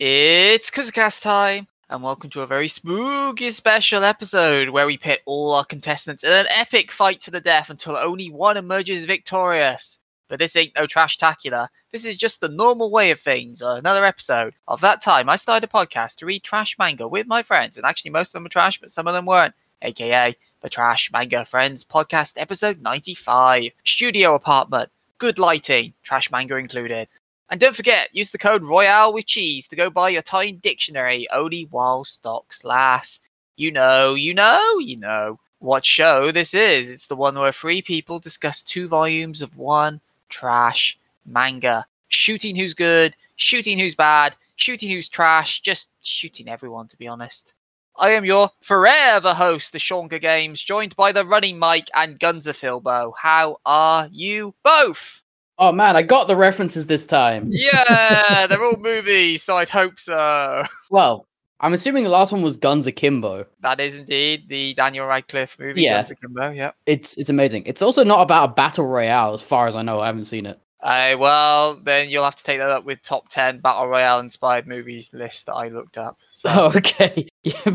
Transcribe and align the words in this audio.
It's 0.00 0.70
Kuzcast 0.70 1.22
time, 1.22 1.66
and 1.90 2.04
welcome 2.04 2.30
to 2.30 2.42
a 2.42 2.46
very 2.46 2.68
spooky 2.68 3.50
special 3.50 4.04
episode 4.04 4.68
where 4.68 4.86
we 4.86 4.96
pit 4.96 5.22
all 5.26 5.52
our 5.54 5.64
contestants 5.64 6.22
in 6.22 6.30
an 6.30 6.46
epic 6.50 6.92
fight 6.92 7.18
to 7.22 7.32
the 7.32 7.40
death 7.40 7.68
until 7.68 7.96
only 7.96 8.30
one 8.30 8.56
emerges 8.56 9.06
victorious. 9.06 9.98
But 10.28 10.38
this 10.38 10.54
ain't 10.54 10.76
no 10.76 10.86
trash-tacular. 10.86 11.66
This 11.90 12.06
is 12.06 12.16
just 12.16 12.40
the 12.40 12.48
normal 12.48 12.92
way 12.92 13.10
of 13.10 13.18
things. 13.18 13.60
Another 13.60 14.04
episode 14.04 14.54
of 14.68 14.80
that 14.82 15.02
time, 15.02 15.28
I 15.28 15.34
started 15.34 15.68
a 15.68 15.72
podcast 15.72 16.18
to 16.18 16.26
read 16.26 16.44
trash 16.44 16.78
manga 16.78 17.08
with 17.08 17.26
my 17.26 17.42
friends, 17.42 17.76
and 17.76 17.84
actually 17.84 18.12
most 18.12 18.28
of 18.28 18.34
them 18.34 18.44
were 18.44 18.50
trash, 18.50 18.78
but 18.78 18.92
some 18.92 19.08
of 19.08 19.14
them 19.14 19.26
weren't. 19.26 19.54
AKA 19.82 20.36
the 20.60 20.68
Trash 20.68 21.10
Manga 21.10 21.44
Friends 21.44 21.82
Podcast, 21.82 22.34
episode 22.36 22.80
95. 22.80 23.72
Studio 23.84 24.36
apartment, 24.36 24.90
good 25.18 25.40
lighting, 25.40 25.94
trash 26.04 26.30
manga 26.30 26.54
included. 26.54 27.08
And 27.50 27.58
don't 27.58 27.76
forget, 27.76 28.10
use 28.12 28.30
the 28.30 28.38
code 28.38 28.64
Royale 28.64 29.12
with 29.12 29.26
cheese 29.26 29.68
to 29.68 29.76
go 29.76 29.88
buy 29.88 30.10
your 30.10 30.22
Time 30.22 30.56
dictionary 30.56 31.26
only 31.32 31.66
while 31.70 32.04
stocks 32.04 32.64
last. 32.64 33.24
You 33.56 33.72
know, 33.72 34.14
you 34.14 34.34
know, 34.34 34.78
you 34.78 34.98
know 34.98 35.40
what 35.58 35.84
show 35.84 36.30
this 36.30 36.54
is. 36.54 36.90
It's 36.90 37.06
the 37.06 37.16
one 37.16 37.38
where 37.38 37.52
three 37.52 37.82
people 37.82 38.18
discuss 38.18 38.62
two 38.62 38.86
volumes 38.86 39.42
of 39.42 39.56
one 39.56 40.00
trash 40.28 40.98
manga. 41.24 41.86
Shooting 42.08 42.54
who's 42.54 42.74
good, 42.74 43.14
shooting 43.36 43.78
who's 43.78 43.94
bad, 43.94 44.36
shooting 44.56 44.90
who's 44.90 45.08
trash, 45.08 45.60
just 45.60 45.90
shooting 46.02 46.48
everyone, 46.48 46.88
to 46.88 46.98
be 46.98 47.08
honest. 47.08 47.54
I 47.96 48.10
am 48.10 48.24
your 48.24 48.50
forever 48.60 49.34
host, 49.34 49.72
the 49.72 49.78
Shonga 49.78 50.20
Games, 50.20 50.62
joined 50.62 50.94
by 50.94 51.12
the 51.12 51.24
running 51.24 51.58
Mike 51.58 51.88
and 51.94 52.20
Gunza 52.20 52.52
Filbo. 52.52 53.12
How 53.20 53.56
are 53.66 54.08
you 54.12 54.54
both? 54.62 55.24
Oh 55.58 55.72
man, 55.72 55.96
I 55.96 56.02
got 56.02 56.28
the 56.28 56.36
references 56.36 56.86
this 56.86 57.04
time. 57.04 57.48
Yeah, 57.52 58.46
they're 58.46 58.62
all 58.62 58.76
movies, 58.76 59.42
so 59.42 59.56
I'd 59.56 59.68
hope 59.68 59.98
so. 59.98 60.64
Well, 60.90 61.26
I'm 61.60 61.72
assuming 61.72 62.04
the 62.04 62.10
last 62.10 62.30
one 62.30 62.42
was 62.42 62.56
Guns 62.56 62.86
Akimbo. 62.86 63.44
That 63.60 63.80
is 63.80 63.98
indeed 63.98 64.48
the 64.48 64.74
Daniel 64.74 65.06
Radcliffe 65.06 65.58
movie, 65.58 65.82
Yeah. 65.82 65.96
Guns 65.98 66.12
Akimbo, 66.12 66.50
yeah. 66.50 66.70
It's 66.86 67.16
it's 67.16 67.30
amazing. 67.30 67.64
It's 67.66 67.82
also 67.82 68.04
not 68.04 68.20
about 68.22 68.50
a 68.50 68.52
battle 68.52 68.86
royale, 68.86 69.34
as 69.34 69.42
far 69.42 69.66
as 69.66 69.74
I 69.74 69.82
know. 69.82 70.00
I 70.00 70.06
haven't 70.06 70.26
seen 70.26 70.46
it. 70.46 70.60
Uh, 70.80 71.16
well, 71.18 71.74
then 71.82 72.08
you'll 72.08 72.22
have 72.22 72.36
to 72.36 72.44
take 72.44 72.58
that 72.58 72.70
up 72.70 72.84
with 72.84 73.02
top 73.02 73.28
10 73.30 73.58
Battle 73.58 73.88
Royale 73.88 74.20
inspired 74.20 74.68
movies 74.68 75.10
list 75.12 75.46
that 75.46 75.54
I 75.54 75.66
looked 75.70 75.98
up. 75.98 76.16
So, 76.30 76.48
Oh, 76.50 76.66
okay. 76.76 77.26
Yeah, 77.42 77.74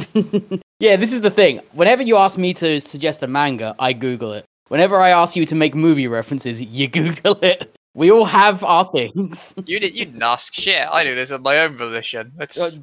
yeah. 0.80 0.96
This 0.96 1.12
is 1.12 1.20
the 1.20 1.30
thing. 1.30 1.60
Whenever 1.74 2.02
you 2.02 2.16
ask 2.16 2.38
me 2.38 2.54
to 2.54 2.80
suggest 2.80 3.22
a 3.22 3.28
manga, 3.28 3.76
I 3.78 3.92
Google 3.92 4.32
it. 4.32 4.46
Whenever 4.74 5.00
I 5.00 5.12
ask 5.12 5.36
you 5.36 5.46
to 5.46 5.54
make 5.54 5.76
movie 5.76 6.08
references, 6.08 6.60
you 6.60 6.88
Google 6.88 7.38
it. 7.44 7.76
We 7.94 8.10
all 8.10 8.26
have 8.26 8.64
our 8.64 8.86
things. 8.92 9.54
you, 9.68 9.80
did, 9.80 9.96
you 9.96 10.06
didn't 10.06 10.24
ask 10.24 10.52
shit. 10.52 10.88
I 10.92 11.04
do 11.04 11.14
this 11.14 11.30
of 11.30 11.44
my 11.44 11.60
own 11.60 11.78
volition. 11.78 12.32
That's, 12.36 12.60
Uh, 12.60 12.82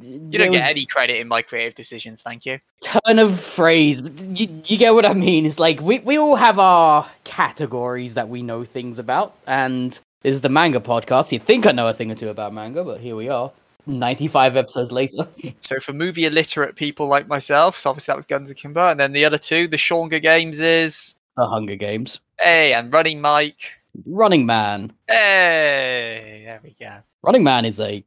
you 0.00 0.38
don't 0.38 0.50
get 0.50 0.70
any 0.70 0.86
credit 0.86 1.18
in 1.18 1.28
my 1.28 1.42
creative 1.42 1.74
decisions, 1.74 2.22
thank 2.22 2.46
you. 2.46 2.58
turn 2.80 3.18
of 3.18 3.38
phrase. 3.38 4.00
You, 4.30 4.62
you 4.64 4.78
get 4.78 4.94
what 4.94 5.04
I 5.04 5.12
mean? 5.12 5.44
It's 5.44 5.58
like 5.58 5.78
we, 5.82 5.98
we 5.98 6.16
all 6.16 6.36
have 6.36 6.58
our 6.58 7.06
categories 7.24 8.14
that 8.14 8.30
we 8.30 8.40
know 8.40 8.64
things 8.64 8.98
about, 8.98 9.34
and 9.46 9.92
this 10.22 10.32
is 10.32 10.40
the 10.40 10.48
manga 10.48 10.80
podcast. 10.80 11.32
You'd 11.32 11.42
think 11.42 11.66
I 11.66 11.72
know 11.72 11.86
a 11.86 11.92
thing 11.92 12.10
or 12.10 12.14
two 12.14 12.30
about 12.30 12.54
manga, 12.54 12.82
but 12.82 13.00
here 13.02 13.14
we 13.14 13.28
are, 13.28 13.52
95 13.84 14.56
episodes 14.56 14.90
later. 14.90 15.28
So 15.60 15.80
for 15.80 15.92
movie 15.92 16.24
illiterate 16.24 16.76
people 16.76 17.08
like 17.08 17.28
myself, 17.28 17.76
so 17.76 17.90
obviously 17.90 18.12
that 18.12 18.16
was 18.16 18.24
Guns 18.24 18.50
Akimbo, 18.50 18.88
and 18.90 18.98
then 18.98 19.12
the 19.12 19.26
other 19.26 19.36
two, 19.36 19.68
the 19.68 19.76
Shonga 19.76 20.22
Games 20.22 20.60
is 20.60 21.15
the 21.36 21.46
Hunger 21.46 21.76
Games. 21.76 22.20
hey, 22.40 22.72
and 22.74 22.92
Running 22.92 23.20
Mike. 23.20 23.72
Running 24.04 24.44
Man. 24.46 24.92
Hey, 25.08 26.42
there 26.44 26.60
we 26.62 26.76
go. 26.78 26.96
Running 27.22 27.44
Man 27.44 27.64
is 27.64 27.80
a 27.80 28.04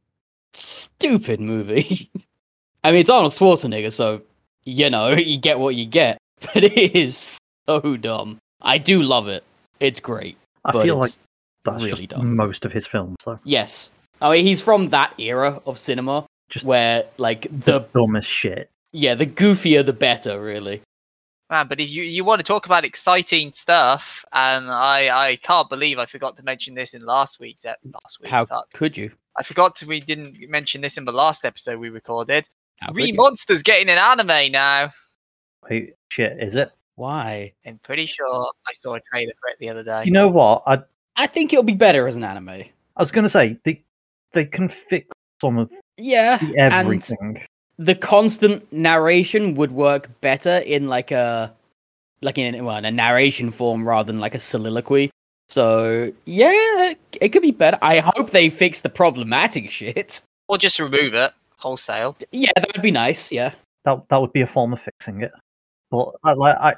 stupid 0.54 1.40
movie. 1.40 2.10
I 2.84 2.92
mean, 2.92 3.00
it's 3.00 3.10
Arnold 3.10 3.32
Schwarzenegger, 3.32 3.92
so 3.92 4.22
you 4.64 4.88
know 4.90 5.10
you 5.14 5.36
get 5.38 5.58
what 5.58 5.74
you 5.74 5.86
get, 5.86 6.18
but 6.40 6.64
it 6.64 6.96
is 6.96 7.38
so 7.68 7.96
dumb. 7.96 8.38
I 8.62 8.78
do 8.78 9.02
love 9.02 9.28
it. 9.28 9.44
It's 9.80 10.00
great. 10.00 10.36
I 10.64 10.72
but 10.72 10.82
feel 10.84 10.96
like 10.96 11.12
that's 11.64 11.82
really 11.82 12.06
just 12.06 12.10
dumb. 12.20 12.36
most 12.36 12.64
of 12.64 12.72
his 12.72 12.86
films, 12.86 13.16
though. 13.24 13.38
Yes. 13.44 13.90
I 14.22 14.30
mean, 14.32 14.46
he's 14.46 14.60
from 14.60 14.90
that 14.90 15.14
era 15.18 15.62
of 15.64 15.78
cinema 15.78 16.26
Just 16.50 16.64
where, 16.66 17.06
like, 17.16 17.42
the 17.42 17.78
the 17.80 17.88
dumbest 17.94 18.28
shit. 18.28 18.68
yeah, 18.92 19.14
the 19.14 19.24
goofier 19.26 19.84
the 19.84 19.94
better, 19.94 20.40
really. 20.42 20.82
Man, 21.50 21.66
but 21.66 21.80
if 21.80 21.90
you, 21.90 22.04
you 22.04 22.24
want 22.24 22.38
to 22.38 22.44
talk 22.44 22.66
about 22.66 22.84
exciting 22.84 23.50
stuff, 23.50 24.24
and 24.32 24.70
I, 24.70 25.30
I 25.30 25.36
can't 25.36 25.68
believe 25.68 25.98
I 25.98 26.06
forgot 26.06 26.36
to 26.36 26.44
mention 26.44 26.74
this 26.74 26.94
in 26.94 27.04
last 27.04 27.40
week's 27.40 27.64
ep- 27.64 27.80
last 27.84 28.20
week. 28.20 28.30
How 28.30 28.46
fuck. 28.46 28.70
could 28.72 28.96
you? 28.96 29.10
I 29.36 29.42
forgot 29.42 29.74
to, 29.76 29.86
we 29.86 29.98
didn't 29.98 30.48
mention 30.48 30.80
this 30.80 30.96
in 30.96 31.04
the 31.04 31.12
last 31.12 31.44
episode 31.44 31.80
we 31.80 31.88
recorded. 31.88 32.48
How 32.78 32.92
Re? 32.92 33.10
Monsters 33.10 33.64
getting 33.64 33.90
an 33.90 33.98
anime 33.98 34.52
now. 34.52 34.92
Wait, 35.68 35.94
shit, 36.08 36.36
is 36.40 36.54
it? 36.54 36.70
Why? 36.94 37.52
I'm 37.66 37.78
pretty 37.78 38.06
sure 38.06 38.26
I 38.68 38.72
saw 38.72 38.94
a 38.94 39.00
trailer 39.00 39.32
for 39.40 39.48
it 39.50 39.58
the 39.58 39.70
other 39.70 39.82
day. 39.82 40.04
You 40.04 40.12
know 40.12 40.28
what? 40.28 40.62
I 40.66 40.80
I 41.16 41.26
think 41.26 41.52
it'll 41.52 41.62
be 41.62 41.74
better 41.74 42.06
as 42.06 42.16
an 42.16 42.24
anime. 42.24 42.48
I 42.50 42.66
was 42.96 43.10
gonna 43.10 43.28
say 43.28 43.58
they 43.64 43.82
they 44.32 44.44
can 44.44 44.68
fix 44.68 45.08
some 45.40 45.58
of 45.58 45.70
Yeah, 45.96 46.38
the 46.38 46.56
and 46.58 46.74
everything. 46.74 47.42
The 47.80 47.94
constant 47.94 48.70
narration 48.70 49.54
would 49.54 49.72
work 49.72 50.10
better 50.20 50.58
in 50.58 50.86
like 50.88 51.10
a 51.10 51.50
like 52.20 52.36
in 52.36 52.62
well, 52.62 52.76
in 52.76 52.84
a 52.84 52.90
narration 52.90 53.50
form 53.50 53.88
rather 53.88 54.12
than 54.12 54.20
like 54.20 54.34
a 54.34 54.38
soliloquy. 54.40 55.10
So 55.48 56.12
yeah, 56.26 56.92
it 57.20 57.30
could 57.30 57.40
be 57.40 57.52
better. 57.52 57.78
I 57.80 58.00
hope 58.00 58.30
they 58.30 58.50
fix 58.50 58.82
the 58.82 58.90
problematic 58.90 59.70
shit. 59.78 60.20
or 60.46 60.58
just 60.58 60.78
remove 60.78 61.14
it 61.14 61.32
wholesale. 61.56 62.16
Yeah, 62.32 62.52
that 62.56 62.70
would 62.74 62.82
be 62.82 62.90
nice. 62.90 63.32
Yeah. 63.32 63.54
That 63.86 64.06
that 64.10 64.20
would 64.20 64.34
be 64.34 64.42
a 64.42 64.46
form 64.46 64.74
of 64.74 64.82
fixing 64.82 65.22
it. 65.22 65.32
But 65.90 66.10
I 66.22 66.34
like 66.34 66.56
I 66.58 66.74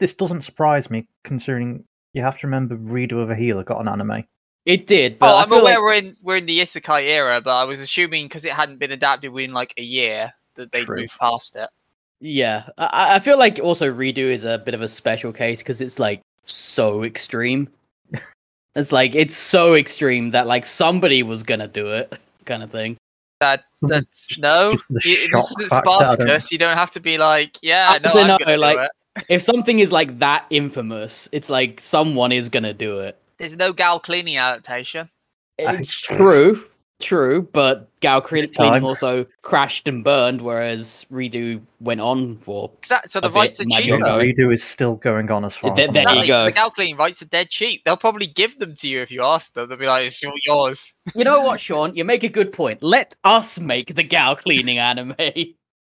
this 0.00 0.14
doesn't 0.14 0.42
surprise 0.42 0.90
me 0.90 1.06
considering 1.22 1.84
you 2.12 2.22
have 2.22 2.38
to 2.40 2.48
remember 2.48 2.76
Redo 2.76 3.22
of 3.22 3.30
a 3.30 3.36
Healer 3.36 3.62
got 3.62 3.80
an 3.80 3.86
anime. 3.86 4.24
It 4.66 4.88
did, 4.88 5.20
but 5.20 5.30
oh, 5.32 5.36
I 5.36 5.42
I'm 5.44 5.52
aware 5.52 5.74
like- 5.74 5.78
we're 5.78 5.94
in 5.94 6.16
we're 6.22 6.36
in 6.38 6.46
the 6.46 6.58
isekai 6.58 7.08
era, 7.08 7.40
but 7.40 7.54
I 7.56 7.64
was 7.64 7.78
assuming 7.78 8.24
because 8.26 8.44
it 8.44 8.52
hadn't 8.52 8.80
been 8.80 8.90
adapted 8.90 9.30
within 9.30 9.52
like 9.52 9.72
a 9.78 9.82
year 9.82 10.32
that 10.60 10.72
they'd 10.72 10.84
True. 10.86 10.98
move 10.98 11.16
past 11.18 11.56
it. 11.56 11.68
Yeah, 12.20 12.68
I, 12.78 13.16
I 13.16 13.18
feel 13.18 13.38
like 13.38 13.58
also 13.62 13.90
redo 13.92 14.18
is 14.18 14.44
a 14.44 14.58
bit 14.58 14.74
of 14.74 14.82
a 14.82 14.88
special 14.88 15.32
case 15.32 15.58
because 15.60 15.80
it's 15.80 15.98
like 15.98 16.20
so 16.46 17.02
extreme. 17.02 17.68
it's 18.76 18.92
like 18.92 19.14
it's 19.14 19.34
so 19.36 19.74
extreme 19.74 20.30
that 20.32 20.46
like 20.46 20.66
somebody 20.66 21.22
was 21.22 21.42
gonna 21.42 21.68
do 21.68 21.88
it, 21.88 22.12
kind 22.44 22.62
of 22.62 22.70
thing. 22.70 22.96
That 23.40 23.64
that's 23.82 24.36
no. 24.38 24.76
The 24.90 25.00
You- 25.04 25.28
This 25.32 25.50
is 25.60 25.68
factor, 25.68 25.88
I 25.90 25.98
don't- 25.98 26.10
Spartacus. 26.10 26.52
You 26.52 26.58
don't 26.58 26.76
have 26.76 26.90
to 26.92 27.00
be 27.00 27.16
like, 27.18 27.56
yeah, 27.62 27.86
I 27.88 27.98
no, 27.98 28.12
don't 28.12 28.22
I'm 28.22 28.26
know, 28.28 28.38
gonna 28.38 28.54
do 28.56 28.60
like- 28.60 28.78
it. 28.78 28.90
If 29.28 29.42
something 29.42 29.80
is 29.80 29.90
like 29.90 30.20
that 30.20 30.46
infamous, 30.50 31.28
it's 31.32 31.50
like 31.50 31.80
someone 31.80 32.30
is 32.32 32.48
gonna 32.48 32.72
do 32.72 33.00
it. 33.00 33.18
There's 33.38 33.56
no 33.56 33.72
gal 33.72 33.98
cleaning 33.98 34.36
adaptation. 34.36 35.08
I- 35.58 35.76
It's 35.78 35.90
true, 35.92 36.64
true, 37.00 37.48
but 37.52 37.88
Gal 38.00 38.20
Cre- 38.20 38.46
Cleaning 38.46 38.52
time. 38.54 38.84
also 38.84 39.26
crashed 39.42 39.88
and 39.88 40.04
burned, 40.04 40.40
whereas 40.42 41.04
Redo 41.12 41.60
went 41.80 42.00
on 42.00 42.38
for. 42.38 42.70
Exactly. 42.78 43.08
So 43.08 43.18
A 43.18 43.22
the 43.22 43.28
bit 43.28 43.34
rights 43.34 43.60
are 43.60 43.64
cheap. 43.64 43.76
be 43.78 43.82
cheaper. 43.84 43.94
ongoing. 43.96 44.34
Redo 44.36 44.54
is 44.54 44.62
still 44.62 44.94
going 44.96 45.30
on 45.30 45.44
as 45.44 45.56
far 45.56 45.74
There- 45.74 45.84
as 45.84 45.88
I'm 45.88 45.94
there 45.94 46.14
you 46.16 46.26
go. 46.26 46.44
the 46.44 46.52
gal 46.52 46.70
cleaning 46.70 46.96
rights 46.96 47.20
are 47.22 47.26
dead 47.26 47.48
cheap. 47.50 47.82
They'll 47.84 47.96
probably 47.96 48.26
give 48.26 48.58
them 48.58 48.74
to 48.74 48.88
you 48.88 49.00
if 49.00 49.10
you 49.10 49.22
ask 49.22 49.52
them. 49.54 49.68
They'll 49.68 49.78
be 49.78 49.86
like, 49.86 50.06
"It's 50.06 50.24
all 50.24 50.32
yours." 50.46 50.94
You 51.14 51.24
know 51.24 51.42
what, 51.42 51.60
Sean? 51.66 51.94
You 51.94 52.04
make 52.04 52.22
a 52.24 52.28
good 52.28 52.52
point. 52.52 52.82
Let 52.82 53.16
us 53.24 53.58
make 53.60 53.94
the 53.94 54.02
Gal 54.02 54.36
Cleaning 54.36 54.78
anime. 54.78 55.14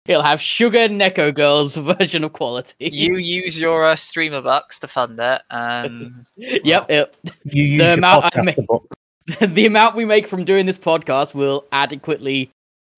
It'll 0.07 0.23
have 0.23 0.39
Sugar 0.39 0.87
Neko 0.89 1.35
Girls 1.35 1.77
version 1.99 2.25
of 2.25 2.35
quality. 2.35 2.75
You 2.93 3.17
use 3.17 3.59
your 3.59 3.87
uh, 3.87 3.97
streamer 3.97 4.43
bucks 4.43 4.79
to 4.81 4.87
fund 4.89 5.19
it, 5.19 5.41
and 5.51 6.27
yep. 6.37 6.91
It, 6.91 7.17
You 7.45 7.65
use 7.65 7.79
the 7.79 7.85
your 7.87 7.95
amount 7.95 8.37
I 8.37 8.43
make- 8.43 8.67
book. 8.67 8.87
the 9.41 9.67
amount 9.67 9.97
we 9.97 10.05
make 10.05 10.27
from 10.27 10.45
doing 10.45 10.67
this 10.67 10.79
podcast 10.79 11.35
will 11.35 11.65
adequately 11.73 12.51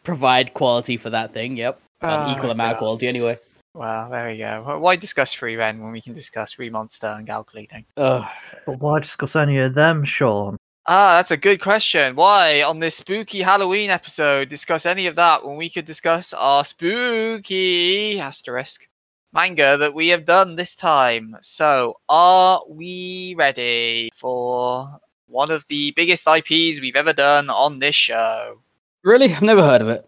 provide 0.03 0.55
quality 0.55 0.97
for 0.97 1.11
that 1.11 1.33
thing. 1.33 1.57
Yep. 1.57 1.81
An 2.03 2.29
Oh, 2.29 2.37
equal 2.37 2.51
amount 2.51 2.73
of 2.73 2.79
quality 2.79 3.09
anyway. 3.09 3.39
Well, 3.75 4.09
there 4.11 4.29
we 4.29 4.39
go. 4.39 4.79
Why 4.79 4.97
discuss 4.97 5.33
free 5.33 5.57
rent 5.57 5.83
when 5.83 5.93
we 5.93 6.01
can 6.01 6.15
discuss 6.15 6.53
free 6.55 6.71
monster 6.71 7.07
and 7.07 7.27
gal 7.27 7.45
cleaning? 7.45 7.85
Ugh. 7.97 8.25
But 8.65 8.81
why 8.81 9.01
discuss 9.01 9.37
any 9.37 9.59
of 9.59 9.75
them, 9.75 10.05
Sean? 10.05 10.57
Ah, 10.89 11.17
that's 11.17 11.31
a 11.31 11.37
good 11.37 11.61
question. 11.61 12.17
Why, 12.17 12.63
on 12.63 12.79
this 12.79 12.95
spooky 12.97 13.43
Halloween 13.43 13.91
episode, 13.91 14.49
discuss 14.49 14.87
any 14.87 15.07
of 15.07 15.17
that 15.17 15.45
when 15.45 15.57
we 15.57 15.69
could 15.69 15.85
discuss 15.85 16.33
our 16.33 16.65
spooky 16.65 18.21
asterisk 18.21 18.89
manga 19.33 19.77
that 19.77 19.95
we 19.95 20.09
have 20.09 20.25
done 20.25 20.57
this 20.57 20.75
time? 20.75 21.37
So, 21.43 21.97
are 22.09 22.63
we 22.69 23.35
ready 23.37 24.11
for 24.15 25.01
one 25.29 25.51
of 25.51 25.67
the 25.69 25.93
biggest 25.93 26.27
IPs 26.29 26.81
we've 26.81 26.97
ever 26.97 27.13
done 27.13 27.51
on 27.51 27.79
this 27.79 27.95
show? 27.95 28.59
Really? 29.05 29.33
I've 29.35 29.43
never 29.43 29.63
heard 29.63 29.83
of 29.83 29.89
it. 29.89 30.07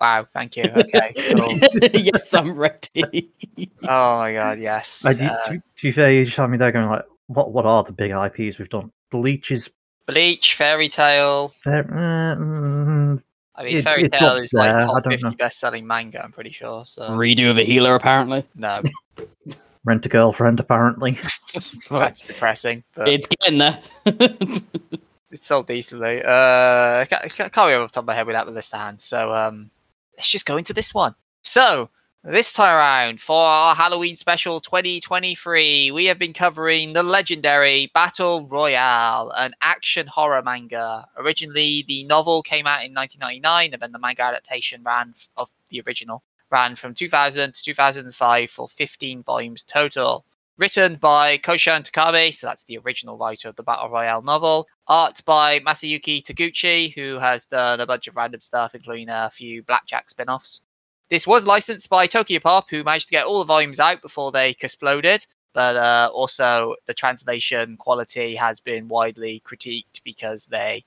Wow, 0.00 0.26
thank 0.32 0.56
you. 0.56 0.64
Okay, 0.64 1.12
cool. 1.36 1.58
yes, 1.92 2.32
I'm 2.34 2.56
ready. 2.56 3.30
Oh 3.82 4.18
my 4.18 4.32
god, 4.32 4.60
yes. 4.60 5.04
I, 5.06 5.14
to, 5.14 5.24
Uh, 5.32 5.48
to 5.52 5.60
be 5.82 5.90
fair, 5.92 6.12
you 6.12 6.24
just 6.24 6.36
had 6.36 6.48
me 6.50 6.58
there 6.58 6.70
going 6.70 6.88
like, 6.88 7.04
what 7.26 7.52
what 7.52 7.64
are 7.66 7.82
the 7.82 7.92
big 7.92 8.12
IPs 8.12 8.58
we've 8.58 8.68
done? 8.68 8.92
Bleach 9.10 9.50
is 9.50 9.68
Bleach, 10.06 10.54
Fairy 10.54 10.88
Tail. 10.88 11.52
There, 11.64 11.80
uh, 11.80 12.36
mm, 12.36 13.22
I 13.56 13.64
mean, 13.64 13.78
It- 13.78 13.82
Fairy 13.82 14.04
it's 14.04 14.16
Tale 14.16 14.36
is 14.36 14.52
like 14.52 14.68
there, 14.70 14.76
I 14.88 15.00
top 15.00 15.04
50 15.10 15.26
know. 15.30 15.34
best-selling 15.36 15.86
manga. 15.86 16.22
I'm 16.22 16.30
pretty 16.32 16.52
sure. 16.52 16.84
So 16.86 17.02
Redo 17.10 17.50
of 17.50 17.58
a 17.58 17.64
healer, 17.64 17.94
apparently. 17.96 18.44
no, 18.54 18.82
rent 19.88 20.06
a 20.06 20.08
girlfriend, 20.08 20.60
apparently. 20.60 21.18
that's 21.90 22.22
depressing. 22.22 22.84
But 22.94 23.08
It's 23.08 23.26
getting 23.26 23.58
there. 23.58 23.80
it's 24.06 25.44
sold 25.44 25.66
decently. 25.66 26.22
Uh, 26.22 27.00
I 27.00 27.06
can't, 27.08 27.24
I 27.24 27.28
can't 27.28 27.56
remember 27.56 27.84
off 27.84 27.90
the 27.90 27.94
top 27.94 28.04
of 28.04 28.06
my 28.06 28.14
head 28.14 28.26
without 28.26 28.46
the 28.46 28.52
list 28.52 28.70
to 28.72 28.78
hand. 28.78 29.00
So 29.00 29.32
um, 29.32 29.70
let's 30.16 30.28
just 30.28 30.46
go 30.46 30.56
into 30.56 30.72
this 30.72 30.94
one. 30.94 31.14
So 31.42 31.90
this 32.24 32.52
time 32.52 32.76
around 32.76 33.20
for 33.20 33.40
our 33.40 33.74
Halloween 33.74 34.16
special 34.16 34.60
2023, 34.60 35.90
we 35.92 36.04
have 36.06 36.18
been 36.18 36.32
covering 36.32 36.92
the 36.92 37.02
legendary 37.02 37.90
Battle 37.94 38.46
Royale, 38.46 39.32
an 39.36 39.52
action 39.62 40.06
horror 40.06 40.42
manga. 40.42 41.06
Originally, 41.16 41.84
the 41.88 42.04
novel 42.04 42.42
came 42.42 42.66
out 42.66 42.84
in 42.84 42.92
1999, 42.92 43.72
and 43.72 43.82
then 43.82 43.92
the 43.92 43.98
manga 43.98 44.22
adaptation 44.22 44.82
ran 44.82 45.14
of 45.36 45.50
the 45.70 45.82
original 45.86 46.22
ran 46.50 46.76
from 46.76 46.94
2000 46.94 47.54
to 47.54 47.62
2005 47.62 48.50
for 48.50 48.68
15 48.68 49.22
volumes 49.22 49.62
total 49.62 50.24
written 50.58 50.96
by 50.96 51.38
Koushun 51.38 51.88
Takami, 51.88 52.34
so 52.34 52.48
that's 52.48 52.64
the 52.64 52.78
original 52.78 53.16
writer 53.16 53.48
of 53.48 53.56
the 53.56 53.62
Battle 53.62 53.88
Royale 53.88 54.22
novel. 54.22 54.66
Art 54.88 55.22
by 55.24 55.60
Masayuki 55.60 56.20
Taguchi, 56.20 56.92
who 56.94 57.18
has 57.18 57.46
done 57.46 57.80
a 57.80 57.86
bunch 57.86 58.08
of 58.08 58.16
random 58.16 58.40
stuff, 58.40 58.74
including 58.74 59.08
a 59.08 59.30
few 59.30 59.62
Blackjack 59.62 60.10
spin 60.10 60.28
offs. 60.28 60.60
This 61.08 61.26
was 61.26 61.46
licensed 61.46 61.88
by 61.88 62.06
Tokyopop, 62.06 62.64
who 62.68 62.84
managed 62.84 63.06
to 63.06 63.12
get 63.12 63.24
all 63.24 63.38
the 63.38 63.44
volumes 63.46 63.80
out 63.80 64.02
before 64.02 64.32
they 64.32 64.50
exploded. 64.50 65.24
But 65.54 65.76
uh, 65.76 66.10
also, 66.12 66.74
the 66.86 66.94
translation 66.94 67.76
quality 67.78 68.34
has 68.34 68.60
been 68.60 68.88
widely 68.88 69.42
critiqued 69.46 70.02
because 70.04 70.46
they 70.46 70.84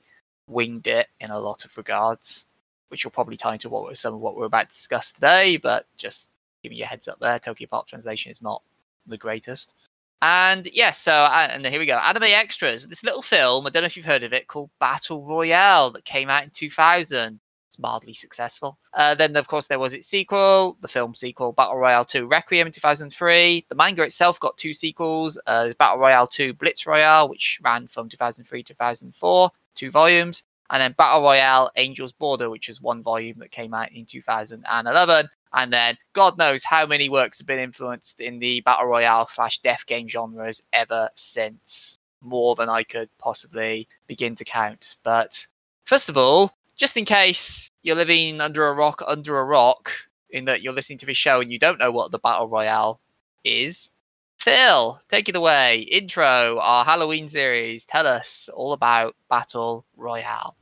winged 0.48 0.86
it 0.86 1.08
in 1.20 1.32
a 1.32 1.40
lot 1.40 1.66
of 1.66 1.76
regards, 1.78 2.46
which 2.92 3.06
will 3.06 3.12
probably 3.12 3.38
tie 3.38 3.54
into 3.54 3.70
what 3.70 3.96
some 3.98 4.14
of 4.14 4.20
what 4.20 4.36
we're 4.36 4.46
about 4.46 4.70
to 4.70 4.76
discuss 4.76 5.12
today. 5.12 5.58
But 5.58 5.88
just 5.98 6.34
giving 6.62 6.78
you 6.78 6.84
a 6.84 6.88
heads 6.88 7.08
up 7.08 7.20
there, 7.20 7.40
Tokyopop 7.40 7.88
translation 7.88 8.32
is 8.32 8.42
not 8.42 8.62
the 9.08 9.18
greatest. 9.18 9.74
And 10.22 10.68
yes, 10.72 11.00
so 11.00 11.14
uh, 11.14 11.48
and 11.50 11.66
here 11.66 11.80
we 11.80 11.88
go. 11.88 11.98
Anime 11.98 12.24
extras. 12.24 12.88
This 12.88 13.04
little 13.04 13.24
film. 13.24 13.66
I 13.66 13.70
don't 13.70 13.82
know 13.82 13.88
if 13.88 13.98
you've 13.98 14.06
heard 14.06 14.24
of 14.24 14.34
it, 14.34 14.48
called 14.48 14.70
Battle 14.80 15.26
Royale, 15.26 15.90
that 15.92 16.06
came 16.06 16.30
out 16.30 16.44
in 16.44 16.52
2000. 16.52 17.40
It's 17.66 17.80
mildly 17.80 18.14
successful. 18.14 18.78
Uh, 18.94 19.16
then, 19.16 19.36
of 19.38 19.48
course, 19.48 19.70
there 19.70 19.80
was 19.80 19.94
its 19.94 20.06
sequel, 20.06 20.78
the 20.82 20.90
film 20.90 21.16
sequel, 21.16 21.54
Battle 21.54 21.78
Royale 21.78 22.04
2 22.04 22.28
Requiem 22.28 22.68
in 22.68 22.74
2003. 22.74 23.66
The 23.70 23.76
manga 23.76 24.04
itself 24.04 24.42
got 24.42 24.58
two 24.58 24.74
sequels. 24.74 25.42
Uh, 25.48 25.64
there's 25.64 25.76
Battle 25.76 25.98
Royale 25.98 26.28
2 26.28 26.54
Blitz 26.56 26.86
Royale, 26.86 27.30
which 27.30 27.62
ran 27.64 27.88
from 27.88 28.10
2003 28.10 28.62
to 28.62 28.74
2004, 28.74 29.50
two 29.74 29.90
volumes. 29.90 30.44
And 30.72 30.82
then 30.82 30.94
Battle 30.98 31.22
Royale 31.22 31.70
Angel's 31.76 32.14
Border, 32.14 32.50
which 32.50 32.70
was 32.70 32.82
one 32.82 33.04
volume 33.04 33.40
that 33.40 33.52
came 33.52 33.74
out 33.74 33.92
in 33.92 34.06
2011. 34.06 35.30
And 35.54 35.74
then 35.74 35.98
God 36.14 36.38
knows 36.38 36.64
how 36.64 36.86
many 36.86 37.10
works 37.10 37.40
have 37.40 37.48
been 37.48 37.60
influenced 37.60 38.22
in 38.22 38.40
the 38.40 38.62
battle 38.62 38.88
royale 38.88 39.28
slash 39.28 39.60
death 39.60 39.86
game 39.86 40.08
genres 40.08 40.64
ever 40.72 41.10
since. 41.16 42.00
More 42.22 42.56
than 42.56 42.70
I 42.70 42.84
could 42.84 43.10
possibly 43.18 43.88
begin 44.08 44.36
to 44.36 44.46
count. 44.46 44.96
But 45.04 45.46
first 45.84 46.08
of 46.08 46.16
all, 46.16 46.52
just 46.78 46.96
in 46.96 47.04
case 47.04 47.70
you're 47.84 47.96
living 47.96 48.40
under 48.40 48.66
a 48.68 48.74
rock, 48.74 49.04
under 49.06 49.40
a 49.40 49.44
rock, 49.44 49.92
in 50.30 50.46
that 50.46 50.62
you're 50.62 50.74
listening 50.74 51.00
to 51.00 51.06
this 51.06 51.18
show 51.18 51.42
and 51.42 51.52
you 51.52 51.60
don't 51.60 51.80
know 51.80 51.92
what 51.92 52.12
the 52.12 52.20
battle 52.20 52.48
royale 52.48 53.02
is, 53.44 53.90
Phil, 54.38 55.02
take 55.10 55.28
it 55.30 55.36
away. 55.36 55.82
Intro, 55.82 56.58
our 56.60 56.86
Halloween 56.86 57.28
series. 57.28 57.86
Tell 57.86 58.08
us 58.08 58.50
all 58.56 58.74
about 58.74 59.16
battle 59.30 59.86
royale. 59.96 60.56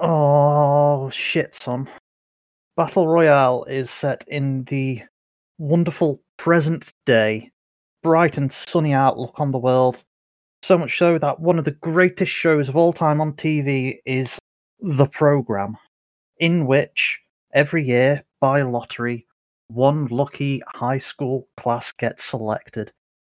Oh 0.00 1.10
shit, 1.10 1.56
son. 1.56 1.88
Battle 2.76 3.08
Royale 3.08 3.64
is 3.64 3.90
set 3.90 4.22
in 4.28 4.62
the 4.64 5.02
wonderful 5.58 6.20
present 6.36 6.92
day, 7.04 7.50
bright 8.04 8.36
and 8.36 8.52
sunny 8.52 8.92
outlook 8.92 9.40
on 9.40 9.50
the 9.50 9.58
world. 9.58 10.04
So 10.62 10.78
much 10.78 10.98
so 10.98 11.18
that 11.18 11.40
one 11.40 11.58
of 11.58 11.64
the 11.64 11.72
greatest 11.72 12.30
shows 12.30 12.68
of 12.68 12.76
all 12.76 12.92
time 12.92 13.20
on 13.20 13.32
TV 13.32 13.98
is 14.06 14.38
The 14.80 15.06
Program, 15.06 15.76
in 16.38 16.66
which 16.66 17.18
every 17.52 17.84
year, 17.84 18.22
by 18.40 18.62
lottery, 18.62 19.26
one 19.66 20.06
lucky 20.06 20.62
high 20.74 20.98
school 20.98 21.48
class 21.56 21.90
gets 21.90 22.22
selected, 22.22 22.92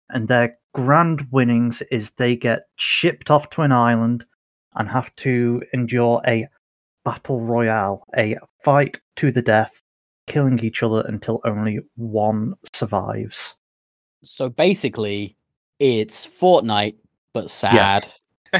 and 0.09 0.29
their 0.29 0.57
grand 0.73 1.27
winnings 1.31 1.83
is 1.91 2.13
they 2.13 2.37
get 2.37 2.63
shipped 2.77 3.31
off 3.31 3.51
to 3.51 3.61
an 3.63 3.73
island 3.73 4.25
and 4.77 4.89
have 4.89 5.15
to 5.17 5.63
endure 5.75 6.23
a 6.27 6.49
battle 7.05 7.41
royale, 7.41 8.05
a 8.17 8.37
fight 8.65 9.01
to 9.17 9.31
the 9.31 9.43
death, 9.43 9.81
killing 10.27 10.59
each 10.61 10.83
other 10.83 11.05
until 11.07 11.41
only 11.45 11.81
one 11.97 12.55
survives. 12.73 13.55
so 14.23 14.49
basically, 14.49 15.37
it's 15.79 16.27
Fortnite, 16.27 16.97
but 17.33 17.51
sad. 17.51 18.07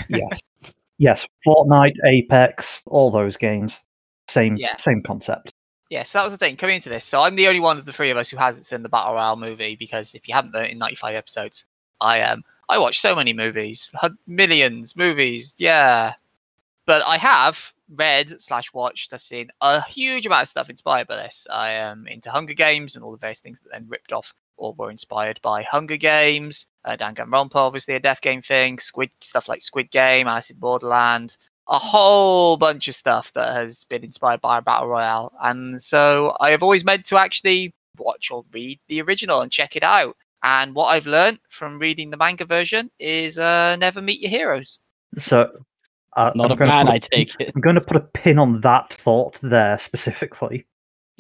Yes. 0.09 0.41
yes, 0.99 1.27
Fortnite, 1.47 1.95
Apex, 2.05 2.83
all 2.87 3.11
those 3.11 3.37
games. 3.37 3.83
Same 4.29 4.57
Yeah. 4.57 4.77
same 4.77 5.03
concept. 5.03 5.53
Yeah, 5.91 6.03
so 6.03 6.19
that 6.19 6.25
was 6.25 6.33
the 6.33 6.39
thing 6.39 6.57
coming 6.57 6.77
into 6.77 6.89
this. 6.89 7.05
So 7.05 7.21
I'm 7.21 7.37
the 7.37 7.47
only 7.47 7.61
one 7.61 7.79
of 7.79 7.85
the 7.85 7.93
three 7.93 8.11
of 8.11 8.17
us 8.17 8.31
who 8.31 8.37
hasn't 8.39 8.67
seen 8.67 8.83
the 8.83 8.89
Battle 8.89 9.13
Royale 9.15 9.37
movie 9.37 9.77
because 9.77 10.15
if 10.15 10.27
you 10.27 10.35
haven't 10.35 10.53
done 10.53 10.65
it 10.65 10.73
in 10.73 10.79
95 10.79 11.15
episodes, 11.15 11.67
I 12.01 12.19
am. 12.19 12.43
I 12.69 12.79
watch 12.79 12.99
so 12.99 13.15
many 13.15 13.33
movies, 13.35 13.93
millions 14.27 14.97
movies, 14.97 15.57
yeah. 15.61 16.15
But 16.87 17.03
I 17.07 17.19
have 17.19 17.73
read 17.97 18.41
slash 18.41 18.73
watched, 18.73 19.13
I've 19.13 19.21
seen 19.21 19.51
a 19.61 19.83
huge 19.83 20.27
amount 20.27 20.43
of 20.43 20.49
stuff 20.49 20.71
inspired 20.71 21.07
by 21.07 21.17
this. 21.17 21.47
I 21.53 21.73
am 21.73 22.07
into 22.07 22.31
Hunger 22.31 22.55
Games 22.55 22.95
and 22.95 23.05
all 23.05 23.13
the 23.13 23.19
various 23.19 23.41
things 23.41 23.61
that 23.61 23.73
then 23.73 23.87
ripped 23.89 24.13
off 24.13 24.35
or 24.57 24.75
were 24.75 24.91
inspired 24.91 25.41
by 25.43 25.63
Hunger 25.63 25.97
Games. 25.97 26.67
Uh, 26.85 26.97
Danganronpa, 26.97 27.57
obviously 27.57 27.95
a 27.95 28.01
death 28.01 28.21
game 28.21 28.43
thing. 28.43 28.79
Squid 28.79 29.11
stuff 29.21 29.49
like 29.49 29.63
Squid 29.63 29.91
Game, 29.91 30.29
Alice 30.29 30.51
in 30.51 30.59
Borderland 30.59 31.37
a 31.69 31.79
whole 31.79 32.57
bunch 32.57 32.89
of 32.89 32.95
stuff 32.95 33.33
that 33.33 33.55
has 33.55 33.85
been 33.85 34.05
inspired 34.05 34.41
by 34.41 34.61
Battle 34.61 34.89
Royale. 34.89 35.33
And 35.43 35.83
so 35.83 36.37
I 36.41 36.51
have 36.51 36.63
always 36.63 36.85
meant 36.85 37.07
to 37.07 37.19
actually 37.19 37.75
watch 37.99 38.31
or 38.31 38.45
read 38.53 38.79
the 38.89 39.01
original 39.03 39.41
and 39.41 39.51
check 39.51 39.77
it 39.77 39.83
out. 39.83 40.17
And 40.43 40.75
what 40.75 40.89
I've 40.89 41.07
learned 41.07 41.39
from 41.49 41.79
reading 41.79 42.11
the 42.11 42.19
manga 42.19 42.45
version 42.45 42.91
is 42.99 43.39
uh, 43.39 43.77
never 43.77 44.03
meet 44.03 44.21
your 44.21 44.31
heroes. 44.31 44.79
So 45.17 45.65
uh, 46.17 46.33
Not 46.35 46.47
I'm 46.47 46.53
a 46.53 46.57
gonna 46.57 46.71
fan, 46.71 46.87
put 46.87 46.95
I 46.95 46.99
take 46.99 47.33
it. 47.39 47.53
I'm 47.55 47.61
going 47.61 47.75
to 47.75 47.81
put 47.81 47.97
a 47.97 48.01
pin 48.01 48.39
on 48.39 48.61
that 48.63 48.93
thought 48.93 49.39
there 49.43 49.79
specifically. 49.79 50.67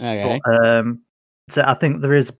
Okay. 0.00 0.40
But, 0.44 0.66
um, 0.66 1.02
so 1.48 1.62
I 1.66 1.74
think 1.74 2.00
there 2.00 2.14
is 2.14 2.32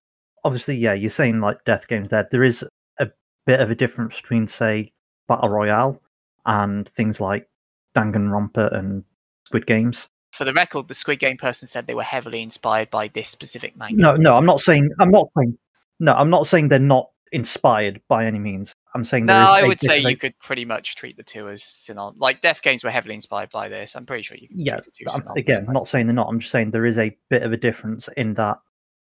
obviously, 0.43 0.77
yeah, 0.77 0.93
you're 0.93 1.09
saying 1.09 1.41
like 1.41 1.63
death 1.65 1.87
games 1.87 2.09
there. 2.09 2.27
There 2.31 2.43
is 2.43 2.63
a 2.99 3.09
bit 3.45 3.59
of 3.59 3.71
a 3.71 3.75
difference 3.75 4.19
between, 4.21 4.47
say, 4.47 4.91
battle 5.27 5.49
royale 5.49 6.01
and 6.45 6.87
things 6.89 7.19
like 7.19 7.49
Danganronpa 7.95 8.75
and 8.75 9.03
Squid 9.45 9.65
Games. 9.65 10.07
For 10.33 10.43
the 10.43 10.53
record, 10.53 10.87
the 10.87 10.93
Squid 10.93 11.19
Game 11.19 11.37
person 11.37 11.67
said 11.67 11.87
they 11.87 11.95
were 11.95 12.03
heavily 12.03 12.41
inspired 12.41 12.89
by 12.89 13.07
this 13.07 13.29
specific 13.29 13.77
manga. 13.77 14.01
No, 14.01 14.15
no, 14.15 14.37
I'm 14.37 14.45
not 14.45 14.59
saying. 14.59 14.89
I'm 14.99 15.11
not 15.11 15.29
saying. 15.37 15.57
No, 15.99 16.13
I'm 16.13 16.29
not 16.29 16.45
saying 16.45 16.67
they're 16.67 16.79
not 16.79 17.09
inspired 17.31 18.01
by 18.09 18.25
any 18.25 18.39
means. 18.39 18.73
I'm 18.95 19.05
saying 19.05 19.25
No, 19.25 19.35
I 19.35 19.63
would 19.63 19.81
say 19.81 19.99
you 19.99 20.15
could 20.15 20.37
pretty 20.39 20.63
much 20.65 20.95
treat 20.95 21.17
the 21.17 21.23
two 21.23 21.49
as 21.49 21.61
synonymous. 21.63 22.19
Like 22.19 22.41
Death 22.41 22.61
Games 22.61 22.83
were 22.83 22.89
heavily 22.89 23.13
inspired 23.13 23.49
by 23.51 23.67
this. 23.67 23.95
I'm 23.95 24.05
pretty 24.05 24.23
sure 24.23 24.37
you 24.37 24.47
can 24.47 24.59
Yeah, 24.59 24.75
treat 24.77 24.85
the 24.85 24.91
two 24.91 25.05
I'm, 25.09 25.21
synonymous. 25.21 25.41
again, 25.41 25.65
I'm 25.67 25.73
not 25.73 25.89
saying 25.89 26.07
they're 26.07 26.13
not. 26.15 26.29
I'm 26.29 26.39
just 26.39 26.51
saying 26.51 26.71
there 26.71 26.85
is 26.85 26.97
a 26.97 27.15
bit 27.29 27.43
of 27.43 27.51
a 27.51 27.57
difference 27.57 28.07
in 28.15 28.33
that 28.35 28.57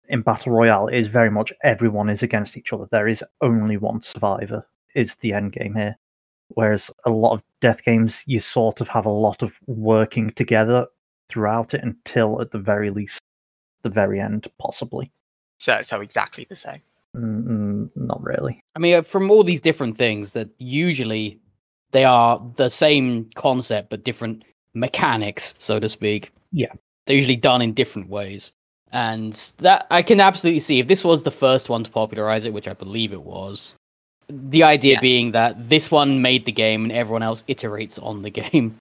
in 0.08 0.22
battle 0.22 0.52
royale 0.52 0.88
it 0.88 0.96
is 0.96 1.08
very 1.08 1.30
much 1.30 1.52
everyone 1.64 2.10
is 2.10 2.24
against 2.24 2.56
each 2.56 2.72
other. 2.72 2.88
There 2.92 3.08
is 3.08 3.24
only 3.42 3.78
one 3.78 4.02
survivor. 4.02 4.68
Is 4.96 5.16
the 5.16 5.34
end 5.34 5.54
game 5.54 5.76
here? 5.76 5.98
Whereas 6.50 6.90
a 7.06 7.10
lot 7.10 7.34
of 7.34 7.44
death 7.62 7.84
games, 7.84 8.24
you 8.26 8.40
sort 8.40 8.82
of 8.82 8.88
have 8.88 9.06
a 9.06 9.12
lot 9.12 9.42
of 9.42 9.54
working 9.68 10.32
together 10.32 10.88
throughout 11.30 11.74
it 11.74 11.84
until 11.84 12.42
at 12.42 12.52
the 12.52 12.58
very 12.60 12.90
least, 12.90 13.20
the 13.84 13.90
very 13.90 14.20
end, 14.20 14.48
possibly. 14.60 15.12
So, 15.60 15.82
so 15.82 16.02
exactly 16.02 16.46
the 16.50 16.56
same. 16.56 16.82
Mm, 17.18 17.44
mm, 17.48 17.90
not 17.96 18.22
really. 18.24 18.62
I 18.76 18.80
mean, 18.80 18.96
uh, 18.96 19.02
from 19.02 19.32
all 19.32 19.44
these 19.44 19.62
different 19.62 19.98
things 19.98 20.34
that 20.34 20.50
usually 20.60 21.40
they 21.92 22.06
are 22.06 22.42
the 22.56 22.70
same 22.70 23.30
concept 23.36 23.90
but 23.90 24.04
different 24.04 24.44
mechanics, 24.74 25.56
so 25.58 25.80
to 25.80 25.90
speak. 25.90 26.32
Yeah. 26.52 26.72
They're 27.08 27.16
usually 27.16 27.36
done 27.36 27.62
in 27.62 27.74
different 27.74 28.10
ways. 28.10 28.52
And 28.92 29.34
that 29.60 29.88
I 29.92 30.02
can 30.02 30.20
absolutely 30.20 30.60
see 30.60 30.80
if 30.80 30.88
this 30.88 31.04
was 31.04 31.24
the 31.24 31.32
first 31.32 31.70
one 31.70 31.84
to 31.84 31.92
popularize 31.92 32.46
it, 32.46 32.54
which 32.54 32.68
I 32.68 32.74
believe 32.74 33.14
it 33.14 33.22
was. 33.24 33.76
The 34.28 34.64
idea 34.64 34.94
Yes. 34.94 35.02
being 35.02 35.32
that 35.32 35.70
this 35.70 35.90
one 35.90 36.22
made 36.22 36.46
the 36.46 36.52
game 36.52 36.84
and 36.84 36.92
everyone 36.92 37.24
else 37.24 37.44
iterates 37.48 38.02
on 38.04 38.22
the 38.22 38.30
game. 38.42 38.78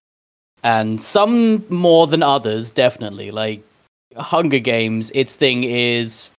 And 0.63 1.01
some 1.01 1.65
more 1.71 2.07
than 2.07 2.23
others, 2.23 2.71
definitely. 2.71 3.31
Like 3.31 3.63
Hunger 4.17 4.59
Games, 4.59 5.11
its 5.15 5.37
thing 5.37 5.65
is 5.65 6.31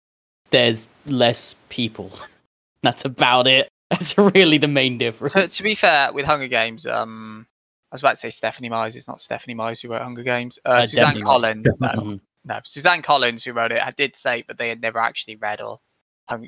there's 0.51 0.87
less 1.05 1.55
people. 1.69 2.11
That's 2.83 3.05
about 3.05 3.47
it. 3.47 3.69
That's 3.89 4.17
really 4.17 4.57
the 4.57 4.67
main 4.67 4.97
difference. 4.97 5.33
to, 5.33 5.47
to 5.47 5.63
be 5.63 5.75
fair, 5.75 6.13
with 6.13 6.25
Hunger 6.25 6.47
Games, 6.47 6.85
um, 6.85 7.47
I 7.91 7.95
was 7.95 8.01
about 8.01 8.11
to 8.11 8.17
say 8.17 8.29
Stephanie 8.29 8.69
Myers. 8.69 8.95
It's 8.95 9.07
not 9.07 9.19
Stephanie 9.19 9.55
Myers 9.55 9.81
who 9.81 9.89
wrote 9.89 10.01
Hunger 10.03 10.21
Games. 10.23 10.59
Uh, 10.65 10.69
Uh, 10.69 10.81
Suzanne. 10.83 11.21
Collins. 11.21 11.65
No, 11.79 11.87
Mhm. 11.87 12.19
no, 12.45 12.59
Suzanne 12.63 13.01
Collins 13.01 13.43
who 13.43 13.51
wrote 13.53 13.71
it. 13.71 13.85
I 13.85 13.91
did 13.91 14.15
say, 14.15 14.43
but 14.47 14.57
they 14.59 14.69
had 14.69 14.81
never 14.81 14.99
actually 14.99 15.37
read 15.37 15.59
or 15.61 15.79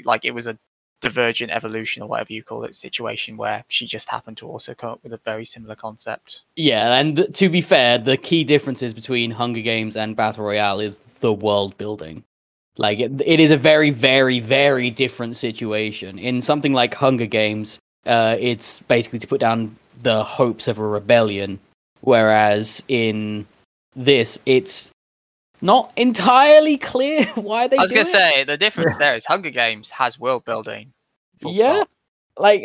like 0.06 0.24
it 0.24 0.36
was 0.36 0.46
a 0.46 0.60
divergent 1.02 1.52
evolution 1.52 2.04
or 2.04 2.08
whatever 2.10 2.32
you 2.32 2.44
call 2.44 2.64
it 2.64 2.76
situation 2.76 3.36
where 3.36 3.66
she 3.70 3.88
just 3.88 4.08
happened 4.10 4.38
to 4.38 4.48
also 4.48 4.76
come 4.76 4.92
up 4.92 5.00
with 5.02 5.12
a 5.12 5.20
very 5.26 5.44
similar 5.44 5.74
concept. 5.74 6.44
Yeah, 6.56 6.94
and 6.94 7.34
to 7.34 7.50
be 7.50 7.62
fair, 7.62 7.98
the 7.98 8.18
key 8.18 8.44
differences 8.44 8.94
between 8.94 9.32
Hunger 9.32 9.62
Games 9.62 9.96
and 9.98 10.16
Battle 10.16 10.46
Royale 10.46 10.80
is 10.80 11.00
the 11.22 11.34
world 11.34 11.76
building. 11.80 12.24
Like 12.78 13.00
it, 13.00 13.12
it 13.26 13.40
is 13.40 13.52
a 13.52 13.58
very, 13.58 13.90
very, 13.92 14.40
very 14.40 14.90
different 14.90 15.36
situation. 15.38 16.18
In 16.18 16.42
something 16.42 16.74
like 16.74 16.94
Hunger 16.94 17.26
Games, 17.26 17.80
uh, 18.06 18.38
it's 18.40 18.80
basically 18.82 19.20
to 19.20 19.28
put 19.28 19.40
down 19.40 19.76
the 20.02 20.24
hopes 20.24 20.68
of 20.68 20.80
a 20.80 20.86
rebellion, 20.86 21.60
whereas 22.00 22.84
in 22.88 23.46
this, 23.96 24.40
it's 24.46 24.90
not 25.62 25.92
entirely 25.98 26.78
clear 26.78 27.26
why 27.36 27.68
they. 27.68 27.78
I 27.78 27.82
was 27.82 27.92
do 27.92 27.96
gonna 27.96 28.02
it. 28.02 28.08
say 28.08 28.44
the 28.46 28.58
difference 28.58 28.96
there 28.98 29.16
is 29.16 29.26
Hunger 29.26 29.50
Games 29.52 29.90
has 29.92 30.20
world 30.20 30.46
building. 30.46 30.92
Full 31.40 31.54
Yeah. 31.54 31.76
stop. 31.76 31.90
like 32.38 32.64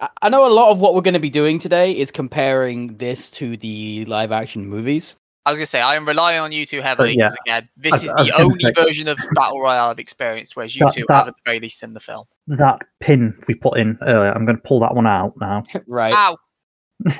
I- 0.00 0.08
I 0.20 0.30
know 0.30 0.48
a 0.48 0.50
lot 0.52 0.72
of 0.72 0.80
what 0.80 0.94
we're 0.94 1.00
going 1.00 1.14
to 1.14 1.20
be 1.20 1.30
doing 1.30 1.60
today 1.60 1.92
is 1.92 2.10
comparing 2.10 2.96
this 2.96 3.30
to 3.38 3.56
the 3.56 4.04
live 4.06 4.32
action 4.32 4.66
movies. 4.66 5.14
I 5.44 5.50
was 5.50 5.58
gonna 5.58 5.66
say 5.66 5.80
I 5.80 5.96
am 5.96 6.06
relying 6.06 6.38
on 6.38 6.52
you 6.52 6.64
two 6.64 6.80
heavily 6.80 7.14
yeah. 7.16 7.28
because 7.28 7.36
again, 7.46 7.68
this 7.76 7.92
I- 7.94 7.96
is 7.96 8.12
I 8.16 8.22
the 8.24 8.42
only 8.42 8.60
say- 8.64 8.72
version 8.72 9.08
of 9.08 9.18
battle 9.34 9.60
royale 9.60 9.90
I've 9.90 9.98
experienced, 9.98 10.54
whereas 10.56 10.76
you 10.76 10.80
That- 10.86 10.92
two 10.94 11.04
that- 11.08 11.14
have 11.14 11.28
at 11.28 11.34
the 11.36 11.42
very 11.44 11.58
least 11.60 11.80
seen 11.80 11.94
the 11.94 12.00
film. 12.00 12.26
That 12.46 12.80
pin 13.00 13.36
we 13.48 13.54
put 13.54 13.78
in 13.78 13.98
earlier, 14.02 14.32
I'm 14.32 14.44
going 14.44 14.56
to 14.56 14.62
pull 14.62 14.80
that 14.80 14.94
one 14.94 15.06
out 15.06 15.34
now. 15.40 15.64
right. 15.86 16.14
Ow! 16.14 16.36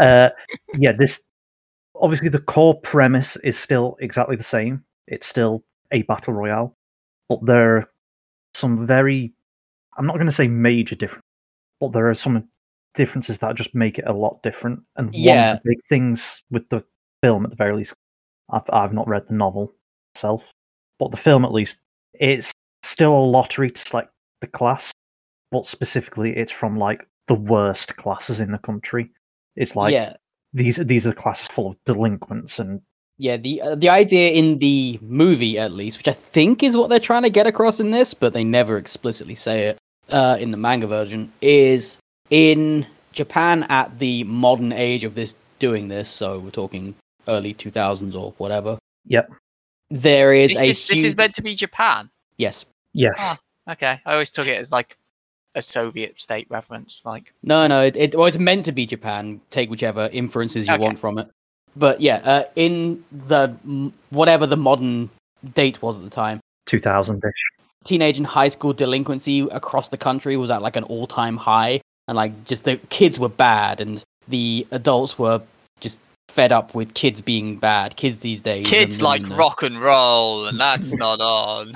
Uh, 0.00 0.28
yeah, 0.76 0.90
this 0.90 1.22
obviously 1.94 2.28
the 2.28 2.40
core 2.40 2.80
premise 2.80 3.36
is 3.44 3.56
still 3.56 3.96
exactly 4.00 4.34
the 4.34 4.42
same. 4.42 4.82
It's 5.06 5.26
still 5.26 5.62
a 5.92 6.02
battle 6.02 6.32
royale, 6.34 6.76
but 7.28 7.46
there 7.46 7.76
are 7.76 7.90
some 8.54 8.84
very, 8.88 9.32
I'm 9.96 10.04
not 10.06 10.14
going 10.16 10.26
to 10.26 10.32
say 10.32 10.48
major 10.48 10.96
difference, 10.96 11.22
but 11.78 11.92
there 11.92 12.08
are 12.10 12.14
some 12.16 12.48
differences 12.94 13.38
that 13.38 13.54
just 13.54 13.72
make 13.72 14.00
it 14.00 14.04
a 14.08 14.12
lot 14.12 14.42
different. 14.42 14.80
And 14.96 15.06
one 15.12 15.14
Yeah. 15.14 15.52
of 15.52 15.62
the 15.62 15.70
big 15.76 15.84
things 15.88 16.42
with 16.50 16.68
the 16.70 16.82
film, 17.22 17.44
at 17.44 17.50
the 17.50 17.56
very 17.56 17.74
least, 17.74 17.94
I've, 18.50 18.62
I've 18.70 18.92
not 18.92 19.08
read 19.08 19.28
the 19.28 19.34
novel 19.34 19.72
myself, 20.14 20.44
but 20.98 21.10
the 21.10 21.16
film 21.16 21.44
at 21.44 21.52
least, 21.52 21.78
it's 22.14 22.52
still 22.82 23.14
a 23.14 23.24
lottery 23.24 23.70
to 23.70 23.80
select 23.80 24.10
the 24.40 24.46
class, 24.46 24.92
but 25.50 25.66
specifically, 25.66 26.36
it's 26.36 26.52
from 26.52 26.76
like 26.78 27.06
the 27.28 27.34
worst 27.34 27.96
classes 27.96 28.40
in 28.40 28.52
the 28.52 28.58
country. 28.58 29.10
It's 29.56 29.76
like 29.76 29.92
yeah. 29.92 30.16
these 30.52 30.76
these 30.76 31.06
are 31.06 31.10
the 31.10 31.14
classes 31.14 31.48
full 31.48 31.68
of 31.68 31.76
delinquents 31.84 32.58
and 32.58 32.80
Yeah, 33.18 33.36
the 33.36 33.62
uh, 33.62 33.74
the 33.74 33.88
idea 33.88 34.30
in 34.32 34.58
the 34.58 34.98
movie, 35.02 35.58
at 35.58 35.72
least, 35.72 35.98
which 35.98 36.08
I 36.08 36.12
think 36.12 36.62
is 36.62 36.76
what 36.76 36.90
they're 36.90 36.98
trying 36.98 37.22
to 37.22 37.30
get 37.30 37.46
across 37.46 37.78
in 37.78 37.90
this, 37.90 38.14
but 38.14 38.32
they 38.32 38.44
never 38.44 38.76
explicitly 38.76 39.34
say 39.34 39.66
it 39.66 39.78
uh, 40.08 40.38
in 40.40 40.50
the 40.50 40.56
manga 40.56 40.86
version, 40.86 41.32
is 41.40 41.98
in 42.30 42.86
Japan 43.12 43.64
at 43.68 43.98
the 43.98 44.24
modern 44.24 44.72
age 44.72 45.04
of 45.04 45.14
this 45.14 45.36
doing 45.58 45.88
this. 45.88 46.08
So 46.08 46.38
we're 46.38 46.50
talking 46.50 46.94
early 47.28 47.54
two 47.54 47.70
thousands 47.70 48.14
or 48.16 48.32
whatever. 48.38 48.78
Yep. 49.06 49.30
There 49.90 50.32
is 50.32 50.52
This, 50.52 50.62
a 50.62 50.66
is, 50.66 50.86
this 50.88 51.04
is 51.04 51.16
meant 51.16 51.34
to 51.34 51.42
be 51.42 51.54
Japan. 51.54 52.10
yes. 52.38 52.64
yes, 52.94 53.14
Ah. 53.18 53.38
Okay, 53.70 54.00
I 54.04 54.12
always 54.12 54.32
took 54.32 54.46
it 54.48 54.58
as 54.58 54.72
like 54.72 54.96
a 55.54 55.62
Soviet 55.62 56.18
state 56.18 56.46
reference. 56.50 57.04
Like, 57.04 57.32
No, 57.42 57.66
no, 57.66 57.84
it, 57.84 57.96
it 57.96 58.14
well, 58.16 58.26
it's 58.26 58.38
meant 58.38 58.64
to 58.64 58.72
be 58.72 58.86
Japan. 58.86 59.40
Take 59.50 59.70
whichever 59.70 60.08
inferences 60.12 60.66
you 60.66 60.72
Okay. 60.74 60.82
want 60.82 60.98
from 60.98 61.18
it. 61.18 61.28
But 61.76 62.00
yeah, 62.00 62.16
uh, 62.16 62.44
in 62.56 63.04
the 63.12 63.54
whatever 64.10 64.46
the 64.46 64.56
modern 64.56 65.10
date 65.54 65.80
was 65.82 65.98
at 65.98 66.04
the 66.04 66.10
time, 66.10 66.40
two 66.66 66.80
thousand 66.80 67.22
ish. 67.24 67.32
teenage 67.84 68.16
and 68.18 68.26
high 68.26 68.48
school 68.48 68.72
delinquency 68.72 69.40
across 69.42 69.88
the 69.88 69.96
country 69.98 70.36
was 70.36 70.50
at 70.50 70.60
like 70.62 70.76
an 70.76 70.84
all-time 70.84 71.36
high 71.36 71.80
and 72.08 72.16
like 72.16 72.44
just 72.44 72.64
the 72.64 72.76
kids 72.90 73.18
were 73.18 73.28
bad 73.28 73.80
and 73.80 74.02
the 74.28 74.66
adults 74.70 75.18
were 75.18 75.40
just 75.80 75.98
fed 76.28 76.52
up 76.52 76.74
with 76.74 76.94
kids 76.94 77.20
being 77.20 77.56
bad. 77.56 77.96
Kids 77.96 78.20
these 78.20 78.40
days 78.40 78.66
kids 78.66 78.98
and- 78.98 79.04
like 79.04 79.22
and, 79.24 79.32
uh, 79.32 79.36
rock 79.36 79.62
and 79.62 79.80
roll, 79.80 80.46
and 80.46 80.58
that's 80.58 80.94
not 80.94 81.20
on. 81.20 81.72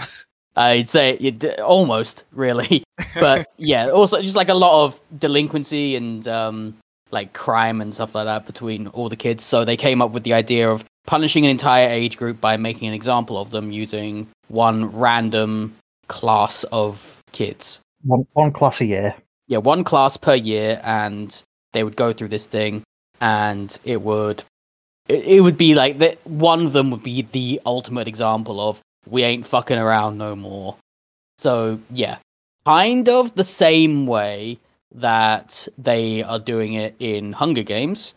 i'd 0.56 0.88
say 0.88 1.12
it, 1.14 1.60
almost 1.60 2.24
really. 2.32 2.82
But 3.14 3.48
yeah 3.56 3.88
also 3.90 4.20
just 4.22 4.36
like 4.36 4.48
a 4.50 4.54
lot 4.54 4.84
of 4.84 5.00
delinquency 5.18 5.96
and 5.96 6.26
um 6.28 6.76
like 7.10 7.32
crime 7.32 7.80
and 7.80 7.94
stuff 7.94 8.14
like 8.14 8.24
that 8.26 8.46
between 8.46 8.88
all 8.88 9.08
the 9.08 9.16
kids. 9.16 9.44
So 9.44 9.64
they 9.64 9.76
came 9.76 10.02
up 10.02 10.10
with 10.10 10.24
the 10.24 10.34
idea 10.34 10.70
of 10.70 10.84
punishing 11.06 11.44
an 11.44 11.50
entire 11.50 11.88
age 11.88 12.16
group 12.16 12.40
by 12.40 12.56
making 12.56 12.88
an 12.88 12.94
example 12.94 13.38
of 13.38 13.50
them 13.50 13.70
using 13.70 14.26
one 14.48 14.86
random 14.98 15.76
class 16.08 16.64
of 16.64 17.22
kids. 17.32 17.80
One 18.04 18.26
one 18.32 18.52
class 18.52 18.80
a 18.80 18.86
year. 18.86 19.14
yeah, 19.46 19.58
one 19.58 19.84
class 19.84 20.16
per 20.16 20.34
year, 20.34 20.80
and 20.82 21.42
they 21.72 21.84
would 21.84 21.96
go 21.96 22.12
through 22.12 22.28
this 22.28 22.46
thing, 22.46 22.82
and 23.20 23.78
it 23.84 24.02
would 24.02 24.44
it, 25.08 25.24
it 25.24 25.40
would 25.40 25.58
be 25.58 25.74
like 25.74 25.98
that. 25.98 26.24
One 26.26 26.66
of 26.66 26.72
them 26.72 26.90
would 26.90 27.02
be 27.02 27.22
the 27.22 27.60
ultimate 27.64 28.08
example 28.08 28.60
of 28.60 28.80
we 29.06 29.22
ain't 29.22 29.46
fucking 29.46 29.78
around 29.78 30.18
no 30.18 30.34
more. 30.34 30.76
So 31.38 31.80
yeah, 31.90 32.18
kind 32.64 33.08
of 33.08 33.34
the 33.34 33.44
same 33.44 34.06
way 34.06 34.58
that 34.94 35.68
they 35.76 36.22
are 36.22 36.38
doing 36.38 36.72
it 36.72 36.94
in 36.98 37.34
Hunger 37.34 37.62
Games, 37.62 38.14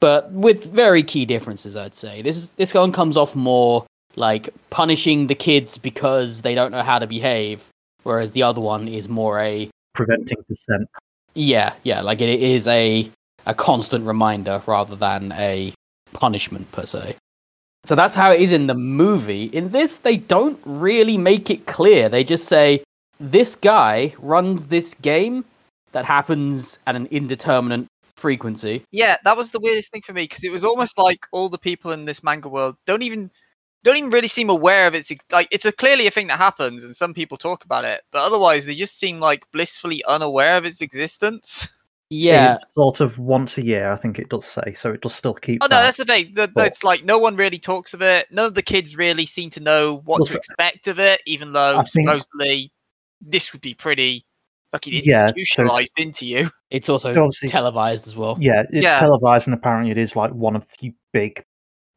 but 0.00 0.30
with 0.32 0.64
very 0.64 1.02
key 1.02 1.24
differences. 1.24 1.76
I'd 1.76 1.94
say 1.94 2.22
this 2.22 2.36
is, 2.36 2.50
this 2.52 2.74
one 2.74 2.92
comes 2.92 3.16
off 3.16 3.34
more 3.36 3.86
like 4.16 4.48
punishing 4.70 5.26
the 5.26 5.34
kids 5.34 5.78
because 5.78 6.42
they 6.42 6.54
don't 6.54 6.72
know 6.72 6.82
how 6.82 6.98
to 6.98 7.06
behave, 7.06 7.68
whereas 8.02 8.32
the 8.32 8.42
other 8.42 8.60
one 8.60 8.88
is 8.88 9.08
more 9.08 9.38
a 9.38 9.68
preventing 9.92 10.38
dissent. 10.48 10.88
yeah, 11.34 11.74
yeah, 11.82 12.00
like 12.00 12.20
it 12.20 12.40
is 12.40 12.66
a 12.68 13.10
a 13.46 13.54
constant 13.54 14.06
reminder 14.06 14.62
rather 14.66 14.96
than 14.96 15.32
a 15.32 15.72
punishment 16.12 16.70
per 16.72 16.86
se. 16.86 17.16
So 17.84 17.94
that's 17.94 18.14
how 18.14 18.30
it 18.32 18.40
is 18.40 18.52
in 18.52 18.66
the 18.66 18.74
movie. 18.74 19.44
In 19.44 19.70
this, 19.70 19.98
they 19.98 20.16
don't 20.16 20.58
really 20.64 21.18
make 21.18 21.50
it 21.50 21.66
clear. 21.66 22.08
They 22.08 22.24
just 22.24 22.48
say 22.48 22.82
this 23.20 23.56
guy 23.56 24.14
runs 24.18 24.68
this 24.68 24.94
game 24.94 25.44
that 25.92 26.06
happens 26.06 26.78
at 26.86 26.96
an 26.96 27.06
indeterminate 27.10 27.86
frequency. 28.16 28.82
yeah, 28.90 29.16
that 29.24 29.36
was 29.36 29.50
the 29.50 29.60
weirdest 29.60 29.92
thing 29.92 30.00
for 30.00 30.12
me 30.12 30.22
because 30.22 30.44
it 30.44 30.52
was 30.52 30.64
almost 30.64 30.98
like 30.98 31.26
all 31.30 31.48
the 31.48 31.58
people 31.58 31.92
in 31.92 32.06
this 32.06 32.22
manga 32.22 32.48
world 32.48 32.76
don't 32.86 33.02
even 33.02 33.30
don't 33.82 33.98
even 33.98 34.08
really 34.08 34.28
seem 34.28 34.48
aware 34.48 34.86
of 34.86 34.94
its 34.94 35.12
like 35.30 35.46
it's 35.50 35.66
a 35.66 35.72
clearly 35.72 36.06
a 36.06 36.10
thing 36.10 36.28
that 36.28 36.38
happens 36.38 36.84
and 36.84 36.96
some 36.96 37.12
people 37.12 37.36
talk 37.36 37.64
about 37.64 37.84
it 37.84 38.02
but 38.12 38.22
otherwise 38.22 38.64
they 38.64 38.74
just 38.74 38.98
seem 38.98 39.18
like 39.18 39.44
blissfully 39.52 40.02
unaware 40.04 40.56
of 40.56 40.64
its 40.64 40.80
existence 40.80 41.68
Yeah, 42.14 42.54
It's 42.54 42.64
sort 42.76 43.00
of 43.00 43.18
once 43.18 43.58
a 43.58 43.64
year, 43.64 43.92
I 43.92 43.96
think 43.96 44.18
it 44.18 44.28
does 44.28 44.44
say, 44.46 44.74
so 44.74 44.92
it 44.92 45.00
does 45.00 45.14
still 45.14 45.34
keep. 45.34 45.62
oh 45.62 45.66
no 45.66 45.76
that. 45.76 45.82
that's 45.84 45.96
the 45.98 46.04
thing 46.04 46.32
the, 46.34 46.42
the- 46.46 46.52
But- 46.54 46.66
it's 46.68 46.84
like 46.84 47.04
no 47.04 47.18
one 47.18 47.36
really 47.36 47.58
talks 47.58 47.94
of 47.94 48.02
it 48.02 48.26
none 48.30 48.46
of 48.46 48.54
the 48.54 48.62
kids 48.62 48.96
really 48.96 49.26
seem 49.26 49.50
to 49.50 49.60
know 49.60 49.96
what 50.04 50.20
Well, 50.20 50.26
to 50.26 50.36
expect 50.36 50.86
of 50.88 50.98
it 50.98 51.20
even 51.26 51.52
though 51.52 51.78
I 51.78 51.82
think- 51.84 52.08
supposedly 52.08 52.72
this 53.20 53.52
would 53.52 53.62
be 53.62 53.74
pretty 53.74 54.24
fucking 54.72 54.92
Yeah, 54.94 55.00
so- 55.02 55.34
institutionalized 55.34 55.98
into 55.98 56.26
you 56.26 56.50
it's 56.70 56.88
also 56.88 57.10
Obviously- 57.10 57.48
televised 57.48 58.06
as 58.08 58.16
well. 58.16 58.36
Yeah, 58.40 58.62
it's 58.70 58.84
Yeah. 58.84 58.98
televised, 58.98 59.46
and 59.46 59.54
apparently 59.54 59.90
it 59.92 59.98
is 59.98 60.16
like 60.16 60.32
one 60.32 60.56
of 60.56 60.66
the 60.80 60.92
big. 61.12 61.44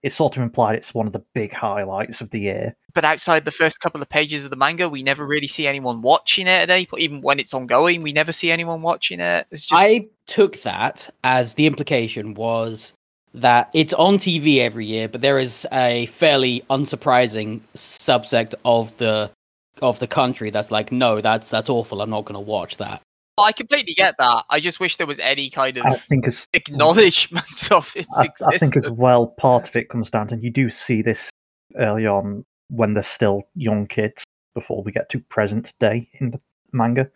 It's 0.07 0.15
sort 0.15 0.35
of 0.37 0.43
implied 0.43 0.75
it's 0.75 0.93
one 0.93 1.05
of 1.07 1.13
the 1.13 1.23
big 1.33 1.53
highlights 1.53 2.21
of 2.21 2.31
the 2.31 2.39
year. 2.39 2.75
but 2.93 3.05
outside 3.05 3.45
the 3.45 3.51
first 3.51 3.79
couple 3.79 4.01
of 4.01 4.09
pages 4.09 4.43
of 4.43 4.49
the 4.49 4.57
manga 4.57 4.89
we 4.89 5.03
never 5.03 5.25
really 5.25 5.47
see 5.47 5.67
anyone 5.67 6.01
watching 6.01 6.47
it 6.47 6.61
at 6.63 6.69
any 6.69 6.85
point 6.85 7.03
even 7.03 7.21
when 7.21 7.39
it's 7.39 7.53
ongoing 7.53 8.01
we 8.01 8.11
never 8.11 8.31
see 8.31 8.49
anyone 8.51 8.81
watching 8.81 9.19
it 9.19 9.45
it's 9.51 9.65
just 9.65 9.81
I 9.81 10.07
took 10.25 10.63
that 10.63 11.09
as 11.23 11.53
the 11.53 11.67
implication 11.67 12.33
was 12.33 12.93
that 13.33 13.69
it's 13.73 13.93
on 13.93 14.17
TV 14.17 14.59
every 14.59 14.85
year, 14.85 15.07
but 15.07 15.21
there 15.21 15.39
is 15.39 15.65
a 15.71 16.07
fairly 16.07 16.63
unsurprising 16.69 17.61
subsect 17.75 18.55
of 18.65 18.95
the 18.97 19.29
of 19.81 19.99
the 19.99 20.07
country 20.07 20.49
that's 20.49 20.71
like, 20.71 20.91
no, 20.91 21.21
that's 21.21 21.49
that's 21.49 21.69
awful. 21.69 22.01
I'm 22.01 22.09
not 22.09 22.25
going 22.25 22.33
to 22.33 22.39
watch 22.39 22.77
that. 22.77 23.01
I 23.37 23.51
completely 23.51 23.93
get 23.93 24.15
that. 24.19 24.45
I 24.49 24.59
just 24.59 24.79
wish 24.79 24.97
there 24.97 25.07
was 25.07 25.19
any 25.19 25.49
kind 25.49 25.77
of 25.77 25.85
I 25.85 25.93
think 25.95 26.27
as 26.27 26.47
acknowledgement 26.53 27.71
of 27.71 27.91
its 27.95 28.17
I, 28.17 28.25
existence. 28.25 28.55
I 28.55 28.57
think 28.57 28.77
as 28.85 28.91
well, 28.91 29.27
part 29.27 29.69
of 29.69 29.75
it 29.75 29.89
comes 29.89 30.09
down 30.09 30.27
to 30.29 30.37
you 30.37 30.49
do 30.49 30.69
see 30.69 31.01
this 31.01 31.29
early 31.77 32.07
on 32.07 32.45
when 32.69 32.93
they're 32.93 33.03
still 33.03 33.43
young 33.55 33.85
kids 33.87 34.23
before 34.55 34.81
we 34.83 34.91
get 34.91 35.09
to 35.09 35.19
present 35.19 35.73
day 35.79 36.09
in 36.13 36.31
the 36.31 36.39
manga. 36.73 37.09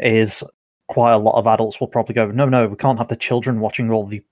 Is 0.00 0.42
quite 0.88 1.12
a 1.12 1.18
lot 1.18 1.38
of 1.38 1.46
adults 1.46 1.80
will 1.80 1.86
probably 1.88 2.14
go, 2.14 2.30
no, 2.30 2.46
no, 2.46 2.66
we 2.66 2.76
can't 2.76 2.98
have 2.98 3.08
the 3.08 3.16
children 3.16 3.60
watching 3.60 3.90
all 3.90 4.06
the 4.06 4.22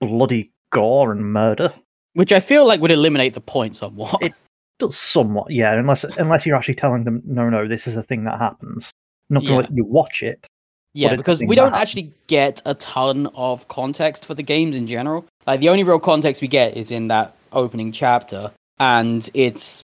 bloody 0.00 0.52
gore 0.70 1.12
and 1.12 1.32
murder. 1.32 1.72
Which 2.14 2.32
I 2.32 2.40
feel 2.40 2.66
like 2.66 2.80
would 2.80 2.90
eliminate 2.90 3.34
the 3.34 3.40
point 3.40 3.76
somewhat. 3.76 4.16
It- 4.20 4.34
Does 4.78 4.98
somewhat, 4.98 5.50
yeah, 5.52 5.72
unless 5.74 6.02
unless 6.04 6.44
you're 6.44 6.56
actually 6.56 6.74
telling 6.74 7.04
them, 7.04 7.22
no, 7.24 7.48
no, 7.48 7.68
this 7.68 7.86
is 7.86 7.96
a 7.96 8.02
thing 8.02 8.24
that 8.24 8.38
happens. 8.38 8.90
I'm 9.30 9.34
not 9.34 9.40
going 9.40 9.48
to 9.48 9.54
Yeah. 9.54 9.68
let 9.68 9.76
you 9.76 9.84
watch 9.84 10.22
it, 10.22 10.44
Yeah, 10.94 11.14
because 11.16 11.40
we 11.40 11.56
don't 11.56 11.74
actually 11.74 12.12
get 12.26 12.60
a 12.66 12.74
ton 12.74 13.26
of 13.34 13.66
context 13.68 14.26
for 14.26 14.34
the 14.34 14.42
games 14.42 14.76
in 14.76 14.86
general. 14.86 15.24
Like 15.46 15.60
the 15.60 15.70
only 15.70 15.84
real 15.84 15.98
context 15.98 16.42
we 16.42 16.48
get 16.48 16.76
is 16.76 16.90
in 16.90 17.08
that 17.08 17.34
opening 17.52 17.92
chapter, 17.92 18.52
and 18.78 19.28
it's 19.32 19.82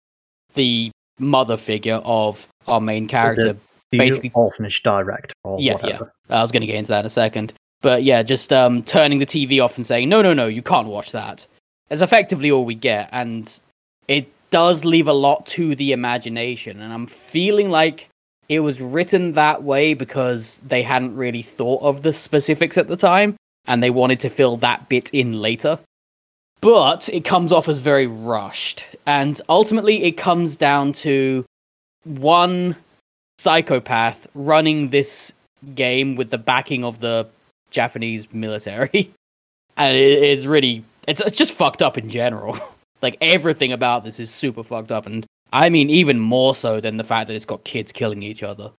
the 0.54 0.90
mother 1.18 1.56
figure 1.56 2.00
of 2.04 2.46
our 2.68 2.80
main 2.80 3.08
character. 3.08 3.56
the 3.90 3.98
basically- 3.98 4.32
orphanage 4.34 4.82
director 4.82 5.34
or 5.44 5.60
Yeah, 5.60 5.72
yeah. 5.72 5.82
whatever. 5.82 6.12
I 6.30 6.40
was 6.40 6.50
going 6.50 6.62
to 6.62 6.66
get 6.66 6.76
into 6.76 6.88
that 6.88 7.00
in 7.00 7.06
a 7.06 7.10
second, 7.10 7.52
but 7.82 8.04
yeah, 8.04 8.22
just 8.22 8.52
um, 8.52 8.82
turning 8.82 9.18
the 9.18 9.26
TV 9.26 9.62
off 9.62 9.76
and 9.76 9.86
saying, 9.86 10.08
"No, 10.08 10.22
no, 10.22 10.32
no, 10.32 10.46
you 10.46 10.62
can't 10.62 10.88
watch 10.88 11.12
that." 11.12 11.46
Is 11.90 12.00
effectively 12.00 12.50
all 12.50 12.64
we 12.64 12.74
get, 12.74 13.10
and 13.12 13.54
it 14.08 14.28
does 14.50 14.84
leave 14.84 15.08
a 15.08 15.12
lot 15.12 15.44
to 15.46 15.74
the 15.74 15.92
imagination. 15.92 16.80
And 16.80 16.92
I'm 16.92 17.06
feeling 17.06 17.70
like 17.70 18.08
it 18.52 18.60
was 18.60 18.80
written 18.80 19.32
that 19.32 19.62
way 19.62 19.94
because 19.94 20.58
they 20.58 20.82
hadn't 20.82 21.16
really 21.16 21.42
thought 21.42 21.82
of 21.82 22.02
the 22.02 22.12
specifics 22.12 22.76
at 22.76 22.88
the 22.88 22.96
time, 22.96 23.36
and 23.66 23.82
they 23.82 23.90
wanted 23.90 24.20
to 24.20 24.30
fill 24.30 24.56
that 24.58 24.88
bit 24.88 25.10
in 25.14 25.40
later. 25.40 25.78
But 26.60 27.08
it 27.08 27.24
comes 27.24 27.50
off 27.50 27.68
as 27.68 27.80
very 27.80 28.06
rushed, 28.06 28.86
and 29.06 29.40
ultimately, 29.48 30.04
it 30.04 30.12
comes 30.12 30.56
down 30.56 30.92
to 31.04 31.44
one 32.04 32.76
psychopath 33.38 34.26
running 34.34 34.90
this 34.90 35.32
game 35.74 36.14
with 36.16 36.30
the 36.30 36.38
backing 36.38 36.84
of 36.84 37.00
the 37.00 37.28
Japanese 37.70 38.32
military. 38.32 39.12
And 39.74 39.96
it, 39.96 40.22
it's 40.22 40.44
really 40.44 40.84
it's, 41.08 41.22
it's 41.22 41.34
just 41.34 41.52
fucked 41.52 41.80
up 41.80 41.96
in 41.96 42.10
general. 42.10 42.58
like 43.02 43.16
everything 43.22 43.72
about 43.72 44.04
this 44.04 44.20
is 44.20 44.30
super 44.30 44.62
fucked 44.62 44.92
up 44.92 45.06
and 45.06 45.24
I 45.52 45.68
mean 45.68 45.90
even 45.90 46.18
more 46.18 46.54
so 46.54 46.80
than 46.80 46.96
the 46.96 47.04
fact 47.04 47.28
that 47.28 47.34
it's 47.34 47.44
got 47.44 47.64
kids 47.64 47.92
killing 47.92 48.22
each 48.22 48.42
other. 48.42 48.72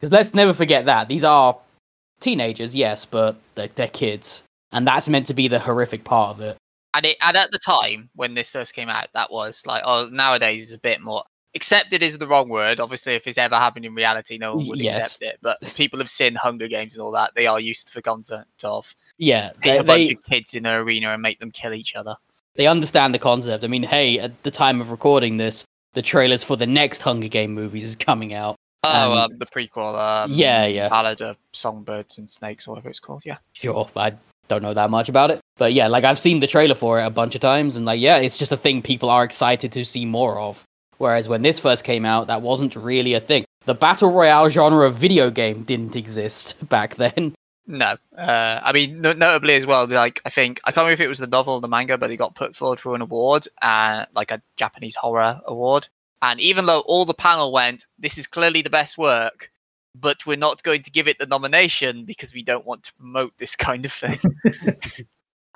Cuz 0.00 0.12
let's 0.12 0.34
never 0.34 0.52
forget 0.54 0.84
that 0.86 1.08
these 1.08 1.24
are 1.24 1.56
teenagers, 2.20 2.74
yes, 2.74 3.04
but 3.04 3.36
they're, 3.54 3.68
they're 3.74 3.88
kids. 3.88 4.42
And 4.72 4.86
that's 4.86 5.08
meant 5.08 5.26
to 5.28 5.34
be 5.34 5.48
the 5.48 5.60
horrific 5.60 6.04
part 6.04 6.30
of 6.30 6.40
it. 6.40 6.56
And 6.94 7.06
it 7.06 7.16
and 7.20 7.36
at 7.36 7.50
the 7.50 7.58
time 7.58 8.10
when 8.14 8.34
this 8.34 8.50
first 8.52 8.74
came 8.74 8.88
out, 8.88 9.08
that 9.14 9.30
was 9.32 9.66
like 9.66 9.82
oh 9.84 10.08
nowadays 10.12 10.68
is 10.68 10.72
a 10.72 10.78
bit 10.78 11.00
more 11.00 11.22
accepted 11.56 12.02
is 12.02 12.18
the 12.18 12.26
wrong 12.26 12.48
word. 12.48 12.80
Obviously, 12.80 13.14
if 13.14 13.26
it's 13.28 13.38
ever 13.38 13.54
happened 13.56 13.84
in 13.84 13.94
reality, 13.94 14.38
no 14.38 14.56
one 14.56 14.66
would 14.68 14.80
Yes. 14.80 14.96
accept 14.96 15.22
it. 15.22 15.38
But 15.40 15.60
people 15.76 16.00
have 16.00 16.10
seen 16.10 16.34
Hunger 16.34 16.66
Games 16.68 16.94
and 16.94 17.02
all 17.02 17.12
that. 17.12 17.30
They 17.36 17.46
are 17.46 17.60
used 17.60 17.86
to 17.88 17.94
the 17.94 18.02
concept 18.02 18.64
of 18.64 18.92
Yeah, 19.18 19.52
they, 19.62 19.78
a 19.78 19.84
bunch 19.84 20.08
they, 20.08 20.14
of 20.14 20.24
kids 20.24 20.54
in 20.56 20.66
an 20.66 20.80
arena 20.80 21.10
and 21.12 21.22
make 21.22 21.38
them 21.38 21.52
kill 21.52 21.72
each 21.72 21.94
other. 21.94 22.16
they 22.56 22.66
understand 22.66 23.14
the 23.14 23.20
concept. 23.20 23.62
I 23.64 23.68
mean, 23.68 23.84
hey, 23.84 24.18
at 24.18 24.42
the 24.42 24.50
time 24.50 24.80
of 24.80 24.90
recording 24.90 25.36
this, 25.36 25.64
the 25.94 26.02
trailers 26.02 26.42
for 26.42 26.56
the 26.56 26.66
next 26.66 27.02
Hunger 27.02 27.28
Game 27.28 27.54
movies 27.54 27.84
is 27.84 27.96
coming 27.96 28.34
out. 28.34 28.56
Oh, 28.84 29.12
um, 29.12 29.28
the 29.38 29.46
prequel. 29.46 29.98
Um, 29.98 30.32
Yeah, 30.32 30.66
yeah. 30.66 30.88
Ballad 30.88 31.22
of 31.22 31.38
Songbirds 31.52 32.18
and 32.18 32.28
Snakes, 32.30 32.68
or 32.68 32.72
whatever 32.72 32.90
it's 32.90 33.00
called. 33.00 33.22
Yeah. 33.24 33.38
Sure, 33.54 33.88
I 33.96 34.12
don't 34.48 34.62
know 34.62 34.74
that 34.74 34.90
much 34.90 35.08
about 35.08 35.30
it, 35.30 35.40
but 35.56 35.72
yeah, 35.72 35.88
like 35.88 36.04
I've 36.04 36.18
seen 36.18 36.40
the 36.40 36.46
trailer 36.46 36.74
for 36.74 37.00
it 37.00 37.04
a 37.06 37.10
bunch 37.10 37.34
of 37.34 37.40
times, 37.40 37.76
and 37.76 37.86
like 37.86 38.00
yeah, 38.00 38.18
it's 38.18 38.36
just 38.36 38.52
a 38.52 38.56
thing 38.56 38.82
people 38.82 39.08
are 39.08 39.24
excited 39.24 39.72
to 39.72 39.84
see 39.84 40.04
more 40.04 40.38
of. 40.38 40.64
Whereas 40.98 41.28
when 41.28 41.42
this 41.42 41.58
first 41.58 41.84
came 41.84 42.04
out, 42.04 42.26
that 42.26 42.42
wasn't 42.42 42.76
really 42.76 43.14
a 43.14 43.20
thing. 43.20 43.44
The 43.64 43.74
battle 43.74 44.12
royale 44.12 44.48
genre 44.50 44.86
of 44.86 44.96
video 44.96 45.30
game 45.30 45.62
didn't 45.62 45.96
exist 46.02 46.54
back 46.68 46.96
then. 46.96 47.34
No, 47.66 47.96
uh, 48.16 48.60
I 48.62 48.72
mean, 48.72 49.00
no- 49.00 49.14
notably 49.14 49.54
as 49.54 49.66
well. 49.66 49.86
Like, 49.86 50.20
I 50.26 50.30
think 50.30 50.60
I 50.64 50.70
can't 50.70 50.84
remember 50.84 50.92
if 50.92 51.00
it 51.00 51.08
was 51.08 51.18
the 51.18 51.26
novel 51.26 51.54
or 51.54 51.60
the 51.62 51.68
manga, 51.68 51.96
but 51.96 52.08
they 52.08 52.16
got 52.16 52.34
put 52.34 52.54
forward 52.54 52.78
for 52.78 52.94
an 52.94 53.00
award, 53.00 53.48
uh, 53.62 54.04
like 54.14 54.30
a 54.30 54.42
Japanese 54.56 54.96
horror 54.96 55.40
award. 55.46 55.88
And 56.20 56.40
even 56.40 56.66
though 56.66 56.80
all 56.80 57.04
the 57.06 57.14
panel 57.14 57.52
went, 57.52 57.86
"This 57.98 58.18
is 58.18 58.26
clearly 58.26 58.60
the 58.60 58.70
best 58.70 58.98
work," 58.98 59.50
but 59.94 60.26
we're 60.26 60.36
not 60.36 60.62
going 60.62 60.82
to 60.82 60.90
give 60.90 61.08
it 61.08 61.18
the 61.18 61.26
nomination 61.26 62.04
because 62.04 62.34
we 62.34 62.42
don't 62.42 62.66
want 62.66 62.82
to 62.84 62.94
promote 62.94 63.32
this 63.38 63.56
kind 63.56 63.84
of 63.84 63.92
thing. 63.92 64.20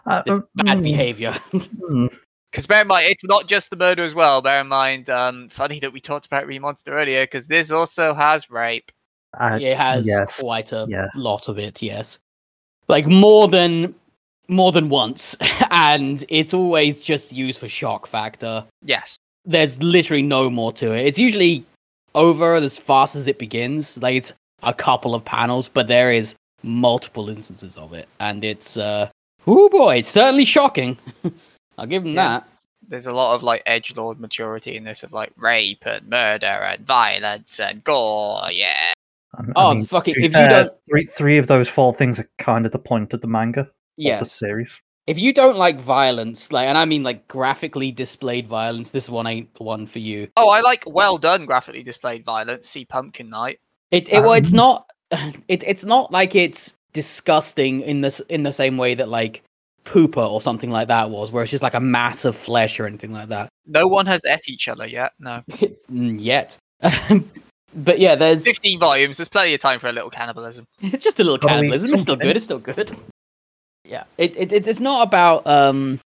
Uh, 0.07 0.23
This 0.25 0.39
um, 0.39 0.49
bad 0.55 0.79
mm, 0.79 0.83
behavior. 0.85 1.33
mm. 1.53 2.09
Because 2.51 2.67
bear 2.67 2.81
in 2.81 2.87
mind, 2.89 3.07
it's 3.11 3.27
not 3.27 3.47
just 3.47 3.69
the 3.69 3.77
murder 3.77 4.03
as 4.03 4.15
well. 4.15 4.41
Bear 4.41 4.63
in 4.63 4.69
mind, 4.69 5.11
um, 5.11 5.51
funny 5.51 5.81
that 5.81 5.93
we 5.93 6.01
talked 6.01 6.25
about 6.25 6.47
Remonster 6.47 6.93
earlier, 6.93 7.25
because 7.25 7.47
this 7.49 7.71
also 7.71 8.15
has 8.15 8.49
rape. 8.49 8.91
I- 9.39 9.59
it 9.61 9.77
has 9.77 10.07
yeah, 10.07 10.25
quite 10.27 10.73
a 10.73 10.87
yeah. 10.89 11.09
lot 11.15 11.49
of 11.49 11.59
it, 11.59 11.81
yes. 11.83 12.19
Like 12.89 13.07
more 13.07 13.49
than 13.49 13.95
more 14.49 14.73
than 14.73 14.89
once, 14.89 15.37
and 15.71 16.25
it's 16.29 16.55
always 16.55 17.01
just 17.01 17.33
used 17.33 17.59
for 17.61 17.69
shock 17.69 18.07
factor. 18.07 18.65
Yes. 18.83 19.17
there's 19.45 19.83
literally 19.83 20.23
no 20.23 20.51
more 20.51 20.73
to 20.73 20.93
it. 20.93 21.07
It's 21.07 21.19
usually 21.19 21.65
over 22.15 22.55
as 22.55 22.77
fast 22.79 23.15
as 23.17 23.29
it 23.29 23.39
begins. 23.39 23.97
Like 23.99 24.17
it's 24.17 24.33
a 24.63 24.73
couple 24.75 25.15
of 25.15 25.25
panels, 25.25 25.69
but 25.69 25.87
there 25.87 26.13
is 26.13 26.35
multiple 26.63 27.29
instances 27.29 27.77
of 27.77 27.93
it, 27.93 28.09
and 28.21 28.43
it's 28.45 28.77
uh, 28.77 29.09
oh 29.47 29.69
boy, 29.69 29.97
it's 29.99 30.09
certainly 30.11 30.45
shocking. 30.47 30.97
I'll 31.79 31.87
give 31.87 32.03
them 32.05 32.15
Yeah. 32.15 32.29
that. 32.41 32.49
There's 32.89 33.07
a 33.07 33.15
lot 33.15 33.35
of 33.35 33.43
like 33.43 33.63
edge 33.67 33.95
lord 33.97 34.19
maturity 34.19 34.77
in 34.77 34.85
this 34.85 35.03
of 35.03 35.13
like 35.13 35.31
rape 35.37 35.85
and 35.85 36.09
murder 36.09 36.47
and 36.47 36.87
violence 36.87 37.61
and 37.61 37.85
gore. 37.85 38.41
Yeah. 38.51 38.93
I 39.37 39.43
mean- 39.43 39.53
Oh, 39.57 39.71
I 39.71 39.75
mean, 39.75 39.83
fucking! 39.85 40.15
to 40.15 40.21
If 40.21 40.25
you 40.25 40.31
fair, 40.31 40.49
don't, 40.49 40.73
three, 40.91 41.07
three 41.07 41.39
of 41.39 41.47
those 41.47 41.69
four 41.69 41.95
things 41.95 42.19
are 42.19 42.29
kind 42.39 42.65
of 42.67 42.73
the 42.73 42.79
point 42.79 43.13
of 43.13 43.21
the 43.21 43.27
manga, 43.27 43.61
of 43.61 43.69
the 44.21 44.25
series. 44.25 44.81
if 45.07 45.19
you 45.19 45.33
don't 45.33 45.57
like 45.57 45.79
violence, 45.81 46.51
like, 46.53 46.67
and 46.69 46.79
I 46.79 46.85
mean 46.85 47.03
like 47.03 47.29
graphically 47.29 47.93
displayed 47.93 48.47
violence, 48.49 48.91
this 48.91 49.09
one 49.11 49.27
ain't 49.27 49.53
the 49.55 49.65
one 49.65 49.87
for 49.87 49.99
you. 49.99 50.29
Oh, 50.37 50.49
I 50.51 50.61
like 50.61 50.85
well 50.87 51.19
done 51.19 51.45
graphically 51.47 51.83
displayed 51.83 52.25
violence. 52.25 52.69
See 52.69 52.85
Pumpkin 52.85 53.29
Night. 53.31 53.59
It, 53.91 54.09
it 54.13 54.21
well, 54.21 54.33
it's 54.35 54.53
Um, 54.53 54.57
not. 54.57 54.91
It, 55.49 55.63
it's 55.67 55.85
not 55.87 56.13
like 56.13 56.35
it's 56.35 56.77
disgusting 56.93 57.81
in 57.83 58.01
this 58.03 58.21
in 58.29 58.43
the 58.43 58.53
same 58.53 58.77
way 58.77 58.95
that 58.95 59.09
like 59.09 59.43
Pupa 59.85 60.21
or 60.27 60.43
something 60.43 60.71
like 60.71 60.89
that 60.89 61.09
was, 61.11 61.33
where 61.33 61.43
it's 61.43 61.51
just 61.51 61.63
like 61.63 61.73
a 61.75 61.81
mass 61.81 62.27
of 62.27 62.37
flesh 62.37 62.79
or 62.79 62.87
anything 62.87 63.13
like 63.13 63.29
that. 63.31 63.49
No 63.67 63.89
one 63.89 64.05
has 64.07 64.23
et 64.27 64.43
each 64.49 64.69
other 64.69 64.87
yet. 64.87 65.13
No. 65.19 65.43
Yet, 65.89 66.59
but 67.85 67.99
yeah, 67.99 68.15
there's 68.15 68.45
15 68.45 68.79
volumes. 68.79 69.17
There's 69.19 69.29
plenty 69.29 69.55
of 69.55 69.61
time 69.61 69.79
for 69.81 69.89
a 69.89 69.93
little 69.93 70.11
cannibalism. 70.11 70.67
it's 70.81 71.05
just 71.05 71.19
a 71.21 71.25
little 71.25 71.39
cannibalism. 71.39 71.93
It's 71.93 72.03
still 72.03 72.17
good. 72.17 72.37
It's 72.37 72.45
still 72.45 72.59
good. 72.59 72.97
Yeah, 73.85 74.05
it, 74.19 74.37
it 74.37 74.53
it- 74.53 74.67
it's 74.67 74.81
not 74.81 75.07
about 75.07 75.47
um, 75.47 76.01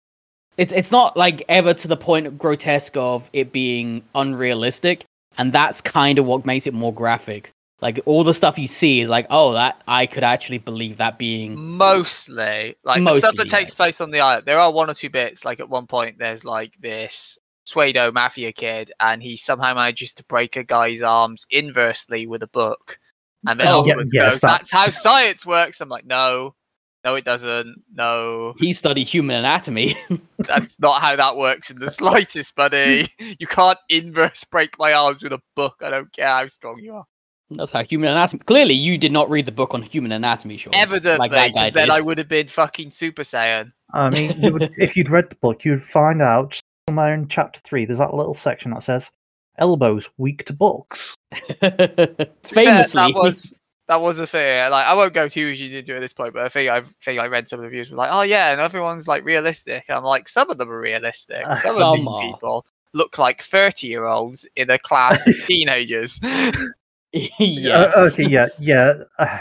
it's 0.58 0.74
it's 0.74 0.92
not 0.92 1.18
like 1.18 1.44
ever 1.50 1.74
to 1.74 1.88
the 1.88 1.98
point 1.98 2.28
of 2.28 2.38
grotesque 2.38 2.96
of 2.98 3.30
it 3.34 3.52
being 3.52 4.04
unrealistic, 4.14 5.04
and 5.38 5.52
that's 5.52 5.82
kind 5.82 6.20
of 6.20 6.26
what 6.26 6.46
makes 6.46 6.68
it 6.68 6.74
more 6.74 6.94
graphic. 6.94 7.52
Like 7.82 8.00
all 8.06 8.24
the 8.24 8.36
stuff 8.36 8.60
you 8.60 8.68
see 8.68 9.00
is 9.02 9.10
like, 9.10 9.26
oh, 9.32 9.54
that 9.54 9.82
I 9.88 10.06
could 10.06 10.24
actually 10.24 10.60
believe 10.60 10.98
that 10.98 11.18
being 11.18 11.56
Mostly, 11.60 12.76
like 12.84 13.04
the 13.04 13.10
stuff 13.14 13.24
Mostly, 13.34 13.38
that 13.38 13.50
takes 13.50 13.74
place 13.74 14.00
on 14.02 14.12
the 14.12 14.20
island. 14.20 14.46
There 14.46 14.60
are 14.60 14.72
one 14.72 14.92
or 14.92 14.94
two 14.94 15.10
bits. 15.10 15.44
Like 15.44 15.60
at 15.60 15.68
one 15.68 15.88
point, 15.88 16.20
there's 16.20 16.46
like 16.46 16.76
this 16.80 17.40
pseudo 17.72 18.12
mafia 18.12 18.52
kid, 18.52 18.92
and 19.00 19.24
he 19.24 19.38
somehow 19.38 19.74
manages 19.74 20.14
to 20.16 20.24
break 20.26 20.56
a 20.56 20.64
guy's 20.64 21.02
arms 21.02 21.46
inversely 21.50 22.28
with 22.28 22.44
a 22.44 22.48
book, 22.48 23.00
and 23.48 23.60
then 23.60 23.68
Oh, 23.68 23.84
yeah, 23.86 23.92
afterwards 23.92 24.12
yes, 24.14 24.32
goes, 24.32 24.42
that- 24.42 24.48
"That's 24.48 24.72
how 24.72 24.90
science 24.90 25.46
works." 25.46 25.82
I'm 25.82 25.90
like, 25.90 26.06
no, 26.06 26.56
no, 27.04 27.16
it 27.16 27.26
doesn't. 27.26 27.82
No, 27.94 28.54
he 28.58 28.74
studied 28.74 29.06
human 29.08 29.36
anatomy. 29.38 29.96
that's 30.40 30.80
not 30.80 31.02
how 31.02 31.16
that 31.16 31.36
works 31.38 31.72
in 31.72 31.80
the 31.80 31.90
slightest, 31.90 32.56
buddy. 32.56 33.08
You 33.40 33.48
can't 33.48 33.80
inverse 33.90 34.44
break 34.44 34.78
my 34.78 34.94
arms 34.94 35.24
with 35.24 35.34
a 35.34 35.42
book. 35.56 35.78
I 35.82 35.90
don't 35.90 36.12
care 36.14 36.28
how 36.28 36.48
strong 36.48 36.80
you 36.80 36.96
are. 36.96 37.06
That's 37.50 37.72
how 37.72 37.84
human 37.84 38.12
anatomy. 38.12 38.44
Clearly, 38.46 38.76
you 38.76 38.98
did 38.98 39.12
not 39.12 39.30
read 39.30 39.46
the 39.46 39.52
book 39.52 39.74
on 39.74 39.82
human 39.82 40.12
anatomy, 40.14 40.56
Sean. 40.58 40.74
Evidently, 40.74 41.18
like 41.20 41.32
that 41.32 41.54
guy 41.54 41.70
because 41.70 41.74
then. 41.74 41.92
I 41.92 42.00
would 42.00 42.18
have 42.18 42.30
been 42.30 42.48
fucking 42.48 42.92
Super 42.92 43.24
Saiyan. 43.24 43.74
I 43.94 44.10
mean, 44.10 44.42
you 44.42 44.54
would, 44.54 44.72
if 44.78 44.96
you'd 44.96 45.10
read 45.10 45.30
the 45.30 45.36
book, 45.36 45.66
you'd 45.66 45.84
find 45.84 46.22
out 46.22 46.58
somewhere 46.92 47.14
in 47.14 47.28
chapter 47.30 47.62
three, 47.64 47.86
there's 47.86 48.00
that 48.00 48.14
little 48.14 48.34
section 48.34 48.72
that 48.72 48.84
says, 48.84 49.12
elbows 49.58 50.10
weak 50.18 50.46
to 50.46 50.54
books. 50.54 51.16
Yeah, 51.62 52.26
Famously, 52.44 53.14
that 53.14 53.14
was 53.14 53.54
that 53.88 54.02
was 54.02 54.20
a 54.20 54.28
thing. 54.28 54.70
Like 54.70 54.86
I 54.86 54.94
won't 54.94 55.14
go 55.14 55.30
too 55.30 55.52
hugely 55.52 55.78
into 55.78 55.94
it 55.94 55.98
at 55.98 56.00
this 56.02 56.12
point, 56.12 56.34
but 56.34 56.44
I 56.44 56.50
think 56.50 56.70
I 56.70 56.82
think 57.02 57.20
I 57.20 57.28
read 57.28 57.48
some 57.48 57.60
of 57.60 57.62
the 57.62 57.68
reviews 57.68 57.90
were 57.90 57.96
like, 57.98 58.10
oh 58.12 58.24
yeah, 58.24 58.52
and 58.52 58.60
everyone's 58.60 59.08
like 59.08 59.24
realistic. 59.24 59.86
I'm 59.88 60.04
like, 60.04 60.28
some 60.28 60.50
of 60.50 60.58
them 60.58 60.70
are 60.70 60.80
realistic. 60.80 61.46
Uh, 61.46 61.54
Some, 61.54 61.72
some 61.74 61.94
of 61.94 61.98
these 61.98 62.12
are. 62.12 62.22
people 62.22 62.66
look 62.94 63.18
like 63.18 63.42
thirty 63.42 63.88
year 63.88 64.06
olds 64.06 64.46
in 64.58 64.70
a 64.70 64.78
class 64.78 65.26
of 65.28 65.36
teenagers. 65.48 66.20
yes. 67.14 67.96
Uh, 67.96 68.10
okay, 68.12 68.30
yeah, 68.30 68.48
yeah. 68.60 68.94
Uh, 69.18 69.38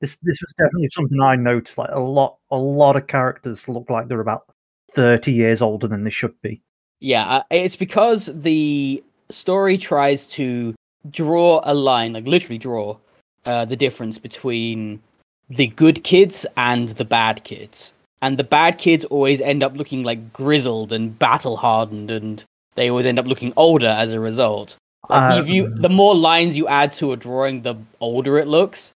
this 0.00 0.16
this 0.22 0.40
was 0.40 0.52
definitely 0.58 0.88
something 0.88 1.20
I 1.20 1.36
noticed. 1.36 1.78
Like 1.78 1.90
a 1.92 2.00
lot, 2.00 2.38
a 2.50 2.58
lot 2.58 2.96
of 2.96 3.06
characters 3.06 3.68
look 3.68 3.88
like 3.88 4.08
they're 4.08 4.20
about 4.20 4.46
thirty 4.94 5.32
years 5.32 5.60
older 5.62 5.86
than 5.86 6.04
they 6.04 6.10
should 6.10 6.40
be. 6.42 6.60
Yeah, 7.00 7.26
uh, 7.26 7.42
it's 7.50 7.76
because 7.76 8.30
the 8.32 9.02
story 9.30 9.76
tries 9.76 10.26
to 10.26 10.74
draw 11.10 11.60
a 11.64 11.74
line, 11.74 12.12
like 12.12 12.26
literally 12.26 12.58
draw 12.58 12.96
uh, 13.44 13.64
the 13.64 13.76
difference 13.76 14.18
between 14.18 15.02
the 15.50 15.66
good 15.66 16.02
kids 16.04 16.46
and 16.56 16.88
the 16.90 17.04
bad 17.04 17.44
kids. 17.44 17.92
And 18.22 18.38
the 18.38 18.44
bad 18.44 18.78
kids 18.78 19.04
always 19.06 19.42
end 19.42 19.62
up 19.62 19.76
looking 19.76 20.02
like 20.02 20.32
grizzled 20.32 20.92
and 20.92 21.18
battle 21.18 21.58
hardened, 21.58 22.10
and 22.10 22.42
they 22.74 22.88
always 22.88 23.04
end 23.04 23.18
up 23.18 23.26
looking 23.26 23.52
older 23.56 23.88
as 23.88 24.12
a 24.12 24.20
result. 24.20 24.76
Like, 25.10 25.42
if 25.42 25.50
you, 25.50 25.66
Um, 25.66 25.76
the 25.82 25.90
more 25.90 26.14
lines 26.14 26.56
you 26.56 26.66
add 26.66 26.92
to 26.94 27.12
a 27.12 27.16
drawing, 27.16 27.60
the 27.60 27.74
older 28.00 28.38
it 28.38 28.48
looks, 28.48 28.92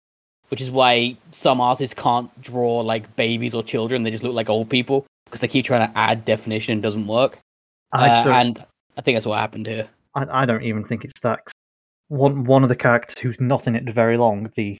which 0.49 0.61
is 0.61 0.69
why 0.69 1.17
some 1.31 1.59
artists 1.59 1.95
can't 1.95 2.29
draw 2.39 2.81
like 2.81 3.15
babies 3.15 3.55
or 3.55 3.63
children; 3.63 4.03
they 4.03 4.11
just 4.11 4.23
look 4.23 4.35
like 4.35 4.49
old 4.49 4.69
people 4.69 5.07
because 5.35 5.41
they 5.41 5.47
keep 5.49 5.65
trying 5.65 5.85
to 5.85 5.97
add 5.97 6.23
definition 6.23 6.71
and 6.71 6.81
doesn't 6.81 7.07
work. 7.07 7.39
I, 7.91 8.09
Uh, 8.09 8.29
and 8.39 8.65
I 8.97 9.01
think 9.01 9.17
that's 9.17 9.25
what 9.25 9.37
happened 9.37 9.67
here. 9.67 9.89
I, 10.13 10.43
I 10.43 10.45
don't 10.45 10.63
even 10.63 10.85
think 10.85 11.03
it's 11.03 11.19
that. 11.23 11.43
'cause 11.43 11.51
One 12.07 12.45
one 12.45 12.63
of 12.63 12.69
the 12.69 12.75
characters 12.77 13.17
who's 13.19 13.41
not 13.41 13.67
in 13.67 13.75
it 13.75 13.83
very 13.93 14.15
long, 14.17 14.49
the 14.55 14.77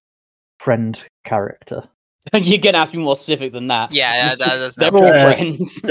friend 0.61 0.97
character. 1.25 1.89
And 2.31 2.45
you're 2.47 2.59
gonna 2.59 2.77
have 2.77 2.91
to 2.91 2.97
be 2.97 3.03
more 3.03 3.17
specific 3.17 3.51
than 3.51 3.67
that. 3.67 3.91
Yeah, 3.91 4.35
that, 4.35 4.39
that, 4.39 4.57
that's 4.59 4.75
they're 4.77 4.91
no 4.91 4.99
all 4.99 5.13
Uh, 5.13 5.33
friends. 5.33 5.81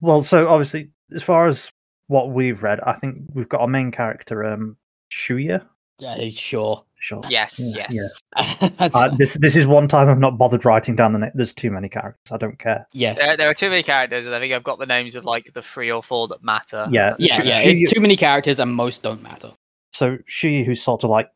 Well, 0.00 0.22
so 0.24 0.48
obviously, 0.48 0.90
as 1.14 1.22
far 1.22 1.46
as 1.46 1.68
what 2.08 2.30
we've 2.30 2.64
read, 2.64 2.80
I 2.80 2.94
think 2.94 3.16
we've 3.32 3.48
got 3.48 3.60
our 3.60 3.68
main 3.68 3.92
character, 3.92 4.44
um, 4.44 4.76
Shuya. 5.12 5.64
Yeah, 6.00 6.28
sure. 6.30 6.84
Sure. 7.00 7.22
Yes, 7.28 7.58
Yeah, 7.74 7.86
yes. 7.90 8.20
That's- 8.60 8.90
Uh, 8.94 9.08
this 9.16 9.34
this 9.34 9.56
is 9.56 9.66
one 9.66 9.88
time 9.88 10.08
I've 10.08 10.18
not 10.18 10.36
bothered 10.38 10.64
writing 10.64 10.94
down 10.94 11.12
the 11.14 11.18
name. 11.18 11.30
There's 11.34 11.54
too 11.54 11.70
many 11.70 11.88
characters. 11.88 12.30
I 12.30 12.36
don't 12.36 12.58
care. 12.58 12.86
yes. 12.92 13.18
There, 13.18 13.36
there 13.36 13.48
are 13.50 13.54
too 13.54 13.70
many 13.70 13.82
characters, 13.82 14.26
and 14.26 14.34
I 14.34 14.38
think 14.38 14.52
I've 14.52 14.62
got 14.62 14.78
the 14.78 14.86
names 14.86 15.14
of 15.16 15.24
like 15.24 15.52
the 15.54 15.62
three 15.62 15.90
or 15.90 16.02
four 16.02 16.28
that 16.28 16.44
matter. 16.44 16.86
Yeah, 16.90 17.10
That's 17.10 17.20
Yeah, 17.22 17.42
yeah. 17.42 17.62
She- 17.62 17.86
too 17.86 18.00
many 18.00 18.16
characters 18.16 18.60
and 18.60 18.72
most 18.74 19.02
don't 19.02 19.22
matter. 19.22 19.52
So 19.92 20.18
she, 20.26 20.62
who's 20.62 20.82
sort 20.82 21.02
of 21.04 21.10
like 21.10 21.30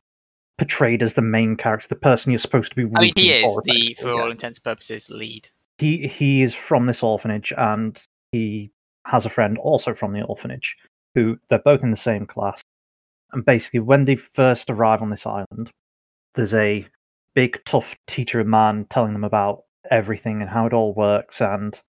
portrayed 0.59 1.03
as 1.03 1.15
the 1.15 1.23
main 1.23 1.57
character, 1.57 1.89
the 1.89 1.97
person 1.97 2.31
you're 2.31 2.39
supposed 2.39 2.71
to 2.73 2.77
be. 2.77 2.91
I 2.95 3.01
mean, 3.01 3.13
he 3.17 3.33
is 3.33 3.61
the, 3.65 3.97
for 4.01 4.09
yeah. 4.15 4.21
all 4.23 4.31
intents 4.31 4.59
and 4.59 4.65
purposes, 4.65 5.11
lead. 5.11 5.49
he 5.79 6.07
he 6.07 6.43
is 6.43 6.55
from 6.55 6.87
this 6.87 7.03
orphanage 7.03 7.53
and 7.57 8.01
he 8.33 8.71
has 9.07 9.27
a 9.27 9.31
friend 9.31 9.59
also 9.59 9.95
from 9.95 10.13
the 10.13 10.23
orphanage 10.23 10.77
who 11.15 11.39
they're 11.49 11.59
both 11.59 11.83
in 11.83 11.91
the 11.91 11.97
same 11.97 12.27
class 12.27 12.63
and 13.35 13.45
basically 13.45 13.81
when 13.81 14.05
they 14.05 14.17
first 14.17 14.71
arrive 14.71 15.03
on 15.03 15.11
this 15.11 15.27
island 15.27 15.71
there's 16.35 16.55
a 16.55 16.87
big 17.35 17.59
tough 17.65 17.95
teacher 18.07 18.43
man 18.45 18.87
telling 18.91 19.13
them 19.13 19.25
about 19.25 19.65
everything 19.91 20.41
and 20.41 20.51
how 20.51 20.67
it 20.67 20.73
all 20.73 20.95
works 20.95 21.41
and 21.41 21.81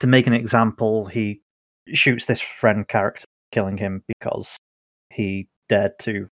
to 0.00 0.06
make 0.06 0.26
an 0.26 0.32
example 0.32 1.06
he 1.06 1.40
shoots 1.92 2.26
this 2.26 2.40
friend 2.40 2.86
character 2.88 3.24
killing 3.52 3.78
him 3.78 4.02
because 4.06 4.56
he 5.10 5.48
dared 5.68 5.98
to 5.98 6.28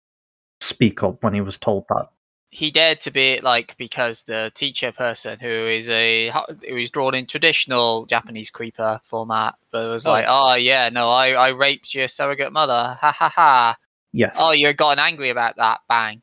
speak 0.62 1.04
up 1.04 1.24
when 1.24 1.34
he 1.34 1.42
was 1.42 1.58
told 1.58 1.86
that 1.90 2.08
He 2.50 2.72
dared 2.72 3.02
to 3.02 3.12
be 3.12 3.40
like 3.42 3.76
because 3.78 4.24
the 4.24 4.52
teacher 4.56 4.92
person 4.92 5.40
who 5.40 5.48
is 5.48 5.90
a 5.90 6.32
who 6.68 6.78
is 6.78 6.90
drawn 6.92 7.14
in 7.14 7.26
traditional 7.26 8.06
Japanese 8.06 8.50
creeper 8.50 9.00
format, 9.04 9.56
but 9.72 9.90
was 9.90 10.06
Oh. 10.06 10.10
like, 10.10 10.26
oh 10.28 10.56
yeah, 10.56 10.90
no, 10.90 11.10
I 11.10 11.32
I 11.32 11.50
raped 11.50 11.94
your 11.94 12.08
surrogate 12.08 12.54
mother, 12.54 12.98
ha 13.00 13.12
ha 13.12 13.30
ha. 13.30 13.76
Yes 14.16 14.38
Oh, 14.40 14.52
you're 14.52 14.74
gotten 14.74 15.00
angry 15.00 15.30
about 15.30 15.58
that, 15.58 15.82
bang. 15.90 16.22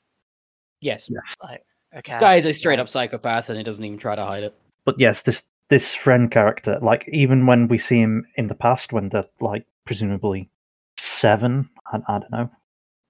Yes. 0.81 1.09
Like, 1.43 1.63
okay. 1.97 2.13
This 2.13 2.21
guy 2.21 2.35
is 2.37 2.47
a 2.47 2.53
straight 2.53 2.81
up 2.81 2.89
psychopath 2.89 3.49
and 3.49 3.57
he 3.59 3.63
doesn't 3.65 3.85
even 3.85 3.99
try 3.99 4.17
to 4.17 4.25
hide 4.25 4.43
it. 4.43 4.55
but 4.85 4.99
yes, 4.99 5.23
this 5.23 5.45
this 5.69 5.95
friend 5.95 6.31
character, 6.31 6.79
like 6.83 7.09
even 7.13 7.47
when 7.47 7.69
we 7.69 7.79
see 7.79 7.99
him 8.01 8.27
in 8.37 8.49
the 8.49 8.55
past, 8.55 8.93
when 8.93 9.09
they're 9.11 9.25
like 9.41 9.65
presumably 9.87 10.51
seven, 10.99 11.69
I, 11.93 12.01
I 12.09 12.19
don't 12.19 12.31
know, 12.33 12.51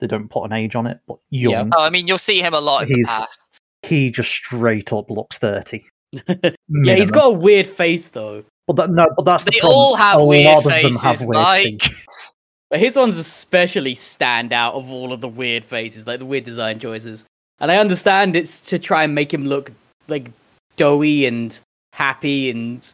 they 0.01 0.07
don't 0.07 0.29
put 0.29 0.45
an 0.45 0.53
age 0.53 0.75
on 0.77 0.87
it, 0.87 1.01
but 1.09 1.19
young. 1.31 1.69
Yeah. 1.69 1.77
Oh, 1.77 1.83
I 1.85 1.91
mean, 1.91 2.07
you'll 2.07 2.19
see 2.19 2.41
him 2.41 2.55
a 2.55 2.61
lot 2.61 2.83
in 2.85 2.89
the 2.91 2.95
He's- 2.97 3.09
past. 3.09 3.59
he 3.83 4.11
just 4.11 4.31
straight 4.31 4.93
up 4.93 5.11
looks 5.11 5.39
thirty. 5.39 5.85
Yeah, 6.13 6.21
he's 6.43 6.55
Minimum. 6.69 7.09
got 7.09 7.27
a 7.29 7.31
weird 7.33 7.67
face 7.67 8.11
though. 8.11 8.45
But 8.67 8.77
that, 8.77 8.91
no, 8.91 9.07
but 9.17 9.25
that's 9.25 9.45
the 9.45 9.51
They 9.53 9.61
problem. 9.61 9.77
all 9.79 9.97
have 9.97 10.21
a 10.21 10.25
weird 10.25 10.47
lot 10.47 10.59
of 10.59 10.65
them 10.65 10.73
faces, 10.83 11.03
have 11.03 11.21
weird 11.25 11.43
Mike. 11.43 11.83
faces. 11.83 12.33
But 12.73 12.81
his 12.81 12.97
ones 12.97 13.19
especially 13.19 13.95
stand 13.95 14.51
out 14.51 14.73
of 14.73 14.91
all 14.91 15.13
of 15.13 15.21
the 15.21 15.29
weird 15.29 15.63
faces, 15.63 16.07
like 16.07 16.21
the 16.21 16.25
weird 16.25 16.45
design 16.45 16.81
choices. 16.81 17.27
And 17.61 17.71
I 17.71 17.77
understand 17.77 18.35
it's 18.35 18.61
to 18.71 18.79
try 18.79 19.05
and 19.05 19.15
make 19.15 19.33
him 19.33 19.45
look 19.47 19.73
like 20.09 20.31
doughy 20.77 21.27
and 21.27 21.61
happy 21.93 22.49
and 22.49 22.91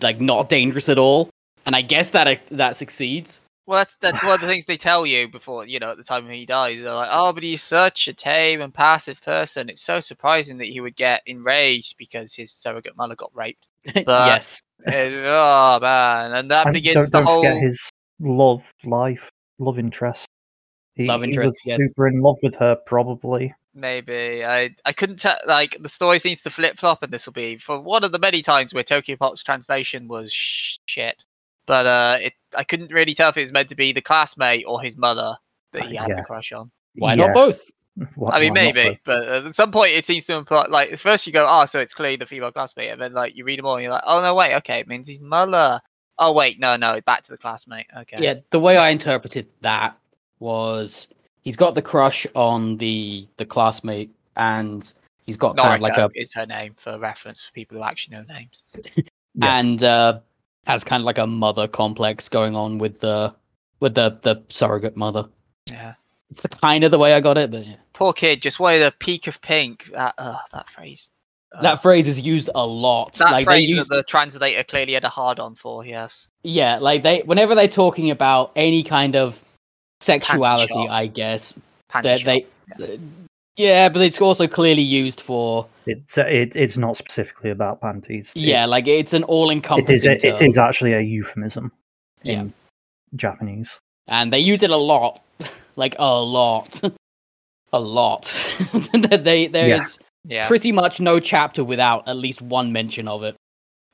like 0.00 0.20
not 0.20 0.48
dangerous 0.48 0.88
at 0.88 0.96
all. 0.96 1.28
And 1.66 1.74
I 1.74 1.82
guess 1.82 2.12
that 2.12 2.28
uh, 2.28 2.36
that 2.52 2.76
succeeds. 2.76 3.40
Well, 3.66 3.80
that's 3.80 3.96
that's 4.00 4.22
one 4.22 4.34
of 4.34 4.40
the 4.42 4.46
things 4.46 4.66
they 4.66 4.76
tell 4.76 5.04
you 5.04 5.26
before, 5.26 5.66
you 5.66 5.80
know, 5.80 5.90
at 5.90 5.96
the 5.96 6.04
time 6.04 6.24
when 6.26 6.34
he 6.34 6.46
dies. 6.46 6.80
They're 6.80 6.94
like, 6.94 7.10
"Oh, 7.10 7.32
but 7.32 7.42
he's 7.42 7.64
such 7.64 8.06
a 8.06 8.12
tame 8.12 8.60
and 8.60 8.72
passive 8.72 9.20
person. 9.22 9.68
It's 9.68 9.82
so 9.82 9.98
surprising 9.98 10.58
that 10.58 10.68
he 10.68 10.80
would 10.80 10.94
get 10.94 11.22
enraged 11.26 11.96
because 11.98 12.32
his 12.32 12.52
surrogate 12.52 12.96
mother 12.96 13.16
got 13.16 13.32
raped." 13.34 13.66
But- 13.92 14.06
yes. 14.06 14.60
And- 14.86 15.16
oh 15.26 15.78
man, 15.82 16.32
and 16.32 16.48
that 16.52 16.66
And 16.68 16.74
begins 16.74 17.10
don't, 17.10 17.24
the 17.24 17.26
don't 17.26 17.44
whole. 17.44 17.60
his 17.60 17.90
love 18.20 18.70
life, 18.84 19.30
love 19.58 19.78
interest. 19.78 20.26
He, 20.94 21.06
Love 21.06 21.22
he 21.22 21.28
interest, 21.28 21.54
was 21.54 21.60
yes. 21.64 21.80
super 21.82 22.08
in 22.08 22.20
love 22.20 22.36
with 22.42 22.54
her, 22.56 22.76
probably. 22.86 23.54
Maybe 23.74 24.44
I 24.44 24.74
I 24.84 24.92
couldn't 24.92 25.20
tell. 25.20 25.36
Like 25.46 25.76
the 25.80 25.88
story 25.88 26.18
seems 26.18 26.42
to 26.42 26.50
flip 26.50 26.76
flop, 26.76 27.02
and 27.02 27.12
this 27.12 27.26
will 27.26 27.32
be 27.32 27.56
for 27.56 27.80
one 27.80 28.04
of 28.04 28.12
the 28.12 28.18
many 28.18 28.42
times 28.42 28.74
where 28.74 28.82
Tokyopop's 28.82 29.42
translation 29.44 30.08
was 30.08 30.32
sh- 30.32 30.78
shit. 30.86 31.24
But 31.66 31.86
uh, 31.86 32.16
it 32.20 32.32
I 32.56 32.64
couldn't 32.64 32.92
really 32.92 33.14
tell 33.14 33.30
if 33.30 33.36
it 33.36 33.42
was 33.42 33.52
meant 33.52 33.68
to 33.68 33.76
be 33.76 33.92
the 33.92 34.02
classmate 34.02 34.64
or 34.66 34.80
his 34.82 34.98
mother 34.98 35.36
that 35.72 35.84
he 35.86 35.96
Uh, 35.96 36.02
had 36.02 36.10
yeah. 36.10 36.16
the 36.16 36.22
crush 36.24 36.52
on. 36.52 36.70
Why 36.96 37.12
Yeah, 37.14 37.26
not 37.26 37.34
both? 37.34 37.62
why- 38.16 38.36
I 38.36 38.40
mean, 38.40 38.52
maybe, 38.52 38.98
but 39.04 39.26
at 39.28 39.54
some 39.54 39.70
point 39.70 39.92
it 39.92 40.04
seems 40.04 40.26
to 40.26 40.34
imply 40.34 40.66
like 40.68 40.98
first 40.98 41.26
you 41.26 41.32
go, 41.32 41.46
oh, 41.48 41.64
so 41.66 41.78
it's 41.78 41.94
clearly 41.94 42.16
the 42.16 42.26
female 42.26 42.50
classmate, 42.50 42.90
and 42.90 43.00
then 43.00 43.12
like 43.12 43.36
you 43.36 43.44
read 43.44 43.60
them 43.60 43.66
all, 43.66 43.76
and 43.76 43.84
you're 43.84 43.92
like, 43.92 44.02
oh 44.04 44.20
no, 44.20 44.34
wait, 44.34 44.56
okay, 44.56 44.80
it 44.80 44.88
means 44.88 45.08
his 45.08 45.20
mother. 45.20 45.80
Oh 46.20 46.32
wait, 46.34 46.60
no, 46.60 46.76
no, 46.76 47.00
back 47.00 47.22
to 47.22 47.32
the 47.32 47.38
classmate. 47.38 47.86
Okay, 47.96 48.18
Yeah, 48.20 48.34
the 48.50 48.60
way 48.60 48.76
I 48.76 48.90
interpreted 48.90 49.48
that 49.62 49.96
was 50.38 51.08
he's 51.42 51.56
got 51.56 51.74
the 51.74 51.82
crush 51.82 52.26
on 52.34 52.76
the 52.76 53.26
the 53.38 53.46
classmate 53.46 54.10
and 54.36 54.92
he's 55.22 55.36
got 55.36 55.56
kind 55.56 55.74
of 55.74 55.80
like 55.80 55.96
a 55.96 56.08
Noriko 56.08 56.10
is 56.14 56.34
her 56.34 56.46
name 56.46 56.74
for 56.76 56.98
reference 56.98 57.42
for 57.44 57.52
people 57.52 57.78
who 57.78 57.84
actually 57.84 58.16
know 58.16 58.24
names. 58.28 58.62
Yes. 59.36 59.64
and 59.64 59.84
uh 59.84 60.18
has 60.66 60.82
kind 60.82 61.00
of 61.00 61.04
like 61.04 61.18
a 61.18 61.26
mother 61.26 61.68
complex 61.68 62.28
going 62.28 62.56
on 62.56 62.78
with 62.78 62.98
the 63.00 63.32
with 63.78 63.94
the 63.94 64.18
the 64.22 64.42
surrogate 64.48 64.96
mother. 64.96 65.28
Yeah, 65.70 65.94
It's 66.30 66.42
the 66.42 66.48
kind 66.48 66.82
of 66.82 66.90
the 66.90 66.98
way 66.98 67.14
I 67.14 67.20
got 67.20 67.38
it, 67.38 67.52
but 67.52 67.64
yeah. 67.64 67.76
poor 67.92 68.12
kid, 68.12 68.42
just 68.42 68.58
wanted 68.58 68.82
a 68.82 68.90
peek 68.90 69.28
of 69.28 69.40
pink. 69.40 69.84
That, 69.92 70.14
uh, 70.18 70.38
that 70.52 70.68
phrase. 70.68 71.12
Ugh. 71.54 71.62
that 71.62 71.82
phrase 71.82 72.06
is 72.08 72.20
used 72.20 72.48
a 72.54 72.64
lot. 72.66 73.14
that 73.14 73.32
like 73.32 73.38
they 73.40 73.44
phrase 73.44 73.70
use, 73.70 73.86
that 73.86 73.94
the 73.94 74.02
translator 74.04 74.62
clearly 74.64 74.92
had 74.92 75.04
a 75.04 75.08
hard 75.08 75.38
on 75.40 75.54
for. 75.54 75.84
Yes. 75.84 76.28
yeah, 76.42 76.78
like 76.78 77.02
they 77.02 77.20
whenever 77.22 77.54
they're 77.54 77.66
talking 77.68 78.10
about 78.10 78.52
any 78.56 78.82
kind 78.82 79.16
of 79.16 79.42
sexuality. 80.00 80.88
I 80.88 81.06
guess 81.06 81.54
Panty 81.92 82.02
that 82.02 82.24
they. 82.24 82.98
Yeah, 83.56 83.88
but 83.90 84.00
it's 84.02 84.20
also 84.20 84.46
clearly 84.46 84.80
used 84.82 85.20
for 85.20 85.66
It's 85.86 86.16
uh, 86.16 86.22
it, 86.24 86.54
it's 86.56 86.76
not 86.78 86.96
specifically 86.96 87.50
about 87.50 87.80
panties. 87.80 88.30
It- 88.34 88.40
yeah, 88.42 88.64
like 88.64 88.86
it's 88.86 89.12
an 89.12 89.24
all-encompassing. 89.24 90.10
A, 90.10 90.14
it 90.14 90.20
term. 90.38 90.48
is 90.48 90.56
actually 90.56 90.94
a 90.94 91.00
euphemism 91.00 91.72
Yeah. 92.22 92.40
in 92.42 92.52
Japanese. 93.16 93.78
and 94.06 94.32
they 94.32 94.38
use 94.38 94.62
it 94.62 94.70
a 94.70 94.76
lot, 94.76 95.20
like 95.76 95.94
a 95.98 96.20
lot, 96.22 96.80
a 97.72 97.80
lot. 97.80 98.34
they 98.92 99.46
there 99.48 99.80
is 99.80 99.98
Yeah. 100.24 100.46
Pretty 100.46 100.72
much 100.72 101.00
no 101.00 101.20
chapter 101.20 101.64
without 101.64 102.08
at 102.08 102.16
least 102.16 102.42
one 102.42 102.72
mention 102.72 103.08
of 103.08 103.22
it. 103.22 103.36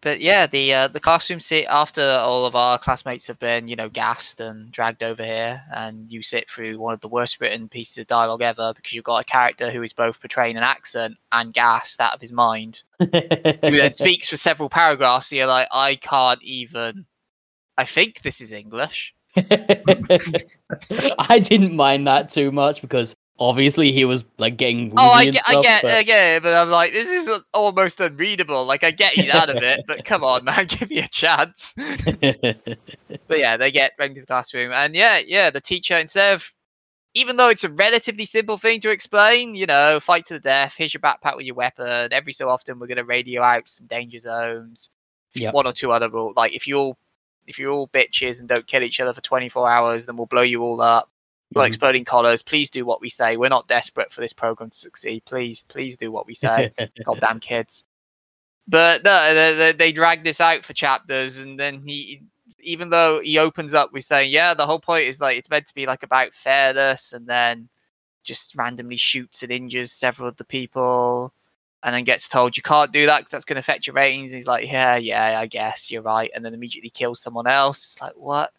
But 0.02 0.20
yeah, 0.20 0.46
the 0.46 0.72
uh, 0.72 0.88
the 0.88 1.00
classroom 1.00 1.40
sit 1.40 1.66
after 1.66 2.02
all 2.02 2.44
of 2.44 2.54
our 2.54 2.78
classmates 2.78 3.26
have 3.28 3.38
been, 3.38 3.66
you 3.66 3.76
know, 3.76 3.88
gassed 3.88 4.40
and 4.40 4.70
dragged 4.70 5.02
over 5.02 5.24
here, 5.24 5.62
and 5.74 6.12
you 6.12 6.22
sit 6.22 6.50
through 6.50 6.78
one 6.78 6.92
of 6.92 7.00
the 7.00 7.08
worst 7.08 7.40
written 7.40 7.68
pieces 7.68 7.98
of 7.98 8.06
dialogue 8.06 8.42
ever 8.42 8.74
because 8.74 8.92
you've 8.92 9.04
got 9.04 9.22
a 9.22 9.24
character 9.24 9.70
who 9.70 9.82
is 9.82 9.94
both 9.94 10.20
portraying 10.20 10.56
an 10.56 10.62
accent 10.62 11.16
and 11.32 11.54
gassed 11.54 12.00
out 12.00 12.14
of 12.14 12.20
his 12.20 12.32
mind, 12.32 12.82
who 12.98 13.06
then 13.10 13.92
speaks 13.92 14.28
for 14.28 14.36
several 14.36 14.68
paragraphs. 14.68 15.28
So 15.28 15.36
you're 15.36 15.46
like, 15.46 15.68
I 15.72 15.96
can't 15.96 16.42
even. 16.42 17.06
I 17.78 17.84
think 17.84 18.20
this 18.20 18.40
is 18.40 18.52
English. 18.52 19.14
I 19.36 21.40
didn't 21.42 21.74
mind 21.74 22.06
that 22.06 22.28
too 22.28 22.52
much 22.52 22.80
because 22.80 23.16
obviously 23.38 23.92
he 23.92 24.04
was 24.04 24.24
like 24.38 24.56
getting. 24.56 24.92
Oh, 24.96 25.10
I 25.10 25.26
get, 25.26 25.42
I 25.46 25.60
get, 25.60 25.82
but- 25.82 25.94
I 25.94 26.02
get 26.02 26.36
it, 26.36 26.42
but 26.42 26.54
I'm 26.54 26.70
like, 26.70 26.92
this 26.92 27.08
is 27.08 27.40
almost 27.52 28.00
unreadable. 28.00 28.64
Like, 28.64 28.84
I 28.84 28.90
get 28.90 29.12
he's 29.12 29.28
out 29.30 29.54
of 29.54 29.62
it, 29.62 29.84
but 29.86 30.04
come 30.04 30.24
on, 30.24 30.44
man, 30.44 30.66
give 30.68 30.90
me 30.90 30.98
a 30.98 31.08
chance. 31.08 31.74
But 33.28 33.38
yeah, 33.40 33.56
they 33.56 33.72
get 33.72 33.96
back 33.96 34.14
to 34.14 34.20
the 34.20 34.26
classroom, 34.26 34.72
and 34.72 34.94
yeah, 34.94 35.18
yeah, 35.24 35.50
the 35.50 35.60
teacher 35.60 35.96
instead 35.96 36.34
of, 36.34 36.54
even 37.14 37.36
though 37.36 37.48
it's 37.48 37.64
a 37.64 37.68
relatively 37.68 38.24
simple 38.24 38.56
thing 38.56 38.78
to 38.80 38.90
explain, 38.90 39.54
you 39.56 39.66
know, 39.66 39.98
fight 40.00 40.24
to 40.26 40.34
the 40.34 40.40
death. 40.40 40.74
Here's 40.76 40.94
your 40.94 41.00
backpack 41.00 41.36
with 41.36 41.46
your 41.46 41.56
weapon. 41.56 42.12
Every 42.12 42.32
so 42.32 42.48
often, 42.48 42.78
we're 42.78 42.86
gonna 42.86 43.04
radio 43.04 43.42
out 43.42 43.68
some 43.68 43.86
danger 43.86 44.18
zones. 44.18 44.90
Yep. 45.34 45.54
One 45.54 45.66
or 45.66 45.72
two 45.72 45.90
other 45.92 46.08
rules, 46.08 46.36
like 46.36 46.52
if 46.52 46.66
you 46.68 46.76
all, 46.76 46.98
if 47.46 47.58
you're 47.58 47.72
all 47.72 47.88
bitches 47.88 48.38
and 48.38 48.48
don't 48.48 48.66
kill 48.66 48.82
each 48.82 49.00
other 49.00 49.12
for 49.12 49.20
24 49.20 49.68
hours, 49.68 50.06
then 50.06 50.16
we'll 50.16 50.26
blow 50.26 50.42
you 50.42 50.62
all 50.62 50.80
up. 50.80 51.10
Got 51.56 51.62
Mhm. 51.64 51.68
exploding 51.68 52.04
collars. 52.04 52.42
Please 52.42 52.68
do 52.70 52.84
what 52.84 53.00
we 53.00 53.08
say. 53.08 53.36
We're 53.36 53.48
not 53.48 53.66
desperate 53.66 54.12
for 54.12 54.20
this 54.20 54.32
program 54.34 54.70
to 54.70 54.76
succeed. 54.76 55.24
Please, 55.24 55.64
please 55.64 55.96
do 55.96 56.12
what 56.12 56.26
we 56.26 56.34
say. 56.34 56.72
Goddamn 57.04 57.40
kids. 57.40 57.84
But 58.68 59.02
no, 59.04 59.34
they, 59.34 59.54
they, 59.54 59.72
they 59.72 59.92
drag 59.92 60.22
this 60.24 60.40
out 60.40 60.64
for 60.64 60.72
chapters, 60.74 61.38
and 61.38 61.58
then 61.58 61.82
he, 61.86 62.20
even 62.60 62.90
though 62.90 63.20
he 63.20 63.38
opens 63.38 63.74
up 63.74 63.92
with 63.92 64.04
saying, 64.04 64.30
"Yeah, 64.32 64.54
the 64.54 64.66
whole 64.66 64.80
point 64.80 65.06
is 65.06 65.20
like 65.20 65.38
it's 65.38 65.48
meant 65.48 65.66
to 65.68 65.74
be 65.74 65.86
like 65.86 66.02
about 66.02 66.34
fairness," 66.34 67.12
and 67.12 67.26
then 67.28 67.68
just 68.24 68.56
randomly 68.56 68.96
shoots 68.96 69.42
and 69.44 69.52
injures 69.52 69.92
several 69.92 70.28
of 70.28 70.36
the 70.36 70.44
people, 70.44 71.32
and 71.84 71.94
then 71.94 72.02
gets 72.04 72.28
told 72.28 72.56
you 72.56 72.62
can't 72.62 72.92
do 72.92 73.06
that 73.06 73.18
because 73.20 73.30
that's 73.30 73.44
going 73.44 73.54
to 73.54 73.60
affect 73.60 73.86
your 73.86 73.94
ratings. 73.94 74.32
He's 74.32 74.48
like, 74.48 74.66
yeah, 74.70 74.96
yeah, 74.96 75.38
I 75.38 75.46
guess 75.46 75.88
you're 75.90 76.02
right, 76.02 76.30
and 76.34 76.44
then 76.44 76.52
immediately 76.52 76.90
kills 76.90 77.22
someone 77.22 77.46
else. 77.46 77.84
It's 77.84 78.00
like, 78.02 78.14
what? 78.16 78.52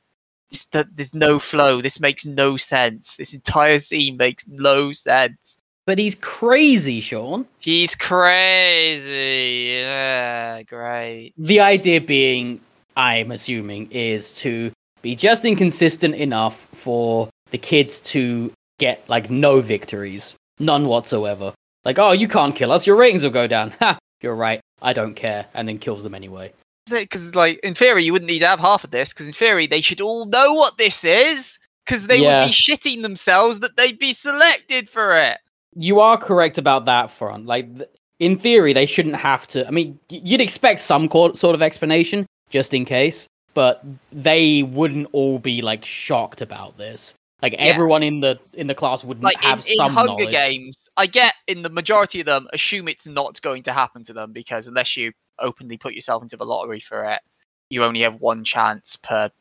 This, 0.51 0.65
there's 0.65 1.13
no 1.13 1.39
flow. 1.39 1.81
This 1.81 1.99
makes 1.99 2.25
no 2.25 2.57
sense. 2.57 3.15
This 3.15 3.33
entire 3.33 3.79
scene 3.79 4.17
makes 4.17 4.47
no 4.47 4.91
sense. 4.93 5.57
But 5.86 5.99
he's 5.99 6.15
crazy, 6.15 6.99
Sean. 6.99 7.47
He's 7.60 7.95
crazy. 7.95 9.69
Yeah, 9.79 10.62
great. 10.63 11.33
The 11.38 11.62
idea 11.62 12.01
being, 12.01 12.60
I'm 12.97 13.31
assuming, 13.31 13.89
is 13.91 14.36
to 14.39 14.71
be 15.01 15.15
just 15.15 15.45
inconsistent 15.45 16.15
enough 16.15 16.67
for 16.73 17.29
the 17.51 17.57
kids 17.57 18.01
to 18.01 18.51
get 18.79 19.07
like 19.07 19.29
no 19.29 19.62
victories, 19.62 20.36
none 20.60 20.88
whatsoever. 20.88 21.53
Like, 21.86 21.99
oh, 21.99 22.12
you 22.12 22.27
can't 22.27 22.55
kill 22.55 22.73
us, 22.73 22.86
your 22.86 22.97
ratings 22.97 23.23
will 23.23 23.29
go 23.29 23.47
down. 23.47 23.73
Ha, 23.79 23.97
you're 24.21 24.36
right. 24.36 24.60
I 24.81 24.93
don't 24.93 25.13
care, 25.15 25.45
and 25.53 25.67
then 25.67 25.79
kills 25.79 26.03
them 26.03 26.13
anyway. 26.13 26.51
Because, 26.89 27.36
like, 27.36 27.60
in 27.60 27.73
theory, 27.73 28.04
you 28.04 28.13
wouldn't 28.13 28.30
need 28.30 28.39
to 28.39 28.47
have 28.47 28.60
half 28.60 28.84
of 28.84 28.91
this. 28.91 29.13
Because 29.13 29.28
in 29.28 29.34
theory, 29.34 29.67
they 29.67 29.82
should 29.82 30.02
all 30.02 30.26
know 30.26 30.54
what 30.54 30.78
this 30.78 31.04
is. 31.04 31.60
Because 31.86 32.08
they 32.08 32.19
Yeah. 32.19 32.41
would 32.41 32.47
be 32.47 32.54
shitting 32.54 33.02
themselves 33.02 33.60
that 33.62 33.78
they'd 33.78 34.00
be 34.00 34.12
selected 34.12 34.89
for 34.89 35.15
it. 35.17 35.38
You 35.76 36.00
are 36.00 36.17
correct 36.17 36.58
about 36.58 36.86
that 36.86 37.12
front. 37.12 37.45
Like, 37.45 37.78
th- 37.78 37.89
in 38.19 38.36
theory, 38.36 38.73
they 38.73 38.86
shouldn't 38.86 39.15
have 39.17 39.47
to. 39.47 39.67
I 39.67 39.71
mean, 39.71 40.00
you'd 40.10 40.41
expect 40.41 40.80
some 40.82 41.08
co- 41.08 41.34
sort 41.34 41.56
of 41.56 41.62
explanation 41.62 42.26
just 42.50 42.73
in 42.73 42.84
case, 42.84 43.28
but 43.54 43.84
they 44.12 44.63
wouldn't 44.63 45.08
all 45.12 45.39
be 45.39 45.62
like 45.62 45.86
shocked 45.86 46.41
about 46.41 46.78
this. 46.78 47.13
Like 47.43 47.54
everyone 47.60 48.02
in 48.02 48.21
the 48.21 48.39
in 48.54 48.65
the 48.65 48.73
class 48.73 49.04
would 49.04 49.21
Like 49.21 49.36
in, 49.43 49.50
have 49.50 49.60
in 49.60 49.78
some 49.78 49.93
Hunger 49.93 50.08
knowledge. 50.13 50.32
Games, 50.32 50.89
I 50.97 51.06
get 51.06 51.36
in 51.47 51.62
the 51.62 51.69
majority 51.69 52.19
of 52.19 52.26
them, 52.26 52.47
assume 52.52 52.88
it's 52.88 53.06
not 53.08 53.39
going 53.43 53.62
to 53.63 53.73
happen 53.73 54.02
to 54.06 54.13
them 54.13 54.32
because 54.34 54.67
unless 54.67 54.97
you 54.97 55.12
openly 55.39 55.78
put 55.78 55.93
yourself 55.93 56.23
into 56.23 56.38
the 56.38 56.45
lottery 56.45 56.80
for 56.80 57.06
it, 57.06 57.21
you 57.69 57.84
only 57.84 58.02
have 58.02 58.15
one 58.15 58.43
chance 58.43 58.95
per 58.95 59.32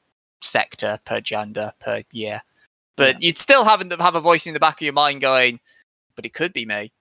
sector, 0.40 1.00
per 1.04 1.20
gender, 1.20 1.72
per 1.80 2.02
year. 2.12 2.42
But 2.96 3.22
you'd 3.22 3.38
still 3.38 3.64
have 3.64 3.82
have 4.00 4.14
a 4.14 4.20
voice 4.20 4.46
in 4.46 4.54
the 4.54 4.60
back 4.60 4.76
of 4.76 4.82
your 4.82 4.92
mind 4.92 5.20
going, 5.20 5.60
"But 6.14 6.24
it 6.24 6.32
could 6.32 6.52
be 6.52 6.64
me." 6.64 6.92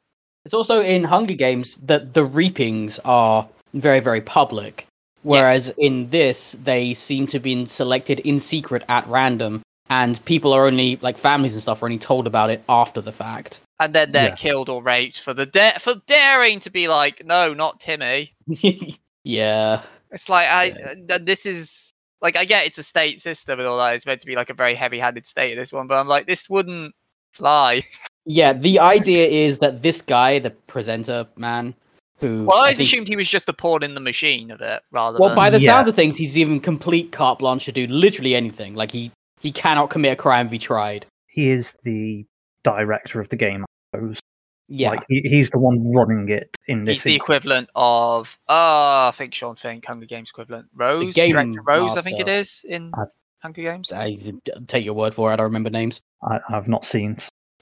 It's 0.43 0.53
also 0.53 0.81
in 0.81 1.05
Hunger 1.05 1.33
Games 1.33 1.77
that 1.77 2.13
the 2.13 2.23
reapings 2.23 2.99
are 3.05 3.47
very, 3.73 3.99
very 3.99 4.21
public. 4.21 4.87
Whereas 5.23 5.69
Yes. 5.69 5.77
in 5.79 6.09
this, 6.11 6.51
they 6.51 6.93
seem 6.93 7.25
to 7.27 7.39
be 7.39 7.65
selected 7.65 8.19
in 8.19 8.39
secret 8.39 8.83
at 8.87 9.07
random, 9.07 9.63
and 9.89 10.23
people 10.25 10.51
are 10.53 10.65
only 10.65 10.97
like 11.01 11.17
families 11.17 11.53
and 11.53 11.61
stuff 11.61 11.81
are 11.83 11.85
only 11.85 11.97
told 11.99 12.27
about 12.27 12.49
it 12.49 12.63
after 12.69 13.01
the 13.01 13.11
fact. 13.11 13.59
and 13.79 13.93
then 13.93 14.11
they're 14.13 14.29
Yeah. 14.29 14.35
killed 14.35 14.69
or 14.69 14.81
raped 14.81 15.19
for 15.19 15.33
the 15.33 15.45
da- 15.45 15.77
for 15.79 15.95
daring 16.07 16.59
to 16.61 16.69
be 16.71 16.87
like, 16.87 17.25
no, 17.25 17.53
not 17.53 17.79
Timmy. 17.81 18.33
yeah, 19.23 19.81
It's 20.11 20.29
like 20.29 20.47
I 20.47 20.71
uh, 21.11 21.19
this 21.21 21.45
is 21.45 21.91
like 22.21 22.37
I 22.37 22.45
get 22.45 22.65
it's 22.67 22.77
a 22.77 22.83
state 22.83 23.19
system 23.19 23.59
and 23.59 23.67
all 23.67 23.77
that. 23.77 23.95
It's 23.95 24.05
meant 24.05 24.21
to 24.21 24.27
be 24.27 24.35
like 24.35 24.49
a 24.49 24.53
very 24.53 24.75
heavy-handed 24.75 25.27
state. 25.27 25.55
This 25.55 25.73
one, 25.73 25.87
but 25.87 25.99
I'm 25.99 26.07
like, 26.07 26.25
this 26.27 26.49
wouldn't 26.49 26.95
fly. 27.33 27.81
yeah. 28.25 28.53
The 28.53 28.79
idea 28.79 29.27
is 29.27 29.59
that 29.59 29.81
this 29.81 30.01
guy, 30.01 30.39
the 30.39 30.51
presenter 30.51 31.27
man, 31.35 31.75
who 32.19 32.45
Well, 32.45 32.59
I, 32.59 32.69
I 32.69 32.73
think- 32.73 32.87
assumed 32.87 33.07
he 33.09 33.15
was 33.17 33.29
just 33.29 33.45
the 33.45 33.53
pawn 33.53 33.83
in 33.83 33.93
the 33.93 33.99
machine 34.01 34.51
of 34.51 34.61
it, 34.61 34.81
rather 34.91 35.19
well, 35.19 35.29
than. 35.29 35.35
by 35.35 35.49
the 35.49 35.59
Yeah. 35.59 35.65
sounds 35.65 35.87
of 35.89 35.95
things, 35.95 36.15
he's 36.15 36.37
even 36.37 36.59
complete 36.61 37.11
carte 37.11 37.39
blanche 37.39 37.65
to 37.65 37.71
do 37.73 37.85
literally 37.87 38.35
anything. 38.35 38.73
Like 38.73 38.91
he 38.91 39.11
he 39.39 39.51
cannot 39.51 39.89
commit 39.89 40.13
a 40.13 40.15
crime 40.15 40.45
if 40.47 40.51
he 40.51 40.57
tried. 40.59 41.05
He 41.27 41.49
is 41.49 41.73
the 41.83 42.25
director 42.63 43.19
of 43.21 43.29
the 43.29 43.35
game. 43.35 43.63
I 43.63 43.97
suppose. 43.97 44.19
Yeah, 44.67 44.91
Like 44.91 45.03
he, 45.07 45.21
he's 45.21 45.51
the 45.51 45.59
one 45.59 45.91
running 45.93 46.27
it 46.29 46.49
in 46.67 46.85
this. 46.85 46.95
He's 46.95 47.03
the 47.03 47.13
ex- 47.15 47.23
equivalent 47.23 47.69
of, 47.75 48.35
uh, 48.49 49.09
I 49.09 49.11
think 49.13 49.35
Sean 49.35 49.55
Fink, 49.55 49.85
Hunger 49.85 50.07
Games 50.07 50.31
equivalent. 50.31 50.67
Rose, 50.73 51.13
Game 51.13 51.33
Director 51.33 51.61
Rose, 51.61 51.95
I 51.97 52.01
think 52.01 52.19
it 52.19 52.27
is 52.27 52.65
in 52.67 52.91
I- 52.95 53.03
Hunger 53.43 53.61
Games. 53.61 53.93
I 53.93 54.17
take 54.65 54.83
your 54.83 54.95
word 54.95 55.13
for 55.13 55.29
it. 55.29 55.33
I 55.33 55.35
don't 55.35 55.43
remember 55.43 55.69
names. 55.69 56.01
I, 56.23 56.39
I've 56.49 56.67
not 56.67 56.83
seen. 56.83 57.17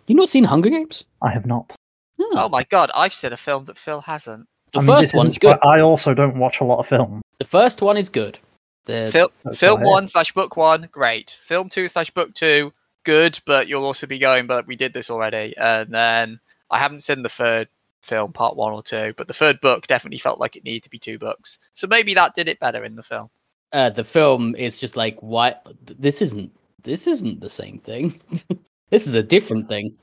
You've 0.07 0.15
not 0.17 0.29
seen 0.29 0.45
Hunger 0.45 0.69
Games? 0.69 1.03
I 1.21 1.29
have 1.31 1.45
not. 1.45 1.75
Hmm. 2.21 2.38
Oh 2.38 2.47
my 2.49 2.63
god, 2.63 2.89
I've 2.95 3.13
seen 3.13 3.33
a 3.33 3.38
film 3.38 3.65
that 3.65 3.77
Phil 3.77 3.99
hasn't. 4.01 4.47
The 4.71 4.79
I 4.79 4.86
first 4.86 5.01
this 5.01 5.13
one 5.13 5.27
isn't- 5.27 5.41
good. 5.41 5.57
I 5.62 5.79
I 5.79 5.81
also 5.81 6.13
don't 6.13 6.38
watch 6.38 6.62
a 6.62 6.63
lot 6.63 6.79
of 6.79 6.88
film. 6.88 7.21
The 7.39 7.45
first 7.45 7.81
one 7.81 7.97
is 7.97 8.07
good. 8.07 8.39
The 8.86 9.10
Film, 9.54 9.82
one 9.82 10.08
slash 10.08 10.32
book 10.34 10.58
one, 10.58 10.89
great. 10.91 11.32
Film 11.32 11.69
two 11.69 11.88
slash 11.88 12.10
book 12.10 12.34
two, 12.34 12.74
good, 13.04 13.39
but 13.46 13.67
you'll 13.67 13.86
also 13.86 14.08
be 14.08 14.19
going, 14.19 14.48
but 14.48 14.67
we 14.67 14.76
did 14.76 14.93
this 14.93 15.10
already. 15.10 15.56
And 15.58 15.93
then 15.93 16.39
I 16.69 16.80
haven't 16.80 17.02
seen 17.04 17.22
the 17.24 17.30
third 17.30 17.69
film, 18.02 18.34
part 18.34 18.58
one 18.58 18.74
or 18.74 18.84
two, 18.84 19.13
but 19.15 19.28
the 19.28 19.34
third 19.34 19.62
book 19.62 19.88
definitely 19.88 20.17
felt 20.19 20.39
like 20.39 20.56
it 20.56 20.65
needed 20.65 20.84
to 20.84 20.89
be 20.89 21.00
two 21.00 21.17
books. 21.17 21.60
So 21.74 21.88
maybe 21.88 22.13
that 22.15 22.36
did 22.36 22.48
it 22.50 22.60
better 22.60 22.84
in 22.84 22.96
the 22.98 23.04
film. 23.04 23.30
uh, 23.72 23.89
the 23.89 24.04
film 24.04 24.56
is 24.56 24.80
just 24.80 24.96
like 24.98 25.22
what 25.24 25.65
this 25.86 26.22
isn't 26.22 26.52
this 26.84 27.08
isn't 27.08 27.39
the 27.39 27.50
same 27.50 27.80
thing. 27.80 28.19
this 28.89 29.08
is 29.08 29.15
a 29.15 29.24
different 29.24 29.69
thing. 29.69 29.96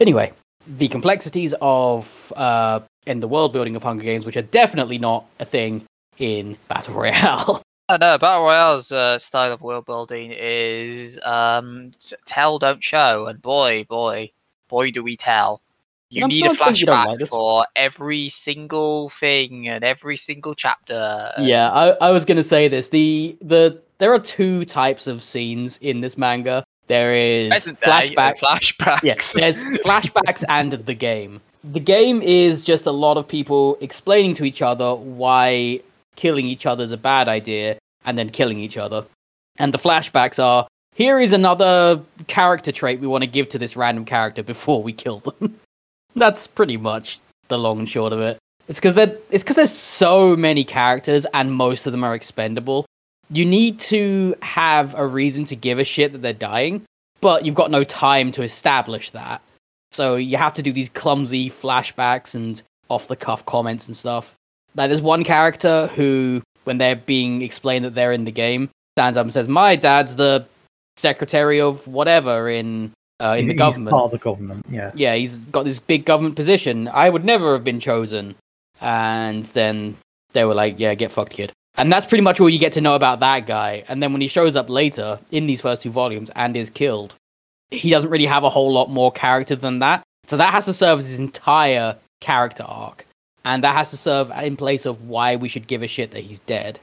Anyway, 0.00 0.32
the 0.66 0.88
complexities 0.88 1.54
of 1.60 2.32
uh 2.36 2.80
in 3.06 3.20
the 3.20 3.28
world 3.28 3.52
building 3.52 3.76
of 3.76 3.82
Hunger 3.82 4.02
Games, 4.02 4.26
which 4.26 4.36
are 4.36 4.42
definitely 4.42 4.98
not 4.98 5.26
a 5.38 5.44
thing 5.44 5.84
in 6.18 6.56
Battle 6.68 6.94
Royale. 6.94 7.62
I 7.88 7.98
know 7.98 8.16
Battle 8.16 8.44
Royale's 8.44 8.92
uh, 8.92 9.18
style 9.18 9.52
of 9.52 9.60
world 9.60 9.84
building 9.84 10.32
is 10.34 11.20
um, 11.22 11.90
tell, 12.24 12.58
don't 12.58 12.82
show, 12.82 13.26
and 13.26 13.42
boy, 13.42 13.84
boy, 13.84 14.30
boy, 14.68 14.90
do 14.90 15.02
we 15.02 15.18
tell. 15.18 15.60
You 16.08 16.26
need 16.26 16.46
a 16.46 16.48
to 16.48 16.70
you 16.74 16.86
don't 16.86 16.96
flashback 16.96 17.20
like 17.20 17.28
for 17.28 17.66
every 17.76 18.28
single 18.30 19.10
thing 19.10 19.68
and 19.68 19.84
every 19.84 20.16
single 20.16 20.54
chapter. 20.54 21.32
yeah, 21.38 21.70
I, 21.70 21.88
I 22.08 22.10
was 22.10 22.24
gonna 22.24 22.42
say 22.42 22.68
this. 22.68 22.88
The 22.88 23.36
the 23.42 23.82
there 23.98 24.14
are 24.14 24.18
two 24.18 24.64
types 24.64 25.06
of 25.06 25.22
scenes 25.22 25.76
in 25.78 26.00
this 26.00 26.16
manga. 26.16 26.64
There 26.86 27.14
is 27.14 27.50
Present 27.50 27.80
flashback 27.80 28.38
flashbacks. 28.38 29.02
Yes, 29.02 29.32
there's 29.32 29.60
flashbacks 29.80 30.44
and 30.48 30.72
the 30.72 30.94
game. 30.94 31.40
The 31.64 31.80
game 31.80 32.22
is 32.22 32.62
just 32.62 32.86
a 32.86 32.92
lot 32.92 33.16
of 33.16 33.26
people 33.26 33.76
explaining 33.80 34.34
to 34.34 34.44
each 34.44 34.62
other 34.62 34.94
why 34.94 35.80
killing 36.16 36.46
each 36.46 36.66
other 36.66 36.84
is 36.84 36.92
a 36.92 36.96
bad 36.96 37.28
idea 37.28 37.78
and 38.04 38.18
then 38.18 38.30
killing 38.30 38.58
each 38.58 38.76
other. 38.76 39.06
And 39.56 39.72
the 39.72 39.78
flashbacks 39.78 40.42
are 40.42 40.66
here 40.94 41.18
is 41.18 41.32
another 41.32 42.00
character 42.26 42.72
trait 42.72 43.00
we 43.00 43.06
want 43.06 43.22
to 43.22 43.30
give 43.30 43.48
to 43.50 43.58
this 43.58 43.76
random 43.76 44.04
character 44.04 44.42
before 44.42 44.82
we 44.82 44.92
kill 44.92 45.20
them. 45.20 45.58
That's 46.14 46.46
pretty 46.46 46.76
much 46.76 47.20
the 47.48 47.58
long 47.58 47.80
and 47.80 47.88
short 47.88 48.12
of 48.12 48.20
it. 48.20 48.38
It's 48.68 48.80
because 48.80 48.96
it's 49.30 49.42
because 49.42 49.56
there's 49.56 49.70
so 49.70 50.36
many 50.36 50.64
characters 50.64 51.26
and 51.34 51.52
most 51.52 51.86
of 51.86 51.92
them 51.92 52.04
are 52.04 52.14
expendable. 52.14 52.86
You 53.30 53.44
need 53.44 53.80
to 53.80 54.34
have 54.42 54.94
a 54.94 55.06
reason 55.06 55.44
to 55.46 55.56
give 55.56 55.78
a 55.78 55.84
shit 55.84 56.12
that 56.12 56.22
they're 56.22 56.32
dying, 56.32 56.82
but 57.20 57.44
you've 57.44 57.54
got 57.54 57.70
no 57.70 57.84
time 57.84 58.32
to 58.32 58.42
establish 58.42 59.10
that. 59.10 59.42
So 59.90 60.16
you 60.16 60.36
have 60.36 60.54
to 60.54 60.62
do 60.62 60.72
these 60.72 60.88
clumsy 60.88 61.50
flashbacks 61.50 62.34
and 62.34 62.60
off 62.88 63.08
the 63.08 63.16
cuff 63.16 63.44
comments 63.44 63.86
and 63.86 63.96
stuff. 63.96 64.34
Like 64.74 64.88
there's 64.88 65.02
one 65.02 65.24
character 65.24 65.88
who, 65.88 66.42
when 66.64 66.78
they're 66.78 66.96
being 66.96 67.42
explained 67.42 67.84
that 67.84 67.94
they're 67.94 68.12
in 68.12 68.24
the 68.24 68.32
game, 68.32 68.70
stands 68.96 69.16
up 69.16 69.24
and 69.24 69.32
says, 69.32 69.48
"My 69.48 69.76
dad's 69.76 70.16
the 70.16 70.46
secretary 70.96 71.60
of 71.60 71.86
whatever 71.86 72.48
in 72.48 72.92
uh, 73.20 73.36
in 73.38 73.46
the 73.46 73.52
He's 73.52 73.58
government." 73.58 73.90
part 73.90 74.04
of 74.06 74.10
the 74.10 74.18
government. 74.18 74.66
Yeah. 74.68 74.90
yeah, 74.94 75.14
he's 75.14 75.38
got 75.38 75.64
this 75.64 75.78
big 75.78 76.04
government 76.04 76.36
position. 76.36 76.88
I 76.88 77.08
would 77.08 77.24
never 77.24 77.52
have 77.52 77.64
been 77.64 77.80
chosen. 77.80 78.34
And 78.80 79.44
then 79.44 79.96
they 80.32 80.44
were 80.44 80.54
like, 80.54 80.78
yeah, 80.78 80.94
get 80.94 81.12
fucked, 81.12 81.32
kid. 81.32 81.52
And 81.76 81.92
that's 81.92 82.06
pretty 82.06 82.22
much 82.22 82.38
all 82.40 82.48
you 82.48 82.58
get 82.58 82.72
to 82.74 82.80
know 82.80 82.94
about 82.94 83.20
that 83.20 83.46
guy. 83.46 83.84
And 83.88 84.02
then 84.02 84.12
when 84.12 84.20
he 84.20 84.28
shows 84.28 84.54
up 84.56 84.68
later 84.68 85.18
in 85.30 85.46
these 85.46 85.60
first 85.60 85.82
two 85.82 85.90
volumes 85.90 86.30
and 86.36 86.56
is 86.56 86.70
killed, 86.70 87.14
he 87.70 87.90
doesn't 87.90 88.10
really 88.10 88.26
have 88.26 88.44
a 88.44 88.50
whole 88.50 88.72
lot 88.72 88.90
more 88.90 89.10
character 89.10 89.56
than 89.56 89.80
that. 89.80 90.02
So 90.26 90.36
that 90.36 90.52
has 90.52 90.66
to 90.66 90.72
serve 90.72 91.00
as 91.00 91.10
his 91.10 91.18
entire 91.18 91.96
character 92.20 92.62
arc. 92.62 93.06
And 93.44 93.62
that 93.62 93.74
has 93.74 93.90
to 93.90 93.96
serve 93.96 94.30
in 94.30 94.56
place 94.56 94.86
of 94.86 95.08
why 95.08 95.36
we 95.36 95.48
should 95.48 95.66
give 95.66 95.82
a 95.82 95.86
shit 95.86 96.12
that 96.12 96.24
he's 96.24 96.40
dead. 96.40 96.80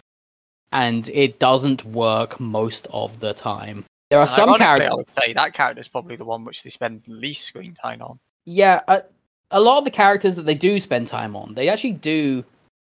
And 0.72 1.10
it 1.10 1.40
doesn't 1.40 1.84
work 1.86 2.40
most 2.40 2.88
of 2.92 3.20
the 3.20 3.34
time. 3.34 3.86
There 4.10 4.20
are 4.20 4.28
some 4.28 4.54
characters. 4.56 4.92
I 4.92 4.96
would 4.96 5.10
say 5.10 5.34
that 5.34 5.54
character 5.54 5.80
is 5.80 5.88
probably 5.88 6.18
the 6.18 6.26
one 6.26 6.44
which 6.44 6.64
they 6.64 6.70
spend 6.70 7.08
least 7.08 7.46
screen 7.46 7.74
time 7.74 8.02
on. 8.02 8.20
Yeah, 8.46 8.82
a, 8.88 9.04
a 9.52 9.62
lot 9.62 9.80
of 9.80 9.86
the 9.86 9.92
characters 9.92 10.36
that 10.36 10.46
they 10.46 10.56
do 10.56 10.80
spend 10.80 11.08
time 11.08 11.36
on, 11.36 11.54
they 11.54 11.70
actually 11.70 11.94
do 11.94 12.44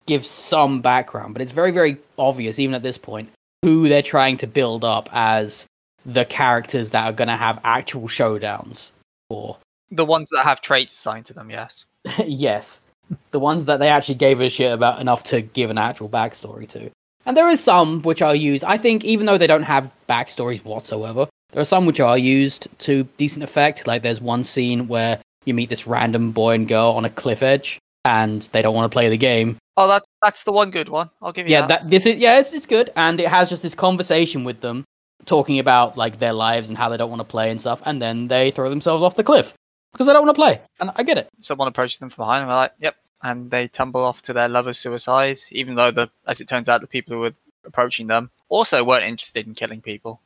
give 0.06 0.26
some 0.26 0.82
background, 0.82 1.34
but 1.34 1.42
it's 1.42 1.52
very, 1.52 1.72
very 1.72 1.98
obvious, 2.18 2.60
even 2.60 2.76
at 2.76 2.84
this 2.84 2.98
point, 2.98 3.30
who 3.64 3.88
they're 3.88 4.02
trying 4.02 4.38
to 4.38 4.48
build 4.48 4.84
up 4.84 5.08
as 5.12 5.66
the 6.06 6.26
characters 6.26 6.90
that 6.90 7.06
are 7.06 7.14
going 7.14 7.28
to 7.28 7.38
have 7.38 7.60
actual 7.64 8.08
showdowns 8.08 8.92
for. 9.30 9.58
The 9.92 10.06
ones 10.06 10.30
that 10.32 10.44
have 10.44 10.62
traits 10.62 10.94
assigned 10.94 11.26
to 11.26 11.34
them, 11.34 11.50
yes. 11.50 11.86
yes, 12.26 12.82
the 13.32 13.40
ones 13.40 13.66
that 13.66 13.80
they 13.80 13.90
actually 13.90 14.16
gave 14.16 14.40
a 14.40 14.50
shit 14.50 14.72
about 14.72 15.02
enough 15.02 15.24
to 15.24 15.42
give 15.42 15.70
an 15.70 15.78
actual 15.78 16.10
backstory 16.10 16.68
to. 16.70 16.90
And 17.26 17.38
there 17.38 17.50
is 17.50 17.64
some 17.64 18.02
which 18.02 18.22
are 18.22 18.36
used, 18.36 18.64
I 18.64 18.78
think, 18.78 19.04
even 19.06 19.26
though 19.26 19.38
they 19.38 19.48
don't 19.48 19.64
have 19.64 19.92
backstories 20.10 20.64
whatsoever, 20.64 21.28
there 21.52 21.62
are 21.62 21.66
some 21.66 21.86
which 21.86 22.00
are 22.00 22.18
used 22.18 22.68
to 22.80 23.04
decent 23.18 23.44
effect. 23.44 23.88
Like 23.88 24.02
there's 24.02 24.20
one 24.20 24.44
scene 24.44 24.88
where 24.88 25.20
you 25.46 25.54
meet 25.54 25.70
this 25.70 25.88
random 25.88 26.32
boy 26.32 26.56
and 26.56 26.68
girl 26.68 26.92
on 26.92 27.06
a 27.06 27.10
cliff 27.10 27.42
edge, 27.44 27.80
and 28.04 28.42
they 28.52 28.62
don't 28.62 28.76
want 28.76 28.92
to 28.92 28.94
play 28.94 29.10
the 29.10 29.18
game. 29.18 29.58
Oh, 29.78 29.88
that 29.88 30.04
that's 30.22 30.44
the 30.44 30.52
one 30.52 30.72
good 30.72 30.90
one. 30.90 31.10
I'll 31.22 31.32
give 31.32 31.48
you 31.48 31.54
Yeah, 31.54 31.62
that. 31.68 31.84
that 31.84 31.90
this 31.90 32.06
is 32.06 32.16
yeah, 32.18 32.40
it's, 32.40 32.54
it's 32.54 32.66
good, 32.66 32.92
and 32.96 33.20
it 33.20 33.28
has 33.28 33.50
just 33.50 33.64
this 33.64 33.76
conversation 33.76 34.44
with 34.44 34.60
them, 34.62 34.84
talking 35.26 35.60
about 35.60 35.98
like 35.98 36.20
their 36.20 36.34
lives 36.34 36.70
and 36.70 36.78
how 36.78 36.90
they 36.90 36.98
don't 36.98 37.10
want 37.10 37.22
to 37.22 37.26
play 37.26 37.50
and 37.50 37.60
stuff, 37.60 37.82
and 37.86 38.02
then 38.02 38.28
they 38.28 38.52
throw 38.52 38.70
themselves 38.70 39.04
off 39.04 39.16
the 39.16 39.24
cliff 39.24 39.54
because 39.94 40.08
they 40.08 40.14
don't 40.14 40.26
want 40.26 40.36
to 40.36 40.42
play, 40.42 40.62
and 40.80 40.92
I 40.96 41.04
get 41.04 41.18
it. 41.18 41.30
Someone 41.40 41.68
approaches 41.68 42.00
them 42.00 42.10
from 42.10 42.24
behind, 42.24 42.42
and 42.42 42.52
they're 42.52 42.58
like, 42.58 42.74
"Yep," 42.80 42.96
and 43.24 43.52
they 43.52 43.68
tumble 43.68 44.04
off 44.04 44.22
to 44.24 44.34
their 44.34 44.50
lover's 44.50 44.78
suicide. 44.78 45.38
Even 45.52 45.76
though 45.76 45.92
the, 45.92 46.10
as 46.28 46.42
it 46.42 46.48
turns 46.50 46.68
out, 46.68 46.82
the 46.82 46.88
people 46.88 47.14
who 47.14 47.22
were 47.22 47.34
approaching 47.66 48.08
them 48.08 48.32
also 48.50 48.84
weren't 48.84 49.06
interested 49.06 49.48
in 49.48 49.54
killing 49.54 49.82
people 49.82 50.22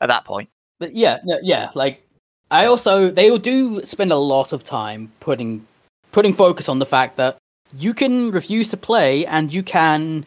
at 0.00 0.08
that 0.08 0.24
point. 0.24 0.48
But 0.78 0.94
yeah, 0.94 1.18
yeah, 1.42 1.70
like 1.74 2.02
I 2.50 2.66
also 2.66 3.10
they 3.10 3.36
do 3.38 3.84
spend 3.84 4.10
a 4.10 4.16
lot 4.16 4.52
of 4.52 4.64
time 4.64 5.12
putting 5.20 5.66
putting 6.12 6.34
focus 6.34 6.68
on 6.68 6.78
the 6.78 6.86
fact 6.86 7.16
that 7.16 7.36
you 7.76 7.94
can 7.94 8.30
refuse 8.30 8.70
to 8.70 8.76
play 8.76 9.24
and 9.26 9.52
you 9.52 9.62
can 9.62 10.24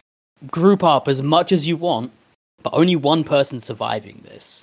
group 0.50 0.82
up 0.82 1.08
as 1.08 1.22
much 1.22 1.52
as 1.52 1.66
you 1.66 1.76
want, 1.76 2.12
but 2.62 2.72
only 2.72 2.96
one 2.96 3.24
person 3.24 3.60
surviving 3.60 4.22
this. 4.24 4.62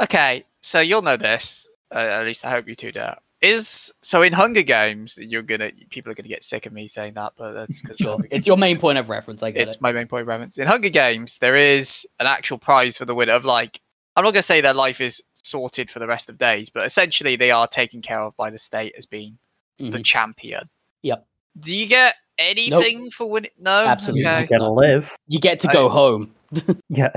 Okay, 0.00 0.44
so 0.62 0.80
you'll 0.80 1.02
know 1.02 1.16
this. 1.16 1.68
Uh, 1.94 1.98
at 1.98 2.24
least 2.24 2.44
I 2.44 2.50
hope 2.50 2.68
you 2.68 2.74
two 2.74 2.92
do. 2.92 3.06
Is 3.40 3.94
so 4.02 4.22
in 4.22 4.32
Hunger 4.32 4.62
Games, 4.62 5.16
you're 5.20 5.42
gonna 5.42 5.70
people 5.90 6.10
are 6.10 6.14
gonna 6.16 6.28
get 6.28 6.42
sick 6.42 6.66
of 6.66 6.72
me 6.72 6.88
saying 6.88 7.14
that, 7.14 7.34
but 7.36 7.52
that's 7.52 7.80
because 7.80 8.00
It's 8.32 8.46
your 8.48 8.56
main 8.56 8.78
point 8.80 8.98
of 8.98 9.08
reference, 9.08 9.42
I 9.44 9.52
get 9.52 9.62
it's 9.62 9.76
it. 9.76 9.80
my 9.82 9.92
main 9.92 10.08
point 10.08 10.22
of 10.22 10.26
reference. 10.28 10.58
In 10.58 10.66
Hunger 10.66 10.88
Games, 10.88 11.38
there 11.38 11.54
is 11.54 12.04
an 12.18 12.26
actual 12.26 12.58
prize 12.58 12.98
for 12.98 13.04
the 13.04 13.14
winner 13.14 13.34
of 13.34 13.44
like 13.44 13.80
I'm 14.16 14.24
not 14.24 14.32
gonna 14.34 14.42
say 14.42 14.60
their 14.60 14.74
life 14.74 15.00
is 15.00 15.22
sorted 15.34 15.88
for 15.88 16.00
the 16.00 16.08
rest 16.08 16.28
of 16.28 16.36
days, 16.36 16.68
but 16.68 16.84
essentially 16.84 17.36
they 17.36 17.52
are 17.52 17.68
taken 17.68 18.02
care 18.02 18.20
of 18.20 18.36
by 18.36 18.50
the 18.50 18.58
state 18.58 18.94
as 18.98 19.06
being 19.06 19.38
the 19.78 19.98
Mhm. 19.98 20.04
champion. 20.04 20.68
Yep. 21.02 21.24
Do 21.60 21.76
you 21.78 21.86
get 21.86 22.16
anything 22.40 23.08
for 23.12 23.30
winning? 23.30 23.52
No. 23.60 23.84
Absolutely 23.86 24.22
You 24.22 24.46
get 24.48 24.58
to 24.58 24.68
live. 24.70 25.16
You 25.28 25.38
get 25.38 25.60
to 25.60 25.68
I- 25.68 25.72
go 25.72 25.88
home. 25.88 26.34
Yeah. 26.88 27.10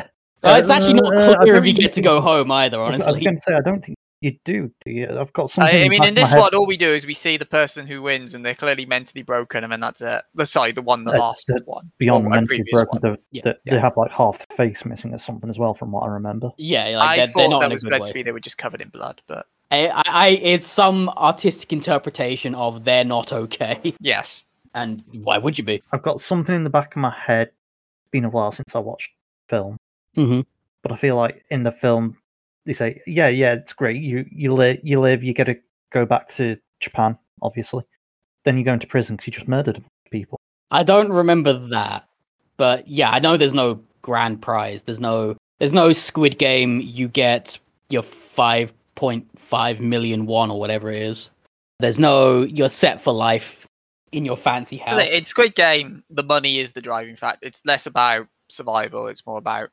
Uh, 0.43 0.57
it's 0.59 0.69
actually 0.69 0.93
not 0.95 1.17
Uh, 1.17 1.37
clear 1.41 1.55
if 1.55 1.65
you 1.65 1.73
get 1.73 1.93
to 1.93 2.01
go 2.01 2.21
home 2.21 2.51
either, 2.51 2.79
I 2.79 2.89
was- 2.89 3.01
I 3.01 3.05
was 3.05 3.07
honestly. 3.07 3.25
going 3.25 3.35
to 3.37 3.41
say, 3.43 3.53
I 3.55 3.61
don't 3.61 3.83
think 3.83 3.97
you 4.21 4.37
do. 4.45 4.71
Do 4.85 4.91
you? 4.91 5.17
I've 5.19 5.33
got 5.33 5.49
something. 5.51 5.75
I, 5.75 5.85
I 5.85 5.89
mean, 5.89 6.03
in 6.03 6.13
this 6.13 6.33
one, 6.33 6.53
all 6.55 6.65
we 6.67 6.77
do 6.77 6.87
is 6.87 7.05
we 7.05 7.13
see 7.13 7.37
the 7.37 7.45
person 7.45 7.87
who 7.87 8.01
wins, 8.01 8.33
and 8.33 8.45
they're 8.45 8.55
clearly 8.55 8.85
mentally 8.85 9.23
broken, 9.23 9.63
and 9.63 9.73
then 9.73 9.79
that's 9.79 10.01
it. 10.01 10.23
The 10.35 10.45
sorry, 10.45 10.71
the 10.71 10.81
one 10.81 11.03
the 11.03 11.13
Uh, 11.13 11.19
lost 11.19 11.47
the- 11.47 11.61
one. 11.65 11.91
beyond 11.97 12.27
or 12.27 12.29
mentally 12.29 12.63
broken, 12.71 12.99
one. 13.01 13.13
they, 13.13 13.21
Yeah, 13.31 13.41
they, 13.45 13.53
yeah. 13.65 13.73
they 13.75 13.79
have 13.79 13.97
like 13.97 14.11
half 14.11 14.47
the 14.47 14.55
face 14.55 14.85
missing 14.85 15.13
or 15.13 15.17
something 15.17 15.49
as 15.49 15.57
well, 15.59 15.73
from 15.73 15.91
what 15.91 16.01
I 16.03 16.07
remember. 16.07 16.51
Yeah, 16.57 16.97
like 16.99 17.09
I 17.09 17.15
they're, 17.17 17.25
they're 17.25 17.33
thought 17.33 17.49
not 17.49 17.61
that 17.61 17.71
was 17.71 17.83
meant 17.83 18.03
way. 18.03 18.07
to 18.07 18.13
be 18.13 18.23
they 18.23 18.31
were 18.31 18.39
just 18.39 18.57
covered 18.57 18.79
in 18.81 18.89
blood, 18.89 19.21
but 19.27 19.47
I, 19.71 19.87
I, 19.87 20.03
I, 20.07 20.27
it's 20.29 20.65
some 20.67 21.09
artistic 21.17 21.73
interpretation 21.73 22.53
of 22.55 22.83
they're 22.83 23.03
not 23.05 23.33
okay, 23.33 23.95
yes. 23.99 24.43
and 24.75 25.03
why 25.23 25.37
would 25.37 25.57
you 25.57 25.63
be? 25.63 25.81
I've 25.91 26.03
got 26.03 26.21
something 26.21 26.53
in 26.55 26.63
the 26.63 26.69
back 26.69 26.95
of 26.95 27.01
my 27.01 27.09
head. 27.25 27.47
It's 27.47 28.11
been 28.11 28.25
a 28.25 28.29
while 28.29 28.51
since 28.51 28.75
I 28.75 28.79
watched 28.79 29.09
film, 29.49 29.77
Mm-hmm. 30.17 30.41
but 30.83 30.91
I 30.91 30.95
feel 30.97 31.15
like 31.15 31.43
in 31.49 31.63
the 31.63 31.71
film 31.71 32.17
they 32.65 32.73
say, 32.73 33.01
"Yeah, 33.07 33.27
yeah, 33.27 33.53
it's 33.53 33.73
great. 33.73 34.01
You 34.01 34.25
you 34.31 34.53
live, 34.53 34.79
you 34.83 34.99
live. 34.99 35.23
You 35.23 35.33
get 35.33 35.45
to 35.45 35.55
go 35.91 36.05
back 36.05 36.29
to 36.35 36.57
Japan, 36.79 37.17
obviously. 37.41 37.83
Then 38.43 38.57
you 38.57 38.63
go 38.63 38.73
into 38.73 38.87
prison 38.87 39.15
because 39.15 39.27
you 39.27 39.33
just 39.33 39.47
murdered 39.47 39.77
a 39.77 39.81
bunch 39.81 39.91
of 40.05 40.11
people." 40.11 40.39
I 40.71 40.83
don't 40.83 41.11
remember 41.11 41.67
that, 41.69 42.07
but 42.57 42.87
yeah, 42.87 43.11
I 43.11 43.19
know 43.19 43.37
there's 43.37 43.53
no 43.53 43.81
grand 44.01 44.41
prize. 44.41 44.83
There's 44.83 44.99
no, 44.99 45.35
there's 45.59 45.73
no 45.73 45.91
Squid 45.93 46.37
Game. 46.37 46.81
You 46.81 47.07
get 47.07 47.59
your 47.89 48.03
five 48.03 48.73
point 48.95 49.27
five 49.37 49.79
million 49.81 50.25
won 50.25 50.49
or 50.49 50.59
whatever 50.59 50.91
it 50.91 51.01
is. 51.01 51.29
There's 51.79 51.99
no, 51.99 52.43
you're 52.43 52.69
set 52.69 53.01
for 53.01 53.13
life 53.13 53.67
in 54.11 54.23
your 54.23 54.37
fancy 54.37 54.77
house. 54.77 55.01
In 55.01 55.25
Squid 55.25 55.55
Game, 55.55 56.03
the 56.09 56.23
money 56.23 56.57
is 56.57 56.73
the 56.73 56.81
driving 56.81 57.15
factor. 57.15 57.47
It's 57.47 57.65
less 57.65 57.85
about 57.85 58.27
survival. 58.49 59.07
It's 59.07 59.25
more 59.25 59.37
about 59.37 59.71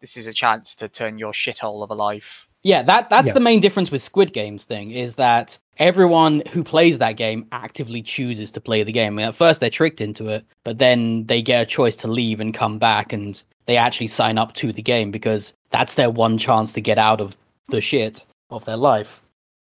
this 0.00 0.16
is 0.16 0.26
a 0.26 0.32
chance 0.32 0.74
to 0.76 0.88
turn 0.88 1.18
your 1.18 1.32
shithole 1.32 1.82
of 1.82 1.90
a 1.90 1.94
life. 1.94 2.48
Yeah, 2.62 2.82
that 2.82 3.08
that's 3.10 3.28
Yeah. 3.28 3.34
the 3.34 3.40
main 3.40 3.60
difference 3.60 3.90
with 3.90 4.02
Squid 4.02 4.32
Games 4.32 4.64
thing 4.64 4.90
is 4.90 5.14
that 5.14 5.58
everyone 5.78 6.42
who 6.50 6.64
plays 6.64 6.98
that 6.98 7.12
game 7.12 7.46
actively 7.52 8.02
chooses 8.02 8.50
to 8.52 8.60
play 8.60 8.82
the 8.82 8.92
game. 8.92 9.14
I 9.14 9.16
mean, 9.16 9.26
at 9.26 9.34
first 9.34 9.60
they're 9.60 9.70
tricked 9.70 10.00
into 10.00 10.28
it, 10.28 10.44
but 10.64 10.78
then 10.78 11.26
they 11.26 11.42
get 11.42 11.62
a 11.62 11.66
choice 11.66 11.94
to 11.96 12.08
leave 12.08 12.40
and 12.40 12.52
come 12.52 12.78
back 12.78 13.12
and 13.12 13.40
they 13.66 13.76
actually 13.76 14.08
sign 14.08 14.36
up 14.38 14.52
to 14.54 14.72
the 14.72 14.82
game 14.82 15.10
because 15.10 15.54
that's 15.70 15.94
their 15.94 16.10
one 16.10 16.38
chance 16.38 16.72
to 16.72 16.80
get 16.80 16.98
out 16.98 17.20
of 17.20 17.36
the 17.68 17.80
shit 17.80 18.24
of 18.50 18.64
their 18.64 18.76
life. 18.76 19.22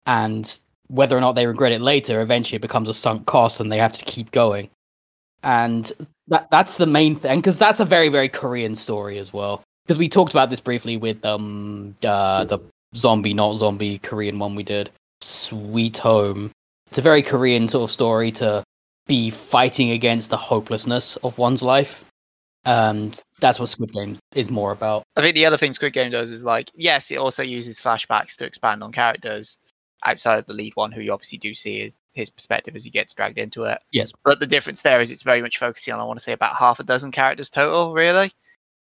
And 0.06 0.60
whether 0.88 1.16
or 1.16 1.22
not 1.22 1.34
they 1.34 1.46
regret 1.46 1.72
it 1.72 1.82
later, 1.82 2.22
eventually 2.22 2.56
it 2.56 2.62
becomes 2.62 2.90
a 2.90 2.94
sunk 2.94 3.28
cost 3.28 3.60
and 3.60 3.72
they 3.72 3.78
have 3.78 3.94
to 3.94 4.06
keep 4.06 4.32
going. 4.32 4.70
And 5.44 5.92
that 6.28 6.50
that's 6.50 6.78
the 6.78 6.86
main 6.88 7.16
thing 7.16 7.40
because 7.40 7.60
that's 7.60 7.80
a 7.80 7.86
very 7.86 8.10
very 8.10 8.30
Korean 8.30 8.76
story 8.76 9.20
as 9.20 9.32
well. 9.32 9.62
Because 9.90 9.98
we 9.98 10.08
talked 10.08 10.34
about 10.34 10.52
this 10.52 10.60
briefly 10.60 10.98
with 10.98 11.26
um 11.26 11.96
uh, 12.04 12.44
the 12.46 12.60
zombie 12.96 13.34
not 13.34 13.56
zombie 13.56 13.98
Korean 13.98 14.38
one 14.38 14.54
we 14.54 14.62
did, 14.62 14.92
Sweet 15.20 15.98
Home. 15.98 16.52
It's 16.90 17.00
a 17.00 17.02
very 17.02 17.24
Korean 17.24 17.68
sort 17.68 17.90
of 17.90 17.92
story 17.92 18.32
to 18.34 18.64
be 19.08 19.32
fighting 19.32 19.90
against 19.90 20.30
the 20.30 20.38
hopelessness 20.38 21.16
of 21.16 21.40
one's 21.40 21.64
life. 21.64 22.06
And 22.66 23.20
that's 23.40 23.60
what 23.60 23.70
Squid 23.70 23.92
Game 23.92 24.20
is 24.36 24.52
more 24.52 24.72
about. 24.72 25.06
I 25.16 25.22
think 25.22 25.34
the 25.34 25.48
other 25.48 25.58
thing 25.58 25.74
Squid 25.74 25.94
Game 25.94 26.12
does 26.12 26.30
is 26.30 26.46
like, 26.46 26.70
yes, 26.76 27.10
it 27.10 27.18
also 27.18 27.42
uses 27.42 27.82
flashbacks 27.82 28.36
to 28.36 28.46
expand 28.46 28.84
on 28.84 28.92
characters 28.92 29.58
outside 30.06 30.38
of 30.38 30.46
the 30.46 30.54
lead 30.54 30.76
one, 30.76 30.92
who 30.92 31.02
you 31.02 31.12
obviously 31.12 31.40
do 31.40 31.56
see 31.56 31.82
is 31.82 32.00
his 32.14 32.30
perspective 32.30 32.76
as 32.76 32.84
he 32.84 32.92
gets 32.92 33.16
dragged 33.16 33.40
into 33.40 33.64
it. 33.64 33.80
Yes. 33.92 34.12
But 34.24 34.40
the 34.40 34.46
difference 34.46 34.84
there 34.84 35.02
is 35.02 35.10
it's 35.12 35.24
very 35.24 35.42
much 35.42 35.58
focusing 35.58 35.96
on, 35.96 36.00
I 36.00 36.04
want 36.04 36.20
to 36.20 36.24
say, 36.24 36.34
about 36.34 36.58
half 36.58 36.80
a 36.80 36.84
dozen 36.84 37.12
characters 37.12 37.50
total, 37.50 37.92
really. 37.92 38.30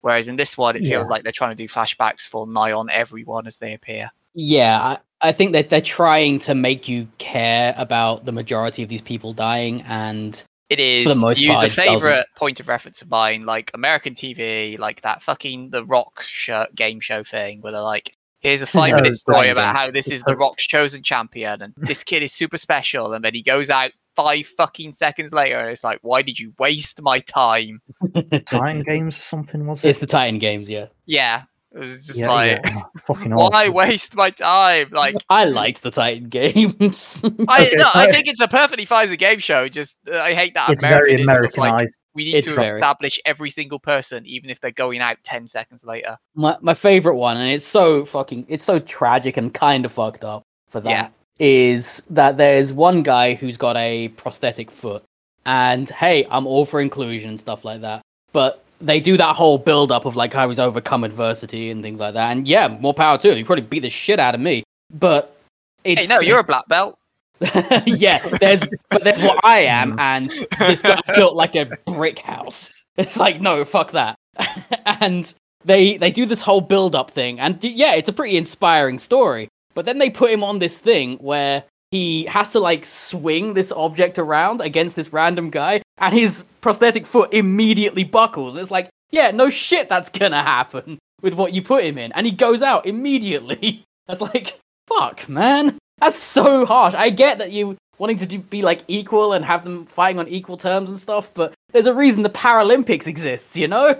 Whereas 0.01 0.29
in 0.29 0.35
this 0.37 0.57
one, 0.57 0.75
it 0.75 0.85
feels 0.85 1.07
Yeah. 1.07 1.11
like 1.11 1.23
they're 1.23 1.31
trying 1.31 1.55
to 1.55 1.61
do 1.63 1.67
flashbacks 1.67 2.27
for 2.27 2.47
nigh 2.47 2.71
on 2.71 2.89
everyone 2.89 3.47
as 3.47 3.57
they 3.57 3.73
appear. 3.73 4.11
Yeah, 4.33 4.79
I, 4.79 4.97
I 5.29 5.31
think 5.33 5.53
that 5.53 5.69
they're 5.69 5.81
trying 5.81 6.39
to 6.39 6.55
make 6.55 6.87
you 6.87 7.07
care 7.17 7.73
about 7.77 8.25
the 8.25 8.31
majority 8.31 8.83
of 8.83 8.89
these 8.89 9.01
people 9.01 9.33
dying 9.33 9.81
and 9.87 10.41
It 10.69 10.79
is 10.79 11.19
most 11.19 11.37
to 11.39 11.43
use 11.43 11.55
part, 11.57 11.63
a 11.63 11.65
it 11.65 11.69
doesn't. 11.75 11.83
favorite 11.93 12.25
point 12.35 12.59
of 12.59 12.67
reference 12.67 13.01
of 13.01 13.09
mine, 13.09 13.45
like 13.45 13.71
American 13.73 14.13
TV, 14.13 14.77
like 14.79 15.01
that 15.01 15.21
fucking 15.23 15.71
The 15.71 15.83
Rock 15.83 16.21
show, 16.21 16.65
game 16.75 16.99
show 17.01 17.23
thing, 17.23 17.59
where 17.61 17.71
they're 17.73 17.81
like, 17.81 18.15
"Here's 18.39 18.61
a 18.61 18.67
five 18.67 18.93
minute 18.95 19.09
Oh, 19.09 19.13
story 19.13 19.49
about 19.49 19.75
how 19.75 19.91
this 19.91 20.09
is 20.09 20.23
The 20.23 20.37
Rock's 20.37 20.65
chosen 20.67 21.01
champion, 21.03 21.61
and 21.63 21.73
this 21.75 22.03
kid 22.05 22.23
is 22.23 22.31
super 22.31 22.57
special," 22.57 23.11
and 23.13 23.25
then 23.25 23.33
he 23.33 23.41
goes 23.41 23.69
out 23.69 23.91
five 24.15 24.45
fucking 24.45 24.91
seconds 24.91 25.33
later, 25.33 25.59
and 25.59 25.69
it's 25.69 25.83
like, 25.83 25.99
"Why 26.01 26.21
did 26.21 26.39
you 26.39 26.53
waste 26.59 27.01
my 27.01 27.19
time?" 27.19 27.81
Titan 28.45 28.83
games 28.83 29.17
or 29.17 29.21
something 29.21 29.65
was 29.65 29.83
it? 29.83 29.89
it's 29.89 29.99
the 29.99 30.07
Titan 30.07 30.39
games, 30.39 30.69
yeah. 30.69 30.87
Yeah, 31.05 31.43
it 31.73 31.79
was 31.79 32.07
just 32.07 32.19
yeah, 32.19 32.27
like, 32.31 32.59
yeah, 32.65 32.81
fucking 33.05 33.33
why 33.33 33.63
awful. 33.65 33.73
waste 33.73 34.15
my 34.15 34.29
time? 34.31 34.89
Like, 34.91 35.15
I 35.29 35.45
liked 35.45 35.81
the 35.83 35.91
Titan 35.91 36.29
games. 36.29 37.21
I 37.47 37.63
Okay, 37.65 37.75
no, 37.77 37.89
I 37.93 38.11
think 38.11 38.27
it's 38.27 38.41
a 38.41 38.47
perfectly 38.47 38.85
fine 38.85 39.05
as 39.05 39.11
a 39.11 39.17
game 39.17 39.39
show. 39.39 39.67
Just 39.69 39.97
uh, 40.11 40.17
I 40.17 40.33
hate 40.33 40.53
that 40.55 40.69
It's 40.69 40.81
very 40.81 41.13
Americanism 41.15 41.29
of, 41.45 41.57
like, 41.57 41.69
Americanized. 41.69 41.93
we 42.15 42.23
need 42.25 42.35
It's 42.35 42.47
to 42.47 42.55
very. 42.55 42.79
establish 42.79 43.19
every 43.25 43.49
single 43.51 43.79
person, 43.79 44.25
even 44.25 44.49
if 44.49 44.59
they're 44.59 44.71
going 44.71 44.99
out 44.99 45.17
ten 45.23 45.47
seconds 45.47 45.85
later. 45.85 46.17
my 46.35 46.57
my 46.61 46.73
favorite 46.73 47.15
one, 47.15 47.37
and 47.37 47.49
it's 47.51 47.65
so 47.67 48.03
fucking 48.05 48.45
it's 48.49 48.65
so 48.65 48.79
tragic 48.79 49.37
and 49.37 49.53
kind 49.53 49.85
of 49.85 49.91
fucked 49.93 50.23
up 50.23 50.43
for 50.69 50.81
that. 50.81 51.13
Is 51.39 52.03
that 52.09 52.37
there's 52.37 52.73
one 52.73 53.01
guy 53.01 53.33
who's 53.33 53.55
got 53.55 53.77
a 53.77 54.09
prosthetic 54.09 54.69
foot, 54.69 55.03
and 55.45 55.89
hey, 55.89 56.27
I'm 56.29 56.45
all 56.45 56.65
for 56.65 56.81
inclusion 56.81 57.29
and 57.29 57.39
stuff 57.39 57.63
like 57.63 57.81
that. 57.81 58.01
But 58.33 58.63
they 58.81 58.99
do 58.99 59.17
that 59.17 59.35
whole 59.35 59.57
build 59.57 59.91
up 59.91 60.05
of 60.05 60.15
like 60.15 60.33
how 60.33 60.47
he's 60.49 60.59
overcome 60.59 61.03
adversity 61.03 61.69
and 61.69 61.81
things 61.81 61.99
like 61.99 62.13
that. 62.13 62.31
And 62.31 62.47
yeah, 62.47 62.67
more 62.67 62.93
power 62.93 63.17
to 63.17 63.31
him. 63.31 63.37
He 63.37 63.43
probably 63.43 63.63
beat 63.63 63.79
the 63.79 63.89
shit 63.89 64.19
out 64.19 64.35
of 64.35 64.41
me. 64.41 64.63
But 64.93 65.35
it's 65.83 66.01
Hey, 66.01 66.07
no, 66.07 66.21
you're 66.21 66.39
a 66.39 66.43
black 66.43 66.67
belt. 66.67 66.97
yeah, 67.85 68.19
there's 68.39 68.65
but 68.89 69.03
there's 69.03 69.21
what 69.21 69.43
I 69.45 69.59
am, 69.59 69.95
and 69.99 70.29
this 70.59 70.81
guy 70.81 70.99
built 71.15 71.35
like 71.35 71.55
a 71.55 71.65
brick 71.85 72.19
house. 72.19 72.69
It's 72.97 73.17
like 73.17 73.39
no, 73.39 73.63
fuck 73.63 73.91
that. 73.91 74.17
and 74.85 75.33
they 75.63 75.97
they 75.97 76.11
do 76.11 76.25
this 76.25 76.41
whole 76.41 76.61
build 76.61 76.95
up 76.95 77.11
thing, 77.11 77.39
and 77.39 77.63
yeah, 77.63 77.95
it's 77.95 78.09
a 78.09 78.13
pretty 78.13 78.35
inspiring 78.35 78.99
story. 78.99 79.48
But 79.79 79.85
then 79.85 79.97
they 79.97 80.09
put 80.09 80.29
him 80.29 80.43
on 80.43 80.59
this 80.59 80.79
thing 80.79 81.15
where 81.19 81.63
he 81.89 82.25
has 82.25 82.51
to 82.51 82.59
like 82.59 82.85
swing 82.85 83.53
this 83.53 83.71
object 83.71 84.19
around 84.19 84.59
against 84.59 84.97
this 84.97 85.13
random 85.13 85.49
guy, 85.49 85.81
and 85.99 86.13
his 86.13 86.43
prosthetic 86.59 87.05
foot 87.05 87.33
immediately 87.33 88.03
buckles. 88.03 88.57
It's 88.57 88.69
like, 88.71 88.89
yeah, 89.09 89.31
no 89.31 89.49
shit, 89.49 89.87
that's 89.87 90.09
gonna 90.09 90.43
happen 90.43 90.99
with 91.21 91.33
what 91.33 91.53
you 91.53 91.61
put 91.61 91.85
him 91.85 91.97
in, 91.97 92.11
and 92.11 92.25
he 92.25 92.33
goes 92.33 92.61
out 92.61 92.85
immediately. 92.85 93.85
That's 94.07 94.19
like, 94.19 94.59
fuck, 94.87 95.29
man. 95.29 95.77
That's 95.99 96.17
so 96.17 96.65
harsh. 96.65 96.93
I 96.93 97.09
get 97.09 97.37
that 97.37 97.53
you 97.53 97.77
wanting 97.99 98.17
to 98.17 98.25
do, 98.25 98.39
be 98.39 98.61
like 98.61 98.81
equal 98.89 99.31
and 99.31 99.45
have 99.45 99.63
them 99.63 99.85
fighting 99.85 100.19
on 100.19 100.27
equal 100.27 100.57
terms 100.57 100.89
and 100.89 100.99
stuff, 100.99 101.31
but 101.33 101.53
there's 101.71 101.85
a 101.85 101.93
reason 101.93 102.23
the 102.23 102.29
Paralympics 102.29 103.07
exists, 103.07 103.55
you 103.55 103.69
know? 103.69 103.95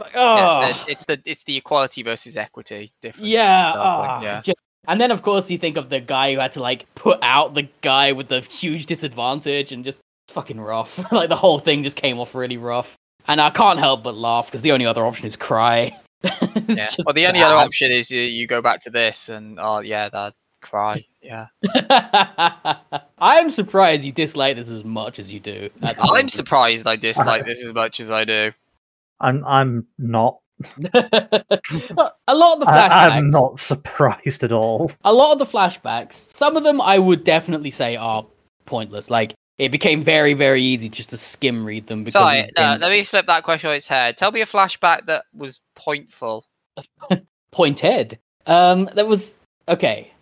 Like, 0.00 0.12
oh, 0.16 0.36
Yeah, 0.36 0.84
it's 0.88 1.04
the 1.04 1.20
it's 1.24 1.44
the 1.44 1.56
equality 1.56 2.02
versus 2.02 2.36
equity 2.36 2.90
difference. 3.00 3.28
yeah, 3.28 3.68
at 3.70 3.74
that 3.74 3.96
point, 3.96 4.10
ah, 4.10 4.22
yeah. 4.22 4.40
ju- 4.42 4.54
And 4.86 5.00
then 5.00 5.10
of 5.10 5.22
course 5.22 5.50
you 5.50 5.58
think 5.58 5.76
of 5.76 5.88
the 5.90 6.00
guy 6.00 6.34
who 6.34 6.40
had 6.40 6.52
to 6.52 6.60
like 6.60 6.86
put 6.94 7.18
out 7.22 7.54
the 7.54 7.68
guy 7.80 8.12
with 8.12 8.28
the 8.28 8.40
huge 8.40 8.86
disadvantage 8.86 9.72
and 9.72 9.84
just 9.84 10.00
It's 10.26 10.34
fucking 10.34 10.60
rough. 10.60 10.98
like 11.12 11.28
the 11.28 11.36
whole 11.36 11.58
thing 11.58 11.82
just 11.82 11.96
came 11.96 12.18
off 12.18 12.34
really 12.34 12.56
rough, 12.58 12.96
and 13.26 13.40
I 13.40 13.50
can't 13.50 13.78
help 13.78 14.02
but 14.02 14.14
laugh 14.14 14.46
because 14.46 14.62
the 14.62 14.72
only 14.72 14.86
other 14.86 15.04
option 15.04 15.26
is 15.26 15.36
cry. 15.36 15.98
It's 16.22 16.68
Yeah. 16.78 16.86
just 16.86 17.00
Well, 17.04 17.12
the 17.14 17.26
only 17.26 17.42
other 17.42 17.54
option 17.56 17.90
is 17.90 18.10
you, 18.10 18.20
you 18.20 18.46
go 18.46 18.62
back 18.62 18.80
to 18.80 18.90
this 18.90 19.28
and 19.28 19.58
oh 19.60 19.80
yeah, 19.80 20.08
that 20.08 20.34
cry. 20.62 21.04
Yeah. 21.20 21.46
I 23.18 23.38
am 23.38 23.50
surprised 23.50 24.04
you 24.04 24.12
dislike 24.12 24.56
this 24.56 24.70
as 24.70 24.84
much 24.84 25.18
as 25.18 25.30
you 25.32 25.40
do. 25.40 25.68
I'm 25.82 25.96
moment. 25.96 26.32
surprised 26.32 26.86
I 26.86 26.96
dislike 26.96 27.44
this 27.44 27.64
as 27.64 27.72
much 27.74 28.00
as 28.00 28.10
I 28.10 28.24
do. 28.24 28.52
I'm 29.20 29.44
I'm 29.44 29.86
not. 29.98 30.38
a 30.94 32.34
lot 32.34 32.54
of 32.54 32.60
the 32.60 32.66
flashbacks. 32.66 32.90
I, 32.90 33.08
I'm 33.16 33.28
not 33.30 33.60
surprised 33.60 34.42
at 34.44 34.52
all. 34.52 34.90
a 35.04 35.12
lot 35.12 35.32
of 35.32 35.38
the 35.38 35.46
flashbacks, 35.46 36.14
some 36.14 36.56
of 36.56 36.64
them 36.64 36.80
I 36.80 36.98
would 36.98 37.24
definitely 37.24 37.70
say 37.70 37.96
are 37.96 38.26
pointless. 38.66 39.10
Like 39.10 39.34
it 39.58 39.70
became 39.70 40.02
very, 40.02 40.34
very 40.34 40.62
easy 40.62 40.88
just 40.88 41.10
to 41.10 41.16
skim 41.16 41.64
read 41.64 41.86
them 41.86 42.04
because 42.04 42.20
Sorry, 42.20 42.48
no, 42.56 42.76
let 42.80 42.90
me 42.90 43.04
flip 43.04 43.26
that 43.26 43.44
question 43.44 43.70
on 43.70 43.76
its 43.76 43.86
head. 43.86 44.16
Tell 44.16 44.32
me 44.32 44.40
a 44.40 44.46
flashback 44.46 45.06
that 45.06 45.24
was 45.34 45.60
pointful. 45.78 46.42
pointed. 47.52 48.18
Um, 48.46 48.90
that 48.94 49.06
was 49.06 49.34
okay. 49.68 50.12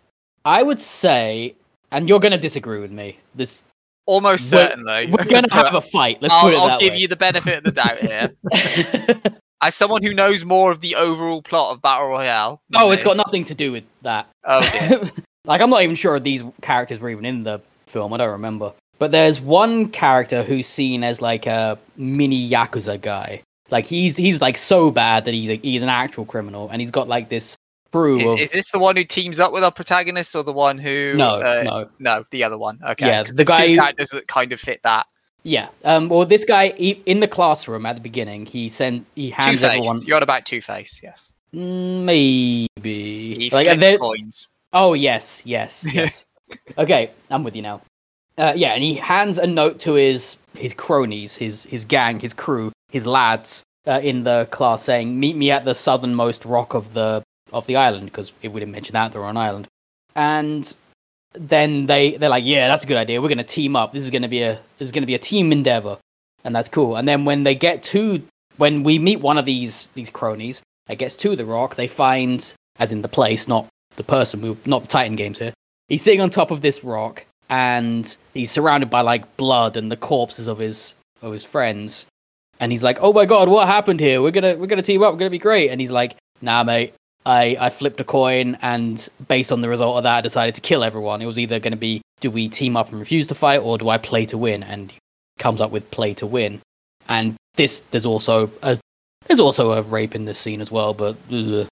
I 0.45 0.61
would 0.61 0.79
say, 0.79 1.55
and 1.91 2.07
you're 2.07 2.19
gonna 2.19 2.37
disagree 2.37 2.79
with 2.79 2.91
me. 2.91 3.19
This 3.35 3.63
Almost 4.05 4.51
We're- 4.51 4.67
certainly. 4.67 5.05
we're 5.11 5.23
gonna 5.23 5.51
have 5.53 5.75
a 5.75 5.81
fight. 5.93 6.21
Let's 6.21 6.33
put 6.35 6.47
I'll, 6.47 6.49
it 6.49 6.57
I'll 6.57 6.67
that 6.67 6.79
give 6.81 6.91
way. 6.91 6.99
you 6.99 7.07
the 7.07 7.15
benefit 7.15 7.59
of 7.59 7.63
the 7.63 7.71
doubt 7.71 7.99
here. 7.99 9.39
As 9.63 9.75
someone 9.75 10.03
who 10.03 10.13
knows 10.13 10.43
more 10.43 10.71
of 10.71 10.81
the 10.81 10.95
overall 10.95 11.41
plot 11.41 11.73
of 11.73 11.81
Battle 11.81 12.09
Royale. 12.09 12.61
oh, 12.75 12.91
it's 12.91 13.01
me- 13.01 13.05
got 13.05 13.17
nothing 13.17 13.45
to 13.45 13.55
do 13.55 13.71
with 13.71 13.85
that. 14.01 14.27
Oh, 14.43 14.61
dear. 14.71 15.09
like 15.45 15.61
I'm 15.61 15.69
not 15.69 15.83
even 15.83 15.95
sure 15.95 16.19
these 16.19 16.43
characters 16.61 16.99
were 16.99 17.09
even 17.09 17.25
in 17.25 17.43
the 17.43 17.61
film. 17.87 18.13
I 18.13 18.17
don't 18.17 18.31
remember. 18.31 18.73
But 18.99 19.11
there's 19.11 19.39
one 19.39 19.89
character 19.89 20.43
who's 20.43 20.67
seen 20.67 21.03
as 21.03 21.21
like 21.21 21.45
a 21.45 21.79
mini 21.95 22.49
yakuza 22.49 22.99
guy. 22.99 23.41
Like 23.69 23.85
he's 23.85 24.17
he's 24.17 24.41
like 24.41 24.57
so 24.57 24.91
bad 24.91 25.25
that 25.25 25.33
he's 25.33 25.49
a, 25.49 25.55
he's 25.55 25.81
an 25.81 25.89
actual 25.89 26.25
criminal, 26.25 26.69
and 26.69 26.81
he's 26.81 26.91
got 26.91 27.07
like 27.07 27.29
this 27.29 27.57
crew 27.91 28.19
Is, 28.19 28.31
of 28.31 28.39
is 28.39 28.51
this 28.51 28.71
the 28.71 28.79
one 28.79 28.95
who 28.97 29.03
teams 29.03 29.39
up 29.39 29.53
with 29.53 29.63
our 29.63 29.71
protagonist, 29.71 30.35
or 30.35 30.43
the 30.43 30.53
one 30.53 30.77
who? 30.77 31.13
no 31.15 31.41
uh, 31.41 31.63
no 31.63 31.89
no, 31.99 32.25
the 32.31 32.43
other 32.43 32.57
one. 32.57 32.79
Okay, 32.83 33.07
Yeah, 33.07 33.23
the 33.23 33.45
guy 33.45 33.67
two 33.67 33.75
characters 33.75 34.09
that 34.09 34.27
kind 34.27 34.51
of 34.51 34.59
fit 34.59 34.81
that. 34.83 35.07
Yeah. 35.43 35.67
Um. 35.83 36.09
Well, 36.09 36.25
this 36.25 36.45
guy 36.45 36.73
he, 36.77 37.01
in 37.05 37.19
the 37.19 37.27
classroom 37.27 37.85
at 37.85 37.95
the 37.95 38.01
beginning, 38.01 38.45
he 38.45 38.69
sent 38.69 39.05
he 39.15 39.29
hands 39.29 39.61
everyone 39.63 39.97
You're 40.05 40.17
on 40.17 40.23
about 40.23 40.45
Two 40.45 40.61
Face. 40.61 40.99
Yes. 41.03 41.33
Mm, 41.53 42.03
maybe 42.03 43.35
He 43.35 43.49
like 43.51 43.79
there- 43.79 43.97
coins. 43.97 44.47
Oh 44.71 44.93
yes, 44.93 45.43
yes, 45.45 45.85
yes. 45.93 46.25
okay, 46.77 47.11
I'm 47.29 47.43
with 47.43 47.55
you 47.55 47.61
now. 47.61 47.81
Uh, 48.37 48.53
yeah, 48.55 48.73
and 48.73 48.83
he 48.83 48.95
hands 48.95 49.37
a 49.37 49.45
note 49.45 49.79
to 49.81 49.93
his 49.93 50.37
his 50.57 50.73
cronies, 50.73 51.35
his 51.35 51.65
his 51.65 51.85
gang, 51.85 52.19
his 52.19 52.33
crew, 52.33 52.71
his 52.89 53.05
lads 53.05 53.61
uh, 53.85 53.99
in 54.03 54.23
the 54.23 54.47
class, 54.49 54.81
saying, 54.81 55.19
"Meet 55.19 55.35
me 55.35 55.51
at 55.51 55.65
the 55.65 55.75
southernmost 55.75 56.43
rock 56.43 56.73
of 56.73 56.93
the 56.95 57.21
of 57.51 57.67
the 57.67 57.75
island," 57.75 58.05
because 58.05 58.31
it 58.41 58.47
would 58.47 58.63
have 58.63 58.69
mentioned 58.71 58.95
that 58.95 59.11
they're 59.11 59.23
on 59.23 59.31
an 59.31 59.37
island. 59.37 59.67
And 60.15 60.75
then 61.33 61.85
they 61.85 62.11
they're 62.17 62.29
like, 62.29 62.45
"Yeah, 62.45 62.67
that's 62.67 62.83
a 62.83 62.87
good 62.87 62.97
idea. 62.97 63.21
We're 63.21 63.29
gonna 63.29 63.43
team 63.43 63.75
up. 63.75 63.93
This 63.93 64.03
is 64.03 64.09
gonna 64.09 64.27
be 64.27 64.41
a 64.41 64.59
this 64.77 64.87
is 64.87 64.91
gonna 64.91 65.07
be 65.07 65.15
a 65.15 65.19
team 65.19 65.51
endeavor, 65.51 65.97
and 66.43 66.55
that's 66.55 66.69
cool." 66.69 66.95
And 66.95 67.07
then 67.07 67.25
when 67.25 67.43
they 67.43 67.55
get 67.55 67.83
to 67.83 68.23
when 68.57 68.83
we 68.83 68.99
meet 68.99 69.19
one 69.19 69.37
of 69.37 69.45
these 69.45 69.89
these 69.95 70.09
cronies 70.09 70.61
that 70.87 70.97
gets 70.97 71.15
to 71.17 71.35
the 71.35 71.45
rock, 71.45 71.75
they 71.75 71.87
find, 71.87 72.53
as 72.79 72.91
in 72.91 73.01
the 73.01 73.07
place, 73.07 73.47
not 73.47 73.67
the 73.95 74.03
person, 74.03 74.41
we 74.41 74.57
not 74.65 74.83
the 74.83 74.87
Titan 74.87 75.15
games 75.15 75.39
here. 75.39 75.53
He's 75.87 76.01
sitting 76.01 76.21
on 76.21 76.29
top 76.29 76.51
of 76.51 76.61
this 76.61 76.83
rock, 76.83 77.25
and 77.49 78.15
he's 78.33 78.51
surrounded 78.51 78.89
by 78.89 79.01
like 79.01 79.37
blood 79.37 79.77
and 79.77 79.91
the 79.91 79.97
corpses 79.97 80.47
of 80.47 80.59
his 80.59 80.95
of 81.21 81.33
his 81.33 81.45
friends. 81.45 82.05
And 82.59 82.71
he's 82.71 82.83
like, 82.83 82.99
"Oh 83.01 83.11
my 83.13 83.25
god, 83.25 83.49
what 83.49 83.67
happened 83.67 83.99
here? 83.99 84.21
We're 84.21 84.31
gonna 84.31 84.55
we're 84.55 84.67
gonna 84.67 84.81
team 84.81 85.03
up. 85.03 85.13
We're 85.13 85.19
gonna 85.19 85.29
be 85.29 85.39
great." 85.39 85.69
And 85.69 85.81
he's 85.81 85.91
like, 85.91 86.15
"Nah, 86.41 86.63
mate. 86.63 86.93
I 87.25 87.57
I 87.59 87.69
flipped 87.69 87.99
a 87.99 88.03
coin, 88.03 88.57
and 88.61 89.07
based 89.27 89.51
on 89.51 89.61
the 89.61 89.69
result 89.69 89.97
of 89.97 90.03
that, 90.03 90.17
I 90.17 90.21
decided 90.21 90.55
to 90.55 90.61
kill 90.61 90.83
everyone. 90.83 91.21
It 91.21 91.25
was 91.25 91.39
either 91.39 91.59
gonna 91.59 91.75
be 91.75 92.01
do 92.19 92.31
we 92.31 92.49
team 92.49 92.77
up 92.77 92.89
and 92.89 92.99
refuse 92.99 93.27
to 93.27 93.35
fight, 93.35 93.59
or 93.59 93.77
do 93.77 93.89
I 93.89 93.97
play 93.97 94.25
to 94.27 94.37
win?" 94.37 94.63
And 94.63 94.91
he 94.91 94.97
comes 95.39 95.61
up 95.61 95.71
with 95.71 95.89
play 95.91 96.13
to 96.15 96.27
win. 96.27 96.61
And 97.07 97.35
this 97.55 97.81
there's 97.91 98.05
also 98.05 98.51
a 98.61 98.77
there's 99.27 99.39
also 99.39 99.71
a 99.73 99.81
rape 99.81 100.15
in 100.15 100.25
this 100.25 100.39
scene 100.39 100.61
as 100.61 100.71
well, 100.71 100.93
but 100.93 101.15
ugh. 101.31 101.67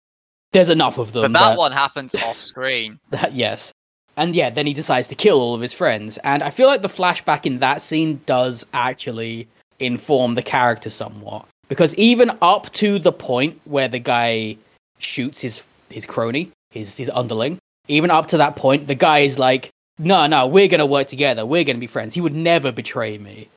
there's 0.52 0.70
enough 0.70 0.98
of 0.98 1.12
them. 1.12 1.34
But 1.34 1.40
that 1.40 1.50
that- 1.52 1.58
one 1.58 1.72
happens 1.72 2.16
off 2.16 2.40
screen. 2.40 3.00
that, 3.10 3.34
yes. 3.34 3.72
And 4.18 4.36
yeah, 4.36 4.50
then 4.50 4.68
he 4.68 4.74
decides 4.74 5.08
to 5.08 5.16
kill 5.16 5.40
all 5.40 5.56
of 5.56 5.62
his 5.62 5.74
friends. 5.74 6.18
And 6.20 6.44
I 6.44 6.50
feel 6.50 6.68
like 6.68 6.82
the 6.82 6.90
flashback 6.90 7.46
in 7.46 7.60
that 7.60 7.82
scene 7.82 8.22
does 8.26 8.66
actually 8.74 9.48
inform 9.80 10.36
the 10.36 10.44
character 10.44 10.90
somewhat. 10.90 11.46
Because 11.70 11.96
even 11.96 12.38
up 12.42 12.72
to 12.74 13.00
the 13.00 13.14
point 13.14 13.62
where 13.64 13.88
the 13.88 14.00
guy 14.00 14.58
shoots 15.04 15.42
his 15.42 15.64
his 15.90 16.06
crony, 16.06 16.52
his 16.72 16.98
his 16.98 17.10
underling, 17.10 17.58
even 17.88 18.12
up 18.12 18.28
to 18.28 18.38
that 18.38 18.56
point, 18.56 18.88
the 18.88 18.96
guy 18.96 19.20
is 19.20 19.38
like, 19.40 19.70
No, 20.00 20.26
no, 20.28 20.48
we're 20.48 20.68
gonna 20.68 20.86
work 20.86 21.08
together, 21.08 21.46
we're 21.46 21.64
gonna 21.64 21.80
be 21.80 21.88
friends. 21.88 22.14
He 22.14 22.22
would 22.22 22.36
never 22.36 22.72
betray 22.72 23.18
me. 23.18 23.50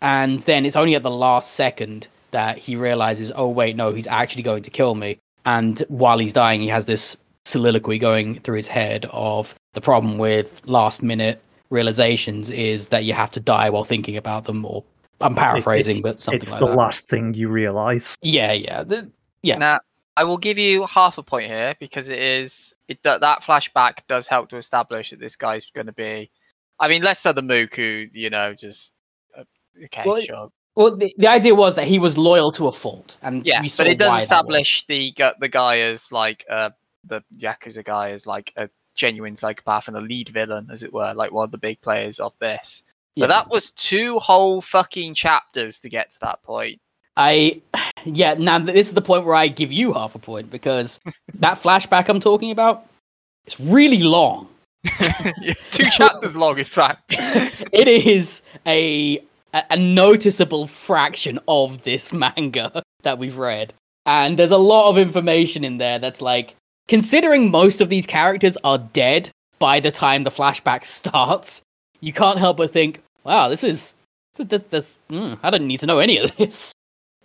And 0.00 0.38
then 0.40 0.64
it's 0.64 0.76
only 0.76 0.94
at 0.94 1.02
the 1.02 1.10
last 1.10 1.54
second 1.54 2.06
that 2.30 2.58
he 2.58 2.76
realizes, 2.76 3.32
oh 3.34 3.48
wait, 3.48 3.74
no, 3.74 3.92
he's 3.92 4.06
actually 4.06 4.42
going 4.42 4.62
to 4.62 4.70
kill 4.70 4.94
me. 4.94 5.18
And 5.44 5.78
while 5.88 6.18
he's 6.18 6.32
dying, 6.32 6.60
he 6.60 6.68
has 6.68 6.86
this 6.86 7.16
soliloquy 7.46 7.98
going 7.98 8.38
through 8.40 8.56
his 8.56 8.68
head 8.68 9.06
of 9.10 9.54
the 9.72 9.80
problem 9.80 10.18
with 10.18 10.60
last 10.66 11.02
minute 11.02 11.42
realizations 11.70 12.50
is 12.50 12.88
that 12.88 13.04
you 13.04 13.12
have 13.14 13.30
to 13.32 13.40
die 13.40 13.70
while 13.70 13.84
thinking 13.84 14.16
about 14.16 14.44
them 14.44 14.64
or 14.64 14.84
I'm 15.20 15.34
paraphrasing, 15.34 15.96
It's- 15.96 16.02
but 16.02 16.22
something 16.22 16.40
like 16.40 16.48
that. 16.50 16.52
it's 16.52 16.52
like 16.52 16.60
the 16.60 16.66
that. 16.66 16.76
last 16.76 17.08
thing 17.08 17.34
you 17.34 17.48
realize. 17.48 18.14
Yeah, 18.22 18.52
yeah. 18.52 18.84
the- 18.84 19.10
Yeah. 19.42 19.56
Now, 19.58 19.78
I 20.18 20.24
will 20.24 20.36
give 20.36 20.58
you 20.58 20.84
half 20.84 21.16
a 21.16 21.22
point 21.22 21.46
here 21.46 21.76
because 21.78 22.08
it 22.08 22.18
is 22.18 22.74
it 22.88 23.04
that 23.04 23.20
that 23.20 23.42
flashback 23.42 24.00
does 24.08 24.26
help 24.26 24.48
to 24.48 24.56
establish 24.56 25.10
that 25.10 25.20
this 25.20 25.36
guy's 25.36 25.66
going 25.66 25.86
to 25.86 25.92
be. 25.92 26.32
I 26.80 26.88
mean, 26.88 27.02
less 27.02 27.20
so 27.20 27.32
the 27.32 27.40
Mook 27.40 27.76
who 27.76 28.06
you 28.12 28.28
know 28.28 28.52
just 28.52 28.94
uh, 29.38 29.44
okay, 29.84 30.02
Well, 30.04 30.20
sure, 30.20 30.50
well, 30.74 30.96
the, 30.96 31.14
the 31.18 31.28
idea 31.28 31.54
was 31.54 31.76
that 31.76 31.86
he 31.86 32.00
was 32.00 32.18
loyal 32.18 32.50
to 32.52 32.66
a 32.66 32.72
fault, 32.72 33.16
and 33.22 33.46
yeah, 33.46 33.62
we 33.62 33.68
saw 33.68 33.84
but 33.84 33.92
it 33.92 34.00
does 34.00 34.20
establish 34.20 34.84
the 34.86 35.14
the 35.38 35.48
guy 35.48 35.78
as 35.78 36.10
like 36.10 36.44
uh 36.50 36.70
the 37.04 37.22
yakuza 37.36 37.84
guy 37.84 38.10
as 38.10 38.26
like 38.26 38.52
a 38.56 38.68
genuine 38.96 39.36
psychopath 39.36 39.86
and 39.86 39.96
a 39.96 40.00
lead 40.00 40.30
villain, 40.30 40.66
as 40.68 40.82
it 40.82 40.92
were, 40.92 41.14
like 41.14 41.30
one 41.30 41.44
of 41.44 41.52
the 41.52 41.58
big 41.58 41.80
players 41.80 42.18
of 42.18 42.36
this. 42.40 42.82
Yeah. 43.14 43.26
But 43.26 43.28
that 43.28 43.50
was 43.50 43.70
two 43.70 44.18
whole 44.18 44.60
fucking 44.60 45.14
chapters 45.14 45.78
to 45.80 45.88
get 45.88 46.10
to 46.10 46.18
that 46.22 46.42
point. 46.42 46.80
I, 47.18 47.60
yeah. 48.04 48.34
Now 48.34 48.60
this 48.60 48.88
is 48.88 48.94
the 48.94 49.02
point 49.02 49.24
where 49.24 49.34
I 49.34 49.48
give 49.48 49.72
you 49.72 49.92
half 49.92 50.14
a 50.14 50.18
point 50.18 50.50
because 50.50 51.00
that 51.34 51.58
flashback 51.58 52.08
I'm 52.08 52.20
talking 52.20 52.50
about, 52.50 52.86
it's 53.46 53.60
really 53.60 54.02
long. 54.02 54.48
Yeah, 55.40 55.54
two 55.70 55.90
chapters 55.90 56.36
long, 56.36 56.58
in 56.58 56.64
fact. 56.64 57.02
it 57.10 57.88
is 57.88 58.42
a, 58.64 59.18
a 59.52 59.64
a 59.70 59.76
noticeable 59.76 60.66
fraction 60.66 61.38
of 61.48 61.82
this 61.82 62.12
manga 62.12 62.82
that 63.02 63.18
we've 63.18 63.36
read 63.36 63.72
and 64.08 64.38
there's 64.38 64.50
a 64.50 64.56
lot 64.56 64.88
of 64.88 64.96
information 64.98 65.64
in 65.64 65.76
there 65.76 65.98
that's 65.98 66.22
like 66.22 66.54
considering 66.88 67.50
most 67.50 67.80
of 67.80 67.90
these 67.90 68.06
characters 68.06 68.56
are 68.64 68.78
dead 68.78 69.30
by 69.58 69.80
the 69.80 69.90
time 69.90 70.22
the 70.22 70.30
flashback 70.30 70.84
starts 70.84 71.62
you 72.00 72.12
can't 72.12 72.38
help 72.38 72.56
but 72.56 72.72
think 72.72 73.02
wow 73.24 73.48
this 73.48 73.62
is 73.62 73.94
this, 74.36 74.62
this 74.70 74.98
mm, 75.10 75.38
i 75.42 75.50
didn't 75.50 75.66
need 75.66 75.80
to 75.80 75.86
know 75.86 75.98
any 75.98 76.18
of 76.18 76.34
this 76.36 76.72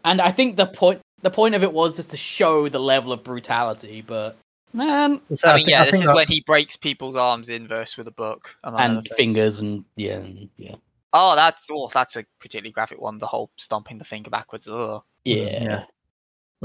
and 0.04 0.22
i 0.22 0.32
think 0.32 0.58
the 0.58 0.66
point 0.66 0.99
the 1.22 1.30
point 1.32 1.56
of 1.56 1.64
it 1.64 1.72
was 1.74 1.95
just 1.95 2.12
to 2.12 2.18
show 2.18 2.68
the 2.70 2.80
level 2.80 3.12
of 3.12 3.24
brutality 3.24 4.01
but 4.01 4.36
um, 4.74 4.80
man 4.80 5.22
So 5.36 5.49
I 5.49 5.56
mean, 5.56 5.66
thi- 5.66 5.72
yeah, 5.72 5.86
this 5.86 5.95
is 6.01 6.06
that- 6.08 6.16
when 6.16 6.28
he 6.28 6.41
breaks 6.41 6.76
people's 6.76 7.16
arms 7.16 7.49
in 7.49 7.68
verse 7.68 7.95
with 7.97 8.08
a 8.08 8.12
book 8.12 8.56
and 8.64 9.08
fingers 9.10 9.60
and 9.60 9.86
yeah 9.95 10.16
and- 10.16 10.49
yeah 10.58 10.76
Oh, 11.16 11.36
that's 11.36 11.68
oh, 11.72 11.88
that's 11.93 12.16
a 12.16 12.26
particularly 12.39 12.72
graphic 12.72 12.99
one. 12.99 13.20
The 13.20 13.28
whole 13.28 13.51
stomping 13.56 13.99
the 13.99 14.04
finger 14.04 14.32
backwards. 14.32 14.68
Ugh. 14.68 14.99
yeah, 15.26 15.64
yeah. 15.64 15.84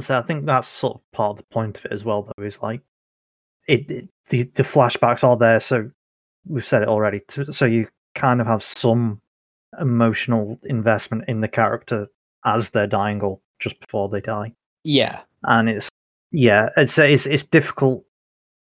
So 0.00 0.18
I 0.18 0.22
think 0.22 0.46
that's 0.46 0.66
sort 0.66 0.94
of 0.94 1.00
part 1.12 1.32
of 1.32 1.36
the 1.36 1.42
point 1.52 1.76
of 1.76 1.84
it 1.84 1.92
as 1.92 2.02
well, 2.02 2.22
though, 2.38 2.42
is 2.44 2.58
like 2.62 2.80
it, 3.66 3.90
it 3.90 4.08
the 4.30 4.44
the 4.54 4.62
flashbacks 4.62 5.22
are 5.22 5.36
there, 5.36 5.60
so 5.60 5.90
we've 6.46 6.66
said 6.66 6.80
it 6.80 6.88
already. 6.88 7.20
To, 7.28 7.52
so 7.52 7.66
you 7.66 7.88
kind 8.14 8.40
of 8.40 8.46
have 8.46 8.64
some 8.64 9.20
emotional 9.78 10.58
investment 10.64 11.24
in 11.28 11.42
the 11.42 11.48
character 11.48 12.06
as 12.44 12.70
they're 12.70 12.86
dying 12.86 13.20
or 13.20 13.38
just 13.60 13.78
before 13.80 14.08
they 14.08 14.20
die, 14.20 14.52
yeah. 14.84 15.20
and 15.44 15.68
it's 15.68 15.88
yeah, 16.32 16.68
it's 16.76 16.98
it's 16.98 17.26
it's 17.26 17.42
difficult 17.44 18.04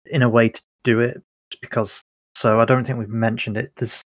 in 0.06 0.22
a 0.22 0.30
way 0.30 0.50
to 0.50 0.62
do 0.84 1.00
it 1.00 1.22
because. 1.62 2.04
So 2.36 2.60
I 2.60 2.66
don't 2.66 2.84
think 2.84 2.98
we've 2.98 3.08
mentioned 3.10 3.58
it. 3.58 3.72
There's 3.76 4.02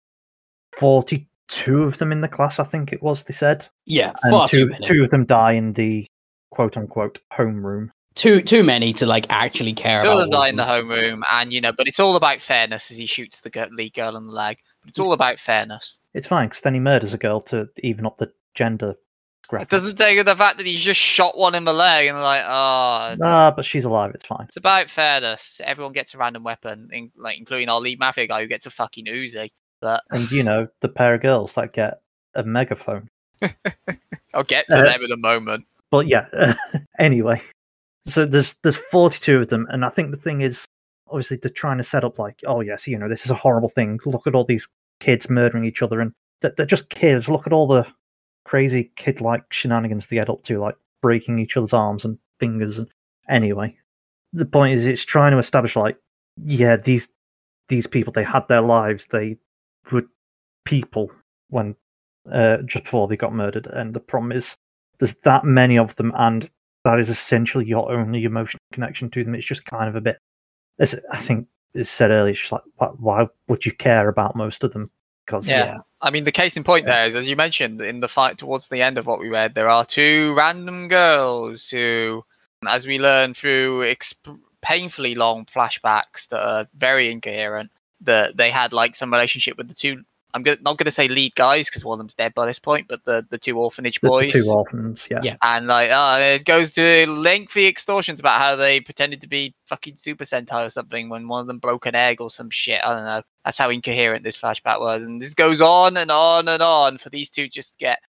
forty 0.77 1.27
two 1.47 1.83
of 1.83 1.99
them 1.99 2.11
in 2.11 2.21
the 2.21 2.27
class. 2.27 2.59
I 2.59 2.63
think 2.63 2.91
it 2.91 3.03
was. 3.03 3.23
They 3.23 3.33
said, 3.33 3.67
Yeah, 3.85 4.13
and 4.23 4.31
far 4.31 4.47
too 4.47 4.57
two 4.65 4.65
many. 4.67 4.87
two 4.87 5.03
of 5.03 5.11
them 5.11 5.25
die 5.25 5.51
in 5.53 5.73
the 5.73 6.07
quote 6.51 6.75
unquote 6.75 7.19
homeroom. 7.31 7.91
too 8.15 8.41
too 8.41 8.63
many 8.63 8.93
to 8.93 9.05
like 9.05 9.27
actually 9.29 9.73
care 9.73 9.99
Two 9.99 10.07
about. 10.07 10.13
of 10.13 10.19
them 10.21 10.29
die 10.31 10.47
in 10.49 10.55
the 10.55 10.63
homeroom, 10.63 11.21
and 11.31 11.53
you 11.53 11.61
know, 11.61 11.71
but 11.71 11.87
it's 11.87 11.99
all 11.99 12.15
about 12.15 12.41
fairness 12.41 12.89
as 12.91 12.97
he 12.97 13.05
shoots 13.05 13.41
the 13.41 13.49
girl, 13.51 13.67
lead 13.71 13.93
girl 13.93 14.15
in 14.17 14.25
the 14.27 14.33
leg. 14.33 14.57
It's 14.87 14.99
all 14.99 15.13
about 15.13 15.39
fairness. 15.39 15.99
It's 16.15 16.27
fine 16.27 16.47
because 16.49 16.61
then 16.61 16.73
he 16.73 16.79
murders 16.79 17.13
a 17.13 17.17
girl 17.19 17.41
to 17.41 17.69
even 17.83 18.05
up 18.07 18.17
the 18.17 18.31
gender. 18.55 18.95
It 19.51 19.69
doesn't 19.69 19.97
take 19.97 20.23
the 20.25 20.35
fact 20.35 20.57
that 20.57 20.65
he's 20.67 20.81
just 20.81 20.99
shot 20.99 21.37
one 21.37 21.55
in 21.55 21.63
the 21.63 21.73
leg 21.73 22.07
and 22.07 22.19
like, 22.21 22.43
oh, 22.45 23.09
it's, 23.13 23.21
Ah, 23.23 23.51
but 23.55 23.65
she's 23.65 23.85
alive. 23.85 24.11
It's 24.15 24.25
fine. 24.25 24.45
it's 24.45 24.57
about 24.57 24.89
fairness. 24.89 25.61
Everyone 25.63 25.93
gets 25.93 26.13
a 26.13 26.17
random 26.17 26.43
weapon, 26.43 26.89
in, 26.91 27.11
like 27.15 27.37
including 27.37 27.69
our 27.69 27.79
lead 27.79 27.99
mafia 27.99 28.27
guy 28.27 28.41
who 28.41 28.47
gets 28.47 28.65
a 28.65 28.71
fucking 28.71 29.05
Uzi. 29.05 29.49
But 29.81 30.03
And 30.11 30.31
you 30.31 30.43
know 30.43 30.67
the 30.81 30.87
pair 30.89 31.13
of 31.15 31.21
girls 31.21 31.53
that 31.53 31.73
get 31.73 31.99
a 32.33 32.43
megaphone. 32.43 33.07
I'll 34.33 34.43
get 34.43 34.65
to 34.69 34.77
Uh, 34.77 34.83
them 34.85 35.03
in 35.03 35.11
a 35.11 35.17
moment. 35.17 35.65
But 35.91 36.07
yeah. 36.07 36.55
anyway, 36.99 37.41
so 38.07 38.25
there's 38.25 38.55
there's 38.63 38.77
42 38.91 39.41
of 39.41 39.47
them, 39.49 39.67
and 39.69 39.85
I 39.85 39.89
think 39.89 40.11
the 40.11 40.17
thing 40.17 40.41
is, 40.41 40.65
obviously, 41.07 41.37
they're 41.37 41.51
trying 41.51 41.77
to 41.77 41.83
set 41.83 42.03
up 42.03 42.17
like, 42.19 42.39
oh 42.45 42.61
yes, 42.61 42.87
you 42.87 42.97
know, 42.97 43.07
this 43.09 43.25
is 43.25 43.31
a 43.31 43.35
horrible 43.35 43.69
thing. 43.69 43.99
Look 44.05 44.25
at 44.27 44.35
all 44.35 44.43
these 44.45 44.67
kids 44.99 45.29
murdering 45.29 45.65
each 45.65 45.81
other, 45.81 45.99
and 45.99 46.13
they're, 46.41 46.53
they're 46.57 46.65
just 46.65 46.89
kids. 46.89 47.29
Look 47.29 47.45
at 47.47 47.53
all 47.53 47.67
the 47.67 47.85
crazy 48.45 48.91
kid-like 48.95 49.51
shenanigans 49.51 50.07
they 50.07 50.15
get 50.15 50.29
up 50.29 50.43
to, 50.43 50.59
like 50.59 50.75
breaking 51.01 51.39
each 51.39 51.57
other's 51.57 51.73
arms 51.73 52.05
and 52.05 52.17
fingers. 52.39 52.79
And 52.79 52.87
anyway, 53.29 53.77
the 54.33 54.45
point 54.45 54.75
is, 54.75 54.85
it's 54.85 55.03
trying 55.03 55.31
to 55.31 55.37
establish 55.37 55.75
like, 55.75 55.97
yeah, 56.43 56.77
these 56.77 57.09
these 57.67 57.87
people 57.87 58.13
they 58.13 58.23
had 58.23 58.47
their 58.47 58.61
lives. 58.61 59.07
They 59.07 59.37
were 59.91 60.05
people 60.65 61.11
when 61.49 61.75
uh, 62.31 62.57
just 62.57 62.85
before 62.85 63.07
they 63.07 63.17
got 63.17 63.33
murdered, 63.33 63.67
and 63.67 63.93
the 63.93 63.99
problem 63.99 64.31
is 64.31 64.55
there's 64.99 65.15
that 65.23 65.43
many 65.43 65.77
of 65.77 65.95
them, 65.95 66.11
and 66.15 66.49
that 66.83 66.99
is 66.99 67.09
essentially 67.09 67.65
your 67.65 67.91
only 67.91 68.23
emotional 68.23 68.59
connection 68.71 69.09
to 69.11 69.23
them. 69.23 69.35
It's 69.35 69.45
just 69.45 69.65
kind 69.65 69.89
of 69.89 69.95
a 69.95 70.01
bit. 70.01 70.19
As 70.79 70.95
I 71.11 71.17
think 71.17 71.47
it's 71.73 71.89
said 71.89 72.11
earlier, 72.11 72.31
it's 72.31 72.41
just 72.41 72.51
like, 72.51 72.61
why, 72.75 72.87
why 72.87 73.27
would 73.47 73.65
you 73.65 73.71
care 73.71 74.09
about 74.09 74.35
most 74.35 74.63
of 74.63 74.73
them? 74.73 74.91
Because 75.25 75.47
Yeah. 75.65 75.79
I 76.05 76.11
mean, 76.11 76.23
the 76.23 76.31
case 76.31 76.55
in 76.55 76.63
point 76.63 76.85
there 76.85 77.03
is, 77.03 77.15
as 77.15 77.27
you 77.27 77.35
mentioned, 77.35 77.81
in 77.81 77.99
the 77.99 78.07
fight 78.07 78.37
towards 78.37 78.67
the 78.67 78.83
end 78.83 78.99
of 78.99 79.07
what 79.07 79.19
we 79.19 79.27
read, 79.27 79.55
there 79.55 79.69
are 79.69 79.83
two 79.83 80.35
random 80.35 80.87
girls 80.87 81.71
who, 81.71 82.23
as 82.67 82.85
we 82.85 82.99
learn 82.99 83.33
through 83.33 83.79
exp- 83.79 84.39
painfully 84.61 85.15
long 85.15 85.45
flashbacks 85.45 86.27
that 86.29 86.47
are 86.47 86.67
very 86.77 87.11
incoherent, 87.11 87.71
that 88.01 88.37
they 88.37 88.51
had 88.51 88.71
like 88.71 88.95
some 88.95 89.11
relationship 89.11 89.57
with 89.57 89.67
the 89.67 89.73
two. 89.73 90.03
I'm 90.35 90.43
go- 90.43 90.57
not 90.61 90.77
going 90.77 90.85
to 90.85 90.91
say 90.91 91.07
lead 91.07 91.33
guys 91.33 91.71
because 91.71 91.83
one 91.83 91.95
of 91.95 91.97
them's 91.99 92.13
dead 92.13 92.35
by 92.35 92.45
this 92.45 92.59
point, 92.59 92.87
but 92.87 93.03
the, 93.05 93.25
the 93.27 93.39
two 93.39 93.57
orphanage 93.57 93.99
the, 93.99 94.05
the 94.05 94.11
boys. 94.11 94.33
two 94.33 94.53
orphans, 94.53 95.07
yeah. 95.09 95.21
Yeah. 95.23 95.37
And 95.41 95.65
like, 95.65 95.89
uh, 95.89 96.19
it 96.21 96.45
goes 96.45 96.71
to 96.73 97.07
lengthy 97.09 97.65
extortions 97.65 98.19
about 98.19 98.39
how 98.39 98.55
they 98.55 98.79
pretended 98.79 99.21
to 99.21 99.27
be 99.27 99.55
fucking 99.65 99.95
Super 99.95 100.23
Sentai 100.23 100.67
or 100.67 100.69
something 100.69 101.09
when 101.09 101.27
one 101.27 101.41
of 101.41 101.47
them 101.47 101.57
broke 101.57 101.87
an 101.87 101.95
egg 101.95 102.21
or 102.21 102.29
some 102.29 102.51
shit. 102.51 102.81
I 102.83 102.93
don't 102.93 103.05
know. 103.05 103.21
That's 103.45 103.59
how 103.59 103.69
incoherent 103.69 104.23
this 104.23 104.41
flashback 104.41 104.79
was. 104.79 105.03
And 105.03 105.21
this 105.21 105.35
goes 105.35 105.61
on 105.61 105.95
and 105.95 106.11
on 106.11 106.49
and 106.49 106.61
on 106.61 106.97
for 106.97 107.09
these 107.09 107.29
two 107.29 107.47
just 107.47 107.77
get 107.77 107.99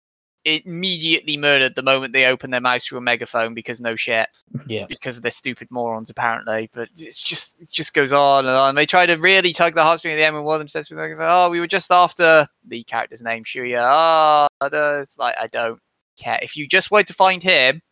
immediately 0.47 1.37
murdered 1.37 1.74
the 1.74 1.82
moment 1.82 2.12
they 2.12 2.26
open 2.26 2.53
their 2.53 2.61
mouths 2.61 2.87
through 2.87 2.99
a 2.99 3.03
megaphone 3.03 3.53
because 3.53 3.80
no 3.80 3.97
shit. 3.97 4.28
Yeah. 4.66 4.87
Because 4.89 5.20
they're 5.20 5.30
stupid 5.30 5.68
morons 5.70 6.09
apparently. 6.09 6.70
But 6.72 6.89
it's 6.97 7.22
just 7.22 7.61
it 7.61 7.70
just 7.70 7.93
goes 7.93 8.12
on 8.12 8.47
and 8.47 8.55
on. 8.55 8.74
They 8.74 8.87
try 8.87 9.05
to 9.05 9.16
really 9.16 9.53
tug 9.53 9.74
the 9.74 9.82
heartstring 9.82 10.12
at 10.12 10.16
the 10.16 10.24
end 10.24 10.34
when 10.34 10.45
one 10.45 10.55
of 10.55 10.61
them 10.61 10.68
says, 10.68 10.89
through 10.89 10.97
the 10.97 11.03
megaphone, 11.03 11.26
"Oh, 11.28 11.51
we 11.51 11.61
were 11.61 11.66
just 11.66 11.93
after 11.93 12.47
the 12.66 12.82
character's 12.84 13.22
name, 13.22 13.45
Shuya." 13.45 13.80
Ah, 13.80 14.47
oh, 14.61 15.01
it's 15.01 15.18
like 15.18 15.34
I 15.39 15.49
don't 15.49 15.80
care. 16.16 16.39
If 16.41 16.57
you 16.57 16.66
just 16.66 16.91
want 16.91 17.09
to 17.09 17.14
find 17.14 17.43
him, 17.43 17.82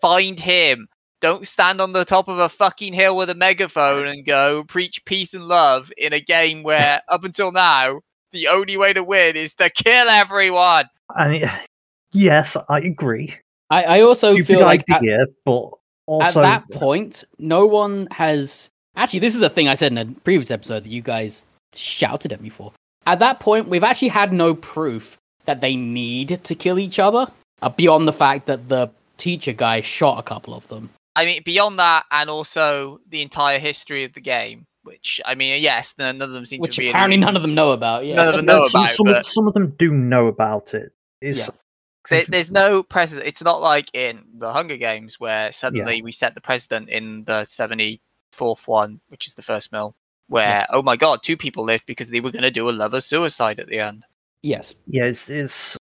find 0.00 0.38
him. 0.38 0.88
Don't 1.22 1.46
stand 1.46 1.80
on 1.80 1.92
the 1.92 2.04
top 2.04 2.26
of 2.26 2.40
a 2.40 2.48
fucking 2.48 2.94
hill 2.94 3.16
with 3.16 3.30
a 3.30 3.36
megaphone 3.36 4.08
and 4.08 4.24
go 4.24 4.64
preach 4.64 5.04
peace 5.04 5.34
and 5.34 5.46
love 5.46 5.92
in 5.96 6.12
a 6.12 6.18
game 6.18 6.64
where, 6.64 7.00
up 7.08 7.22
until 7.22 7.52
now, 7.52 8.00
the 8.32 8.48
only 8.48 8.76
way 8.76 8.92
to 8.92 9.04
win 9.04 9.36
is 9.36 9.54
to 9.54 9.70
kill 9.70 10.08
everyone. 10.08 10.86
I 11.14 11.28
mean, 11.28 11.50
yes, 12.12 12.56
I 12.68 12.80
agree. 12.80 13.36
I, 13.70 13.84
I 13.84 14.00
also 14.00 14.32
Stupid 14.32 14.46
feel 14.48 14.60
like 14.62 14.82
at, 14.90 14.96
idea, 14.96 15.26
but 15.44 15.66
at 15.66 15.72
also 16.06 16.42
that 16.42 16.68
point, 16.72 17.22
no 17.38 17.66
one 17.66 18.08
has. 18.10 18.70
Actually, 18.96 19.20
this 19.20 19.36
is 19.36 19.42
a 19.42 19.48
thing 19.48 19.68
I 19.68 19.74
said 19.74 19.92
in 19.92 19.98
a 19.98 20.06
previous 20.06 20.50
episode 20.50 20.82
that 20.82 20.90
you 20.90 21.02
guys 21.02 21.44
shouted 21.72 22.32
at 22.32 22.40
me 22.40 22.48
for. 22.48 22.72
At 23.06 23.20
that 23.20 23.38
point, 23.38 23.68
we've 23.68 23.84
actually 23.84 24.08
had 24.08 24.32
no 24.32 24.56
proof 24.56 25.18
that 25.44 25.60
they 25.60 25.76
need 25.76 26.42
to 26.42 26.54
kill 26.56 26.80
each 26.80 26.98
other 26.98 27.30
uh, 27.62 27.68
beyond 27.68 28.08
the 28.08 28.12
fact 28.12 28.46
that 28.46 28.68
the 28.68 28.90
teacher 29.18 29.52
guy 29.52 29.80
shot 29.80 30.18
a 30.18 30.22
couple 30.24 30.52
of 30.52 30.66
them. 30.66 30.90
I 31.14 31.24
mean, 31.24 31.42
beyond 31.44 31.78
that, 31.78 32.04
and 32.10 32.30
also 32.30 33.00
the 33.08 33.22
entire 33.22 33.58
history 33.58 34.04
of 34.04 34.14
the 34.14 34.20
game, 34.20 34.66
which 34.82 35.20
I 35.24 35.34
mean, 35.34 35.60
yes, 35.62 35.94
none 35.98 36.20
of 36.22 36.32
them 36.32 36.46
seem 36.46 36.60
Which 36.60 36.76
to 36.76 36.80
be. 36.80 36.88
apparently 36.88 37.18
none 37.18 37.36
of 37.36 37.42
them 37.42 37.54
know 37.54 37.72
about. 37.72 38.04
Yeah. 38.04 38.16
None 38.16 38.28
of 38.28 38.36
them 38.36 38.46
know 38.46 38.68
some, 38.68 38.82
about, 38.82 38.94
some, 38.94 39.06
but- 39.06 39.18
of, 39.18 39.26
some 39.26 39.46
of 39.46 39.54
them 39.54 39.74
do 39.78 39.92
know 39.92 40.26
about 40.26 40.74
it. 40.74 40.92
It's, 41.20 41.38
Yeah. 41.38 41.48
There, 42.10 42.24
there's 42.26 42.50
no 42.50 42.82
precedent. 42.82 43.28
It's 43.28 43.44
not 43.44 43.60
like 43.60 43.88
in 43.94 44.24
the 44.34 44.52
Hunger 44.52 44.76
Games 44.76 45.20
where 45.20 45.52
suddenly 45.52 46.02
we 46.02 46.10
set 46.10 46.34
the 46.34 46.40
precedent 46.40 46.88
in 46.88 47.22
the 47.24 47.42
74th 47.42 48.66
one, 48.66 49.00
which 49.06 49.28
is 49.28 49.36
the 49.36 49.42
first 49.42 49.70
mill, 49.70 49.94
where 50.26 50.66
oh 50.70 50.82
my 50.82 50.96
god, 50.96 51.22
two 51.22 51.36
people 51.36 51.62
lived 51.62 51.86
because 51.86 52.10
they 52.10 52.20
were 52.20 52.32
going 52.32 52.42
to 52.42 52.50
do 52.50 52.68
a 52.68 52.72
lover 52.72 53.00
suicide 53.00 53.60
at 53.60 53.68
the 53.68 53.78
end. 53.78 54.04
yes. 54.42 54.74
yeah, 54.88 55.04
it's, 55.04 55.30
it's 55.30 55.76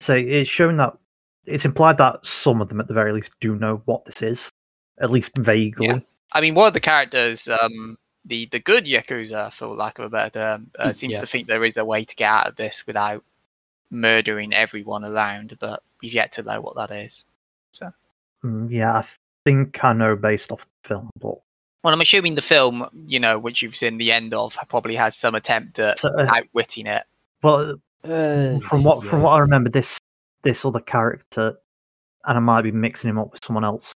so 0.00 0.14
it's 0.14 0.48
showing 0.48 0.76
that 0.76 0.96
it's 1.44 1.64
implied 1.64 1.98
that 1.98 2.24
some 2.24 2.60
of 2.60 2.68
them, 2.68 2.80
at 2.80 2.86
the 2.86 2.94
very 2.94 3.12
least, 3.12 3.32
do 3.40 3.56
know 3.56 3.82
what 3.86 4.04
this 4.04 4.22
is, 4.22 4.50
at 5.00 5.10
least 5.10 5.32
vaguely. 5.38 5.86
Yeah. 5.88 5.98
I 6.32 6.40
mean, 6.40 6.54
one 6.54 6.66
of 6.68 6.72
the 6.74 6.80
characters, 6.80 7.48
um, 7.48 7.96
the 8.24 8.46
the 8.46 8.58
good 8.60 8.86
yakuza, 8.86 9.52
for 9.52 9.66
lack 9.68 9.98
of 9.98 10.06
a 10.06 10.08
better 10.10 10.30
term, 10.30 10.70
uh, 10.78 10.88
Mm, 10.88 10.94
seems 10.94 11.12
yeah. 11.14 11.20
to 11.20 11.26
think 11.26 11.46
there 11.46 11.64
is 11.64 11.76
a 11.76 11.84
way 11.84 12.04
to 12.04 12.16
get 12.16 12.30
out 12.30 12.46
of 12.48 12.56
this 12.56 12.86
without 12.86 13.22
murdering 13.90 14.52
everyone 14.52 15.04
around, 15.04 15.56
but 15.60 15.82
we've 16.02 16.14
yet 16.14 16.32
to 16.32 16.42
know 16.42 16.60
what 16.60 16.76
that 16.76 16.90
is. 16.90 17.24
Mm, 18.44 18.70
yeah, 18.70 18.98
I 18.98 19.04
think 19.46 19.82
I 19.82 19.92
know 19.94 20.16
based 20.16 20.52
off 20.52 20.66
the 20.82 20.88
film, 20.88 21.10
but 21.18 21.36
Well, 21.82 21.94
I'm 21.94 22.00
assuming 22.00 22.34
the 22.34 22.42
film, 22.42 22.86
you 23.06 23.18
know, 23.18 23.38
which 23.38 23.62
you've 23.62 23.76
seen 23.76 23.96
the 23.96 24.12
end 24.12 24.34
of, 24.34 24.56
probably 24.68 24.96
has 24.96 25.16
some 25.16 25.34
attempt 25.34 25.78
at 25.78 26.04
uh, 26.04 26.26
outwitting 26.28 26.86
it. 26.86 27.04
well, 27.42 27.76
Uh, 28.04 28.58
from 28.60 28.82
what 28.84 29.02
from 29.06 29.22
what 29.22 29.30
I 29.32 29.38
remember, 29.38 29.70
this 29.70 29.98
this 30.42 30.62
other 30.64 30.80
character, 30.80 31.56
and 32.26 32.36
I 32.36 32.40
might 32.40 32.62
be 32.62 32.70
mixing 32.72 33.08
him 33.08 33.18
up 33.18 33.32
with 33.32 33.42
someone 33.44 33.64
else. 33.64 33.94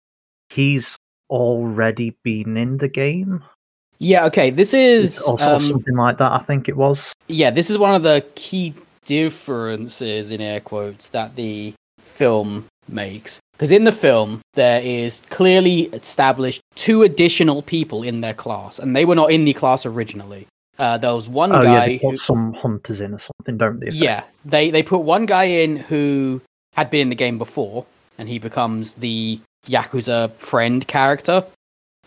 He's 0.51 0.97
already 1.31 2.17
been 2.23 2.57
in 2.57 2.79
the 2.79 2.89
game, 2.89 3.43
Yeah. 3.99 4.27
Okay. 4.27 4.51
This 4.51 4.75
is 4.75 5.23
or, 5.29 5.41
um, 5.43 5.63
something 5.63 5.97
like 5.97 6.19
that. 6.19 6.33
I 6.33 6.39
think 6.39 6.69
it 6.69 6.77
was. 6.77 7.13
yeah. 7.29 7.51
This 7.51 7.71
is 7.71 7.79
one 7.79 7.95
of 7.95 8.03
the 8.03 8.25
key 8.35 8.75
differences 9.05 10.31
in 10.31 10.41
air 10.41 10.61
quotes 10.61 11.09
that 11.09 11.37
the 11.37 11.73
film 11.99 12.67
makes. 12.89 13.41
Because 13.53 13.73
in 13.73 13.85
the 13.85 13.93
film, 13.93 14.41
there 14.55 14.83
is 14.83 15.23
clearly 15.31 15.85
established 15.95 16.61
two 16.75 17.03
additional 17.03 17.63
people 17.63 18.03
in 18.03 18.21
their 18.21 18.35
class, 18.35 18.79
and 18.79 18.95
they 18.95 19.05
were 19.07 19.15
not 19.15 19.31
in 19.31 19.47
the 19.47 19.55
class 19.55 19.87
originally. 19.87 20.47
Uh, 20.79 20.99
there 20.99 21.15
was 21.15 21.27
one 21.27 21.53
Oh 21.53 21.63
yeah, 21.63 21.63
guy 21.63 21.87
they 21.89 21.97
who, 21.97 22.15
some 22.17 22.53
hunters 22.53 23.01
in 23.01 23.15
or 23.15 23.19
something, 23.19 23.57
don't 23.57 23.81
they? 23.81 23.89
Yeah, 23.91 24.25
they 24.45 24.71
they 24.71 24.83
put 24.83 24.99
one 24.99 25.25
guy 25.25 25.45
in 25.45 25.77
who 25.77 26.43
had 26.75 26.91
been 26.91 27.01
in 27.01 27.09
the 27.09 27.15
game 27.17 27.39
before, 27.39 27.87
and 28.19 28.29
he 28.29 28.39
becomes 28.39 28.93
the 28.93 29.41
Yakuza 29.67 30.33
friend 30.35 30.87
character, 30.87 31.45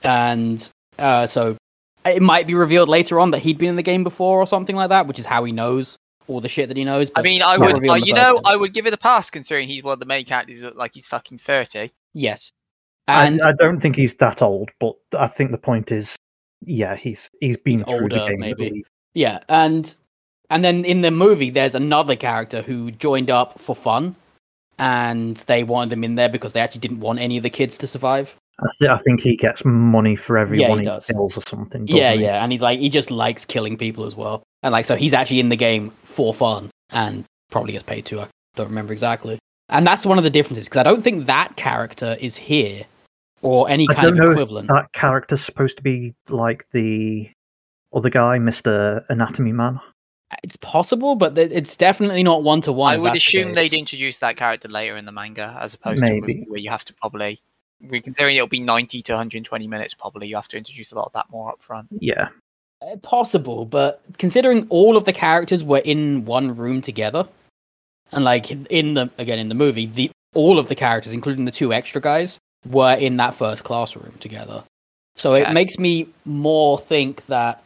and 0.04 0.70
uh, 0.98 1.26
so 1.28 1.58
it 2.06 2.22
might 2.22 2.48
be 2.48 2.56
revealed 2.56 2.90
later 2.90 3.20
on 3.20 3.32
that 3.32 3.40
he'd 3.40 3.58
been 3.58 3.70
in 3.70 3.76
the 3.76 3.84
game 3.84 4.04
before 4.04 4.40
or 4.40 4.48
something 4.48 4.76
like 4.76 4.90
that, 4.90 5.08
which 5.08 5.20
is 5.20 5.26
how 5.26 5.44
he 5.44 5.52
knows 5.52 5.98
all 6.28 6.40
the 6.42 6.50
shit 6.50 6.68
that 6.68 6.78
he 6.78 6.86
knows. 6.86 7.12
I 7.16 7.22
mean, 7.22 7.42
I 7.42 7.58
would, 7.58 7.90
uh, 7.90 7.96
you 7.96 8.14
know, 8.14 8.36
one. 8.36 8.44
I 8.46 8.56
would 8.56 8.74
give 8.74 8.86
it 8.88 8.94
a 8.94 8.98
pass 8.98 9.30
considering 9.30 9.68
he's 9.68 9.84
one 9.84 9.94
of 9.94 10.00
the 10.00 10.06
main 10.06 10.26
characters. 10.26 10.60
who 10.60 10.68
look 10.68 10.78
Like 10.78 10.92
he's 10.94 11.08
fucking 11.08 11.40
thirty. 11.40 11.92
yes, 12.14 12.52
and 13.08 13.42
I 13.42 13.52
don't 13.54 13.82
think 13.82 13.96
he's 13.96 14.16
that 14.16 14.42
old, 14.42 14.70
but 14.80 14.96
I 15.18 15.28
think 15.28 15.52
the 15.52 15.58
point 15.58 15.92
is, 15.92 16.16
yeah, 16.66 16.96
he's 16.96 17.30
he's 17.42 17.58
been 17.58 17.74
He's 17.74 17.82
through 17.84 18.10
the 18.10 18.22
older, 18.22 18.30
game. 18.30 18.40
Maybe. 18.40 18.70
believe. 18.70 18.88
yeah, 19.14 19.40
and 19.50 19.94
and 20.52 20.64
then 20.64 20.86
in 20.86 21.02
the 21.02 21.12
movie, 21.12 21.50
there's 21.50 21.76
another 21.76 22.16
character 22.16 22.62
who 22.62 22.92
joined 22.92 23.30
up 23.30 23.60
for 23.60 23.76
fun, 23.76 24.16
and 24.80 25.38
they 25.48 25.64
wanted 25.64 25.94
him 25.94 26.04
in 26.04 26.16
there 26.16 26.30
because 26.30 26.54
they 26.54 26.60
actually 26.62 26.82
didn't 26.82 27.00
want 27.02 27.20
any 27.20 27.38
of 27.38 27.44
the 27.44 27.50
kids 27.50 27.78
to 27.80 27.88
survive. 27.88 28.36
I, 28.60 28.68
th- 28.78 28.90
I 28.92 28.98
think 29.00 29.22
he 29.22 29.36
gets 29.38 29.64
money 29.64 30.16
for 30.16 30.38
every 30.38 30.60
Yeah, 30.60 30.76
he 30.76 30.82
does. 30.84 31.06
kills 31.08 31.32
or 31.38 31.44
something. 31.44 31.88
Yeah, 31.88 32.14
he? 32.14 32.24
yeah, 32.24 32.44
and 32.44 32.52
he's 32.52 32.62
like 32.62 32.80
he 32.80 32.90
just 32.90 33.10
likes 33.12 33.46
killing 33.46 33.78
people 33.78 34.06
as 34.06 34.16
well, 34.16 34.44
and 34.64 34.72
like 34.72 34.86
so 34.86 34.96
he's 34.96 35.14
actually 35.14 35.40
in 35.40 35.50
the 35.50 35.56
game 35.56 35.92
for 36.04 36.34
fun 36.34 36.70
and 36.90 37.24
probably 37.52 37.74
gets 37.74 37.84
paid 37.86 38.06
too. 38.06 38.20
I 38.22 38.28
don't 38.56 38.68
remember 38.68 38.92
exactly, 38.92 39.40
and 39.70 39.88
that's 39.88 40.06
one 40.06 40.18
of 40.18 40.24
the 40.24 40.30
differences 40.30 40.66
because 40.66 40.80
I 40.80 40.84
don't 40.84 41.02
think 41.02 41.26
that 41.28 41.56
character 41.56 42.18
is 42.20 42.36
here 42.36 42.84
or 43.42 43.70
any 43.70 43.88
I 43.90 43.94
kind 43.94 44.20
of 44.20 44.30
equivalent. 44.32 44.68
that 44.68 44.92
character's 44.92 45.42
supposed 45.44 45.78
to 45.78 45.84
be 45.84 46.14
like 46.28 46.66
the 46.72 47.30
other 47.94 48.10
guy, 48.10 48.40
Mister 48.40 49.06
Anatomy 49.08 49.54
Man. 49.54 49.80
It's 50.44 50.58
possible, 50.58 51.16
but 51.16 51.38
it's 51.38 51.76
definitely 51.76 52.22
not 52.24 52.44
one 52.44 52.62
to 52.62 52.72
one. 52.72 52.94
I 52.94 52.98
would 52.98 53.14
that's 53.14 53.32
the 53.32 53.40
assume 53.40 53.54
they'd 53.54 53.74
introduce 53.74 54.20
that 54.20 54.38
character 54.38 54.68
later 54.68 54.96
in 54.96 55.06
the 55.06 55.12
manga, 55.12 55.58
as 55.60 55.74
opposed 55.74 56.06
to 56.06 56.12
a 56.12 56.16
Maybe. 56.22 56.34
movie 56.36 56.46
where 56.48 56.60
you 56.60 56.70
have 56.70 56.86
to 56.86 56.94
probably, 56.94 57.40
considering 57.90 58.36
it'll 58.36 58.48
be 58.48 58.60
ninety 58.60 59.02
to 59.04 59.14
one 59.14 59.18
hundred 59.18 59.38
and 59.38 59.46
twenty 59.46 59.66
minutes. 59.68 59.96
Probably 59.96 60.28
you 60.28 60.36
have 60.36 60.48
to 60.50 60.58
introduce 60.58 60.92
a 60.92 60.96
lot 60.96 61.08
of 61.08 61.14
that 61.14 61.32
more 61.32 61.50
up 61.50 61.64
front. 61.64 61.88
Yeah, 62.00 62.28
Uh, 62.82 62.98
Possible, 62.98 63.66
but 63.66 64.02
considering 64.20 64.68
all 64.70 64.98
of 64.98 65.06
the 65.06 65.14
characters 65.14 65.64
were 65.64 65.80
in 65.80 66.26
one 66.26 66.56
room 66.56 66.82
together, 66.82 67.28
and 68.12 68.24
like 68.24 68.52
in 68.52 68.94
the 68.94 69.10
again 69.18 69.40
in 69.40 69.50
the 69.50 69.56
movie, 69.56 69.88
the 69.88 70.12
all 70.36 70.60
of 70.60 70.68
the 70.68 70.76
characters, 70.76 71.12
including 71.12 71.46
the 71.46 71.52
two 71.52 71.74
extra 71.74 72.00
guys, 72.00 72.38
were 72.68 72.94
in 72.94 73.18
that 73.18 73.34
first 73.34 73.64
classroom 73.64 74.14
together. 74.20 74.64
So 75.16 75.34
Okay. 75.34 75.50
it 75.50 75.54
makes 75.54 75.80
me 75.80 76.08
more 76.24 76.80
think 76.80 77.26
that 77.26 77.64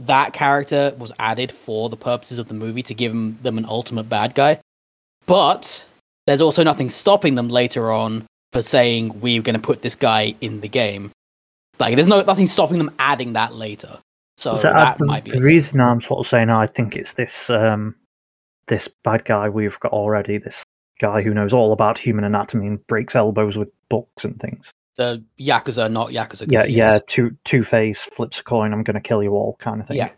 that 0.00 0.32
character 0.32 0.94
was 0.98 1.12
added 1.18 1.50
for 1.52 1.88
the 1.88 1.96
purposes 1.96 2.38
of 2.38 2.48
the 2.48 2.54
movie 2.54 2.82
to 2.82 2.94
give 2.94 3.12
them, 3.12 3.38
them 3.42 3.58
an 3.58 3.64
ultimate 3.64 4.08
bad 4.08 4.34
guy. 4.34 4.60
But 5.26 5.88
there's 6.26 6.40
also 6.40 6.62
nothing 6.62 6.90
stopping 6.90 7.34
them 7.34 7.48
later 7.48 7.90
on 7.90 8.26
for 8.52 8.62
saying 8.62 9.20
we're 9.20 9.42
going 9.42 9.54
to 9.54 9.60
put 9.60 9.82
this 9.82 9.94
guy 9.94 10.34
in 10.40 10.60
the 10.60 10.68
game. 10.68 11.10
Like 11.78 11.94
there's 11.94 12.08
no 12.08 12.22
nothing 12.22 12.46
stopping 12.46 12.78
them 12.78 12.94
adding 12.98 13.34
that 13.34 13.54
later. 13.54 13.98
So, 14.36 14.54
So, 14.56 14.72
that 14.72 15.00
might 15.00 15.24
be. 15.24 15.32
the 15.32 15.40
reason 15.40 15.80
I'm 15.80 16.00
sort 16.00 16.20
of 16.20 16.26
saying 16.26 16.48
I 16.48 16.66
think 16.66 16.96
it's 16.96 17.14
this 17.14 17.50
um 17.50 17.94
this 18.68 18.88
bad 19.04 19.24
guy 19.24 19.48
we've 19.48 19.78
got 19.80 19.92
already. 19.92 20.38
This 20.38 20.64
guy 21.00 21.22
who 21.22 21.34
knows 21.34 21.52
all 21.52 21.72
about 21.72 21.98
human 21.98 22.24
anatomy 22.24 22.66
and 22.66 22.86
breaks 22.86 23.14
elbows 23.16 23.56
with 23.56 23.68
books 23.88 24.24
and 24.24 24.38
things. 24.40 24.70
The 24.98 25.24
yakuza, 25.40 25.90
not 25.90 26.10
yakuza. 26.10 26.50
Yeah, 26.50 26.64
guy, 26.64 26.68
yeah. 26.68 26.98
Two 27.06 27.34
Two 27.44 27.64
Face 27.64 28.02
flips 28.02 28.40
a 28.40 28.44
coin. 28.44 28.74
I'm 28.74 28.82
going 28.82 28.94
to 28.94 29.00
kill 29.00 29.22
you 29.22 29.30
all, 29.30 29.56
kind 29.58 29.80
of 29.80 29.86
thing. 29.86 29.96
Yeah. 29.96 30.10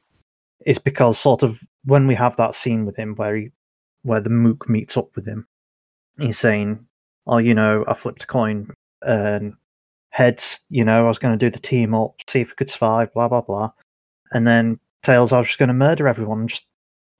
It's 0.66 0.80
because 0.80 1.18
sort 1.18 1.44
of 1.44 1.62
when 1.84 2.06
we 2.06 2.16
have 2.16 2.36
that 2.36 2.56
scene 2.56 2.84
with 2.84 2.96
him 2.96 3.14
where 3.14 3.36
he 3.36 3.50
where 4.02 4.20
the 4.20 4.30
mook 4.30 4.68
meets 4.68 4.96
up 4.96 5.14
with 5.14 5.26
him, 5.26 5.46
he's 6.18 6.38
saying, 6.38 6.84
"Oh, 7.26 7.38
you 7.38 7.54
know, 7.54 7.84
I 7.86 7.94
flipped 7.94 8.24
a 8.24 8.26
coin 8.26 8.72
and 9.02 9.54
heads. 10.08 10.60
You 10.70 10.84
know, 10.84 11.04
I 11.04 11.08
was 11.08 11.18
going 11.18 11.38
to 11.38 11.46
do 11.46 11.50
the 11.50 11.62
team 11.62 11.94
up, 11.94 12.14
see 12.28 12.40
if 12.40 12.48
we 12.48 12.54
could 12.54 12.70
survive. 12.70 13.12
Blah 13.12 13.28
blah 13.28 13.42
blah." 13.42 13.70
And 14.32 14.46
then 14.46 14.80
tails, 15.02 15.32
I 15.32 15.38
was 15.38 15.46
just 15.46 15.58
going 15.58 15.68
to 15.68 15.74
murder 15.74 16.08
everyone 16.08 16.40
and 16.40 16.48
just 16.48 16.66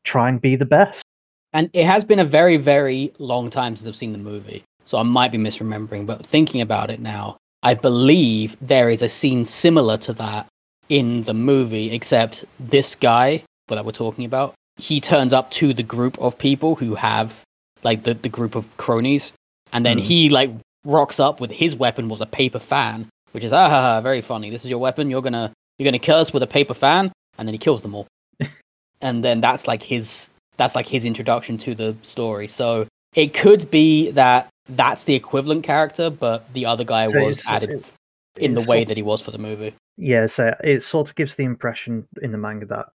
try 0.04 0.28
and 0.28 0.40
be 0.40 0.56
the 0.56 0.66
best. 0.66 1.04
And 1.52 1.68
it 1.72 1.84
has 1.84 2.04
been 2.04 2.20
a 2.20 2.24
very, 2.24 2.56
very 2.56 3.12
long 3.18 3.50
time 3.50 3.76
since 3.76 3.86
I've 3.86 3.96
seen 3.96 4.12
the 4.12 4.18
movie, 4.18 4.62
so 4.86 4.98
I 4.98 5.02
might 5.02 5.32
be 5.32 5.38
misremembering. 5.38 6.06
But 6.06 6.24
thinking 6.24 6.60
about 6.60 6.90
it 6.90 7.00
now, 7.00 7.36
I 7.62 7.74
believe 7.74 8.56
there 8.60 8.88
is 8.88 9.02
a 9.02 9.08
scene 9.08 9.44
similar 9.44 9.96
to 9.98 10.12
that 10.14 10.46
in 10.88 11.22
the 11.24 11.34
movie, 11.34 11.92
except 11.92 12.44
this 12.58 12.94
guy 12.94 13.42
that 13.68 13.84
we're 13.84 13.92
talking 13.92 14.24
about, 14.24 14.54
he 14.76 15.00
turns 15.00 15.32
up 15.32 15.50
to 15.52 15.72
the 15.72 15.82
group 15.82 16.18
of 16.18 16.38
people 16.38 16.76
who 16.76 16.96
have 16.96 17.42
like 17.82 18.02
the, 18.02 18.14
the 18.14 18.28
group 18.28 18.54
of 18.54 18.76
cronies, 18.76 19.32
and 19.72 19.86
then 19.86 19.98
Hmm. 19.98 20.04
he 20.04 20.28
like 20.30 20.50
rocks 20.84 21.20
up 21.20 21.40
with 21.40 21.50
his 21.52 21.76
weapon 21.76 22.08
was 22.08 22.20
a 22.20 22.26
paper 22.26 22.58
fan, 22.58 23.06
which 23.32 23.44
is 23.44 23.52
ah 23.52 23.68
ha, 23.68 23.80
ha, 23.82 24.00
very 24.00 24.20
funny. 24.22 24.50
This 24.50 24.64
is 24.64 24.70
your 24.70 24.80
weapon. 24.80 25.10
You're 25.10 25.22
gonna 25.22 25.52
you're 25.78 25.84
gonna 25.84 25.98
kill 25.98 26.16
us 26.16 26.32
with 26.32 26.42
a 26.42 26.46
paper 26.48 26.74
fan, 26.74 27.12
and 27.38 27.46
then 27.46 27.54
he 27.54 27.58
kills 27.58 27.82
them 27.82 27.94
all. 27.94 28.06
and 29.00 29.22
then 29.22 29.40
that's 29.40 29.68
like 29.68 29.82
his 29.82 30.28
that's 30.56 30.74
like 30.74 30.88
his 30.88 31.04
introduction 31.04 31.56
to 31.58 31.74
the 31.74 31.96
story. 32.02 32.48
So 32.48 32.86
it 33.14 33.32
could 33.32 33.70
be 33.70 34.10
that 34.12 34.48
that's 34.76 35.04
the 35.04 35.14
equivalent 35.14 35.64
character, 35.64 36.10
but 36.10 36.52
the 36.54 36.66
other 36.66 36.84
guy 36.84 37.06
So 37.08 37.24
was 37.24 37.44
added 37.46 37.70
it's- 37.70 37.92
in 38.36 38.54
the 38.54 38.62
way 38.62 38.84
that 38.84 38.96
he 38.96 39.02
was 39.02 39.20
for 39.20 39.30
the 39.32 39.38
movie. 39.38 39.74
Yeah, 39.96 40.26
so 40.26 40.54
it 40.64 40.82
sort 40.82 41.08
of 41.08 41.14
gives 41.16 41.34
the 41.34 41.44
impression 41.44 42.06
in 42.22 42.32
the 42.32 42.38
manga 42.38 42.64
that 42.66 42.86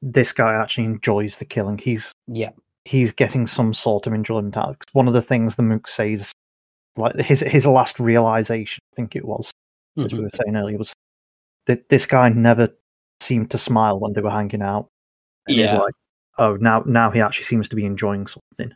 this 0.00 0.32
guy 0.32 0.54
actually 0.54 0.84
enjoys 0.84 1.38
the 1.38 1.44
killing. 1.44 1.78
He's 1.78 2.12
Yeah. 2.26 2.50
he's 2.84 3.12
getting 3.12 3.46
some 3.46 3.74
sort 3.74 4.06
of 4.06 4.12
enjoyment 4.12 4.56
out. 4.56 4.70
it. 4.80 4.88
One 4.92 5.08
of 5.08 5.14
the 5.14 5.22
things 5.22 5.56
the 5.56 5.62
Mook 5.62 5.88
says, 5.88 6.32
like 6.96 7.16
his 7.16 7.40
his 7.40 7.66
last 7.66 7.98
realization, 7.98 8.80
I 8.92 8.96
think 8.96 9.16
it 9.16 9.24
was, 9.24 9.50
as 9.98 10.12
we 10.12 10.20
Mhm. 10.20 10.22
were 10.22 10.30
saying 10.30 10.56
earlier, 10.56 10.78
was 10.78 10.92
that 11.66 11.88
this 11.88 12.06
guy 12.06 12.28
never 12.28 12.68
seemed 13.20 13.50
to 13.50 13.58
smile 13.58 13.98
when 13.98 14.12
they 14.12 14.20
were 14.20 14.30
hanging 14.30 14.62
out. 14.62 14.88
And 15.48 15.56
Yeah. 15.56 15.78
like, 15.78 15.94
oh, 16.38 16.56
now 16.56 16.82
now 16.86 17.10
he 17.10 17.20
actually 17.20 17.46
seems 17.46 17.68
to 17.70 17.76
be 17.76 17.84
enjoying 17.84 18.26
something. 18.26 18.74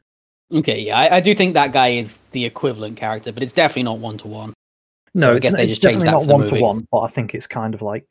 Okay, 0.53 0.81
yeah, 0.81 0.99
I, 0.99 1.17
I 1.17 1.21
do 1.21 1.35
think 1.35 1.55
that 1.55 1.73
guy 1.73 1.89
is 1.89 2.19
the 2.33 2.45
equivalent 2.45 2.97
character, 2.97 3.33
but 3.33 3.43
it's 3.43 3.53
definitely 3.53 3.83
not 3.85 3.99
one 3.99 4.17
to 4.19 4.29
one. 4.29 4.55
No, 5.15 5.35
I 5.35 5.39
guess 5.39 5.55
they 5.55 5.67
just 5.67 5.83
changed 5.83 6.07
that 6.07 6.13
not 6.13 6.27
one 6.27 6.49
to 6.49 6.61
one, 6.61 6.87
but 6.91 7.01
I 7.01 7.09
think 7.09 7.35
it's 7.35 7.47
kind 7.47 7.75
of 7.75 7.83
like 7.83 8.07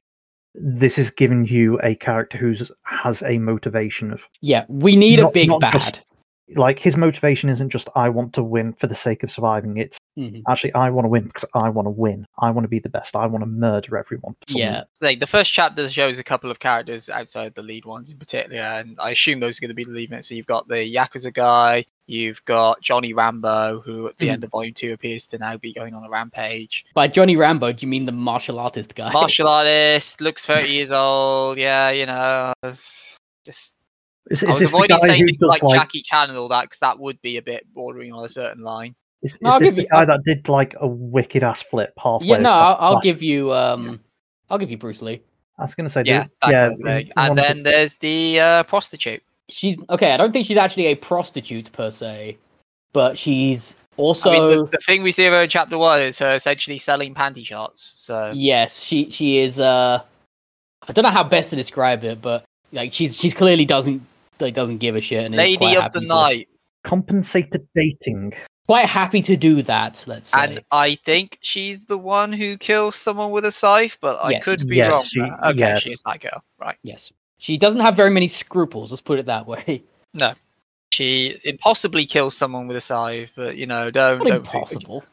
this 0.53 0.97
is 0.97 1.09
giving 1.11 1.45
you 1.47 1.79
a 1.81 1.95
character 1.95 2.37
who's 2.37 2.71
has 2.83 3.21
a 3.23 3.37
motivation 3.37 4.11
of 4.11 4.21
Yeah, 4.41 4.65
we 4.67 4.95
need 4.95 5.19
a 5.19 5.29
big 5.29 5.51
bad. 5.59 5.73
just- 5.73 6.01
like 6.55 6.79
his 6.79 6.95
motivation 6.95 7.49
isn't 7.49 7.69
just 7.71 7.89
I 7.95 8.07
want 8.09 8.33
to 8.33 8.43
win 8.43 8.73
for 8.73 8.87
the 8.87 8.95
sake 8.95 9.23
of 9.23 9.31
surviving. 9.31 9.77
It's 9.77 9.96
Mhm. 10.17 10.41
actually 10.47 10.73
I 10.73 10.89
want 10.89 11.05
to 11.05 11.09
win 11.09 11.25
because 11.25 11.45
I 11.53 11.69
want 11.69 11.85
to 11.85 11.91
win. 11.91 12.25
I 12.39 12.49
want 12.49 12.63
to 12.65 12.69
be 12.69 12.79
the 12.79 12.89
best. 12.89 13.15
I 13.15 13.25
want 13.27 13.43
to 13.43 13.45
murder 13.49 13.97
everyone. 13.97 14.35
Yeah, 14.47 14.83
like 15.01 15.19
the 15.19 15.27
first 15.27 15.51
chapter 15.53 15.87
shows 15.89 16.17
a 16.19 16.23
couple 16.23 16.49
of 16.49 16.59
characters 16.59 17.09
outside 17.09 17.53
the 17.55 17.61
lead 17.61 17.85
ones 17.85 18.09
in 18.09 18.17
particular, 18.17 18.59
and 18.61 18.97
I 18.99 19.11
assume 19.11 19.39
those 19.39 19.59
are 19.59 19.61
going 19.61 19.69
to 19.69 19.75
be 19.75 19.83
the 19.83 19.91
lead 19.91 20.11
ones. 20.11 20.27
So 20.27 20.35
you've 20.35 20.45
got 20.47 20.67
the 20.67 20.77
Yakuza 20.91 21.31
guy, 21.33 21.85
you've 22.07 22.43
got 22.45 22.81
Johnny 22.81 23.13
Rambo, 23.13 23.81
who 23.85 24.07
at 24.07 24.17
the 24.17 24.27
Mhm. 24.27 24.31
end 24.31 24.43
of 24.43 24.51
Volume 24.51 24.73
Two 24.73 24.93
appears 24.93 25.27
to 25.27 25.37
now 25.37 25.55
be 25.57 25.71
going 25.73 25.93
on 25.93 26.03
a 26.03 26.09
rampage. 26.09 26.85
by 26.93 27.07
Johnny 27.07 27.35
Rambo, 27.35 27.71
do 27.73 27.85
you 27.85 27.89
mean 27.89 28.05
the 28.05 28.11
martial 28.11 28.59
artist 28.59 28.95
guy? 28.95 29.11
Martial 29.11 29.47
artist, 29.47 30.19
looks 30.21 30.45
thirty 30.45 30.71
years 30.71 30.91
old. 30.91 31.57
Yeah, 31.57 31.91
you 31.91 32.05
know, 32.07 32.53
just 33.45 33.77
Is, 34.29 34.43
I 34.43 34.47
was 34.47 34.59
this 34.59 34.71
the 34.71 34.75
avoiding 34.75 34.99
saying 34.99 35.21
who 35.21 35.27
things 35.27 35.39
does 35.39 35.47
like, 35.49 35.63
like? 35.63 35.79
Jackie 35.79 36.01
Chan 36.01 36.29
and 36.29 36.37
all 36.37 36.49
that 36.49 36.63
because 36.63 36.79
that 36.79 36.99
would 36.99 37.21
be 37.21 37.37
a 37.37 37.41
bit 37.41 37.65
bordering 37.73 38.11
on 38.11 38.25
a 38.25 38.29
certain 38.29 38.61
line. 38.63 38.95
Is, 39.23 39.33
is 39.33 39.41
No, 39.41 39.49
I'll 39.51 39.59
this 39.59 39.69
give 39.69 39.75
the 39.75 39.81
you- 39.83 39.87
guy 39.89 39.99
I'll- 40.01 40.05
that 40.07 40.23
did 40.23 40.47
like 40.49 40.75
a 40.79 40.87
wicked 40.87 41.43
ass 41.43 41.61
flip 41.63 41.93
halfway? 42.01 42.27
yeah, 42.27 42.37
no, 42.37 42.51
I'll, 42.51 42.77
I'll 42.95 42.99
give 43.01 43.21
you 43.21 43.53
um, 43.53 43.99
I'll 44.49 44.57
give 44.57 44.71
you 44.71 44.77
Bruce 44.77 45.01
Lee. 45.01 45.21
I 45.57 45.63
was 45.63 45.73
going 45.75 45.85
to 45.85 45.89
say, 45.91 46.03
Yeah, 46.05 46.23
the- 46.23 46.29
that 46.41 46.51
yeah. 46.51 46.67
kind 46.69 46.73
of 46.73 46.79
in- 46.79 46.87
in 47.07 47.13
And 47.17 47.29
of 47.31 47.35
the- 47.35 47.41
then 47.41 47.63
there's 47.63 47.97
the 47.97 48.39
uh, 48.39 48.63
prostitute. 48.63 49.23
She's 49.49 49.77
okay. 49.89 50.11
I 50.11 50.17
don't 50.17 50.31
think 50.33 50.45
she's 50.45 50.57
actually 50.57 50.87
a 50.87 50.95
prostitute 50.95 51.71
per 51.71 51.89
se, 51.89 52.37
but 52.93 53.17
she's 53.17 53.75
also 53.95 54.29
I 54.29 54.33
mean, 54.33 54.49
the, 54.49 54.65
the 54.67 54.77
thing 54.85 55.01
we 55.03 55.11
see 55.11 55.25
of 55.25 55.33
her 55.33 55.43
in 55.43 55.49
chapter 55.49 55.77
one 55.77 56.01
is 56.01 56.19
her 56.19 56.35
essentially 56.35 56.77
selling 56.77 57.13
panty 57.15 57.45
shots. 57.45 57.93
So 57.95 58.33
yes, 58.35 58.83
she 58.83 59.09
she 59.09 59.37
is. 59.39 59.59
uh 59.61 60.01
I 60.87 60.91
don't 60.93 61.03
know 61.03 61.09
how 61.11 61.23
best 61.23 61.49
to 61.51 61.55
describe 61.55 62.03
it, 62.03 62.21
but 62.21 62.43
like 62.73 62.91
she's 62.93 63.15
she's 63.17 63.33
clearly 63.33 63.63
doesn't 63.65 64.01
like 64.41 64.53
doesn't 64.53 64.77
give 64.79 64.95
a 64.97 65.01
shit 65.01 65.23
and 65.25 65.33
is 65.33 65.37
lady 65.39 65.57
quite 65.57 65.77
of 65.77 65.81
happy 65.83 65.99
the 65.99 66.01
to- 66.01 66.07
night. 66.07 66.49
compensated 66.83 67.65
dating. 67.73 68.33
Quite 68.67 68.85
happy 68.85 69.21
to 69.23 69.35
do 69.37 69.61
that. 69.63 70.03
Let's 70.07 70.29
say. 70.29 70.37
And 70.39 70.63
I 70.71 70.95
think 70.95 71.37
she's 71.41 71.85
the 71.85 71.97
one 71.97 72.31
who 72.33 72.57
kills 72.57 72.95
someone 72.95 73.31
with 73.31 73.45
a 73.45 73.51
scythe, 73.51 73.97
but 74.01 74.17
I 74.23 74.31
Yes. 74.31 74.43
could 74.45 74.67
be 74.67 74.77
Yes, 74.77 74.91
wrong. 74.91 75.03
she- 75.03 75.19
there. 75.21 75.37
okay, 75.45 75.57
yes. 75.59 75.81
she's 75.81 76.01
that 76.05 76.19
girl. 76.21 76.43
Right. 76.59 76.77
yes, 76.83 77.11
she 77.37 77.57
doesn't 77.57 77.81
have 77.81 77.95
very 77.95 78.11
many 78.11 78.27
scruples. 78.27 78.91
Let's 78.91 79.01
put 79.01 79.19
it 79.19 79.25
that 79.27 79.47
way. 79.47 79.83
No, 80.19 80.33
she 80.91 81.37
impossibly 81.43 82.05
kills 82.05 82.35
someone 82.35 82.65
with 82.65 82.75
a 82.77 82.81
scythe, 82.81 83.33
but 83.35 83.55
you 83.57 83.67
know, 83.67 83.91
don't 83.91 84.19
Not 84.19 84.27
don't 84.27 84.43
think- 84.43 84.53
impossible. 84.55 85.03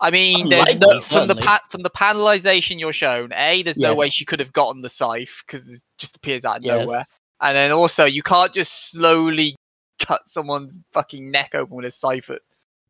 I 0.00 0.10
mean, 0.10 0.48
there's 0.50 0.68
Unlikely, 0.70 0.80
no 0.80 0.88
from 0.88 0.96
the 0.98 1.02
certainly. 1.34 1.42
pa- 1.42 1.60
from 1.70 1.82
the 1.84 1.90
panelization 1.90 2.78
you're 2.80 2.92
shown. 2.92 3.32
A, 3.34 3.62
there's 3.62 3.78
no 3.78 3.94
way 3.94 4.08
she 4.08 4.24
could 4.24 4.40
have 4.40 4.52
gotten 4.52 4.82
the 4.82 4.88
scythe 4.88 5.42
because 5.46 5.66
it 5.72 5.84
just 5.96 6.16
appears 6.16 6.44
out 6.44 6.58
of 6.58 6.64
Yes. 6.64 6.80
nowhere. 6.80 7.06
And 7.40 7.56
then 7.56 7.70
also, 7.70 8.04
you 8.04 8.22
can't 8.22 8.52
just 8.52 8.90
slowly 8.90 9.54
cut 10.00 10.28
someone's 10.28 10.80
fucking 10.92 11.30
neck 11.30 11.54
open 11.54 11.76
with 11.76 11.86
a 11.86 11.90
scythe. 11.92 12.28
At, 12.30 12.42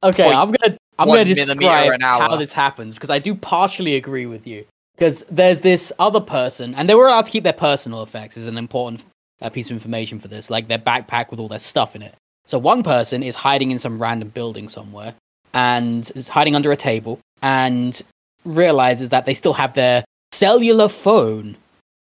Okay, 0.02 0.24
Point 0.24 0.36
I'm 0.36 0.52
gonna 0.52 0.78
I'm 0.98 1.08
gonna 1.08 1.24
describe 1.24 2.00
how 2.00 2.36
this 2.36 2.52
happens 2.52 2.94
because 2.94 3.10
I 3.10 3.18
do 3.18 3.34
partially 3.34 3.96
agree 3.96 4.26
with 4.26 4.46
you. 4.46 4.64
Because 4.94 5.24
there's 5.30 5.62
this 5.62 5.92
other 5.98 6.20
person, 6.20 6.74
and 6.74 6.88
they 6.88 6.94
were 6.94 7.06
allowed 7.06 7.24
to 7.24 7.32
keep 7.32 7.44
their 7.44 7.52
personal 7.52 8.02
effects. 8.02 8.36
Is 8.36 8.46
an 8.46 8.58
important 8.58 9.04
uh, 9.40 9.48
piece 9.48 9.68
of 9.70 9.72
information 9.72 10.20
for 10.20 10.28
this, 10.28 10.50
like 10.50 10.68
their 10.68 10.78
backpack 10.78 11.30
with 11.30 11.40
all 11.40 11.48
their 11.48 11.58
stuff 11.58 11.96
in 11.96 12.02
it. 12.02 12.14
So 12.46 12.58
one 12.58 12.82
person 12.82 13.22
is 13.22 13.36
hiding 13.36 13.70
in 13.70 13.78
some 13.78 14.00
random 14.00 14.28
building 14.28 14.68
somewhere, 14.68 15.14
and 15.54 16.10
is 16.14 16.28
hiding 16.28 16.54
under 16.54 16.72
a 16.72 16.76
table, 16.76 17.20
and 17.40 18.00
realizes 18.44 19.08
that 19.10 19.24
they 19.24 19.34
still 19.34 19.54
have 19.54 19.74
their 19.74 20.04
cellular 20.32 20.88
phone, 20.88 21.56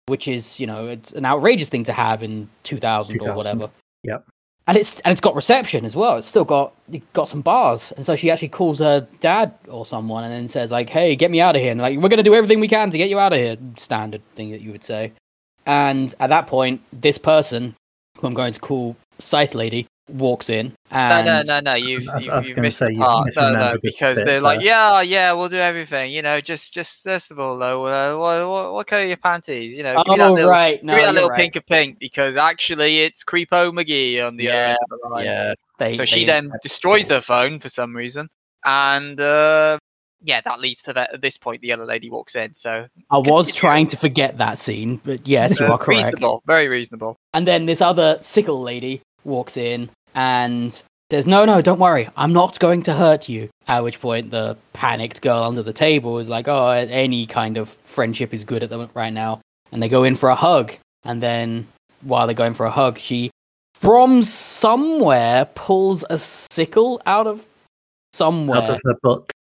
which 0.07 0.29
is 0.29 0.61
you 0.61 0.67
know 0.67 0.87
it's 0.87 1.13
an 1.13 1.25
outrageous 1.25 1.69
thing 1.69 1.85
to 1.85 1.93
have 1.93 2.23
in 2.23 2.49
2000, 2.63 3.21
or 3.21 3.35
whatever 3.35 3.71
yep. 4.05 4.25
And 4.67 4.77
it's 4.77 5.01
and 5.01 5.13
it's 5.13 5.21
got 5.21 5.35
reception 5.35 5.85
as 5.85 5.95
well. 5.95 6.17
It's 6.17 6.27
still 6.27 6.45
got 6.45 6.73
got 7.13 7.29
some 7.29 7.41
bars, 7.41 7.93
and 7.93 8.05
so 8.05 8.17
she 8.17 8.31
actually 8.31 8.49
calls 8.49 8.81
her 8.81 9.07
dad 9.21 9.55
or 9.69 9.87
someone, 9.87 10.25
and 10.25 10.33
then 10.33 10.49
says 10.49 10.71
like, 10.71 10.91
"Hey, 10.91 11.15
get 11.17 11.31
me 11.31 11.41
out 11.41 11.57
of 11.57 11.63
here!" 11.63 11.71
And 11.71 11.81
like, 11.81 11.99
"We're 11.99 12.09
gonna 12.09 12.23
do 12.23 12.35
everything 12.35 12.61
we 12.61 12.69
can 12.69 12.91
to 12.91 12.99
get 12.99 13.09
you 13.09 13.19
out 13.19 13.33
of 13.33 13.39
here." 13.39 13.57
Standard 13.77 14.23
thing 14.35 14.51
that 14.51 14.61
you 14.61 14.73
would 14.73 14.85
say. 14.85 15.13
And 15.65 16.15
at 16.21 16.31
that 16.31 16.47
point, 16.47 16.81
this 16.93 17.19
person, 17.19 17.75
who 18.19 18.27
I'm 18.27 18.35
going 18.35 18.53
to 18.53 18.61
call 18.61 18.97
Scythe 19.19 19.55
Lady, 19.55 19.87
walks 20.09 20.49
in, 20.49 20.69
no, 20.93 20.97
and 20.99 21.27
no, 21.27 21.43
no, 21.45 21.61
no. 21.61 21.75
You've 21.75 22.09
I- 22.09 22.13
I 22.13 22.19
you've, 22.19 22.33
was 22.35 22.49
you've 22.49 22.59
missed 22.59 22.79
say 22.79 22.87
the 22.87 22.93
you've 22.93 23.01
part. 23.03 23.29
No, 23.37 23.53
no, 23.55 23.77
because 23.83 24.19
bit 24.19 24.27
they're 24.27 24.41
like, 24.41 24.59
there. 24.59 24.69
yeah, 24.69 25.01
yeah, 25.03 25.33
we'll 25.33 25.49
do 25.49 25.57
everything. 25.57 26.13
You 26.13 26.23
know, 26.23 26.41
just 26.41 26.73
just 26.73 27.03
first 27.05 27.31
of 27.31 27.39
all, 27.39 27.59
though, 27.59 27.85
uh, 27.87 28.19
what, 28.19 28.49
what, 28.49 28.73
what 28.73 28.87
color 28.87 29.03
are 29.03 29.07
your 29.07 29.17
panties? 29.17 29.77
You 29.77 29.83
know, 29.83 29.97
give 30.05 30.13
me 30.13 30.19
that 30.19 30.29
oh 30.31 30.35
little, 30.35 30.51
right, 30.51 30.83
no, 30.85 30.93
give 30.93 31.01
me 31.01 31.07
that 31.07 31.15
little 31.15 31.29
right. 31.31 31.39
pink 31.41 31.57
of 31.57 31.67
pink 31.67 31.99
because 31.99 32.37
actually 32.37 33.01
it's 33.01 33.25
Creepo 33.25 33.73
McGee 33.73 34.27
on 34.27 34.37
the 34.37 34.49
other 34.49 34.59
Yeah, 34.59 34.69
end 34.71 34.79
of 34.91 34.99
the 35.03 35.09
line. 35.09 35.25
yeah. 35.25 35.55
They, 35.79 35.91
so 35.91 36.05
she 36.05 36.21
they- 36.21 36.27
then 36.33 36.53
destroys 36.63 37.11
her 37.11 37.21
phone 37.21 37.59
for 37.59 37.69
some 37.69 37.95
reason, 37.95 38.29
and 38.65 39.21
uh, 39.21 39.79
yeah, 40.23 40.41
that 40.41 40.61
leads 40.61 40.83
to 40.83 40.93
that. 40.95 41.13
At 41.13 41.21
this 41.21 41.37
point, 41.37 41.61
the 41.63 41.73
other 41.73 41.85
lady 41.85 42.09
walks 42.11 42.35
in. 42.35 42.55
So 42.55 42.87
I 43.11 43.19
was 43.19 43.55
trying 43.55 43.87
to 43.89 43.97
forget 43.97 44.39
that 44.39 44.59
scene, 44.59 45.01
but 45.05 45.27
yes, 45.27 45.61
you 45.61 45.67
uh, 45.67 45.71
are 45.73 45.79
correct. 45.79 46.05
reasonable, 46.05 46.43
very 46.47 46.69
reasonable. 46.69 47.17
And 47.35 47.47
then 47.47 47.67
this 47.67 47.83
other 47.83 48.17
sickle 48.21 48.63
lady 48.63 49.03
walks 49.27 49.57
in 49.57 49.91
and 50.15 50.83
says, 51.11 51.27
No, 51.27 51.45
no, 51.45 51.61
don't 51.61 51.79
worry. 51.79 52.09
I'm 52.17 52.33
not 52.33 52.59
going 52.59 52.83
to 52.85 52.95
hurt 52.95 53.29
you. 53.29 53.49
At 53.69 53.85
which 53.85 54.01
point, 54.01 54.31
the 54.31 54.57
panicked 54.73 55.21
girl 55.23 55.43
under 55.43 55.63
the 55.63 55.73
table 55.73 56.19
is 56.19 56.29
like, 56.29 56.49
Oh, 56.49 56.71
any 56.71 57.27
kind 57.27 57.57
of 57.57 57.71
friendship 57.85 58.33
is 58.33 58.45
good 58.45 58.63
at 58.63 58.71
the 58.71 58.89
right 58.95 59.13
now. 59.13 59.41
And 59.73 59.83
they 59.83 59.89
go 59.89 60.05
in 60.05 60.17
for 60.17 60.29
a 60.29 60.35
hug. 60.35 60.73
And 61.05 61.23
then, 61.23 61.67
while 62.03 62.27
they're 62.27 62.35
going 62.35 62.55
for 62.55 62.67
a 62.67 62.71
hug, 62.71 62.99
she, 62.99 63.31
from 63.75 64.23
somewhere, 64.23 65.47
pulls 65.55 66.05
a 66.09 66.19
sickle 66.19 67.01
out 67.07 67.27
of 67.27 67.45
somewhere. 68.13 68.63
Out 68.63 68.71
of 68.71 68.81
her 68.85 68.95
butt. 69.03 69.33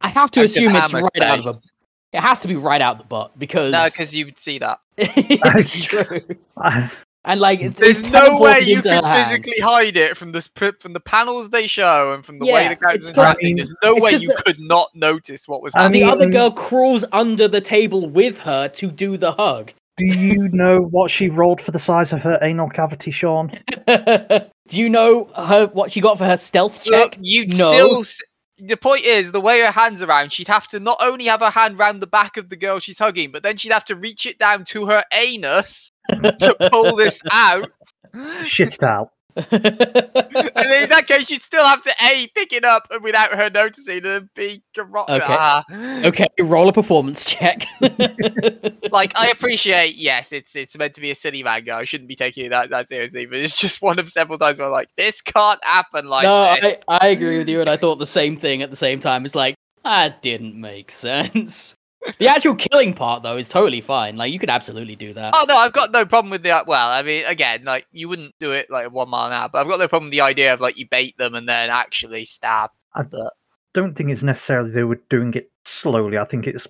I 0.00 0.08
have 0.08 0.30
to 0.32 0.40
Out 0.40 0.44
assume 0.44 0.74
it's 0.76 0.90
Hammer's 0.90 1.08
right 1.14 1.22
out 1.22 1.38
of 1.38 1.46
a. 1.46 1.48
face. 1.48 1.70
It 2.12 2.20
has 2.20 2.42
to 2.42 2.48
be 2.48 2.54
right 2.56 2.80
out 2.80 2.98
the 2.98 3.04
butt 3.04 3.36
because 3.38 3.72
No, 3.72 3.86
because 3.86 4.14
you 4.14 4.26
would 4.26 4.38
see 4.38 4.58
that. 4.58 4.78
it's 4.96 5.84
true. 5.84 6.20
I've, 6.56 7.03
And 7.26 7.40
like, 7.40 7.60
it's, 7.60 7.80
There's 7.80 8.00
it's 8.00 8.08
no 8.10 8.38
way 8.38 8.60
you 8.60 8.76
into 8.76 8.90
could 8.90 9.04
hand. 9.04 9.26
physically 9.28 9.58
hide 9.62 9.96
it 9.96 10.16
from 10.16 10.32
the 10.32 10.42
from 10.78 10.92
the 10.92 11.00
panels 11.00 11.50
they 11.50 11.66
show 11.66 12.12
and 12.12 12.24
from 12.24 12.38
the 12.38 12.44
way 12.46 12.68
the 12.68 12.76
characters 12.76 13.08
it's 13.08 13.16
'cause- 13.16 13.26
interacting. 13.36 13.56
There's 13.56 13.74
no 13.82 13.94
way 13.96 14.10
you 14.12 14.28
the- 14.28 14.42
could 14.44 14.60
not 14.60 14.88
notice 14.94 15.48
what 15.48 15.62
was 15.62 15.74
I 15.74 15.82
happening. 15.84 16.04
the 16.06 16.12
other 16.12 16.24
um, 16.26 16.30
girl 16.30 16.50
crawls 16.50 17.04
under 17.12 17.48
the 17.48 17.60
table 17.62 18.06
with 18.08 18.38
her 18.40 18.68
to 18.68 18.90
do 18.90 19.16
the 19.16 19.32
hug. 19.32 19.72
do 19.96 20.04
you 20.06 20.48
know 20.48 20.80
what 20.80 21.10
she 21.10 21.28
rolled 21.30 21.60
for 21.62 21.70
the 21.70 21.78
size 21.78 22.12
of 22.12 22.20
her 22.20 22.38
anal 22.42 22.68
cavity, 22.68 23.10
Sean? 23.10 23.48
do 23.86 24.42
you 24.72 24.90
know 24.90 25.30
her 25.36 25.66
what 25.68 25.92
she 25.92 26.00
got 26.00 26.18
for 26.18 26.24
her 26.26 26.36
stealth 26.36 26.84
Look, 26.86 27.12
check? 27.12 27.18
you'd 27.22 27.56
No. 27.56 27.70
still. 27.72 28.00
s- 28.00 28.20
The 28.58 28.76
point 28.76 29.04
is, 29.04 29.32
the 29.32 29.40
way 29.40 29.60
her 29.60 29.70
hands 29.70 30.02
around, 30.02 30.32
she'd 30.32 30.48
have 30.48 30.68
to 30.68 30.78
not 30.80 30.98
only 31.00 31.24
have 31.26 31.40
her 31.40 31.50
hand 31.50 31.78
round 31.78 32.00
the 32.02 32.06
back 32.06 32.36
of 32.36 32.50
the 32.50 32.56
girl 32.56 32.78
she's 32.80 32.98
hugging, 32.98 33.30
but 33.32 33.42
then 33.42 33.56
she'd 33.56 33.72
have 33.72 33.84
to 33.86 33.94
reach 33.96 34.26
it 34.26 34.38
down 34.38 34.64
to 34.66 34.86
her 34.86 35.04
anus 35.12 35.90
to 36.38 36.56
pull 36.70 36.96
this 36.96 37.22
out. 37.30 37.70
Shit 38.46 38.82
out. 38.82 39.10
And 39.36 40.70
in 40.82 40.88
that 40.90 41.06
case, 41.08 41.28
you'd 41.28 41.42
still 41.42 41.64
have 41.64 41.82
to 41.82 41.92
A, 42.04 42.28
pick 42.36 42.52
it 42.52 42.64
up 42.64 42.86
and 42.92 43.02
without 43.02 43.32
her 43.32 43.50
noticing, 43.50 43.96
and 43.96 44.04
then 44.04 44.30
B, 44.34 44.62
garro- 44.76 45.08
Okay. 45.08 45.24
ah. 45.28 45.64
okay, 46.04 46.26
roll 46.40 46.68
a 46.68 46.72
performance 46.72 47.24
check. 47.24 47.66
like 48.92 49.12
I 49.18 49.30
appreciate, 49.32 49.96
yes, 49.96 50.32
it's 50.32 50.54
it's 50.54 50.78
meant 50.78 50.94
to 50.94 51.00
be 51.00 51.10
a 51.10 51.14
silly 51.16 51.42
manga. 51.42 51.74
I 51.74 51.84
shouldn't 51.84 52.08
be 52.08 52.14
taking 52.14 52.46
it 52.46 52.50
that, 52.50 52.70
that 52.70 52.88
seriously, 52.88 53.26
but 53.26 53.38
it's 53.38 53.58
just 53.58 53.82
one 53.82 53.98
of 53.98 54.08
several 54.08 54.38
times 54.38 54.58
where 54.58 54.68
I'm 54.68 54.72
like, 54.72 54.88
this 54.96 55.20
can't 55.20 55.62
happen 55.64 56.06
like 56.08 56.24
no, 56.24 56.42
I. 56.42 56.76
I 56.88 57.08
agree 57.08 57.38
with 57.38 57.48
you, 57.48 57.60
and 57.60 57.68
I 57.68 57.76
thought 57.76 57.96
the 57.96 58.06
same 58.06 58.36
thing 58.36 58.62
at 58.62 58.70
the 58.70 58.76
same 58.76 59.00
time. 59.00 59.24
It's 59.24 59.34
like 59.34 59.56
that 59.82 60.22
didn't 60.22 60.54
make 60.54 60.92
sense. 60.92 61.74
The 62.18 62.28
actual 62.28 62.54
killing 62.54 62.94
part, 62.94 63.22
though, 63.22 63.36
is 63.36 63.48
totally 63.48 63.80
fine. 63.80 64.16
Like 64.16 64.32
you 64.32 64.38
could 64.38 64.50
absolutely 64.50 64.96
do 64.96 65.12
that. 65.14 65.34
Oh 65.34 65.46
no, 65.48 65.56
I've 65.56 65.72
got 65.72 65.90
no 65.90 66.04
problem 66.04 66.30
with 66.30 66.42
the 66.42 66.64
well. 66.66 66.90
I 66.90 67.02
mean, 67.02 67.24
again, 67.26 67.64
like 67.64 67.86
you 67.92 68.08
wouldn't 68.08 68.34
do 68.38 68.52
it 68.52 68.70
like 68.70 68.90
one 68.92 69.08
mile 69.08 69.26
an 69.26 69.32
hour, 69.32 69.48
but 69.48 69.60
I've 69.60 69.68
got 69.68 69.78
no 69.78 69.88
problem 69.88 70.10
with 70.10 70.12
the 70.12 70.20
idea 70.20 70.52
of 70.52 70.60
like 70.60 70.76
you 70.76 70.86
bait 70.88 71.16
them 71.18 71.34
and 71.34 71.48
then 71.48 71.70
actually 71.70 72.24
stab. 72.26 72.70
I 72.94 73.04
don't 73.72 73.94
think 73.96 74.10
it's 74.10 74.22
necessarily 74.22 74.70
they 74.70 74.84
were 74.84 75.00
doing 75.08 75.34
it 75.34 75.50
slowly. 75.64 76.18
I 76.18 76.24
think 76.24 76.46
it's 76.46 76.66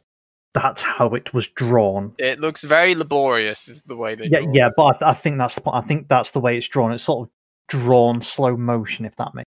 that's 0.55 0.81
how 0.81 1.09
it 1.15 1.35
was 1.35 1.49
drawn. 1.49 2.13
It 2.19 2.41
looks 2.41 2.65
very 2.65 2.95
laborious, 2.95 3.69
is 3.69 3.83
the 3.83 3.97
way 3.97 4.15
they. 4.15 4.29
Yeah, 4.29 4.47
yeah, 4.53 4.69
it. 4.69 4.75
but 4.77 4.85
I, 4.85 4.93
th- 4.93 5.03
I 5.03 5.15
think 5.15 5.39
that's 5.39 5.57
the 5.57 5.61
point. 5.61 5.77
I 5.77 5.87
think 5.87 6.09
that's 6.09 6.31
the 6.31 6.41
way 6.41 6.57
it's 6.57 6.69
drawn. 6.69 6.93
It's 6.93 7.05
sort 7.05 7.27
of 7.27 7.33
drawn 7.69 8.23
slow 8.23 8.57
motion, 8.57 9.05
if 9.05 9.17
that 9.17 9.35
makes. 9.35 9.49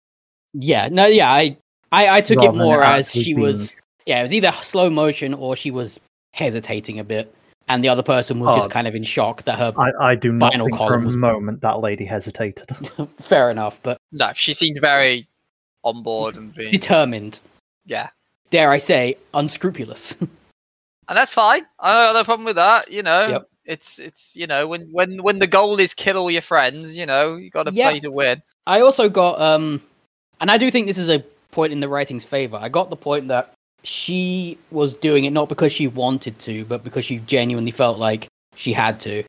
Yeah, 0.54 0.88
no, 0.90 1.06
yeah, 1.06 1.30
I, 1.30 1.58
I, 1.92 2.08
I 2.16 2.20
took 2.22 2.38
Rather 2.38 2.58
it 2.58 2.62
more 2.62 2.82
as 2.82 3.08
actually 3.08 3.22
she 3.22 3.34
was. 3.34 3.76
Yeah, 4.06 4.20
it 4.20 4.22
was 4.22 4.34
either 4.34 4.52
slow 4.62 4.90
motion 4.90 5.32
or 5.34 5.56
she 5.56 5.70
was 5.70 5.98
hesitating 6.32 6.98
a 6.98 7.04
bit, 7.04 7.34
and 7.68 7.82
the 7.82 7.88
other 7.88 8.02
person 8.02 8.38
was 8.40 8.50
Oh. 8.50 8.56
just 8.56 8.70
kind 8.70 8.86
of 8.86 8.94
in 8.94 9.02
shock 9.04 9.42
that 9.44 9.58
her. 9.58 9.72
I, 9.78 10.10
I 10.10 10.14
do 10.14 10.32
not 10.32 10.52
Final 10.52 10.66
think 10.66 10.76
for 10.78 10.94
a 10.94 11.00
was- 11.00 11.16
moment 11.16 11.60
that 11.62 11.80
lady 11.80 12.04
hesitated. 12.04 12.68
Fair 13.20 13.50
enough, 13.50 13.80
but 13.82 13.98
no, 14.12 14.32
she 14.34 14.52
seemed 14.54 14.78
very 14.80 15.26
on 15.82 16.02
board 16.02 16.36
and 16.36 16.54
being 16.54 16.70
determined. 16.70 17.40
yeah, 17.86 18.08
Dare 18.50 18.70
I 18.70 18.78
say, 18.78 19.16
unscrupulous. 19.32 20.12
and 20.20 20.28
that's 21.08 21.34
fine. 21.34 21.62
I 21.78 21.92
don't 21.92 22.06
have 22.08 22.14
no 22.16 22.24
problem 22.24 22.44
with 22.46 22.56
that. 22.56 22.90
You 22.90 23.02
know, 23.02 23.26
Yep. 23.28 23.48
it's 23.64 23.98
it's 23.98 24.34
you 24.36 24.46
know 24.46 24.66
when 24.66 24.88
when 24.92 25.22
when 25.22 25.38
the 25.38 25.46
goal 25.46 25.78
is 25.80 25.94
kill 25.94 26.18
all 26.18 26.30
your 26.30 26.42
friends, 26.42 26.96
you 26.98 27.06
know, 27.06 27.36
you 27.36 27.48
got 27.50 27.66
to 27.66 27.72
Yeah. 27.72 27.90
play 27.90 28.00
to 28.00 28.10
win. 28.10 28.42
I 28.66 28.80
also 28.80 29.08
got 29.08 29.40
um 29.40 29.80
and 30.40 30.50
I 30.50 30.58
do 30.58 30.70
think 30.70 30.86
this 30.86 30.98
is 30.98 31.08
a 31.08 31.20
point 31.52 31.72
in 31.72 31.80
the 31.80 31.88
writing's 31.88 32.24
favor. 32.24 32.58
I 32.60 32.68
got 32.68 32.90
the 32.90 32.96
point 32.96 33.28
that 33.28 33.53
she 33.84 34.58
was 34.70 34.94
doing 34.94 35.24
it 35.24 35.32
not 35.32 35.48
because 35.48 35.72
she 35.72 35.86
wanted 35.86 36.38
to, 36.40 36.64
but 36.64 36.82
because 36.82 37.04
she 37.04 37.18
genuinely 37.18 37.70
felt 37.70 37.98
like 37.98 38.26
she 38.56 38.72
had 38.72 38.98
to. 39.00 39.22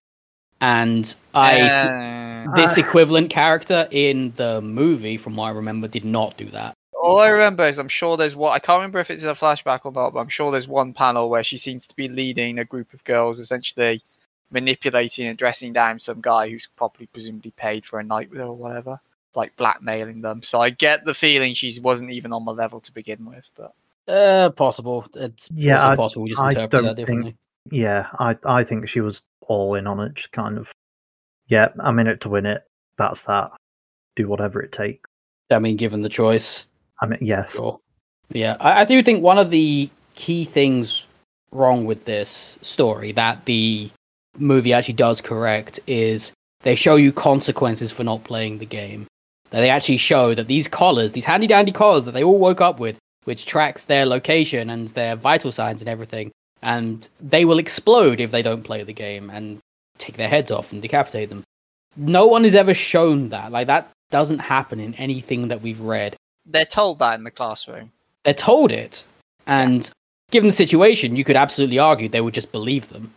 And 0.62 1.14
I 1.34 1.62
Uh, 1.62 2.56
this 2.56 2.78
Uh, 2.78 2.82
equivalent 2.82 3.30
character 3.30 3.88
in 3.92 4.34
the 4.36 4.62
movie 4.62 5.18
from 5.18 5.36
what 5.36 5.48
I 5.48 5.50
remember 5.50 5.88
did 5.88 6.06
not 6.06 6.38
do 6.38 6.46
that. 6.46 6.74
all 7.02 7.20
I 7.20 7.28
remember 7.28 7.64
is 7.64 7.78
I'm 7.78 7.88
sure 7.90 8.18
there's 8.18 8.36
what 8.36 8.54
I 8.54 8.60
can't 8.60 8.78
remember 8.78 9.00
if 9.00 9.12
it's 9.12 9.24
a 9.24 9.34
flashback 9.34 9.82
or 9.84 9.92
not, 9.92 10.14
but 10.14 10.20
I'm 10.22 10.30
sure 10.30 10.50
there's 10.52 10.68
one 10.68 10.94
panel 10.94 11.30
where 11.30 11.44
she 11.44 11.58
seems 11.58 11.86
to 11.88 11.96
be 11.96 12.08
leading 12.08 12.58
a 12.58 12.66
group 12.66 12.94
of 12.94 13.04
girls, 13.04 13.38
essentially 13.38 14.02
manipulating 14.50 15.28
and 15.28 15.38
dressing 15.38 15.74
down 15.74 16.00
some 16.00 16.22
guy 16.22 16.50
who's 16.50 16.68
probably 16.76 17.08
presumably 17.08 17.52
paid 17.52 17.86
for 17.86 18.00
a 18.00 18.04
night 18.04 18.30
with 18.32 18.40
her 18.40 18.46
or 18.46 18.56
whatever, 18.56 19.00
like 19.36 19.56
blackmailing 19.56 20.22
them. 20.22 20.42
So 20.42 20.62
I 20.62 20.70
get 20.70 21.04
the 21.06 21.14
feeling 21.14 21.54
she 21.54 21.78
wasn't 21.82 22.12
even 22.12 22.32
on 22.32 22.46
my 22.46 22.54
level 22.54 22.80
to 22.80 22.94
begin 22.94 23.26
with, 23.26 23.50
but 23.56 23.74
Uh 24.08 24.50
possible. 24.52 25.06
It's 25.16 25.50
Yeah, 25.54 25.76
also 25.78 25.88
I- 25.88 25.96
possible 25.96 26.24
we 26.24 26.30
just 26.30 26.42
I 26.42 26.50
interpret 26.50 26.84
that 26.84 26.96
think- 26.96 26.98
differently. 27.08 27.36
yeah, 27.72 28.08
I 28.20 28.38
I 28.46 28.64
think 28.64 28.88
she 28.88 29.02
was 29.02 29.24
all 29.48 29.76
in 29.76 29.88
on 29.88 30.00
it. 30.00 30.14
Just 30.16 30.32
kind 30.32 30.58
of, 30.58 30.72
yeah, 31.48 31.70
I'm 31.80 31.98
in 32.00 32.08
it 32.08 32.22
to 32.22 32.30
win 32.30 32.46
it. 32.46 32.64
That's 32.98 33.24
that. 33.24 33.52
Do 34.16 34.28
whatever 34.28 34.62
it 34.62 34.72
takes. 34.72 35.10
I 35.52 35.60
mean 35.60 35.76
given 35.76 36.02
the 36.02 36.10
choice, 36.10 36.68
I 37.02 37.06
mean, 37.08 37.20
yes, 37.22 37.52
Sure. 37.54 37.80
Yeah, 38.30 38.58
I, 38.60 38.82
I 38.82 38.86
do 38.86 39.02
think 39.04 39.22
one 39.24 39.38
of 39.38 39.50
the 39.52 39.90
key 40.16 40.46
things 40.46 41.06
wrong 41.52 41.86
with 41.86 42.06
this 42.06 42.58
story 42.62 43.12
that 43.12 43.46
the 43.46 43.90
movie 44.38 44.74
actually 44.74 44.96
does 44.96 45.22
correct 45.22 45.80
is 45.88 46.32
they 46.62 46.76
show 46.76 46.96
you 46.96 47.12
consequences 47.12 47.92
for 47.92 48.04
not 48.04 48.24
playing 48.24 48.58
the 48.58 48.66
game. 48.66 49.06
That 49.52 49.60
they 49.62 49.70
actually 49.70 49.98
show 49.98 50.34
that 50.34 50.48
these 50.48 50.68
collars, 50.68 51.12
these 51.12 51.26
handy 51.26 51.46
dandy 51.48 51.72
collars 51.72 52.06
that 52.06 52.12
they 52.14 52.24
all 52.24 52.40
woke 52.40 52.60
up 52.62 52.80
with, 52.80 52.98
which 53.26 53.46
tracks 53.46 53.86
their 53.86 54.06
location 54.06 54.70
and 54.70 54.88
their 54.90 55.16
vital 55.16 55.52
signs 55.52 55.82
and 55.82 55.90
everything, 55.90 56.32
and 56.62 57.08
they 57.20 57.46
will 57.46 57.60
explode 57.60 58.20
if 58.20 58.32
they 58.32 58.42
don't 58.42 58.64
play 58.64 58.84
the 58.84 58.94
game 58.94 59.30
and 59.30 59.60
take 59.98 60.18
their 60.18 60.30
heads 60.30 60.52
off 60.52 60.72
and 60.72 60.82
decapitate 60.82 61.30
them. 61.30 61.44
No 61.96 62.26
one 62.26 62.44
has 62.44 62.56
ever 62.56 62.74
shown 62.74 63.30
that. 63.30 63.52
Like 63.52 63.68
that 63.68 63.92
doesn't 64.10 64.40
happen 64.40 64.80
in 64.80 64.94
anything 64.96 65.50
that 65.50 65.62
we've 65.62 65.82
read 65.82 66.16
they're 66.46 66.66
told 66.66 67.00
that 67.00 67.18
in 67.18 67.24
the 67.24 67.32
classroom. 67.32 67.92
they're 68.24 68.34
told 68.34 68.72
it. 68.72 69.06
And 69.48 69.90
given 70.32 70.48
the 70.48 70.56
situation, 70.56 71.16
you 71.16 71.24
could 71.24 71.36
absolutely 71.36 71.80
argue 71.80 72.10
they 72.10 72.22
would 72.22 72.34
just 72.34 72.52
believe 72.52 72.90
them. 72.90 73.14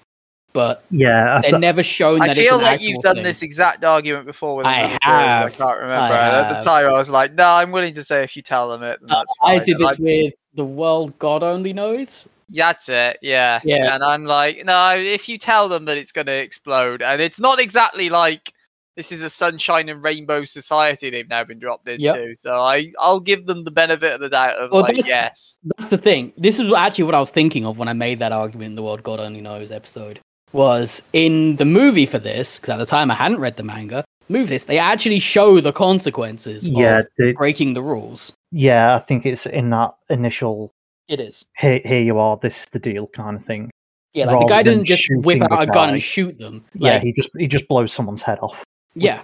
But 0.53 0.83
yeah. 0.91 1.41
I 1.45 1.51
they're 1.51 1.59
never 1.59 1.83
shown 1.83 2.23
I 2.23 2.29
that 2.29 2.37
feel 2.37 2.55
it's 2.55 2.63
like 2.65 2.83
you've 2.83 3.03
done 3.03 3.17
thing. 3.17 3.25
this 3.25 3.43
exact 3.43 3.85
argument 3.85 4.27
before 4.27 4.57
with 4.57 4.67
I 4.67 4.81
another 4.81 4.99
series, 5.05 5.05
I 5.05 5.51
can't 5.51 5.81
remember. 5.81 6.15
I 6.15 6.29
And 6.29 6.47
At 6.47 6.59
the 6.59 6.65
time, 6.65 6.87
I 6.87 6.93
was 6.93 7.11
like, 7.11 7.35
"No, 7.35 7.47
I'm 7.47 7.71
willing 7.71 7.95
to 7.95 8.03
say 8.03 8.25
if 8.25 8.35
you 8.35 8.43
tell 8.43 8.71
them 8.71 8.83
it, 8.83 8.99
then 9.01 9.09
that's 9.09 9.35
fine." 9.41 9.61
I 9.61 9.65
did 9.65 9.77
And 9.77 9.85
this 9.89 9.99
with 9.99 10.35
the 10.55 10.65
world 10.65 11.19
God 11.19 11.43
only 11.43 11.73
knows. 11.73 12.29
That's 12.51 12.89
it, 12.89 13.19
yeah. 13.21 13.61
Yeah. 13.63 13.95
And 13.95 14.03
I'm 14.03 14.25
like, 14.25 14.65
no, 14.65 14.95
if 14.97 15.29
you 15.29 15.37
tell 15.37 15.69
them 15.69 15.85
that 15.85 15.99
it's 15.99 16.13
going 16.13 16.29
to 16.29 16.43
explode, 16.43 17.03
and 17.03 17.21
it's 17.21 17.39
not 17.39 17.61
exactly 17.61 18.09
like 18.09 18.55
this 18.97 19.13
is 19.13 19.23
a 19.23 19.29
sunshine 19.31 19.89
and 19.91 20.03
rainbow 20.03 20.45
society 20.45 21.11
they've 21.11 21.29
now 21.29 21.45
been 21.45 21.59
dropped 21.59 21.87
into, 21.89 22.03
Yep. 22.05 22.37
so 22.37 22.59
I 22.59 22.91
I'll 22.99 23.21
give 23.21 23.47
them 23.47 23.65
the 23.65 23.71
benefit 23.71 24.15
of 24.15 24.21
the 24.21 24.31
doubt 24.31 24.57
of 24.57 24.71
Well, 24.73 24.81
like, 24.81 24.97
that's- 24.97 25.09
yes, 25.11 25.59
That's 25.63 25.91
the 25.91 25.99
thing. 25.99 26.33
This 26.39 26.59
is 26.59 26.73
actually 26.73 27.05
what 27.05 27.15
I 27.15 27.21
was 27.21 27.31
thinking 27.31 27.67
of 27.67 27.77
when 27.79 27.87
I 27.87 27.93
made 27.93 28.19
that 28.21 28.33
argument 28.33 28.71
in 28.71 28.75
the 28.77 28.83
world 28.83 29.03
God 29.03 29.21
only 29.21 29.43
knows 29.43 29.71
episode. 29.71 30.19
Was 30.53 31.07
in 31.13 31.57
the 31.57 31.65
movie 31.65 32.07
for 32.07 32.19
this 32.19 32.59
because 32.59 32.71
at 32.71 32.79
the 32.79 32.87
time 32.87 33.11
I 33.11 33.15
hadn't 33.15 33.39
read 33.39 33.57
the 33.57 33.63
manga. 33.63 34.05
Move 34.31 34.49
this. 34.49 34.65
They 34.65 34.79
actually 34.79 35.19
show 35.21 35.61
the 35.61 35.73
consequences 35.73 36.69
yeah, 36.69 37.01
of 37.01 37.07
the- 37.19 37.33
breaking 37.33 37.75
the 37.75 37.83
rules. 37.83 38.33
yeah. 38.51 38.95
I 38.95 38.99
think 38.99 39.25
it's 39.27 39.47
in 39.47 39.71
that 39.71 39.95
initial. 40.11 40.71
It 41.09 41.21
is. 41.21 41.45
Here, 41.59 41.81
here 41.85 42.03
you 42.03 42.19
are. 42.19 42.37
This 42.37 42.61
is 42.61 42.67
the 42.67 42.79
deal, 42.79 43.07
kind 43.09 43.37
of 43.37 43.45
thing. 43.45 43.71
Yeah, 44.15 44.27
like 44.27 44.41
the 44.41 44.47
guy 44.47 44.63
didn't 44.63 44.85
just 44.85 45.07
whip 45.11 45.41
out 45.43 45.53
a 45.63 45.67
the 45.67 45.73
gun 45.73 45.89
guy. 45.89 45.93
and 45.93 46.03
shoot 46.03 46.39
them. 46.39 46.65
yeah, 46.75 46.99
he 46.99 47.13
just 47.13 47.31
he 47.39 47.47
just 47.47 47.69
blows 47.69 47.93
someone's 47.93 48.23
head 48.23 48.39
off. 48.41 48.65
yeah. 48.95 49.23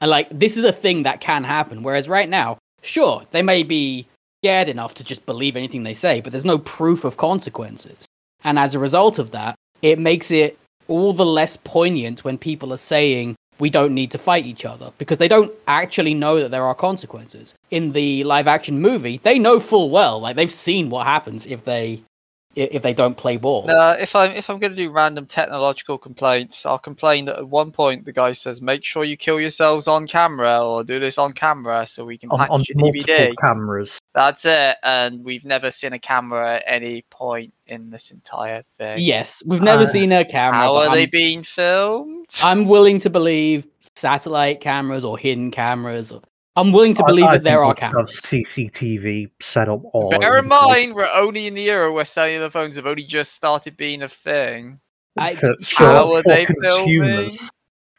And 0.00 0.10
like 0.10 0.28
this 0.30 0.56
is 0.56 0.64
a 0.64 0.72
thing 0.72 1.04
that 1.04 1.20
can 1.20 1.42
happen. 1.44 1.82
Whereas 1.82 2.08
right 2.08 2.28
now, 2.28 2.58
sure, 2.82 3.22
they 3.30 3.42
may 3.42 3.62
be 3.62 4.06
scared 4.42 4.68
enough 4.68 4.94
to 4.94 5.04
just 5.04 5.26
believe 5.26 5.56
anything 5.56 5.82
they 5.84 5.94
say, 5.94 6.20
but 6.20 6.32
there's 6.32 6.44
no 6.44 6.58
proof 6.58 7.04
of 7.04 7.16
consequences. 7.16 8.04
And 8.44 8.58
as 8.58 8.74
a 8.74 8.78
result 8.78 9.18
of 9.18 9.30
that, 9.30 9.54
it 9.82 9.98
makes 9.98 10.30
it 10.30 10.58
all 10.88 11.12
the 11.12 11.26
less 11.26 11.56
poignant 11.56 12.24
when 12.24 12.38
people 12.38 12.72
are 12.72 12.78
saying 12.78 13.36
we 13.58 13.70
don't 13.70 13.94
need 13.94 14.10
to 14.10 14.18
fight 14.18 14.46
each 14.46 14.64
other 14.64 14.92
because 14.98 15.18
they 15.18 15.28
don't 15.28 15.52
actually 15.66 16.14
know 16.14 16.40
that 16.40 16.50
there 16.50 16.64
are 16.64 16.74
consequences. 16.74 17.54
In 17.70 17.92
the 17.92 18.22
live 18.24 18.46
action 18.46 18.80
movie, 18.80 19.18
they 19.22 19.38
know 19.38 19.58
full 19.60 19.90
well, 19.90 20.20
like 20.20 20.36
they've 20.36 20.52
seen 20.52 20.90
what 20.90 21.06
happens 21.06 21.46
if 21.46 21.64
they 21.64 22.02
if 22.56 22.82
they 22.82 22.94
don't 22.94 23.16
play 23.16 23.36
ball. 23.36 23.64
No, 23.66 23.94
if 23.98 24.16
I'm 24.16 24.32
if 24.32 24.48
I'm 24.48 24.58
going 24.58 24.72
to 24.72 24.76
do 24.76 24.90
random 24.90 25.26
technological 25.26 25.98
complaints, 25.98 26.64
I'll 26.64 26.78
complain 26.78 27.26
that 27.26 27.36
at 27.36 27.48
one 27.48 27.70
point 27.70 28.04
the 28.06 28.12
guy 28.12 28.32
says, 28.32 28.62
"Make 28.62 28.82
sure 28.82 29.04
you 29.04 29.16
kill 29.16 29.40
yourselves 29.40 29.86
on 29.86 30.06
camera 30.06 30.66
or 30.66 30.82
do 30.82 30.98
this 30.98 31.18
on 31.18 31.32
camera 31.32 31.86
so 31.86 32.04
we 32.04 32.18
can 32.18 32.30
on, 32.30 32.38
patch 32.38 32.50
on 32.50 32.64
your 32.68 32.92
DVD." 32.92 33.34
cameras. 33.40 33.98
That's 34.14 34.44
it, 34.46 34.76
and 34.82 35.24
we've 35.24 35.44
never 35.44 35.70
seen 35.70 35.92
a 35.92 35.98
camera 35.98 36.54
at 36.54 36.64
any 36.66 37.02
point 37.10 37.52
in 37.66 37.90
this 37.90 38.10
entire 38.10 38.64
thing. 38.78 39.00
Yes, 39.00 39.42
we've 39.46 39.62
never 39.62 39.82
Uh, 39.82 39.86
seen 39.86 40.12
a 40.12 40.24
camera. 40.24 40.58
How 40.58 40.76
are 40.76 40.90
they 40.90 41.02
I'm, 41.02 41.10
being 41.10 41.42
filmed? 41.42 42.26
I'm 42.42 42.64
willing 42.64 42.98
to 43.00 43.10
believe 43.10 43.66
satellite 43.94 44.60
cameras 44.60 45.04
or 45.04 45.18
hidden 45.18 45.50
cameras. 45.50 46.12
Or, 46.12 46.22
I'm 46.56 46.72
willing 46.72 46.94
to 46.94 47.04
believe 47.04 47.26
I 47.26 47.32
that 47.34 47.44
there 47.44 47.62
are 47.62 47.68
we 47.68 47.70
should 47.74 47.80
have 47.82 47.92
cameras. 47.92 48.20
CCTV 48.22 49.30
set 49.40 49.68
up 49.68 49.82
all. 49.92 50.08
Bear 50.10 50.38
in 50.38 50.48
the 50.48 50.50
place. 50.56 50.68
mind, 50.68 50.94
we're 50.94 51.08
only 51.14 51.46
in 51.46 51.54
the 51.54 51.68
era 51.70 51.92
where 51.92 52.04
cellular 52.04 52.50
phones 52.50 52.76
have 52.76 52.86
only 52.86 53.04
just 53.04 53.32
started 53.34 53.76
being 53.76 54.02
a 54.02 54.08
thing. 54.08 54.80
I- 55.18 55.34
for, 55.34 55.54
How 55.76 56.14
are 56.14 56.22
for 56.22 56.28
they 56.28 56.46
filming? 56.46 57.02
consumers. 57.02 57.50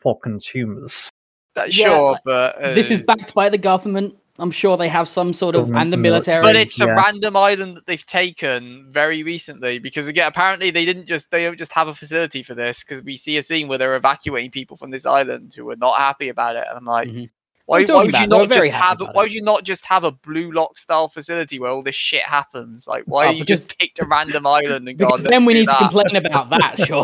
For 0.02 0.20
consumers. 0.20 1.10
That, 1.56 1.74
Yeah, 1.76 1.88
sure, 1.88 2.12
like, 2.14 2.22
but 2.26 2.56
uh, 2.62 2.74
This 2.74 2.92
is 2.92 3.02
backed 3.02 3.34
by 3.34 3.50
the 3.50 3.58
government. 3.58 4.16
I'm 4.40 4.52
sure 4.52 4.78
they 4.78 4.88
have 4.90 5.08
some 5.08 5.34
sort 5.34 5.56
of 5.56 5.72
and 5.74 5.92
the 5.92 5.98
military. 5.98 6.44
But 6.44 6.56
it's 6.56 6.80
a 6.80 6.86
yeah. 6.86 6.94
random 6.94 7.36
island 7.36 7.76
that 7.76 7.88
they've 7.88 8.06
taken 8.06 8.88
very 8.92 9.24
recently 9.24 9.80
because 9.80 10.08
again, 10.08 10.28
apparently 10.28 10.70
they 10.70 10.86
didn't 10.86 11.08
just 11.08 11.32
they 11.32 11.44
don't 11.44 11.58
just 11.58 11.74
have 11.74 11.88
a 11.88 11.96
facility 11.96 12.44
for 12.44 12.54
this 12.54 12.84
because 12.84 13.04
we 13.04 13.18
see 13.18 13.38
a 13.38 13.42
scene 13.42 13.68
where 13.68 13.80
they're 13.80 13.96
evacuating 13.96 14.52
people 14.52 14.78
from 14.78 14.92
this 14.92 15.08
island 15.08 15.56
who 15.56 15.68
are 15.72 15.76
not 15.76 15.98
happy 15.98 16.30
about 16.30 16.56
it, 16.56 16.66
and 16.70 16.78
I'm 16.78 16.86
like, 16.86 17.08
Mhm. 17.10 17.32
Why, 17.68 17.82
What 17.82 17.90
are 17.90 17.92
you 17.92 17.94
why 17.96 18.04
would 18.04 18.12
you 18.14 18.18
about? 18.26 18.30
They 18.30 18.38
were 18.38 18.48
not 18.48 18.52
just 18.56 18.72
have 18.72 19.00
why 19.14 19.24
would 19.24 19.34
you 19.34 19.42
not 19.42 19.64
just 19.64 19.86
have 19.88 20.04
a 20.06 20.12
blue 20.14 20.52
lock 20.54 20.78
style 20.78 21.10
facility 21.10 21.60
where 21.60 21.70
all 21.70 21.84
this 21.84 21.96
shit 21.96 22.22
happens? 22.24 22.88
Like, 22.88 23.04
why 23.08 23.28
Oh, 23.28 23.32
you 23.32 23.44
just 23.44 23.78
picked 23.78 24.00
a 24.00 24.06
random 24.06 24.48
island 24.48 24.88
and 24.88 24.98
because 24.98 25.22
gone? 25.22 25.30
then 25.32 25.44
we 25.44 25.54
need 25.54 25.68
do 25.68 25.74
to 25.74 25.78
complain 25.80 26.16
about 26.16 26.50
that, 26.52 26.80
Sean. 26.88 27.04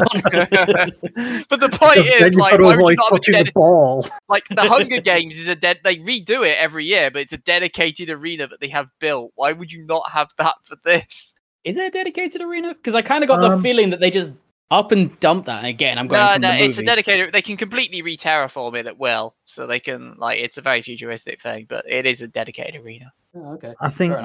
but 1.49 1.59
the 1.59 1.69
point 1.69 1.97
is, 2.05 2.33
like, 2.35 2.57
why 2.59 2.75
would 2.77 2.89
you 2.89 2.95
not 2.95 3.09
have 3.09 3.11
a 3.11 3.19
touching 3.19 3.33
dedi- 3.33 3.53
ball. 3.53 4.07
like 4.29 4.47
the 4.47 4.61
Hunger 4.69 5.01
Games 5.01 5.37
is 5.37 5.49
a 5.49 5.55
dead. 5.55 5.81
They 5.83 5.97
redo 5.97 6.47
it 6.47 6.57
every 6.57 6.85
year, 6.85 7.11
but 7.11 7.21
it's 7.23 7.33
a 7.33 7.37
dedicated 7.37 8.09
arena 8.09 8.47
that 8.47 8.61
they 8.61 8.69
have 8.69 8.87
built. 8.99 9.33
Why 9.35 9.51
would 9.51 9.71
you 9.73 9.85
not 9.85 10.11
have 10.11 10.29
that 10.37 10.55
for 10.63 10.77
this? 10.85 11.35
Is 11.65 11.77
it 11.77 11.83
a 11.87 11.89
dedicated 11.89 12.41
arena? 12.41 12.73
Because 12.73 12.95
I 12.95 13.01
kind 13.01 13.23
of 13.23 13.27
got 13.27 13.41
the 13.41 13.51
Um, 13.51 13.61
feeling 13.61 13.89
that 13.91 13.99
they 13.99 14.11
just 14.11 14.31
up 14.73 14.91
and 14.91 15.19
dump 15.19 15.45
that. 15.45 15.65
Again, 15.65 15.97
I'm 15.97 16.07
going 16.07 16.21
No, 16.21 16.33
from 16.33 16.41
no, 16.41 16.51
the 16.51 16.63
it's 16.63 16.77
a 16.77 16.83
dedicated. 16.83 17.33
They 17.33 17.41
can 17.41 17.57
completely 17.57 18.01
re-terraform 18.01 18.75
it 18.75 18.87
at 18.87 18.97
will, 18.97 19.35
so 19.45 19.67
they 19.67 19.79
can 19.79 20.15
like. 20.17 20.39
It's 20.39 20.57
a 20.57 20.61
very 20.61 20.81
futuristic 20.81 21.41
thing, 21.41 21.65
but 21.69 21.85
it 21.87 22.05
is 22.05 22.21
a 22.21 22.27
dedicated 22.27 22.81
arena. 22.83 23.13
Oh, 23.35 23.53
okay. 23.53 23.73
I 23.79 23.89
think, 23.89 24.15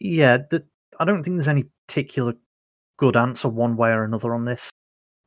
yeah, 0.00 0.38
the, 0.50 0.64
I 0.98 1.04
don't 1.04 1.22
think 1.22 1.36
there's 1.36 1.48
any 1.48 1.64
particular 1.86 2.34
good 2.96 3.16
answer 3.16 3.48
one 3.48 3.76
way 3.76 3.90
or 3.90 4.04
another 4.04 4.34
on 4.34 4.44
this. 4.44 4.70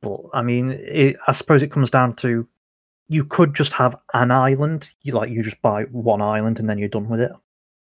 But 0.02 0.20
I 0.34 0.42
mean, 0.42 0.72
it, 0.72 1.18
I 1.28 1.32
suppose 1.34 1.62
it 1.62 1.72
comes 1.72 1.92
down 1.92 2.16
to 2.18 2.48
you 3.08 3.26
could 3.26 3.54
just 3.54 3.74
have 3.74 3.96
an 4.14 4.32
island. 4.32 4.90
You 5.02 5.14
like 5.14 5.30
you 5.30 5.44
just 5.44 5.62
buy 5.62 5.84
one 5.84 6.22
island 6.22 6.60
and 6.60 6.70
then 6.70 6.78
you're 6.78 6.90
done 6.90 7.10
with 7.10 7.20
it. 7.20 7.32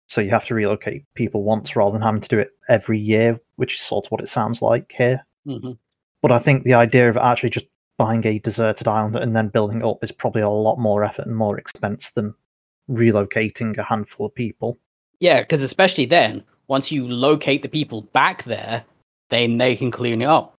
So 0.06 0.20
you 0.20 0.30
have 0.30 0.44
to 0.46 0.54
relocate 0.54 1.04
people 1.14 1.42
once 1.44 1.74
rather 1.74 1.92
than 1.92 2.02
having 2.02 2.20
to 2.20 2.28
do 2.28 2.38
it 2.38 2.50
every 2.68 2.98
year, 2.98 3.40
which 3.56 3.76
is 3.76 3.80
sort 3.80 4.06
of 4.06 4.12
what 4.12 4.20
it 4.20 4.28
sounds 4.28 4.60
like 4.60 4.92
here. 4.96 5.24
Mhm. 5.46 5.78
But 6.24 6.32
I 6.32 6.38
think 6.38 6.64
the 6.64 6.72
idea 6.72 7.10
of 7.10 7.18
actually 7.18 7.50
just 7.50 7.66
buying 7.98 8.26
a 8.26 8.38
deserted 8.38 8.88
island 8.88 9.14
and 9.16 9.36
then 9.36 9.48
building 9.48 9.80
it 9.80 9.84
up 9.84 10.02
is 10.02 10.10
probably 10.10 10.40
a 10.40 10.48
lot 10.48 10.78
more 10.78 11.04
effort 11.04 11.26
and 11.26 11.36
more 11.36 11.58
expense 11.58 12.10
than 12.12 12.34
relocating 12.90 13.76
a 13.78 13.82
handful 13.82 14.26
of 14.26 14.34
people. 14.34 14.78
Yeah, 15.20 15.40
because 15.40 15.62
especially 15.62 16.06
then, 16.06 16.42
once 16.66 16.90
you 16.90 17.06
locate 17.06 17.60
the 17.62 17.68
people 17.68 18.02
back 18.12 18.44
there, 18.44 18.84
then 19.30 19.58
they 19.58 19.76
can 19.76 19.90
clean 19.90 20.22
it 20.22 20.26
up. 20.26 20.54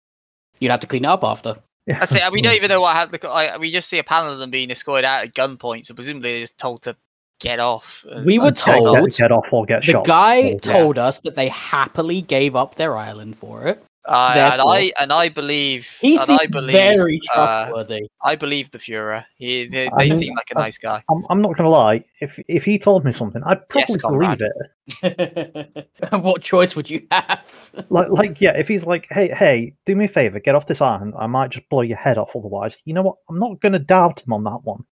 You'd 0.59 0.71
have 0.71 0.79
to 0.81 0.87
clean 0.87 1.03
it 1.05 1.07
up 1.07 1.23
after. 1.23 1.57
Yeah. 1.87 1.99
I 2.01 2.05
say 2.05 2.21
we 2.31 2.41
don't 2.41 2.53
even 2.57 2.69
know 2.69 2.81
what 2.81 2.95
happened. 2.95 3.19
the. 3.21 3.29
I, 3.29 3.57
we 3.57 3.71
just 3.71 3.89
see 3.89 3.99
a 3.99 4.03
panel 4.03 4.33
of 4.33 4.39
them 4.39 4.51
being 4.51 4.69
escorted 4.71 5.05
out 5.05 5.23
at 5.23 5.33
gunpoint, 5.33 5.85
so 5.85 5.93
presumably 5.93 6.31
they're 6.31 6.41
just 6.41 6.57
told 6.59 6.83
to 6.83 6.95
get 7.39 7.59
off. 7.59 8.05
and- 8.09 8.25
We 8.25 8.39
were 8.39 8.47
and 8.47 8.55
take 8.55 8.75
Get- 8.75 8.83
off. 8.85 8.95
told- 8.97 9.09
get, 9.09 9.17
get 9.17 9.31
off 9.31 9.51
or 9.53 9.65
get 9.65 9.81
The 9.81 9.91
shot. 9.93 10.05
guy 10.05 10.35
Yeah. 10.37 10.57
told 10.59 10.97
us 10.97 11.19
that 11.21 11.35
they 11.35 11.49
happily 11.49 12.21
gave 12.21 12.55
up 12.55 12.75
their 12.75 12.95
island 12.97 13.37
for 13.37 13.67
it. 13.67 13.83
Uh, 14.07 14.49
and 14.53 14.61
I 14.61 14.91
and 14.99 15.11
I 15.11 15.29
believe 15.29 15.89
He 15.99 16.15
and 16.17 16.25
seemed 16.25 16.39
I 16.41 16.45
believe 16.45 16.73
very 16.73 17.19
uh, 17.33 17.47
trustworthy. 17.47 18.07
I 18.23 18.35
believe 18.35 18.69
the 18.69 18.77
Führer. 18.77 19.25
He 19.35 19.67
they, 19.67 19.87
I 19.87 19.89
they 19.97 20.09
mean, 20.09 20.19
seem 20.19 20.35
like 20.35 20.51
a 20.51 20.57
uh, 20.57 20.61
nice 20.61 20.77
guy. 20.77 21.03
I'm, 21.09 21.23
I'm 21.29 21.41
not 21.41 21.49
going 21.57 21.63
to 21.65 21.69
lie. 21.69 22.03
If 22.21 22.39
if 22.47 22.63
he 22.65 22.77
told 22.77 23.03
me 23.03 23.11
something, 23.11 23.41
I'd 23.43 23.67
probably 23.69 23.95
Yes, 23.95 24.01
believe 24.01 24.41
it. 24.41 25.89
what 26.21 26.41
choice 26.43 26.75
would 26.75 26.89
you 26.89 27.05
have? 27.11 27.71
Like 27.89 28.09
like 28.09 28.41
yeah, 28.41 28.55
if 28.55 28.67
he's 28.67 28.85
like, 28.85 29.07
hey 29.09 29.29
hey, 29.33 29.73
do 29.85 29.95
me 29.95 30.05
a 30.05 30.07
favor, 30.07 30.39
get 30.39 30.55
off 30.55 30.67
this 30.67 30.81
island. 30.81 31.13
I 31.17 31.27
might 31.27 31.49
just 31.51 31.67
blow 31.69 31.81
your 31.81 31.97
head 31.97 32.17
off 32.17 32.35
otherwise. 32.35 32.77
You 32.85 32.93
know 32.93 33.01
what? 33.03 33.17
I'm 33.29 33.39
not 33.39 33.59
going 33.59 33.73
to 33.73 33.79
doubt 33.79 34.21
him 34.25 34.33
on 34.33 34.43
that 34.43 34.59
one. 34.63 34.83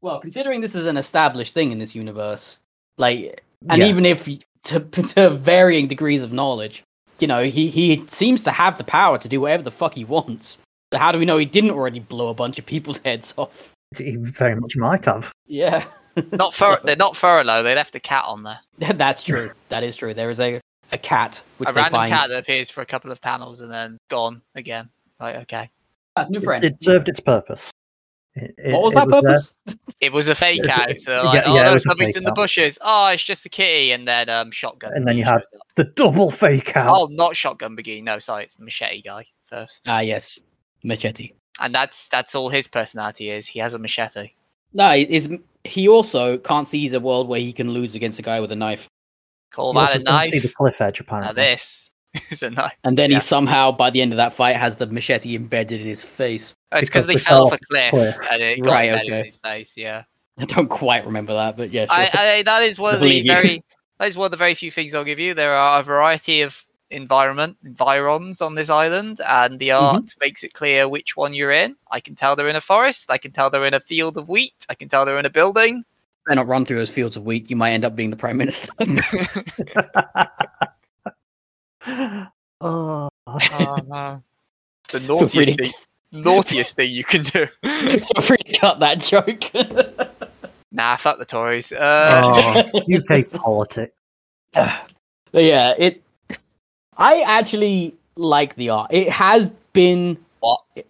well, 0.00 0.20
considering 0.20 0.60
this 0.60 0.74
is 0.74 0.86
an 0.86 0.96
established 0.96 1.54
thing 1.54 1.72
in 1.72 1.78
this 1.78 1.94
universe, 1.94 2.60
like, 2.98 3.42
and 3.68 3.80
Yeah. 3.80 3.88
even 3.88 4.04
if 4.06 4.28
to 4.64 4.80
to 4.80 5.30
varying 5.30 5.86
degrees 5.88 6.22
of 6.22 6.32
knowledge, 6.32 6.84
you 7.18 7.26
know, 7.26 7.44
he 7.44 7.68
he 7.68 8.04
seems 8.08 8.44
to 8.44 8.50
have 8.52 8.78
the 8.78 8.84
power 8.84 9.18
to 9.18 9.28
do 9.28 9.40
whatever 9.40 9.62
the 9.62 9.70
fuck 9.70 9.94
he 9.94 10.04
wants. 10.04 10.58
So 10.92 10.98
how 10.98 11.12
do 11.12 11.18
we 11.18 11.24
know 11.24 11.36
he 11.38 11.46
didn't 11.46 11.70
already 11.70 11.98
blow 12.00 12.28
a 12.28 12.34
bunch 12.34 12.58
of 12.58 12.66
people's 12.66 12.98
heads 13.04 13.34
off? 13.36 13.72
He 13.96 14.16
very 14.16 14.54
much 14.54 14.76
might 14.76 15.04
have. 15.04 15.32
Yeah, 15.46 15.84
Not 16.32 16.54
for 16.54 16.78
they're 16.84 16.96
not 16.96 17.16
Furlough. 17.16 17.62
They 17.62 17.74
left 17.74 17.94
a 17.94 18.00
cat 18.00 18.24
on 18.26 18.42
there. 18.42 18.60
that's 18.94 19.22
true. 19.24 19.50
That 19.68 19.82
is 19.82 19.96
true. 19.96 20.14
There 20.14 20.30
is 20.30 20.40
a 20.40 20.60
a 20.92 20.98
cat 20.98 21.42
which 21.58 21.68
a 21.68 21.72
they 21.72 21.80
random 21.80 21.98
find. 21.98 22.08
cat 22.10 22.28
that 22.30 22.38
appears 22.38 22.70
for 22.70 22.80
a 22.80 22.86
couple 22.86 23.10
of 23.10 23.20
panels 23.20 23.60
and 23.60 23.72
then 23.72 23.98
gone 24.08 24.42
again. 24.54 24.88
Like 25.20 25.36
okay, 25.36 25.70
Ah, 26.16 26.26
new 26.28 26.38
It, 26.38 26.44
friend. 26.44 26.64
it 26.64 26.76
served 26.82 27.08
its 27.08 27.20
purpose. 27.20 27.70
It- 28.36 28.54
it- 28.58 28.72
what 28.72 28.82
was 28.82 28.94
that 28.94 29.08
there. 29.08 29.22
purpose? 29.22 29.54
it 30.00 30.12
was 30.12 30.28
a 30.28 30.34
fake 30.34 30.60
Yeah, 30.64 30.76
cat. 30.76 30.90
it- 30.90 31.00
So 31.00 31.12
yeah, 31.12 31.22
like, 31.22 31.34
yeah, 31.34 31.50
oh 31.52 31.56
it 31.56 31.64
no, 31.64 31.72
was 31.72 31.82
something's 31.84 32.12
fake 32.12 32.16
in 32.18 32.24
the 32.24 32.32
bushes. 32.32 32.78
Oh, 32.82 33.08
it's 33.08 33.24
just 33.24 33.42
the 33.42 33.48
kitty, 33.48 33.92
and 33.92 34.06
then 34.06 34.28
um, 34.28 34.50
shotgun. 34.50 34.92
And 34.94 35.06
then 35.08 35.16
you 35.16 35.24
McGee 35.24 35.32
had- 35.32 35.42
The 35.76 35.84
double 35.84 36.30
fake 36.30 36.76
out. 36.76 36.94
Oh, 36.94 37.08
not 37.10 37.34
shotgun 37.34 37.76
McGee. 37.76 38.02
No, 38.04 38.18
sorry, 38.18 38.44
it's 38.44 38.56
the 38.56 38.64
machete 38.64 39.00
guy 39.02 39.24
first. 39.44 39.84
Ah, 39.86 40.00
yes, 40.00 40.38
machete. 40.84 41.32
And 41.60 41.74
that's 41.74 42.08
that's 42.08 42.34
all 42.34 42.50
his 42.50 42.68
personality 42.68 43.30
is. 43.30 43.46
He 43.46 43.58
has 43.60 43.72
a 43.72 43.78
machete. 43.78 44.32
No, 44.74 44.90
is 44.92 45.30
he 45.64 45.88
also 45.88 46.36
can't 46.36 46.68
see 46.68 46.80
he's 46.80 46.92
a 46.92 47.00
world 47.00 47.28
where 47.28 47.40
he 47.40 47.52
can 47.54 47.70
lose 47.70 47.94
against 47.94 48.18
a 48.18 48.22
guy 48.22 48.40
with 48.40 48.52
a 48.52 48.56
knife, 48.56 48.88
Call 49.50 49.72
You 49.72 49.80
that 49.80 49.88
a 49.96 49.98
couldn't 50.00 50.28
See 50.28 50.38
the 50.40 50.46
knife. 50.48 50.54
cliff 50.54 50.80
edge, 50.80 51.02
Now 51.10 51.32
this 51.32 51.90
is 52.30 52.42
a 52.42 52.50
knife. 52.50 52.74
and 52.84 52.98
then 52.98 53.10
Yeah. 53.10 53.16
he 53.16 53.20
somehow, 53.20 53.72
by 53.72 53.90
the 53.90 54.00
end 54.02 54.12
of 54.12 54.16
that 54.18 54.32
fight, 54.32 54.56
has 54.56 54.76
the 54.76 54.86
machete 54.86 55.34
embedded 55.34 55.80
in 55.80 55.86
his 55.86 56.02
face. 56.04 56.54
Oh, 56.72 56.78
it's 56.78 56.88
because 56.88 57.06
they 57.06 57.16
fell 57.16 57.46
off 57.46 57.52
a 57.52 57.58
cliff, 57.58 57.90
cliff. 57.90 58.16
and 58.30 58.42
it 58.42 58.60
got 58.62 58.70
Right, 58.72 58.88
embedded 58.90 59.08
in 59.08 59.14
okay. 59.20 59.26
his 59.26 59.38
face. 59.38 59.76
Yeah, 59.76 60.04
I 60.38 60.44
don't 60.44 60.68
quite 60.68 61.04
remember 61.06 61.32
that, 61.34 61.56
but 61.56 61.70
yeah, 61.72 61.86
sure. 61.86 61.94
I, 61.94 62.10
I, 62.38 62.42
that 62.42 62.62
is 62.62 62.78
one 62.78 62.94
of 62.94 63.00
the 63.00 63.08
you. 63.14 63.24
very 63.24 63.62
that 63.98 64.08
is 64.08 64.16
one 64.16 64.26
of 64.26 64.30
the 64.30 64.36
very 64.36 64.54
few 64.54 64.70
things 64.70 64.94
I'll 64.94 65.04
give 65.04 65.18
you. 65.18 65.32
There 65.34 65.54
are 65.54 65.80
a 65.80 65.82
variety 65.82 66.42
of 66.42 66.62
environment 66.90 67.56
environs 67.64 68.40
on 68.40 68.54
this 68.54 68.70
island, 68.70 69.20
and 69.26 69.58
the 69.58 69.70
Mm-hmm. 69.70 69.96
art 69.96 70.14
makes 70.20 70.44
it 70.44 70.52
clear 70.54 70.88
which 70.88 71.16
one 71.16 71.32
you're 71.34 71.50
in. 71.50 71.76
I 71.90 71.98
can 72.00 72.14
tell 72.14 72.36
they're 72.36 72.48
in 72.48 72.54
a 72.56 72.60
forest. 72.60 73.10
I 73.10 73.18
can 73.18 73.32
tell 73.32 73.50
they're 73.50 73.64
in 73.66 73.74
a 73.74 73.80
field 73.80 74.16
of 74.16 74.28
wheat. 74.28 74.54
I 74.68 74.74
can 74.74 74.88
tell 74.88 75.04
they're 75.04 75.18
in 75.18 75.26
a 75.26 75.30
building. 75.30 75.84
Better 76.26 76.36
not 76.36 76.46
run 76.48 76.64
through 76.64 76.76
those 76.78 76.90
fields 76.90 77.16
of 77.16 77.22
wheat. 77.24 77.48
You 77.50 77.56
might 77.56 77.70
end 77.72 77.84
up 77.84 77.94
being 77.96 78.10
the 78.10 78.16
prime 78.16 78.36
minister. 78.36 78.72
oh, 82.60 83.08
Uh-huh. 83.26 84.18
It's 84.84 84.92
the 84.92 85.00
Feel 85.00 85.28
free 85.28 85.44
naughtiest 85.44 85.56
to- 85.56 85.64
thing, 85.64 85.72
naughtiest 86.12 86.76
thing 86.76 86.90
you 86.90 87.04
can 87.04 87.22
do. 87.24 87.46
Feel 87.62 88.22
free 88.22 88.36
to 88.38 88.58
cut 88.58 88.80
that 88.80 88.98
joke. 89.00 89.42
nah, 90.72 90.96
fuck 90.96 91.18
the 91.18 91.24
Tories. 91.24 91.72
Uh, 91.72 92.62
oh, 92.74 92.82
UK 92.96 93.30
politics. 93.30 93.92
But 95.32 95.42
yeah, 95.44 95.74
it. 95.76 96.02
I 96.96 97.20
actually 97.26 97.94
like 98.16 98.54
the 98.54 98.70
art. 98.70 98.90
It 98.90 99.10
has 99.10 99.50
been 99.74 100.16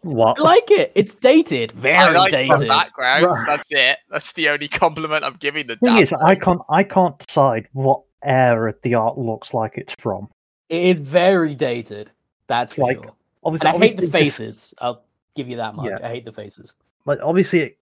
What? 0.03 0.39
I 0.39 0.43
like 0.43 0.71
it. 0.71 0.93
It's 0.95 1.17
dated, 1.17 1.73
I 1.73 1.75
very 1.75 2.15
like 2.17 2.31
the 2.31 2.37
dated. 2.37 2.69
backgrounds. 2.69 3.27
Right. 3.27 3.45
That's 3.49 3.69
it. 3.73 3.99
That's 4.09 4.33
the 4.35 4.51
only 4.51 4.69
compliment 4.69 5.25
I'm 5.25 5.35
giving 5.35 5.67
the 5.67 5.75
thing 5.77 5.99
is, 5.99 6.13
I 6.13 6.37
can't 6.37 6.61
I 6.69 6.85
can't 6.85 7.19
decide 7.19 7.67
what 7.73 8.03
era 8.23 8.73
the 8.83 8.95
art 8.95 9.19
looks 9.19 9.53
like 9.53 9.73
it's 9.79 9.95
from. 9.99 10.29
It 10.69 10.83
is 10.83 10.99
very 11.01 11.55
dated. 11.55 12.11
That's 12.49 12.75
for 12.75 12.83
Like, 12.83 12.97
sure. 12.99 13.13
Obviously, 13.45 13.69
And 13.71 13.77
I 13.83 13.87
hate 13.87 13.97
the 13.97 14.03
obviously 14.07 14.25
this- 14.25 14.37
faces. 14.39 14.75
I'll 14.81 15.03
give 15.35 15.49
you 15.49 15.57
that 15.57 15.75
much. 15.75 15.87
Yeah. 15.91 15.99
I 16.05 16.09
hate 16.09 16.25
the 16.25 16.33
faces. 16.33 16.75
Like, 17.05 17.19
obviously, 17.23 17.61
it 17.61 17.79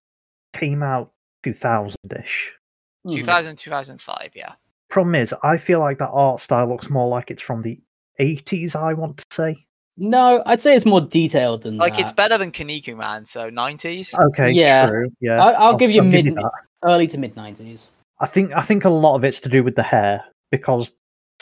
came 0.53 0.83
out 0.83 1.13
two 1.43 1.55
thousand 1.55 1.97
ish. 2.19 2.53
Mhm. 3.07 3.13
2000, 3.17 3.57
2005, 3.57 4.31
yeah. 4.35 4.53
Problem 4.89 5.15
is, 5.15 5.35
I 5.43 5.57
feel 5.59 5.81
like 5.81 5.99
that 5.99 6.11
art 6.11 6.41
style 6.41 6.67
looks 6.69 6.89
more 6.91 7.09
like 7.09 7.31
it's 7.31 7.43
from 7.43 7.63
the 7.63 7.81
eighties. 8.19 8.75
I 8.75 8.93
want 8.95 9.19
to 9.19 9.25
say. 9.31 9.67
No, 9.97 10.43
I'd 10.47 10.61
say 10.61 10.75
it's 10.75 10.85
more 10.87 11.01
detailed 11.01 11.63
than 11.63 11.79
Like 11.79 11.95
that. 11.95 12.01
it's 12.03 12.13
better 12.13 12.37
than 12.39 12.51
Kinnikuman, 12.51 13.27
so 13.27 13.49
nineties. 13.51 14.15
Okay, 14.15 14.51
Yeah. 14.53 14.87
true. 14.87 15.09
Yeah, 15.21 15.43
I'll- 15.43 15.57
I'll 15.57 15.77
give 15.77 15.91
you 15.91 16.03
mid- 16.03 16.35
that. 16.35 16.51
early 16.85 17.07
to 17.09 17.19
mid 17.19 17.35
nineties. 17.37 17.93
I 18.21 18.27
think 18.27 18.53
I 18.53 18.63
think 18.63 18.85
a 18.85 18.91
lot 18.91 19.17
of 19.17 19.25
it's 19.25 19.41
to 19.41 19.49
do 19.49 19.63
with 19.65 19.75
the 19.77 19.83
hair 19.83 20.25
because 20.51 20.93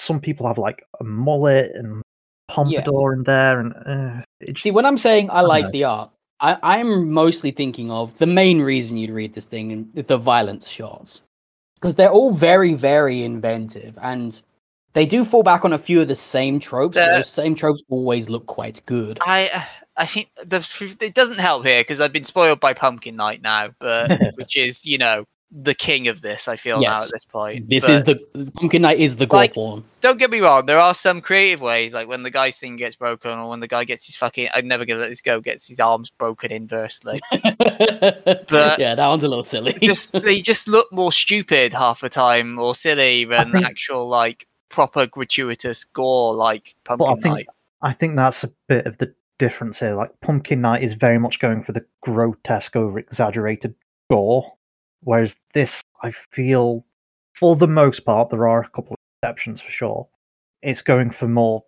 some 0.03 0.21
people 0.21 0.47
have 0.47 0.59
like 0.59 0.85
a 1.01 1.05
mullet 1.05 1.73
and 1.75 2.03
pompadour 2.49 3.13
in 3.15 3.23
there, 3.25 3.61
and 3.61 3.75
uh, 3.75 4.23
it 4.41 4.55
just, 4.55 4.63
See, 4.65 4.71
when 4.71 4.85
I'm 4.85 4.99
saying 4.99 5.31
I 5.31 5.41
like 5.43 5.65
know. 5.67 5.71
the 5.71 5.85
art, 5.85 6.11
I, 6.41 6.59
I'm 6.63 7.11
mostly 7.13 7.51
thinking 7.53 7.91
of 7.91 8.17
the 8.19 8.27
main 8.27 8.61
reason 8.61 8.97
you'd 8.97 9.11
read 9.11 9.35
this 9.35 9.45
thing 9.45 9.71
in 9.71 9.91
the 9.95 10.19
violence 10.19 10.69
shots. 10.69 11.23
Because 11.77 11.97
they're 11.97 12.11
all 12.13 12.33
very, 12.33 12.75
very 12.75 13.25
inventive 13.25 13.99
and 14.01 14.41
they 14.93 15.05
do 15.05 15.25
fall 15.25 15.43
back 15.43 15.65
on 15.65 15.73
a 15.73 15.79
few 15.79 16.01
of 16.01 16.07
the 16.07 16.15
same 16.15 16.61
tropes, 16.61 16.95
but 16.95 17.07
The- 17.11 17.17
those 17.19 17.29
same 17.29 17.55
tropes 17.57 17.83
always 17.89 18.29
look 18.29 18.47
quite 18.47 18.81
good. 18.87 19.19
I 19.23 19.65
I 19.97 20.07
think 20.07 20.31
the 20.37 20.97
it 21.01 21.15
doesn't 21.15 21.41
help 21.41 21.65
here 21.67 21.81
because 21.81 22.01
I've 22.01 22.13
been 22.13 22.25
spoiled 22.25 22.61
by 22.61 22.73
Pumpkin 22.73 23.17
Night 23.17 23.43
now, 23.43 23.71
but 23.79 24.11
which 24.37 24.57
is 24.57 24.87
you 24.87 24.99
know 24.99 25.25
the 25.55 25.75
king 25.75 26.09
of 26.09 26.23
this. 26.23 26.49
I 26.49 26.57
feel 26.57 26.81
now 26.81 27.03
at 27.03 27.11
this 27.13 27.27
point. 27.27 27.69
This 27.69 27.87
But 27.87 27.93
is 27.95 28.05
the 28.05 28.51
Pumpkin 28.55 28.81
Night 28.83 28.99
is 28.99 29.17
the 29.17 29.27
gore 29.27 29.41
Like- 29.41 29.53
porn. 29.55 29.85
don't 30.01 30.19
get 30.19 30.31
me 30.31 30.41
wrong. 30.41 30.65
There 30.65 30.79
are 30.79 30.95
some 30.95 31.21
creative 31.21 31.61
ways, 31.61 31.93
like 31.93 32.09
when 32.09 32.23
the 32.23 32.31
guy's 32.31 32.59
thing 32.59 32.77
gets 32.77 32.97
broken, 32.97 33.39
or 33.39 33.51
when 33.51 33.61
the 33.61 33.69
guy 33.69 33.85
gets 33.85 34.07
his 34.07 34.17
fucking 34.17 34.49
I'm 34.55 34.67
never 34.67 34.85
gonna 34.87 35.01
let 35.01 35.11
this 35.11 35.21
go 35.21 35.41
gets 35.41 35.69
his 35.69 35.79
arms 35.79 36.09
broken 36.11 36.51
inversely. 36.53 37.21
But- 37.31 38.79
yeah, 38.79 38.95
that 38.95 39.07
one's 39.09 39.25
a 39.25 39.29
little 39.29 39.43
silly. 39.43 39.75
just 39.83 40.13
they 40.23 40.41
just 40.41 40.69
look 40.69 40.93
more 40.93 41.13
stupid 41.13 41.73
half 41.73 42.01
the 42.01 42.09
time, 42.09 42.59
or 42.59 42.75
silly 42.75 43.25
than 43.25 43.53
think- 43.53 43.67
actual 43.67 44.09
like 44.09 44.47
proper 44.69 45.07
gratuitous 45.07 45.85
gore 45.85 46.35
like 46.35 46.75
Pumpkin 46.85 47.07
Well, 47.07 47.17
I 47.17 47.21
think- 47.21 47.35
Night. 47.35 47.47
I 47.83 47.93
think 47.93 48.17
that's 48.17 48.45
a 48.45 48.51
bit 48.69 48.87
of 48.87 48.99
the 48.99 49.13
difference 49.39 49.81
here. 49.81 49.95
Like 49.97 50.13
Pumpkin 50.21 50.61
Night 50.61 50.83
is 50.83 50.95
very 50.95 51.19
much 51.19 51.41
going 51.41 51.63
for 51.63 51.73
the 51.73 51.85
grotesque, 52.01 52.77
over 52.77 52.99
exaggerated 52.99 53.75
gore, 54.09 54.53
whereas 55.03 55.37
this, 55.55 55.83
I 56.03 56.11
feel, 56.11 56.85
for 57.35 57.57
the 57.57 57.69
most 57.69 58.05
part, 58.05 58.31
there 58.31 58.49
are 58.49 58.63
a 58.63 58.69
couple 58.69 58.95
of 58.95 58.99
exceptions 59.23 59.61
for 59.61 59.71
sure. 59.71 60.09
It's 60.63 60.83
going 60.83 61.11
for 61.11 61.29
more 61.29 61.65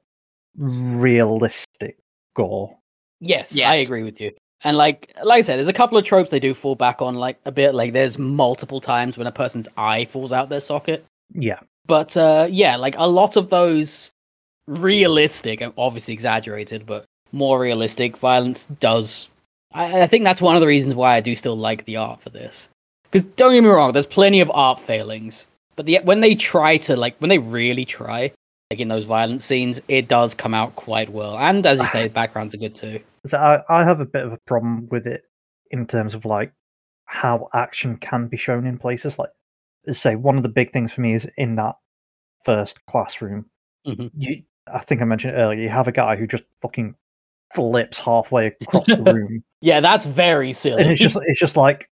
realistic 0.56 1.98
gore. 2.36 2.76
Yes, 3.20 3.58
I 3.60 3.76
agree 3.76 4.02
with 4.02 4.20
you. 4.20 4.32
And 4.62 4.76
like 4.76 5.12
like 5.22 5.38
I 5.38 5.40
said, 5.42 5.56
there's 5.56 5.68
a 5.68 5.74
couple 5.74 5.98
of 5.98 6.04
tropes 6.04 6.30
they 6.30 6.40
do 6.40 6.54
fall 6.54 6.74
back 6.74 7.02
on 7.02 7.16
like 7.16 7.38
a 7.44 7.52
bit. 7.52 7.74
Like 7.74 7.92
there's 7.92 8.18
multiple 8.18 8.80
times 8.80 9.18
when 9.18 9.26
a 9.26 9.32
person's 9.32 9.68
eye 9.76 10.04
falls 10.06 10.32
out 10.32 10.48
their 10.48 10.60
socket. 10.60 11.04
Yeah, 11.32 11.60
But 11.86 12.16
uh 12.16 12.48
yeah, 12.50 12.76
like 12.76 12.94
a 12.96 13.08
lot 13.08 13.36
of 13.36 13.50
those 13.50 14.12
realistic 14.66 15.60
and 15.60 15.72
obviously 15.76 16.14
exaggerated, 16.14 16.86
but 16.86 17.04
more 17.32 17.60
realistic 17.60 18.16
violence 18.16 18.66
does 18.80 19.28
I, 19.72 20.02
I 20.02 20.06
think 20.06 20.24
that's 20.24 20.40
one 20.40 20.54
of 20.54 20.60
the 20.60 20.66
reasons 20.66 20.94
why 20.94 21.16
I 21.16 21.20
do 21.20 21.34
still 21.34 21.58
like 21.58 21.84
the 21.84 21.96
art 21.96 22.20
for 22.20 22.30
this. 22.30 22.68
Because 23.14 23.28
don't 23.36 23.52
get 23.52 23.62
me 23.62 23.68
wrong, 23.68 23.92
there's 23.92 24.06
plenty 24.06 24.40
of 24.40 24.50
art 24.52 24.80
failings. 24.80 25.46
But 25.76 25.86
the, 25.86 26.00
when 26.02 26.20
they 26.20 26.34
try 26.34 26.76
to 26.78 26.96
like 26.96 27.16
when 27.18 27.28
they 27.28 27.38
really 27.38 27.84
try, 27.84 28.32
like 28.70 28.80
in 28.80 28.88
those 28.88 29.04
violent 29.04 29.40
scenes, 29.40 29.80
it 29.86 30.08
does 30.08 30.34
come 30.34 30.52
out 30.52 30.74
quite 30.74 31.10
well. 31.10 31.38
And 31.38 31.64
as 31.64 31.78
you 31.78 31.86
say, 31.86 32.08
backgrounds 32.20 32.54
are 32.54 32.58
good 32.58 32.74
too. 32.74 33.00
so 33.24 33.38
I, 33.38 33.62
I 33.68 33.84
have 33.84 34.00
a 34.00 34.04
bit 34.04 34.24
of 34.24 34.32
a 34.32 34.38
problem 34.46 34.88
with 34.90 35.06
it 35.06 35.24
in 35.70 35.86
terms 35.86 36.14
of 36.14 36.24
like 36.24 36.52
how 37.06 37.48
action 37.54 37.96
can 37.98 38.26
be 38.26 38.36
shown 38.36 38.66
in 38.66 38.78
places. 38.78 39.16
Like, 39.16 39.30
say, 39.92 40.16
one 40.16 40.36
of 40.36 40.42
the 40.42 40.48
big 40.48 40.72
things 40.72 40.92
for 40.92 41.00
me 41.00 41.14
is 41.14 41.26
in 41.36 41.54
that 41.56 41.76
first 42.44 42.84
classroom. 42.86 43.46
Mhm. 43.86 44.10
You, 44.16 44.42
I 44.72 44.80
think 44.80 45.02
I 45.02 45.04
mentioned 45.04 45.34
earlier. 45.36 45.60
You 45.60 45.68
have 45.68 45.86
a 45.86 45.92
guy 45.92 46.16
who 46.16 46.26
just 46.26 46.42
fucking 46.62 46.96
flips 47.54 47.98
halfway 48.00 48.48
across 48.60 48.86
the 48.86 49.00
room, 49.02 49.44
Yeah, 49.60 49.80
that's 49.80 50.04
very 50.04 50.52
silly. 50.52 50.82
and 50.82 50.90
it's 50.90 51.00
just 51.00 51.16
it's 51.26 51.38
just 51.38 51.56
like, 51.56 51.88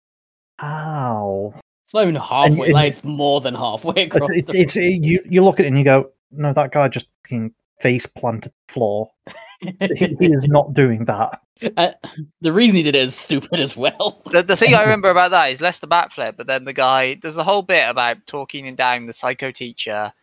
ow. 0.62 1.54
It's 1.86 1.94
not 1.94 2.04
even 2.04 2.16
halfway. 2.16 2.68
and- 2.68 2.74
like 2.74 2.90
it's 2.90 3.04
more 3.04 3.42
than 3.42 3.56
halfway 3.56 4.04
across. 4.04 4.30
it's, 4.34 4.52
the 4.52 4.60
it's 4.60 4.76
you 4.76 5.22
you 5.28 5.44
look 5.44 5.60
at 5.60 5.66
it 5.66 5.70
and 5.70 5.78
you 5.78 5.84
go, 5.84 6.12
no, 6.32 6.54
that 6.54 6.72
guy 6.72 6.88
just 6.88 7.08
fucking 7.24 7.54
face 7.82 8.06
planted 8.06 8.52
the 8.68 8.74
floor. 8.74 9.10
he, 9.62 10.16
he 10.20 10.26
is 10.28 10.46
not 10.48 10.74
doing 10.74 11.06
that. 11.06 11.42
Uh, 11.76 11.92
the 12.42 12.54
reason 12.54 12.78
he 12.78 12.84
did 12.84 12.96
it 12.96 13.02
is 13.02 13.16
stupid 13.16 13.60
as 13.60 13.76
well. 13.76 14.22
The, 14.32 14.44
the 14.44 14.56
thing 14.56 14.76
I 14.76 14.82
remember 14.84 15.10
about 15.10 15.32
that 15.32 15.48
is 15.48 15.62
less 15.62 15.80
the 15.80 15.88
backflip, 15.88 16.38
but 16.38 16.48
then 16.48 16.66
the 16.66 16.74
guy 16.74 17.16
does 17.16 17.36
the 17.36 17.44
whole 17.44 17.64
bit 17.64 17.90
about 17.90 18.26
talking 18.28 18.68
and 18.68 18.78
down 18.78 19.06
the 19.06 19.14
psycho 19.14 19.52
teacher 19.52 20.14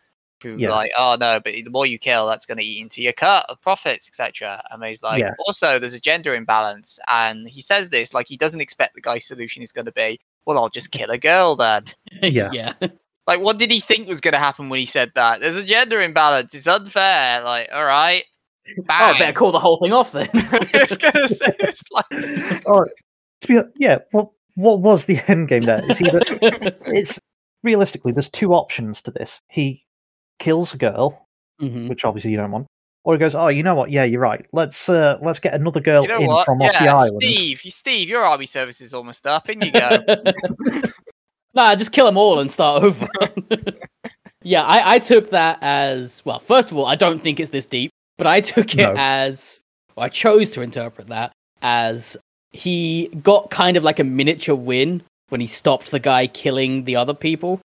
who 0.43 0.55
Yeah. 0.57 0.69
like, 0.71 0.91
oh 0.97 1.17
no, 1.19 1.39
but 1.39 1.53
the 1.53 1.69
more 1.69 1.85
you 1.85 1.97
kill, 1.97 2.27
that's 2.27 2.45
going 2.45 2.57
to 2.57 2.63
eat 2.63 2.81
into 2.81 3.01
your 3.01 3.13
cut 3.13 3.45
of 3.49 3.59
profits, 3.61 4.07
etc. 4.07 4.61
And 4.71 4.83
he's 4.83 5.03
like, 5.03 5.19
Yeah. 5.21 5.31
also 5.45 5.79
there's 5.79 5.93
a 5.93 5.99
gender 6.01 6.35
imbalance, 6.35 6.99
and 7.07 7.47
he 7.47 7.61
says 7.61 7.89
this 7.89 8.13
like 8.13 8.27
he 8.27 8.37
doesn't 8.37 8.61
expect 8.61 8.95
the 8.95 9.01
guy's 9.01 9.25
solution 9.25 9.63
is 9.63 9.71
going 9.71 9.85
to 9.85 9.91
be, 9.91 10.19
well, 10.45 10.57
I'll 10.57 10.69
just 10.69 10.91
kill 10.91 11.09
a 11.09 11.17
girl 11.17 11.55
then. 11.55 11.85
Yeah. 12.21 12.49
yeah. 12.51 12.73
Like, 13.27 13.41
what 13.41 13.57
did 13.59 13.71
he 13.71 13.81
think 13.81 14.07
was 14.07 14.21
going 14.21 14.31
to 14.33 14.39
happen 14.39 14.69
when 14.69 14.79
he 14.79 14.85
said 14.85 15.11
that? 15.15 15.41
There's 15.41 15.57
a 15.57 15.65
gender 15.65 16.01
imbalance. 16.01 16.55
It's 16.55 16.65
unfair. 16.65 17.43
Like, 17.43 17.69
all 17.73 17.83
right, 17.83 18.23
Oh, 18.79 18.83
I 18.89 19.17
better 19.17 19.31
call 19.33 19.51
the 19.53 19.59
whole 19.59 19.77
thing 19.77 19.93
off 19.93 20.11
then. 20.11 20.29
I 20.33 20.69
was 20.73 20.97
gonna 20.97 21.29
say, 21.29 21.53
it's 21.59 21.83
like, 21.91 22.05
Oh, 22.67 22.85
to 23.41 23.47
be, 23.47 23.61
yeah. 23.77 23.99
What 24.11 24.29
what 24.55 24.79
was 24.81 25.05
the 25.05 25.19
end 25.29 25.47
game 25.47 25.63
there? 25.63 25.81
It's 25.89 26.01
either 26.01 26.19
it's 26.87 27.17
realistically 27.63 28.11
there's 28.11 28.29
two 28.29 28.53
options 28.53 29.01
to 29.03 29.11
this. 29.11 29.39
He 29.49 29.85
kills 30.39 30.73
a 30.73 30.77
girl, 30.77 31.25
Mhm. 31.61 31.89
which 31.89 32.05
obviously 32.05 32.31
you 32.31 32.37
don't 32.37 32.51
want, 32.51 32.67
or 33.03 33.13
he 33.13 33.19
goes, 33.19 33.35
oh, 33.35 33.47
you 33.47 33.63
know 33.63 33.75
what? 33.75 33.91
Yeah, 33.91 34.03
you're 34.03 34.21
right. 34.21 34.45
Let's 34.53 34.89
uh 34.89 35.17
let's 35.21 35.39
get 35.39 35.53
another 35.53 35.79
girl 35.79 36.03
you 36.03 36.09
know 36.09 36.19
in 36.21 36.27
what? 36.27 36.45
from 36.45 36.61
off 36.61 36.73
the 36.77 36.85
Yeah, 36.85 36.95
island. 36.95 37.21
Steve, 37.23 37.63
you, 37.63 37.71
Steve, 37.71 38.09
your 38.09 38.23
army 38.23 38.45
service 38.45 38.81
is 38.81 38.93
almost 38.93 39.25
up. 39.27 39.49
In 39.49 39.61
you 39.61 39.71
go. 39.71 40.03
nah, 41.53 41.75
just 41.75 41.91
kill 41.91 42.05
them 42.05 42.17
all 42.17 42.39
and 42.39 42.51
start 42.51 42.83
over. 42.83 43.07
yeah, 44.43 44.63
I, 44.63 44.95
I 44.95 44.99
took 44.99 45.31
that 45.31 45.59
as 45.61 46.21
well. 46.25 46.39
First 46.39 46.71
of 46.71 46.77
all, 46.77 46.85
I 46.85 46.95
don't 46.95 47.21
think 47.21 47.39
it's 47.39 47.51
this 47.51 47.65
deep, 47.65 47.91
but 48.17 48.27
I 48.27 48.41
took 48.41 48.73
it 48.75 48.77
No. 48.79 48.93
as 48.95 49.59
well, 49.95 50.05
I 50.05 50.09
chose 50.09 50.51
to 50.51 50.61
interpret 50.61 51.07
that 51.07 51.31
as 51.61 52.17
he 52.51 53.07
got 53.23 53.49
kind 53.49 53.77
of 53.77 53.83
like 53.83 53.99
a 53.99 54.03
miniature 54.03 54.55
win 54.55 55.01
when 55.29 55.41
he 55.41 55.47
stopped 55.47 55.91
the 55.91 55.99
guy 55.99 56.27
killing 56.27 56.85
the 56.85 56.95
other 56.95 57.13
people. 57.13 57.59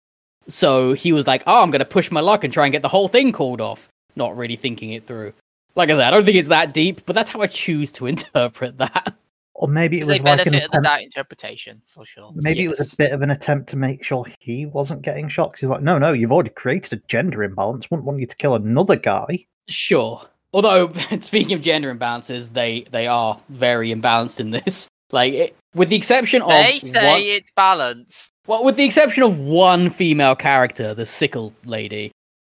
So 0.48 0.92
he 0.92 1.12
was 1.12 1.26
like, 1.26 1.42
"Oh, 1.46 1.62
I'm 1.62 1.70
going 1.70 1.78
to 1.80 1.84
push 1.84 2.10
my 2.10 2.20
luck 2.20 2.44
and 2.44 2.52
try 2.52 2.66
and 2.66 2.72
get 2.72 2.82
the 2.82 2.88
whole 2.88 3.08
thing 3.08 3.32
called 3.32 3.60
off," 3.60 3.88
not 4.16 4.36
really 4.36 4.56
thinking 4.56 4.90
it 4.92 5.04
through. 5.06 5.32
Like 5.74 5.88
I 5.90 5.94
said, 5.94 6.08
I 6.08 6.10
don't 6.10 6.24
think 6.24 6.36
it's 6.36 6.48
that 6.50 6.74
deep, 6.74 7.06
but 7.06 7.14
that's 7.14 7.30
how 7.30 7.40
I 7.40 7.46
choose 7.46 7.90
to 7.92 8.06
interpret 8.06 8.78
that. 8.78 9.14
Or 9.54 9.68
maybe 9.68 9.98
it 9.98 10.00
It's 10.00 10.08
a 10.08 10.12
was 10.12 10.22
like 10.22 10.46
an 10.46 10.52
benefit 10.52 10.64
of 10.64 10.70
the 10.72 10.78
attempt, 10.78 10.84
doubt 10.84 11.02
interpretation 11.02 11.82
for 11.86 12.04
sure. 12.04 12.32
maybe 12.34 12.64
it 12.64 12.68
was 12.68 12.92
a 12.92 12.96
bit 12.96 13.12
of 13.12 13.22
an 13.22 13.30
attempt 13.30 13.68
to 13.70 13.76
make 13.76 14.02
sure 14.02 14.26
he 14.40 14.66
wasn't 14.66 15.02
getting 15.02 15.28
shocked. 15.28 15.60
He's 15.60 15.68
like, 15.68 15.82
no, 15.82 15.98
no, 15.98 16.12
you've 16.12 16.32
already 16.32 16.50
created 16.50 16.92
a 16.94 17.02
gender 17.06 17.42
imbalance. 17.44 17.88
Wouldn't 17.90 18.04
want 18.06 18.18
you 18.18 18.26
to 18.26 18.36
kill 18.36 18.54
another 18.56 18.96
guy. 18.96 19.46
Sure. 19.68 20.22
Although, 20.52 20.92
speaking 21.20 21.52
of 21.52 21.62
gender 21.62 21.94
imbalances, 21.94 22.52
they 22.52 22.82
they 22.90 23.06
are 23.06 23.40
very 23.48 23.90
imbalanced 23.94 24.40
in 24.40 24.50
this. 24.50 24.88
Like, 25.12 25.32
it, 25.34 25.56
with 25.74 25.90
the 25.90 25.96
exception 25.96 26.42
of 26.42 26.48
They 26.48 26.78
say 26.78 27.12
one, 27.12 27.20
it's 27.22 27.50
balanced. 27.52 28.31
Well, 28.46 28.64
with 28.64 28.76
the 28.76 28.84
exception 28.84 29.22
of 29.22 29.38
one 29.38 29.90
female 29.90 30.34
character, 30.34 30.94
the 30.94 31.06
sickle 31.06 31.52
lady. 31.64 32.10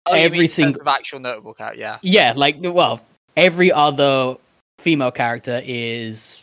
Oh, 0.07 0.14
you 0.14 0.22
Every 0.22 0.39
mean 0.39 0.43
in 0.43 0.47
terms 0.49 0.55
single- 0.55 0.80
of 0.82 0.89
actual 0.89 1.20
notable 1.20 1.55
character, 1.55 1.80
yeah. 1.80 1.99
Yeah, 2.03 2.32
like, 2.37 2.57
well, 2.61 3.01
every 3.37 3.72
other 3.72 4.37
female 4.78 5.11
character 5.11 5.61
is 5.64 6.43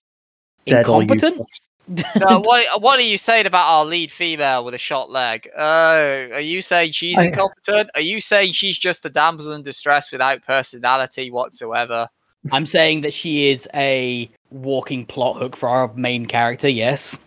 Dead 0.65 0.79
incompetent. 0.79 1.41
No, 1.85 2.01
Uh, 2.27 2.39
what 2.39 2.65
what 2.81 2.97
are 2.97 3.03
you 3.03 3.17
saying 3.17 3.45
about 3.45 3.69
our 3.69 3.83
lead 3.83 4.09
female 4.09 4.63
with 4.63 4.73
a 4.73 4.77
shot 4.77 5.09
leg? 5.09 5.49
Oh, 5.57 6.27
are 6.31 6.39
you 6.39 6.61
saying 6.61 6.93
she's 6.93 7.17
I- 7.17 7.25
incompetent? 7.25 7.89
Are 7.95 7.99
you 8.01 8.21
saying 8.21 8.53
she's 8.53 8.77
just 8.77 9.05
a 9.05 9.09
damsel 9.09 9.51
in 9.51 9.63
distress 9.63 10.09
without 10.09 10.45
personality 10.45 11.29
whatsoever? 11.29 12.07
I'm 12.53 12.65
saying 12.65 13.01
that 13.01 13.11
she 13.13 13.49
is 13.49 13.67
a 13.73 14.29
walking 14.49 15.05
plot 15.05 15.35
hook 15.37 15.57
for 15.57 15.67
our 15.67 15.91
main 15.93 16.25
character. 16.25 16.69
Yes. 16.69 17.21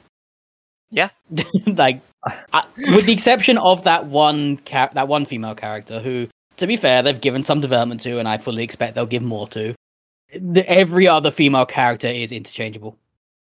Yeah. 0.91 1.09
like, 1.66 2.01
I, 2.24 2.64
with 2.95 3.07
the 3.07 3.12
exception 3.12 3.59
of 3.59 3.84
that 3.84 4.07
one 4.07 4.59
ca- 4.59 4.91
that 4.95 5.09
one 5.09 5.24
female 5.24 5.55
character 5.55 6.01
who, 6.01 6.28
to 6.57 6.66
be 6.66 6.76
fair, 6.76 7.03
they've 7.03 7.20
given 7.20 7.43
some 7.43 7.61
development 7.61 8.01
to, 8.03 8.18
and 8.18 8.28
I 8.28 8.39
fully 8.39 8.62
expect 8.64 8.95
they'll 8.95 9.07
give 9.07 9.22
more 9.22 9.49
to. 9.49 9.74
The, 10.41 10.68
every 10.68 11.07
other 11.07 11.30
female 11.30 11.66
character 11.66 12.09
is 12.09 12.32
interchangeable. 12.32 12.97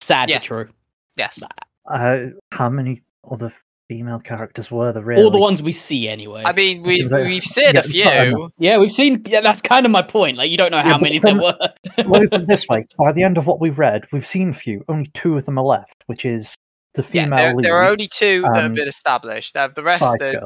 Sad 0.00 0.28
Yes. 0.30 0.38
but 0.38 0.46
true. 0.46 0.68
Yes. 1.16 1.40
Uh, 1.86 2.26
how 2.50 2.68
many 2.68 3.02
other 3.30 3.52
female 3.88 4.18
characters 4.18 4.70
were 4.70 4.92
there 4.92 5.02
really? 5.02 5.22
All 5.22 5.30
the 5.30 5.38
ones 5.38 5.62
we 5.62 5.72
see 5.72 6.08
anyway. 6.08 6.42
I 6.44 6.52
mean, 6.52 6.82
we 6.82 7.02
Is 7.02 7.08
there- 7.10 7.24
we've 7.24 7.44
seen 7.44 7.74
yeah, 7.74 7.80
a 7.80 7.82
few. 7.82 8.50
yeah, 8.58 8.78
we've 8.78 8.90
seen. 8.90 9.22
Yeah, 9.26 9.40
that's 9.40 9.60
kind 9.62 9.86
of 9.86 9.92
my 9.92 10.02
point. 10.02 10.36
Like, 10.36 10.50
you 10.50 10.56
don't 10.56 10.70
know 10.72 10.78
Yeah, 10.78 10.82
how 10.84 10.92
but 10.94 11.02
many 11.02 11.18
there 11.20 11.32
from- 11.32 11.40
were. 11.42 11.56
Let 11.98 12.22
me 12.22 12.26
put 12.26 12.40
it 12.42 12.48
this 12.48 12.66
way: 12.68 12.86
by 12.98 13.12
the 13.12 13.22
end 13.22 13.38
of 13.38 13.46
what 13.46 13.60
we've 13.60 13.78
read, 13.78 14.04
we've 14.12 14.26
seen 14.26 14.48
a 14.50 14.54
few. 14.54 14.84
Only 14.88 15.06
two 15.14 15.36
of 15.36 15.44
them 15.46 15.58
are 15.58 15.64
left, 15.64 16.02
which 16.06 16.24
is 16.24 16.54
the 16.94 17.06
Yeah, 17.12 17.28
there, 17.28 17.54
lead, 17.54 17.64
there 17.64 17.76
are 17.76 17.90
only 17.90 18.08
two 18.08 18.42
that 18.42 18.56
have 18.56 18.64
um, 18.66 18.74
been 18.74 18.88
established. 18.88 19.54
The 19.54 19.82
rest 19.82 20.02
side 20.02 20.22
is 20.22 20.44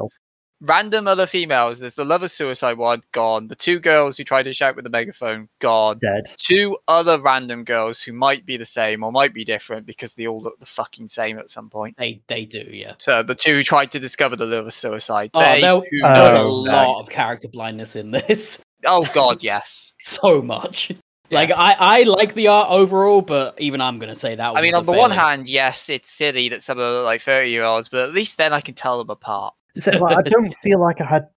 random 0.61 1.07
other 1.07 1.27
females. 1.27 1.79
There's 1.79 1.95
the 1.95 2.05
lover 2.05 2.27
suicide 2.27 2.77
one, 2.77 3.03
gone. 3.11 3.47
The 3.47 3.55
two 3.55 3.79
girls 3.79 4.17
who 4.17 4.23
tried 4.23 4.43
to 4.43 4.53
shout 4.53 4.75
with 4.75 4.83
the 4.83 4.89
megaphone, 4.89 5.49
gone. 5.59 5.99
Dead. 5.99 6.33
Two 6.37 6.77
other 6.87 7.19
random 7.19 7.63
girls 7.63 8.01
who 8.01 8.13
might 8.13 8.45
be 8.45 8.57
the 8.57 8.65
same 8.65 9.03
or 9.03 9.11
might 9.11 9.33
be 9.33 9.45
different 9.45 9.85
because 9.85 10.13
they 10.13 10.27
all 10.27 10.41
look 10.41 10.59
the 10.59 10.65
fucking 10.65 11.07
same 11.07 11.37
at 11.39 11.49
some 11.49 11.69
point. 11.69 11.97
They 11.97 12.21
they 12.27 12.45
do, 12.45 12.65
yeah. 12.71 12.93
So 12.97 13.23
the 13.23 13.35
two 13.35 13.55
who 13.55 13.63
tried 13.63 13.91
to 13.91 13.99
discover 13.99 14.35
the 14.35 14.45
lover 14.45 14.71
suicide. 14.71 15.31
Oh, 15.33 15.39
they, 15.39 15.61
there, 15.61 15.75
who 15.75 16.01
there 16.01 16.35
was 16.35 16.43
a 16.43 16.47
lot 16.47 17.01
of 17.01 17.09
character 17.09 17.47
blindness 17.47 17.95
in 17.95 18.11
this. 18.11 18.61
Oh 18.85 19.07
god, 19.13 19.43
yes. 19.43 19.93
So 19.99 20.41
much. 20.41 20.91
Like 21.31 21.51
I, 21.55 21.75
I 21.79 22.03
like 22.03 22.33
the 22.33 22.47
art 22.47 22.69
overall, 22.69 23.21
but 23.21 23.59
even 23.61 23.81
I'm 23.81 23.99
gonna 23.99 24.15
say 24.15 24.35
that. 24.35 24.57
I 24.57 24.61
mean, 24.61 24.73
on 24.75 24.85
the 24.85 24.91
one 24.93 25.11
hand, 25.11 25.47
yes, 25.47 25.89
it's 25.89 26.09
silly 26.09 26.49
that 26.49 26.61
some 26.61 26.77
of 26.77 26.83
them 26.83 27.01
are 27.01 27.03
like 27.03 27.21
30 27.21 27.49
year 27.49 27.63
olds, 27.63 27.87
but 27.89 28.07
at 28.09 28.13
least 28.13 28.37
then 28.37 28.53
I 28.53 28.61
can 28.61 28.73
tell 28.75 28.97
them 28.97 29.09
apart. 29.09 29.53
So, 29.77 29.91
like, 29.91 30.17
I 30.17 30.21
don't 30.29 30.55
feel 30.57 30.79
like 30.79 30.99
I 31.01 31.05
had 31.05 31.27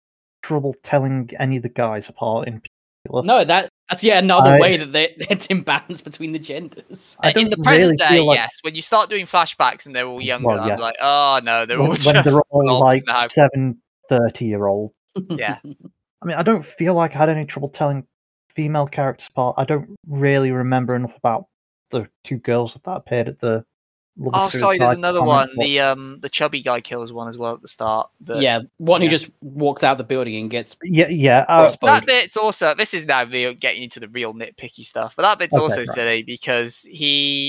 trouble 0.43 0.75
telling 0.83 1.31
any 1.39 1.57
of 1.59 1.63
the 1.63 1.69
guys 1.69 2.09
apart 2.09 2.49
in 2.49 2.61
particular. 3.05 3.23
no, 3.25 3.45
that 3.45 3.69
that's 3.91 4.03
yet 4.03 4.25
another 4.25 4.55
I- 4.55 4.61
way 4.61 4.77
that 4.79 4.93
they, 4.93 5.15
it's 5.31 5.47
imbalance 5.47 6.01
between 6.01 6.33
the 6.33 6.39
genders. 6.39 7.17
I 7.23 7.29
Uh, 7.29 7.33
in 7.37 7.51
the 7.51 7.57
don't 7.57 7.67
really 7.67 7.79
present 7.97 7.99
day, 7.99 8.09
feel 8.09 8.27
like- 8.27 8.39
yes. 8.39 8.59
When 8.63 8.75
you 8.75 8.83
start 8.83 9.11
doing 9.11 9.27
flashbacks 9.27 9.85
and 9.87 9.95
they're 9.95 10.07
all 10.07 10.21
younger, 10.23 10.47
Well, 10.49 10.67
yeah. 10.67 10.75
I'm 10.75 10.81
like, 10.81 10.97
oh 11.03 11.41
no, 11.45 11.67
they're 11.67 11.79
all 11.81 11.95
just 11.95 12.25
they're 12.25 12.41
all 12.51 12.81
like 12.81 13.03
now. 13.07 13.29
seven, 13.29 13.83
30 14.09 14.45
year 14.47 14.67
old. 14.67 14.93
Yeah. 15.29 15.59
I 15.63 16.25
mean, 16.25 16.37
I 16.37 16.43
don't 16.43 16.65
feel 16.65 16.95
like 16.95 17.15
I 17.15 17.19
had 17.19 17.29
any 17.29 17.45
trouble 17.45 17.69
telling 17.69 18.07
female 18.55 18.87
characters 18.87 19.29
part, 19.29 19.55
I 19.59 19.65
don't 19.65 19.97
really 20.07 20.51
remember 20.53 20.95
enough 20.95 21.17
about 21.17 21.47
the 21.91 22.09
two 22.25 22.39
girls 22.39 22.75
that 22.75 22.91
appeared 22.91 23.29
at 23.29 23.39
the. 23.41 23.65
Lover 24.19 24.37
Oh, 24.39 24.49
sorry. 24.51 24.77
There's 24.77 24.93
another 24.93 25.21
comment, 25.21 25.29
one. 25.29 25.49
but- 25.57 25.65
The 25.65 25.81
um, 25.81 26.19
the 26.21 26.29
chubby 26.29 26.61
guy 26.61 26.83
kills 26.83 27.11
one 27.15 27.29
as 27.29 27.39
well 27.39 27.55
at 27.55 27.63
the 27.63 27.69
start. 27.69 28.11
The, 28.21 28.41
yeah, 28.41 28.61
one 28.77 29.01
who 29.01 29.09
just 29.09 29.31
walks 29.41 29.83
out 29.83 29.97
the 29.97 30.05
building 30.05 30.37
and 30.37 30.51
gets 30.51 30.77
Yeah, 30.85 31.09
yeah. 31.09 31.47
Uh. 31.49 31.75
That 31.81 32.05
bit's 32.05 32.37
also. 32.37 32.75
This 32.75 32.93
is 32.93 33.07
now 33.07 33.25
real, 33.25 33.55
getting 33.55 33.83
into 33.83 34.01
the 34.01 34.09
real 34.09 34.35
nitpicky 34.35 34.85
stuff, 34.85 35.17
but 35.17 35.23
that 35.23 35.39
bit's 35.39 35.57
Okay, 35.57 35.63
also 35.63 35.79
right. 35.79 35.87
silly 35.89 36.23
because 36.23 36.87
he 36.91 37.49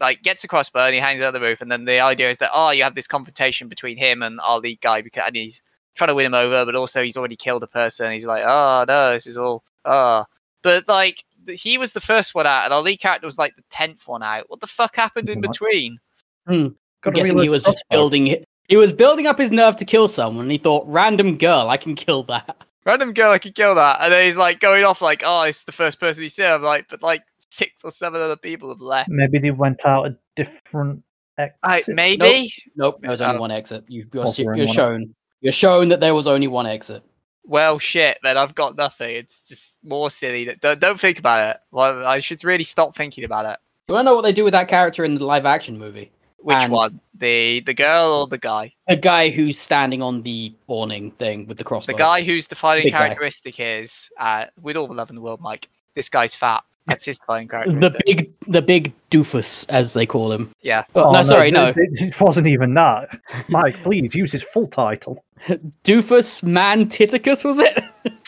like 0.00 0.22
gets 0.22 0.42
a 0.42 0.48
crossbow 0.48 0.80
and 0.80 0.94
he 0.94 1.00
hangs 1.00 1.22
out 1.22 1.32
the 1.32 1.40
roof, 1.40 1.60
and 1.60 1.70
then 1.70 1.84
the 1.84 2.00
idea 2.00 2.28
is 2.28 2.38
that 2.38 2.50
oh, 2.52 2.72
you 2.72 2.82
have 2.82 2.96
this 2.96 3.06
confrontation 3.06 3.68
between 3.68 3.96
him 3.96 4.20
and 4.24 4.40
our 4.40 4.58
lead 4.58 4.80
guy 4.80 5.02
because 5.02 5.22
and 5.28 5.36
he's 5.36 5.62
trying 5.94 6.08
to 6.08 6.14
win 6.16 6.26
him 6.26 6.34
over, 6.34 6.64
but 6.64 6.74
also 6.74 7.04
he's 7.04 7.16
already 7.16 7.36
killed 7.36 7.62
a 7.62 7.68
person. 7.68 8.10
He's 8.10 8.26
like, 8.26 8.42
oh 8.44 8.84
no, 8.88 9.12
this 9.12 9.28
is 9.28 9.36
all 9.36 9.62
ah. 9.84 10.26
But 10.62 10.88
like 10.88 11.24
he 11.48 11.78
was 11.78 11.92
the 11.94 12.00
first 12.00 12.34
one 12.34 12.46
out, 12.46 12.64
and 12.64 12.72
our 12.72 12.82
lead 12.82 12.98
character 12.98 13.26
was 13.26 13.38
like 13.38 13.56
the 13.56 13.62
tenth 13.70 14.06
one 14.06 14.22
out. 14.22 14.44
What 14.48 14.60
the 14.60 14.66
fuck 14.66 14.94
happened 14.96 15.28
in 15.28 15.42
Something 15.42 15.48
like- 15.48 15.52
between? 15.52 15.98
I'm 16.46 17.12
guessing 17.14 17.38
he 17.38 17.48
was 17.48 17.62
just 17.62 17.78
crossbow. 17.88 17.96
building. 17.96 18.44
He 18.68 18.76
was 18.76 18.92
building 18.92 19.26
up 19.26 19.38
his 19.38 19.50
nerve 19.50 19.76
to 19.76 19.84
kill 19.84 20.06
someone. 20.08 20.44
and 20.44 20.52
He 20.52 20.58
thought, 20.58 20.84
"Random 20.86 21.38
girl, 21.38 21.68
I 21.68 21.76
can 21.76 21.94
kill 21.94 22.22
that." 22.24 22.56
Random 22.86 23.12
girl, 23.12 23.30
I 23.30 23.38
can 23.38 23.52
kill 23.52 23.74
that, 23.74 23.98
and 24.00 24.10
then 24.12 24.24
he's 24.24 24.36
like 24.38 24.58
going 24.60 24.84
off 24.84 25.02
like, 25.02 25.22
oh, 25.24 25.42
it's 25.44 25.64
the 25.64 25.72
first 25.72 26.00
person 26.00 26.22
he 26.22 26.28
seen. 26.30 26.46
I'm 26.46 26.62
like, 26.62 26.88
but 26.88 27.02
like 27.02 27.22
six 27.50 27.84
or 27.84 27.90
seven 27.90 28.20
other 28.22 28.36
people 28.36 28.68
have 28.70 28.80
left. 28.80 29.10
Maybe 29.10 29.38
they 29.38 29.50
went 29.50 29.84
out 29.84 30.06
a 30.06 30.16
different 30.34 31.02
exit. 31.36 31.56
I, 31.62 31.82
maybe. 31.88 32.50
Nope, 32.76 33.00
there 33.00 33.10
was 33.10 33.20
only 33.20 33.36
Uh, 33.36 33.40
one 33.40 33.50
exit. 33.50 33.84
You, 33.88 34.06
you're, 34.14 34.26
se- 34.28 34.44
we're 34.44 34.52
in 34.54 34.58
you're 34.58 34.66
one 34.68 34.74
shown. 34.74 35.14
You're 35.42 35.52
shown 35.52 35.88
that 35.90 36.00
there 36.00 36.14
was 36.14 36.26
only 36.26 36.46
one 36.48 36.66
exit. 36.66 37.02
Well, 37.44 37.78
shit. 37.78 38.18
Then 38.22 38.36
I've 38.36 38.54
got 38.54 38.76
nothing. 38.76 39.16
It's 39.16 39.48
just 39.48 39.78
more 39.82 40.10
silly. 40.10 40.54
Don't, 40.60 40.80
don't 40.80 41.00
think 41.00 41.18
about 41.18 41.54
it. 41.56 41.60
Well, 41.72 42.06
I 42.06 42.20
should 42.20 42.44
really 42.44 42.64
stop 42.64 42.94
thinking 42.94 43.24
about 43.24 43.46
it. 43.46 43.58
You 43.88 43.94
want 43.94 44.06
to 44.06 44.10
know 44.10 44.14
what 44.14 44.22
they 44.22 44.32
do 44.32 44.44
with 44.44 44.52
that 44.52 44.68
character 44.68 45.04
in 45.04 45.16
the 45.16 45.24
live 45.24 45.46
action 45.46 45.78
movie? 45.78 46.12
Which 46.38 46.56
And- 46.56 46.72
one? 46.72 47.00
The 47.14 47.60
the 47.60 47.74
girl 47.74 48.20
or 48.22 48.26
the 48.28 48.38
guy? 48.38 48.72
The 48.88 48.96
guy 48.96 49.28
who's 49.28 49.58
standing 49.58 50.00
on 50.00 50.22
the 50.22 50.54
awning 50.68 51.10
thing 51.10 51.46
with 51.46 51.58
the 51.58 51.64
crossbow. 51.64 51.92
The 51.92 51.98
guy 51.98 52.22
whose 52.22 52.46
defining 52.46 52.84
Big 52.84 52.92
guy. 52.94 52.98
characteristic 53.08 53.60
is, 53.60 54.10
uh, 54.18 54.46
with 54.58 54.76
all 54.78 54.86
the 54.86 54.94
love 54.94 55.10
in 55.10 55.16
the 55.16 55.20
world, 55.20 55.40
Mike. 55.42 55.68
This 55.94 56.08
guy's 56.08 56.34
fat. 56.34 56.64
That's 56.86 57.04
his 57.04 57.18
defining 57.18 57.46
the 57.48 58.02
big, 58.04 58.32
the 58.48 58.62
big 58.62 58.92
doofus, 59.10 59.68
as 59.68 59.92
they 59.92 60.06
call 60.06 60.32
him. 60.32 60.50
Yeah. 60.60 60.84
Oh, 60.96 61.12
no, 61.12 61.20
oh, 61.20 61.22
sorry, 61.22 61.50
no. 61.52 61.68
It, 61.68 61.76
it 61.76 62.20
wasn't 62.20 62.48
even 62.48 62.74
that. 62.74 63.20
Mike, 63.48 63.76
please 63.84 64.14
use 64.14 64.32
his 64.32 64.42
full 64.42 64.66
title. 64.66 65.24
Doofus 65.84 66.42
Man 66.42 66.86
Titicus, 66.86 67.44
was 67.44 67.60
it? 67.60 67.82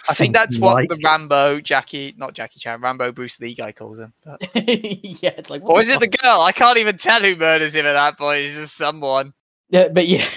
I 0.08 0.14
think 0.14 0.34
that's 0.34 0.58
what 0.58 0.76
Mike. 0.76 0.88
the 0.90 0.98
Rambo 1.02 1.60
Jackie, 1.60 2.14
not 2.16 2.34
Jackie 2.34 2.60
Chan, 2.60 2.80
Rambo 2.80 3.10
Bruce 3.10 3.40
Lee 3.40 3.54
guy 3.54 3.72
calls 3.72 3.98
him. 3.98 4.12
But- 4.24 4.40
yeah, 4.54 5.30
it's 5.36 5.50
like. 5.50 5.62
what 5.62 5.72
Or 5.72 5.76
the 5.76 5.80
is 5.82 5.90
it 5.90 6.00
the 6.00 6.08
girl? 6.08 6.40
I 6.40 6.52
can't 6.52 6.78
even 6.78 6.96
tell 6.96 7.20
who 7.20 7.34
murders 7.36 7.74
him 7.74 7.86
at 7.86 7.94
that 7.94 8.16
point. 8.16 8.40
It's 8.40 8.54
just 8.54 8.76
someone. 8.76 9.32
Yeah, 9.70 9.88
but 9.88 10.06
yeah, 10.06 10.28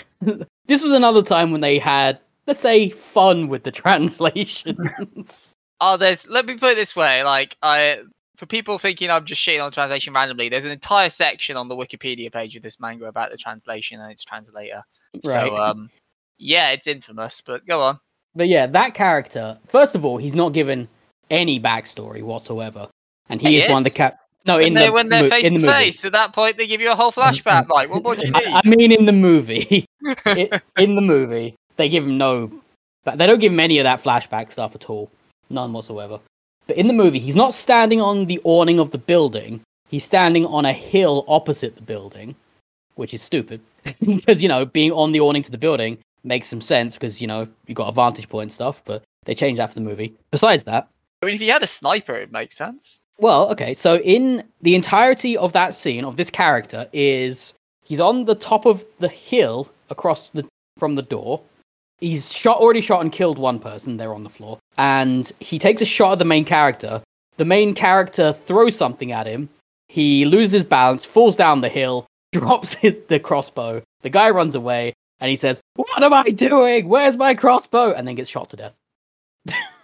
this 0.65 0.81
was 0.81 0.93
another 0.93 1.21
time 1.21 1.51
when 1.51 1.61
they 1.61 1.77
had, 1.77 2.19
let's 2.47 2.59
say, 2.59 2.89
fun 2.89 3.49
with 3.49 3.63
the 3.63 3.71
translations. 3.71 5.54
Oh, 5.81 5.97
there's. 5.97 6.29
Let 6.29 6.45
me 6.45 6.57
put 6.57 6.73
it 6.73 6.75
this 6.75 6.95
way: 6.95 7.23
like, 7.23 7.57
I 7.61 7.99
for 8.37 8.45
people 8.45 8.77
thinking 8.77 9.09
I'm 9.09 9.25
just 9.25 9.41
shitting 9.41 9.63
on 9.63 9.71
translation 9.71 10.13
randomly, 10.13 10.49
there's 10.49 10.65
an 10.65 10.71
entire 10.71 11.09
section 11.09 11.55
on 11.57 11.67
the 11.67 11.75
Wikipedia 11.75 12.31
page 12.31 12.55
of 12.55 12.63
this 12.63 12.79
manga 12.79 13.05
about 13.05 13.31
the 13.31 13.37
translation 13.37 13.99
and 14.01 14.11
its 14.11 14.23
translator. 14.23 14.83
right. 15.13 15.23
So, 15.23 15.55
um, 15.55 15.89
yeah, 16.37 16.71
it's 16.71 16.87
infamous. 16.87 17.41
But 17.41 17.65
go 17.65 17.81
on. 17.81 17.99
But 18.35 18.47
yeah, 18.47 18.67
that 18.67 18.93
character. 18.93 19.57
First 19.67 19.95
of 19.95 20.03
all, 20.03 20.17
he's 20.17 20.33
not 20.35 20.49
given 20.53 20.87
any 21.29 21.59
backstory 21.59 22.21
whatsoever, 22.21 22.89
and 23.29 23.41
he 23.41 23.49
He 23.49 23.57
is, 23.63 23.69
one 23.69 23.77
of 23.79 23.83
the 23.83 23.89
is. 23.89 23.93
cap. 23.93 24.17
No, 24.45 24.57
When 24.57 24.67
in 24.67 24.73
they're 24.75 24.87
the 24.87 24.91
when 24.93 25.09
they're 25.09 25.23
mo- 25.23 25.29
face 25.29 25.45
in 25.45 25.55
the 25.55 25.61
to 25.61 25.73
face, 25.73 26.05
at 26.05 26.11
that 26.11 26.31
point 26.33 26.57
they 26.57 26.67
give 26.67 26.79
you 26.79 26.91
a 26.91 26.95
whole 26.95 27.11
flashback. 27.11 27.67
Like, 27.69 27.89
what 27.89 28.03
more 28.03 28.15
do 28.15 28.21
you 28.27 28.31
need? 28.31 28.45
I, 28.47 28.61
I 28.63 28.67
mean, 28.67 28.91
in 28.91 29.05
the 29.05 29.11
movie, 29.11 29.85
in 30.77 30.95
the 30.95 31.01
movie, 31.01 31.55
they 31.77 31.89
give 31.89 32.03
him 32.03 32.17
no. 32.17 32.51
They 33.05 33.25
don't 33.25 33.39
give 33.39 33.53
him 33.53 33.59
any 33.59 33.79
of 33.79 33.85
that 33.85 34.03
flashback 34.03 34.51
stuff 34.51 34.75
at 34.75 34.89
all, 34.89 35.09
none 35.49 35.73
whatsoever. 35.73 36.19
But 36.67 36.77
in 36.77 36.87
the 36.87 36.93
movie, 36.93 37.19
he's 37.19 37.35
not 37.35 37.53
standing 37.53 38.01
on 38.01 38.25
the 38.25 38.41
awning 38.43 38.79
of 38.79 38.91
the 38.91 38.97
building. 38.97 39.61
He's 39.87 40.03
standing 40.03 40.45
on 40.45 40.65
a 40.65 40.73
hill 40.73 41.23
opposite 41.27 41.75
the 41.75 41.81
building, 41.81 42.35
which 42.95 43.13
is 43.13 43.21
stupid 43.21 43.61
because 43.99 44.41
you 44.41 44.49
know 44.49 44.65
being 44.65 44.91
on 44.91 45.11
the 45.11 45.19
awning 45.19 45.43
to 45.43 45.51
the 45.51 45.57
building 45.57 45.99
makes 46.23 46.47
some 46.47 46.61
sense 46.61 46.95
because 46.95 47.21
you 47.21 47.27
know 47.27 47.47
you 47.67 47.75
got 47.75 47.89
a 47.89 47.91
vantage 47.91 48.29
point 48.29 48.45
and 48.45 48.53
stuff. 48.53 48.81
But 48.85 49.03
they 49.25 49.35
changed 49.35 49.59
that 49.59 49.69
for 49.69 49.75
the 49.75 49.81
movie. 49.81 50.15
Besides 50.31 50.63
that, 50.63 50.87
I 51.21 51.25
mean, 51.27 51.35
if 51.35 51.41
he 51.41 51.47
had 51.47 51.63
a 51.63 51.67
sniper, 51.67 52.15
it 52.15 52.31
makes 52.31 52.57
sense. 52.57 52.99
well, 53.17 53.49
okay, 53.51 53.73
so 53.73 53.97
in 53.97 54.43
the 54.61 54.75
entirety 54.75 55.37
of 55.37 55.53
that 55.53 55.73
scene 55.75 56.03
of 56.03 56.15
this 56.17 56.29
character 56.29 56.87
is 56.91 57.53
he's 57.83 57.99
on 57.99 58.25
the 58.25 58.35
top 58.35 58.65
of 58.65 58.85
the 58.99 59.07
hill 59.07 59.71
across 59.89 60.29
the 60.29 60.45
from 60.77 60.95
the 60.95 61.01
door. 61.01 61.41
He's 61.99 62.33
shot 62.33 62.57
already 62.57 62.81
shot 62.81 63.01
and 63.01 63.11
killed 63.11 63.37
one 63.37 63.59
person, 63.59 63.97
they're 63.97 64.13
on 64.13 64.23
the 64.23 64.29
floor. 64.29 64.59
And 64.77 65.31
he 65.39 65.59
takes 65.59 65.81
a 65.81 65.85
shot 65.85 66.13
at 66.13 66.19
the 66.19 66.25
main 66.25 66.45
character. 66.45 67.01
The 67.37 67.45
main 67.45 67.73
character 67.73 68.33
throws 68.33 68.75
something 68.75 69.11
at 69.11 69.27
him. 69.27 69.49
He 69.87 70.25
loses 70.25 70.63
balance, 70.63 71.05
falls 71.05 71.35
down 71.35 71.61
the 71.61 71.69
hill, 71.69 72.05
drops 72.31 72.75
the 72.75 73.19
crossbow. 73.23 73.81
The 74.01 74.09
guy 74.09 74.29
runs 74.29 74.55
away 74.55 74.93
and 75.19 75.29
he 75.29 75.37
says, 75.37 75.61
"What 75.75 76.03
am 76.03 76.13
I 76.13 76.23
doing? 76.23 76.87
Where's 76.87 77.17
my 77.17 77.33
crossbow?" 77.33 77.93
and 77.93 78.07
then 78.07 78.15
gets 78.15 78.29
shot 78.29 78.49
to 78.49 78.57
death. 78.57 78.75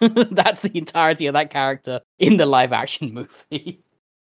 That's 0.00 0.60
the 0.60 0.76
entirety 0.76 1.26
of 1.26 1.34
that 1.34 1.50
character 1.50 2.00
in 2.18 2.36
the 2.36 2.46
live 2.46 2.72
action 2.72 3.14
movie. 3.14 3.80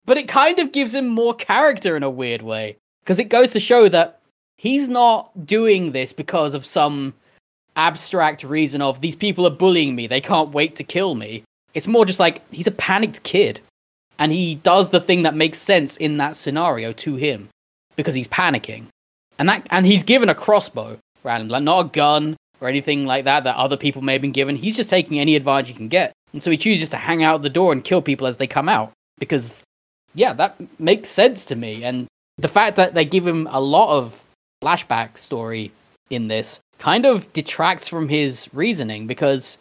But 0.05 0.17
it 0.17 0.27
kind 0.27 0.59
of 0.59 0.71
gives 0.71 0.95
him 0.95 1.07
more 1.07 1.33
character 1.33 1.95
in 1.95 2.03
a 2.03 2.09
weird 2.09 2.41
way. 2.41 2.77
Because 3.01 3.19
it 3.19 3.29
goes 3.29 3.51
to 3.51 3.59
show 3.59 3.87
that 3.89 4.21
he's 4.57 4.87
not 4.87 5.45
doing 5.45 5.91
this 5.91 6.11
because 6.11 6.53
of 6.53 6.65
some 6.65 7.13
abstract 7.77 8.43
reason 8.43 8.81
of 8.81 9.01
these 9.01 9.15
people 9.15 9.47
are 9.47 9.51
bullying 9.51 9.95
me, 9.95 10.07
they 10.07 10.21
can't 10.21 10.51
wait 10.51 10.75
to 10.75 10.83
kill 10.83 11.15
me. 11.15 11.43
It's 11.73 11.87
more 11.87 12.05
just 12.05 12.19
like 12.19 12.41
he's 12.51 12.67
a 12.67 12.71
panicked 12.71 13.23
kid. 13.23 13.61
And 14.19 14.31
he 14.31 14.55
does 14.55 14.89
the 14.89 14.99
thing 14.99 15.21
that 15.23 15.35
makes 15.35 15.59
sense 15.59 15.95
in 15.95 16.17
that 16.17 16.35
scenario 16.35 16.91
to 16.93 17.15
him. 17.15 17.49
Because 17.95 18.15
he's 18.15 18.27
panicking. 18.27 18.87
And 19.39 19.47
that 19.47 19.67
and 19.69 19.85
he's 19.85 20.03
given 20.03 20.29
a 20.29 20.35
crossbow, 20.35 20.97
random, 21.23 21.49
like 21.49 21.63
not 21.63 21.85
a 21.85 21.89
gun 21.89 22.35
or 22.59 22.67
anything 22.67 23.05
like 23.05 23.25
that 23.25 23.43
that 23.43 23.55
other 23.55 23.77
people 23.77 24.01
may 24.01 24.13
have 24.13 24.21
been 24.21 24.31
given. 24.31 24.55
He's 24.55 24.75
just 24.75 24.89
taking 24.89 25.19
any 25.19 25.35
advantage 25.35 25.67
he 25.67 25.73
can 25.73 25.87
get. 25.87 26.13
And 26.33 26.41
so 26.41 26.51
he 26.51 26.57
chooses 26.57 26.89
to 26.89 26.97
hang 26.97 27.23
out 27.23 27.41
the 27.43 27.49
door 27.49 27.71
and 27.71 27.83
kill 27.83 28.01
people 28.01 28.27
as 28.27 28.37
they 28.37 28.47
come 28.47 28.67
out. 28.67 28.91
Because, 29.19 29.63
yeah, 30.15 30.33
that 30.33 30.57
makes 30.79 31.09
sense 31.09 31.45
to 31.47 31.55
me. 31.55 31.83
And 31.83 32.07
the 32.37 32.47
fact 32.47 32.75
that 32.75 32.93
they 32.93 33.05
give 33.05 33.25
him 33.25 33.47
a 33.51 33.61
lot 33.61 33.95
of 33.95 34.23
flashback 34.63 35.17
story 35.17 35.71
in 36.09 36.27
this 36.27 36.59
kind 36.79 37.05
of 37.05 37.31
detracts 37.33 37.87
from 37.87 38.09
his 38.09 38.49
reasoning 38.53 39.07
because 39.07 39.57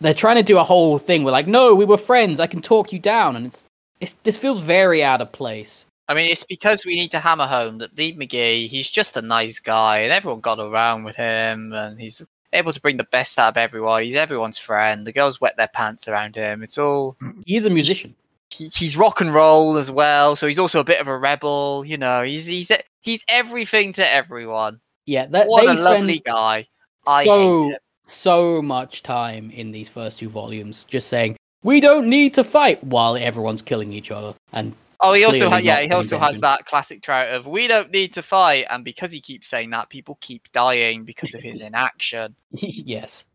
they're 0.00 0.14
trying 0.14 0.36
to 0.36 0.42
do 0.42 0.58
a 0.58 0.64
whole 0.64 0.98
thing 0.98 1.24
where, 1.24 1.32
like, 1.32 1.46
no, 1.46 1.74
we 1.74 1.84
were 1.84 1.98
friends, 1.98 2.40
I 2.40 2.46
can 2.46 2.60
talk 2.62 2.92
you 2.92 2.98
down. 2.98 3.36
And 3.36 3.46
it's, 3.46 3.66
it's 4.00 4.12
this 4.24 4.36
feels 4.36 4.60
very 4.60 5.02
out 5.02 5.20
of 5.20 5.32
place. 5.32 5.86
I 6.08 6.14
mean, 6.14 6.30
it's 6.30 6.44
because 6.44 6.84
we 6.84 6.96
need 6.96 7.10
to 7.12 7.18
hammer 7.18 7.46
home 7.46 7.78
that 7.78 7.96
Lee 7.96 8.14
McGee, 8.14 8.68
he's 8.68 8.90
just 8.90 9.16
a 9.16 9.22
nice 9.22 9.58
guy, 9.58 9.98
and 10.00 10.12
everyone 10.12 10.40
got 10.40 10.58
around 10.60 11.04
with 11.04 11.16
him, 11.16 11.72
and 11.72 11.98
he's 11.98 12.22
able 12.52 12.72
to 12.72 12.80
bring 12.80 12.98
the 12.98 13.08
best 13.10 13.38
out 13.38 13.48
of 13.48 13.56
everyone. 13.56 14.02
He's 14.02 14.14
everyone's 14.14 14.58
friend. 14.58 15.06
The 15.06 15.12
girls 15.12 15.40
wet 15.40 15.56
their 15.56 15.68
pants 15.68 16.06
around 16.06 16.36
him. 16.36 16.62
It's 16.62 16.76
all. 16.76 17.16
He's 17.46 17.64
a 17.64 17.70
musician. 17.70 18.14
he, 18.54 18.68
he's 18.68 18.96
rock 18.96 19.20
and 19.20 19.32
roll 19.34 19.76
as 19.76 19.90
well, 19.90 20.36
so 20.36 20.46
he's 20.46 20.58
also 20.58 20.80
a 20.80 20.84
bit 20.84 21.00
of 21.00 21.08
a 21.08 21.18
rebel. 21.18 21.84
You 21.84 21.98
know, 21.98 22.22
he's 22.22 22.46
he's 22.46 22.70
he's 23.00 23.24
everything 23.28 23.92
to 23.94 24.12
everyone. 24.12 24.80
Yeah, 25.06 25.26
that, 25.26 25.46
What 25.48 25.66
they 25.66 25.72
a 25.72 25.76
spend 25.76 25.84
lovely 26.02 26.18
guy. 26.20 26.66
I 27.06 27.24
so 27.24 27.74
so 28.06 28.62
much 28.62 29.02
time 29.02 29.50
in 29.50 29.72
these 29.72 29.88
first 29.88 30.18
two 30.18 30.28
volumes 30.28 30.84
just 30.84 31.08
saying 31.08 31.36
we 31.62 31.80
don't 31.80 32.08
need 32.08 32.34
to 32.34 32.44
fight 32.44 32.82
while 32.84 33.16
everyone's 33.16 33.62
killing 33.62 33.92
each 33.92 34.10
other 34.10 34.34
and 34.52 34.74
Oh, 35.00 35.12
he 35.12 35.24
also 35.24 35.50
ha- 35.50 35.56
yeah, 35.58 35.80
he 35.80 35.90
also 35.92 36.18
has 36.18 36.40
that 36.40 36.64
classic 36.64 37.02
trout 37.02 37.28
of 37.34 37.46
we 37.46 37.66
don't 37.66 37.90
need 37.92 38.14
to 38.14 38.22
fight, 38.22 38.64
and 38.70 38.84
because 38.84 39.12
he 39.12 39.20
keeps 39.20 39.46
saying 39.48 39.68
that, 39.70 39.90
people 39.90 40.16
keep 40.22 40.50
dying 40.52 41.04
because 41.04 41.34
of 41.34 41.42
his 41.42 41.60
inaction. 41.68 42.36
yes 42.52 43.26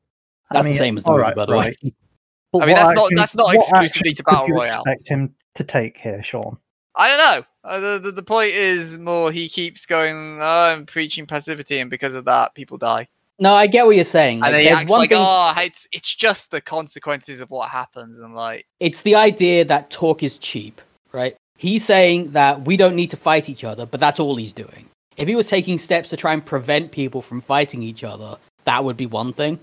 I 0.49 0.55
that's 0.55 0.65
mean, 0.65 0.73
the 0.73 0.77
same 0.79 0.97
as 0.97 1.03
the 1.03 1.11
movie 1.11 1.21
right, 1.21 1.35
by 1.35 1.45
the 1.45 1.53
right. 1.53 1.77
way 1.83 1.93
But 2.51 2.63
I 2.63 2.65
mean, 2.65 2.75
what 2.75 2.83
that's 2.83 2.95
not- 2.95 3.03
action- 3.05 3.15
that's 3.17 3.35
not 3.35 3.53
exclusively 3.53 4.13
to 4.13 4.23
Battle 4.23 4.41
could 4.41 4.47
you 4.53 4.55
Royale. 4.59 4.81
Expect 4.81 5.07
him 5.09 5.35
to 5.55 5.63
take 5.63 5.97
here, 5.97 6.23
Sean. 6.23 6.57
I 6.95 7.07
don't 7.09 7.19
know. 7.19 7.45
Uh, 7.69 7.79
the, 7.79 7.99
the 7.99 8.11
the 8.13 8.23
point 8.23 8.49
is 8.49 8.97
more 8.97 9.31
he 9.31 9.47
keeps 9.47 9.85
going. 9.85 10.39
Oh, 10.41 10.73
I'm 10.73 10.87
preaching 10.87 11.27
passivity, 11.27 11.77
and 11.77 11.89
because 11.89 12.15
of 12.15 12.25
that, 12.25 12.55
people 12.55 12.77
die. 12.77 13.07
no 13.37 13.53
i 13.53 13.67
get 13.67 13.85
what 13.85 13.95
you're 13.95 14.03
saying 14.03 14.39
like, 14.39 14.47
and 14.47 14.55
then 14.55 14.61
he 14.63 14.69
acts 14.69 14.89
one 14.89 15.01
like, 15.01 15.11
thing 15.11 15.19
oh, 15.21 15.53
it's 15.57 15.87
it's 15.91 16.13
just 16.13 16.49
the 16.49 16.61
consequences 16.61 17.41
of 17.41 17.51
what 17.51 17.69
happens. 17.69 18.17
And 18.17 18.33
like, 18.33 18.65
it's 18.79 19.03
the 19.03 19.15
idea 19.15 19.63
that 19.65 19.91
talk 19.91 20.23
is 20.23 20.39
cheap, 20.39 20.81
right? 21.11 21.35
He's 21.57 21.85
saying 21.85 22.31
that 22.31 22.65
we 22.65 22.75
don't 22.75 22.95
need 22.95 23.11
to 23.11 23.17
fight 23.17 23.49
each 23.49 23.63
other, 23.63 23.85
but 23.85 23.99
that's 23.99 24.19
all 24.19 24.35
he's 24.35 24.53
doing. 24.53 24.87
If 25.17 25.27
he 25.27 25.35
was 25.35 25.47
taking 25.47 25.77
steps 25.77 26.09
to 26.09 26.17
try 26.17 26.33
and 26.33 26.43
prevent 26.43 26.91
people 26.91 27.21
from 27.21 27.39
fighting 27.39 27.83
each 27.83 28.03
other, 28.03 28.37
that 28.63 28.83
would 28.83 28.97
be 28.97 29.05
one 29.05 29.33
thing. 29.33 29.59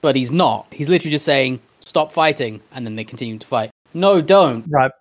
But 0.00 0.16
he's 0.16 0.30
not. 0.30 0.66
He's 0.70 0.88
literally 0.88 1.10
just 1.10 1.26
saying, 1.26 1.60
stop 1.80 2.10
fighting, 2.10 2.60
and 2.72 2.86
then 2.86 2.96
they 2.96 3.04
continue 3.04 3.36
to 3.36 3.46
fight. 3.46 3.70
No, 3.92 4.22
don't. 4.22 4.64
Right. 4.68 4.92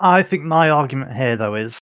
I 0.00 0.22
think 0.22 0.42
my 0.42 0.68
argument 0.68 1.14
here, 1.14 1.36
though, 1.36 1.54
is 1.54 1.78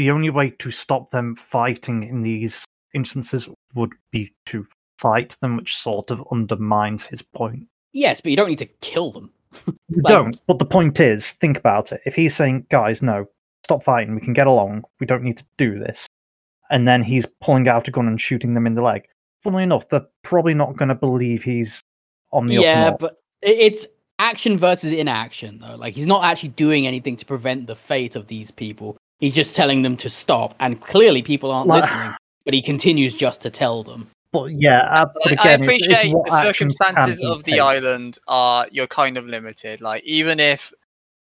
the 0.00 0.10
only 0.10 0.30
way 0.30 0.48
to 0.48 0.70
stop 0.70 1.10
them 1.10 1.36
fighting 1.36 2.04
in 2.04 2.22
these 2.22 2.64
instances 2.94 3.46
would 3.74 3.92
be 4.10 4.32
to 4.46 4.66
fight 4.96 5.36
them, 5.42 5.58
which 5.58 5.76
sort 5.76 6.10
of 6.10 6.26
undermines 6.32 7.04
his 7.04 7.20
point. 7.20 7.66
Yes, 7.92 8.22
but 8.22 8.30
you 8.30 8.36
don't 8.38 8.48
need 8.48 8.60
to 8.60 8.66
kill 8.80 9.12
them. 9.12 9.30
You 9.90 10.00
don't. 10.06 10.40
But 10.46 10.58
the 10.58 10.64
point 10.64 11.00
is, 11.00 11.32
think 11.32 11.58
about 11.58 11.92
it. 11.92 12.00
If 12.06 12.14
he's 12.14 12.34
saying, 12.34 12.64
guys, 12.70 13.02
no, 13.02 13.26
stop 13.62 13.84
fighting, 13.84 14.14
we 14.14 14.22
can 14.22 14.32
get 14.32 14.46
along, 14.46 14.84
we 15.00 15.06
don't 15.06 15.22
need 15.22 15.36
to 15.36 15.44
do 15.58 15.78
this, 15.78 16.06
and 16.70 16.88
then 16.88 17.02
he's 17.02 17.26
pulling 17.42 17.68
out 17.68 17.86
a 17.86 17.90
gun 17.90 18.06
and 18.06 18.18
shooting 18.18 18.54
them 18.54 18.66
in 18.66 18.74
the 18.74 18.80
leg, 18.80 19.02
funnily 19.42 19.64
enough, 19.64 19.86
they're 19.90 20.06
probably 20.22 20.54
not 20.54 20.78
going 20.78 20.88
to 20.88 20.94
believe 20.94 21.42
he's 21.42 21.82
on 22.32 22.46
the 22.46 22.56
up 22.56 22.64
yeah, 22.64 22.90
but 22.98 23.18
it's 23.42 23.86
action 24.18 24.56
versus 24.56 24.92
inaction, 24.92 25.58
though. 25.58 25.76
Like, 25.76 25.92
he's 25.92 26.06
not 26.06 26.24
actually 26.24 26.50
doing 26.50 26.86
anything 26.86 27.16
to 27.16 27.26
prevent 27.26 27.66
the 27.66 27.76
fate 27.76 28.16
of 28.16 28.28
these 28.28 28.50
people. 28.50 28.96
He's 29.20 29.34
just 29.34 29.54
telling 29.54 29.82
them 29.82 29.96
to 29.98 30.10
stop, 30.10 30.54
and 30.60 30.80
clearly 30.80 31.22
people 31.22 31.50
aren't 31.50 31.68
Like- 31.68 31.82
listening, 31.82 32.14
but 32.44 32.54
he 32.54 32.62
continues 32.62 33.14
just 33.14 33.40
to 33.42 33.50
tell 33.50 33.82
them. 33.82 34.10
But 34.32 34.52
yeah, 34.52 34.82
uh, 34.82 35.06
but 35.12 35.28
I- 35.28 35.32
again, 35.32 35.46
I 35.62 35.64
it's- 35.64 35.76
it's 35.80 35.86
appreciate 35.86 36.12
the 36.12 36.42
circumstances 36.42 37.24
of 37.24 37.42
the 37.44 37.52
take. 37.52 37.60
island 37.60 38.18
are 38.28 38.66
you're 38.70 38.86
kind 38.86 39.16
of 39.16 39.26
limited. 39.26 39.80
Like 39.80 40.04
even 40.04 40.38
if, 40.40 40.72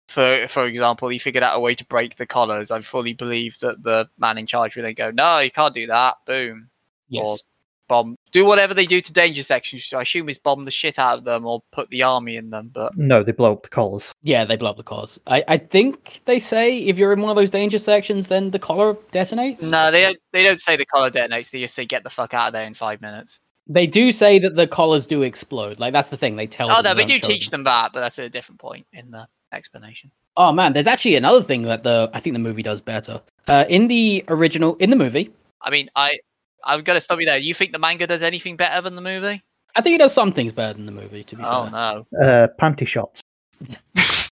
for 0.09 0.47
for 0.49 0.67
example, 0.67 1.09
he 1.09 1.19
figured 1.19 1.45
out 1.45 1.57
a 1.57 1.61
way 1.61 1.75
to 1.77 1.85
break 1.87 2.17
the 2.17 2.27
collars, 2.27 2.71
I 2.71 2.81
fully 2.81 3.13
believe 3.13 3.59
that 3.61 3.83
the 3.83 4.09
man 4.19 4.39
in 4.39 4.47
charge 4.47 4.75
would 4.77 4.85
then 4.85 4.95
go, 4.95 5.11
"No, 5.13 5.39
you 5.39 5.51
can't 5.53 5.73
do 5.75 5.87
that." 5.87 6.17
Boom. 6.27 6.69
Yes. 7.09 7.43
Bomb, 7.89 8.17
do 8.33 8.45
whatever 8.45 8.75
they 8.75 8.87
do 8.87 9.01
to 9.01 9.13
danger 9.13 9.43
sections. 9.43 9.83
which 9.83 9.95
I 9.95 10.03
assume 10.03 10.29
is 10.29 10.39
bomb 10.39 10.65
the 10.65 10.71
shit 10.71 10.99
out 10.99 11.19
of 11.19 11.25
them 11.25 11.47
or 11.47 11.63
put 11.73 11.91
the 11.91 12.03
army 12.03 12.37
in 12.37 12.51
them. 12.51 12.71
But 12.73 12.97
No, 12.97 13.23
they 13.23 13.33
blow 13.33 13.53
up 13.53 13.63
the 13.63 13.69
collars. 13.69 14.13
Yeah, 14.23 14.45
they 14.45 14.57
blow 14.57 14.71
up 14.71 14.77
the 14.77 14.83
collars. 14.83 15.19
I, 15.27 15.45
I 15.49 15.59
think 15.59 16.23
they 16.25 16.39
say 16.39 16.79
if 16.79 16.99
you're 16.99 17.13
in 17.13 17.21
one 17.21 17.31
of 17.31 17.37
those 17.37 17.51
danger 17.51 17.79
sections, 17.79 18.29
then 18.29 18.51
the 18.51 18.59
collar 18.59 18.95
detonates. 19.13 19.69
no, 19.69 19.91
they 19.91 20.03
don't. 20.03 20.19
They 20.33 20.45
don't 20.45 20.61
say 20.61 20.77
the 20.77 20.87
collar 20.87 21.11
detonates. 21.11 21.51
They 21.51 21.61
just 21.61 21.75
say 21.75 21.85
get 21.85 22.05
the 22.05 22.11
fuck 22.11 22.35
out 22.35 22.49
of 22.49 22.53
there 22.53 22.67
in 22.67 22.75
five 22.75 23.01
minutes. 23.01 23.41
They 23.69 23.87
do 23.87 24.13
say 24.13 24.39
that 24.39 24.55
the 24.55 24.67
collars 24.67 25.07
do 25.07 25.23
explode. 25.23 25.81
Like 25.81 25.93
that's 25.93 26.09
the 26.09 26.17
thing 26.17 26.37
they 26.37 26.47
tell. 26.47 26.71
Oh 26.71 26.83
them, 26.83 26.85
no, 26.85 26.95
they 26.95 27.05
don't 27.05 27.23
teach 27.23 27.51
them 27.51 27.65
that, 27.65 27.93
but 27.93 28.01
that's 28.01 28.19
at 28.19 28.27
a 28.27 28.31
different 28.31 28.61
point 28.61 28.87
in 28.93 29.11
the 29.11 29.27
explanation. 29.53 30.11
Oh 30.37 30.53
man, 30.53 30.73
there's 30.73 30.87
actually 30.87 31.17
another 31.17 31.43
thing 31.43 31.63
that 31.63 31.83
the 31.83 32.11
I 32.13 32.21
think 32.21 32.35
the 32.35 32.41
movie 32.41 32.63
does 32.63 32.81
better. 32.81 33.23
Uh, 33.49 33.65
in 33.69 33.89
the 33.89 34.25
original, 34.29 34.77
in 34.77 34.91
the 34.91 34.97
movie, 34.97 35.33
I 35.61 35.71
mean, 35.71 35.91
I 35.97 36.19
I'm 36.65 36.83
gonna 36.83 37.01
stop 37.01 37.21
you 37.21 37.27
there. 37.27 37.39
You 37.39 37.55
think 37.55 37.73
the 37.73 37.79
manga 37.79 38.07
does 38.07 38.23
anything 38.23 38.57
better 38.57 38.81
than 38.81 38.95
the 38.95 39.03
movie? 39.03 39.43
I 39.75 39.81
think 39.83 39.97
it 39.97 39.99
does 39.99 40.15
some 40.15 40.33
things 40.33 40.53
better 40.53 40.75
than 40.75 40.87
the 40.87 40.93
movie. 40.93 41.23
To 41.25 41.37
be 41.37 41.43
fair. 41.43 41.53
Oh 41.53 41.63
fair, 41.65 41.71
no. 41.73 42.27
Uh, 42.27 42.49
panty 42.61 42.87
shots. 42.87 43.21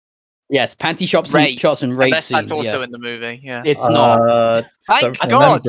yes, 0.50 0.74
panty 0.74 1.08
shots, 1.08 1.32
Rape. 1.32 1.50
and 1.50 1.60
shots 1.60 1.82
and 1.82 1.92
I 1.92 1.96
rape 1.96 2.12
guess 2.12 2.28
that's 2.28 2.50
also 2.50 2.78
yes. 2.78 2.86
in 2.86 2.90
the 2.90 2.98
movie. 2.98 3.40
Yeah. 3.42 3.62
It's 3.64 3.88
not. 3.88 4.20
Uh, 4.20 4.62
Thank 4.86 5.18
don't 5.18 5.28
God. 5.28 5.62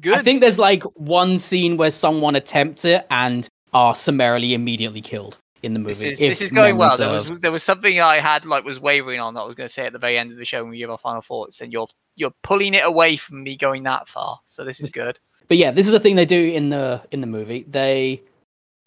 Good. 0.00 0.14
I 0.14 0.22
think 0.22 0.40
there's 0.40 0.58
like 0.58 0.82
one 0.94 1.38
scene 1.38 1.76
where 1.76 1.90
someone 1.90 2.36
attempts 2.36 2.84
it 2.84 3.06
and 3.10 3.48
are 3.72 3.94
summarily 3.94 4.54
immediately 4.54 5.00
killed 5.00 5.36
in 5.62 5.74
the 5.74 5.78
movie. 5.78 5.92
This 5.92 6.02
is, 6.02 6.18
this 6.20 6.42
is 6.42 6.52
going 6.52 6.76
memory 6.76 6.88
well. 6.88 6.96
There 6.96 7.10
was 7.10 7.40
there 7.40 7.52
was 7.52 7.62
something 7.62 8.00
I 8.00 8.20
had 8.20 8.44
like 8.44 8.64
was 8.64 8.80
wavering 8.80 9.20
on 9.20 9.34
that 9.34 9.40
I 9.40 9.46
was 9.46 9.54
going 9.54 9.66
to 9.66 9.72
say 9.72 9.86
at 9.86 9.92
the 9.92 9.98
very 9.98 10.16
end 10.16 10.32
of 10.32 10.38
the 10.38 10.44
show 10.44 10.62
when 10.62 10.70
we 10.70 10.78
give 10.78 10.90
our 10.90 10.98
final 10.98 11.20
thoughts, 11.20 11.60
and 11.60 11.72
you're 11.72 11.88
you're 12.16 12.32
pulling 12.42 12.74
it 12.74 12.84
away 12.84 13.16
from 13.16 13.42
me 13.42 13.56
going 13.56 13.82
that 13.84 14.08
far. 14.08 14.38
So 14.46 14.64
this 14.64 14.80
is 14.80 14.90
good. 14.90 15.18
But 15.50 15.58
yeah, 15.58 15.72
this 15.72 15.86
is 15.86 15.92
the 15.92 15.98
thing 15.98 16.14
they 16.14 16.24
do 16.24 16.40
in 16.40 16.68
the 16.68 17.02
in 17.10 17.20
the 17.20 17.26
movie. 17.26 17.64
They 17.68 18.22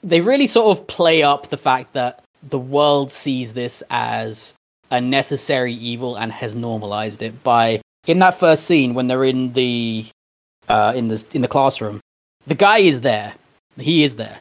they 0.02 0.22
really 0.22 0.48
sort 0.48 0.76
of 0.76 0.88
play 0.88 1.22
up 1.22 1.49
the 1.49 1.57
fact 1.57 1.91
that 1.91 2.23
the 2.41 2.57
world 2.57 3.11
sees 3.11 3.53
this 3.53 3.84
as 3.90 4.53
a 4.90 5.02
necessary 5.02 5.73
evil 5.73 6.15
and 6.15 6.31
has 6.31 6.56
normalized 6.56 7.22
it 7.22 7.44
by 7.44 7.81
in 8.07 8.19
that 8.19 8.40
first 8.40 8.64
scene 8.64 8.94
when 8.94 9.07
they're 9.07 9.26
in 9.26 9.52
the 9.52 10.06
uh, 10.69 10.94
in 10.95 11.10
the 11.10 11.22
in 11.34 11.41
the 11.41 11.49
classroom. 11.49 11.99
The 12.48 12.56
guy 12.56 12.77
is 12.77 13.02
there. 13.02 13.34
He 13.77 14.06
is 14.06 14.15
there. 14.15 14.40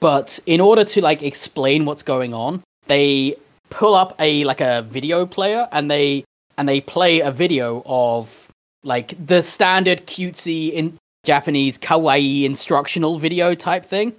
But 0.00 0.40
in 0.46 0.60
order 0.60 0.84
to 0.84 1.00
like 1.00 1.22
explain 1.22 1.84
what's 1.84 2.02
going 2.02 2.34
on, 2.34 2.64
they 2.86 3.36
pull 3.68 3.94
up 3.94 4.16
a 4.18 4.42
like 4.42 4.60
a 4.60 4.82
video 4.82 5.24
player 5.24 5.68
and 5.70 5.88
they 5.88 6.24
and 6.58 6.68
they 6.68 6.80
play 6.80 7.20
a 7.20 7.30
video 7.30 7.84
of 7.86 8.48
like 8.82 9.14
the 9.24 9.40
standard 9.40 10.08
cutesy 10.08 10.72
in 10.72 10.98
Japanese 11.24 11.78
kawaii 11.78 12.44
instructional 12.44 13.18
video 13.18 13.54
type 13.54 13.84
thing, 13.84 14.14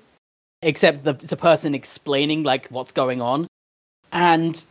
except 0.61 1.03
the, 1.03 1.11
it's 1.21 1.31
a 1.31 1.37
person 1.37 1.73
explaining 1.73 2.43
like 2.43 2.67
what's 2.67 2.91
going 2.91 3.21
on, 3.21 3.47
and 4.11 4.63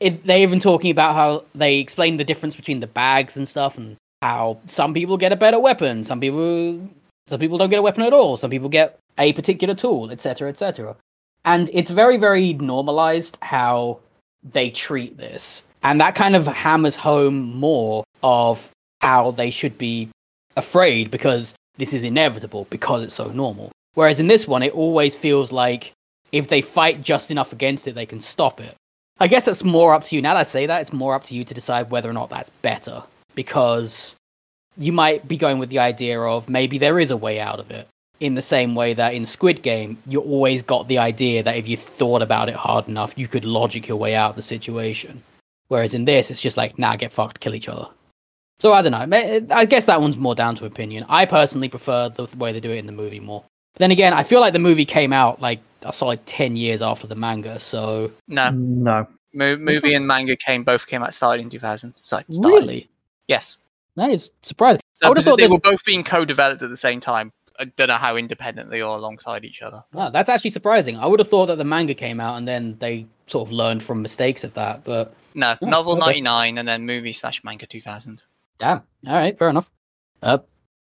it, 0.00 0.24
they're 0.24 0.38
even 0.38 0.60
talking 0.60 0.90
about 0.90 1.14
how 1.14 1.44
they 1.54 1.78
explain 1.78 2.16
the 2.16 2.24
difference 2.24 2.56
between 2.56 2.80
the 2.80 2.86
bags 2.86 3.36
and 3.36 3.48
stuff, 3.48 3.76
and 3.76 3.96
how 4.20 4.58
some 4.66 4.94
people 4.94 5.16
get 5.16 5.32
a 5.32 5.36
better 5.36 5.58
weapon, 5.58 6.04
some 6.04 6.20
people 6.20 6.88
some 7.28 7.40
people 7.40 7.58
don't 7.58 7.70
get 7.70 7.78
a 7.78 7.82
weapon 7.82 8.04
at 8.04 8.12
all, 8.12 8.36
some 8.36 8.50
people 8.50 8.68
get 8.68 8.98
a 9.18 9.32
particular 9.32 9.74
tool, 9.74 10.10
etc., 10.10 10.48
etc. 10.48 10.96
And 11.44 11.68
it's 11.72 11.90
very 11.90 12.16
very 12.16 12.52
normalized 12.52 13.38
how 13.42 13.98
they 14.44 14.70
treat 14.70 15.18
this, 15.18 15.66
and 15.82 16.00
that 16.00 16.14
kind 16.14 16.36
of 16.36 16.46
hammers 16.46 16.96
home 16.96 17.56
more 17.56 18.04
of 18.22 18.70
how 19.00 19.32
they 19.32 19.50
should 19.50 19.76
be 19.78 20.08
afraid 20.56 21.10
because 21.10 21.54
this 21.76 21.94
is 21.94 22.04
inevitable 22.04 22.66
because 22.70 23.02
it's 23.02 23.14
so 23.14 23.28
normal. 23.30 23.72
Whereas 23.94 24.20
in 24.20 24.26
this 24.26 24.46
one, 24.46 24.62
it 24.62 24.74
always 24.74 25.14
feels 25.14 25.52
like 25.52 25.92
if 26.30 26.48
they 26.48 26.62
fight 26.62 27.02
just 27.02 27.30
enough 27.30 27.52
against 27.52 27.86
it, 27.86 27.94
they 27.94 28.06
can 28.06 28.20
stop 28.20 28.60
it. 28.60 28.74
I 29.20 29.28
guess 29.28 29.46
it's 29.46 29.62
more 29.62 29.94
up 29.94 30.04
to 30.04 30.16
you. 30.16 30.22
Now 30.22 30.34
that 30.34 30.40
I 30.40 30.44
say 30.44 30.66
that, 30.66 30.80
it's 30.80 30.92
more 30.92 31.14
up 31.14 31.24
to 31.24 31.34
you 31.34 31.44
to 31.44 31.54
decide 31.54 31.90
whether 31.90 32.08
or 32.08 32.14
not 32.14 32.30
that's 32.30 32.50
better 32.62 33.04
because 33.34 34.16
you 34.76 34.92
might 34.92 35.28
be 35.28 35.36
going 35.36 35.58
with 35.58 35.68
the 35.68 35.78
idea 35.78 36.20
of 36.20 36.48
maybe 36.48 36.78
there 36.78 36.98
is 36.98 37.10
a 37.10 37.16
way 37.16 37.38
out 37.38 37.60
of 37.60 37.70
it. 37.70 37.86
In 38.20 38.34
the 38.34 38.42
same 38.42 38.74
way 38.74 38.94
that 38.94 39.14
in 39.14 39.26
Squid 39.26 39.62
Game, 39.62 39.98
you 40.06 40.20
always 40.20 40.62
got 40.62 40.88
the 40.88 40.98
idea 40.98 41.42
that 41.42 41.56
if 41.56 41.68
you 41.68 41.76
thought 41.76 42.22
about 42.22 42.48
it 42.48 42.54
hard 42.54 42.88
enough, 42.88 43.14
you 43.16 43.28
could 43.28 43.44
logic 43.44 43.88
your 43.88 43.96
way 43.96 44.14
out 44.14 44.30
of 44.30 44.36
the 44.36 44.42
situation. 44.42 45.22
Whereas 45.68 45.92
in 45.92 46.04
this, 46.04 46.30
it's 46.30 46.40
just 46.40 46.56
like, 46.56 46.78
nah, 46.78 46.96
get 46.96 47.12
fucked, 47.12 47.40
kill 47.40 47.54
each 47.54 47.68
other. 47.68 47.88
So 48.62 48.72
I 48.72 48.80
don't 48.80 48.92
know. 48.92 49.44
I 49.56 49.64
guess 49.64 49.86
that 49.86 50.00
one's 50.00 50.16
more 50.16 50.36
down 50.36 50.54
to 50.54 50.66
opinion. 50.66 51.04
I 51.08 51.26
personally 51.26 51.68
prefer 51.68 52.10
the 52.10 52.28
way 52.36 52.52
they 52.52 52.60
do 52.60 52.70
it 52.70 52.76
in 52.76 52.86
the 52.86 52.92
movie 52.92 53.18
more. 53.18 53.42
But 53.74 53.80
then 53.80 53.90
again, 53.90 54.12
I 54.12 54.22
feel 54.22 54.40
like 54.40 54.52
the 54.52 54.60
movie 54.60 54.84
came 54.84 55.12
out 55.12 55.40
like 55.42 55.58
a 55.82 55.92
solid 55.92 56.24
ten 56.26 56.54
years 56.54 56.80
after 56.80 57.08
the 57.08 57.16
manga, 57.16 57.58
so 57.58 58.12
No, 58.28 58.50
No. 58.50 59.08
mo- 59.34 59.56
movie 59.56 59.94
and 59.94 60.06
manga 60.06 60.36
came 60.36 60.62
both 60.62 60.86
came 60.86 61.02
out 61.02 61.12
started 61.12 61.42
in 61.42 61.50
2000. 61.50 61.92
Sorry, 62.04 62.22
started. 62.30 62.54
really, 62.56 62.88
Yes. 63.26 63.56
that 63.96 64.12
is 64.12 64.30
surprising. 64.42 64.80
I 65.02 65.08
would've 65.08 65.24
thought 65.24 65.38
they 65.38 65.46
that- 65.46 65.50
were 65.50 65.58
both 65.58 65.84
being 65.84 66.04
co-developed 66.04 66.62
at 66.62 66.68
the 66.70 66.76
same 66.76 67.00
time. 67.00 67.32
I 67.58 67.64
don't 67.64 67.88
know 67.88 67.94
how 67.96 68.14
independently 68.14 68.80
or 68.80 68.96
alongside 68.96 69.44
each 69.44 69.60
other. 69.60 69.82
Wow, 69.92 70.10
that's 70.10 70.28
actually 70.28 70.50
surprising. 70.50 70.96
I 70.96 71.06
would 71.06 71.18
have 71.18 71.28
thought 71.28 71.46
that 71.46 71.58
the 71.58 71.64
manga 71.64 71.94
came 71.94 72.20
out 72.20 72.36
and 72.38 72.46
then 72.46 72.76
they 72.78 73.06
sort 73.26 73.48
of 73.48 73.50
learned 73.52 73.82
from 73.82 74.02
mistakes 74.02 74.44
of 74.44 74.54
that, 74.54 74.84
but 74.84 75.12
No, 75.34 75.56
Oh, 75.60 75.66
novel 75.66 75.92
okay. 75.94 76.20
99 76.20 76.58
and 76.58 76.68
then 76.68 76.86
movie 76.86 77.12
slash 77.12 77.42
manga 77.42 77.66
2000. 77.66 78.22
Damn. 78.62 78.82
All 79.06 79.14
right, 79.14 79.36
fair 79.36 79.48
enough. 79.50 79.70
Uh, 80.22 80.38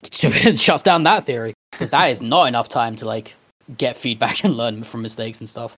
shuts 0.55 0.81
down 0.83 1.03
that 1.03 1.25
theory 1.25 1.53
because 1.71 1.91
that 1.91 2.07
is 2.07 2.19
not 2.21 2.47
enough 2.47 2.67
time 2.67 2.95
to 2.97 3.05
like 3.05 3.35
get 3.77 3.95
feedback 3.95 4.43
and 4.43 4.57
learn 4.57 4.83
from 4.83 5.01
mistakes 5.03 5.39
and 5.39 5.47
stuff. 5.49 5.75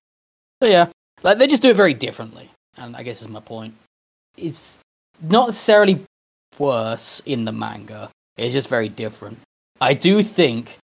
So 0.64 0.70
yeah, 0.70 0.88
like 1.24 1.38
they 1.38 1.48
just 1.48 1.62
do 1.62 1.70
it 1.70 1.76
very 1.76 1.94
differently, 1.94 2.50
and 2.78 2.96
I 2.96 3.04
guess 3.04 3.22
is 3.22 3.28
my 3.28 3.40
point. 3.42 3.76
It's 4.38 4.80
not 5.22 5.48
necessarily 5.48 6.04
worse 6.58 7.22
in 7.26 7.44
the 7.44 7.52
manga. 7.52 8.10
It's 8.38 8.54
just 8.54 8.70
very 8.70 8.88
different. 8.90 9.40
I 9.82 9.94
do 9.94 10.24
think, 10.24 10.78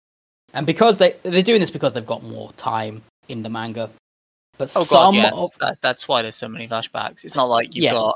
and 0.53 0.65
because 0.65 0.98
they 0.98 1.15
they're 1.23 1.44
doing 1.44 1.60
this 1.60 1.69
because 1.69 1.94
they've 1.94 2.06
got 2.06 2.23
more 2.23 2.52
time 2.53 3.03
in 3.27 3.44
the 3.44 3.49
manga. 3.49 3.90
But 4.57 4.72
Oh 4.76 4.84
some 4.84 5.15
god, 5.15 5.23
yes. 5.23 5.34
of 5.36 5.49
that, 5.60 5.77
that's 5.82 6.07
why 6.07 6.22
there's 6.22 6.38
so 6.38 6.48
many 6.48 6.65
flashbacks. 6.68 7.26
It's 7.26 7.36
not 7.36 7.44
like 7.49 7.76
you've 7.76 7.84
Yeah. 7.84 7.91
got 7.91 8.15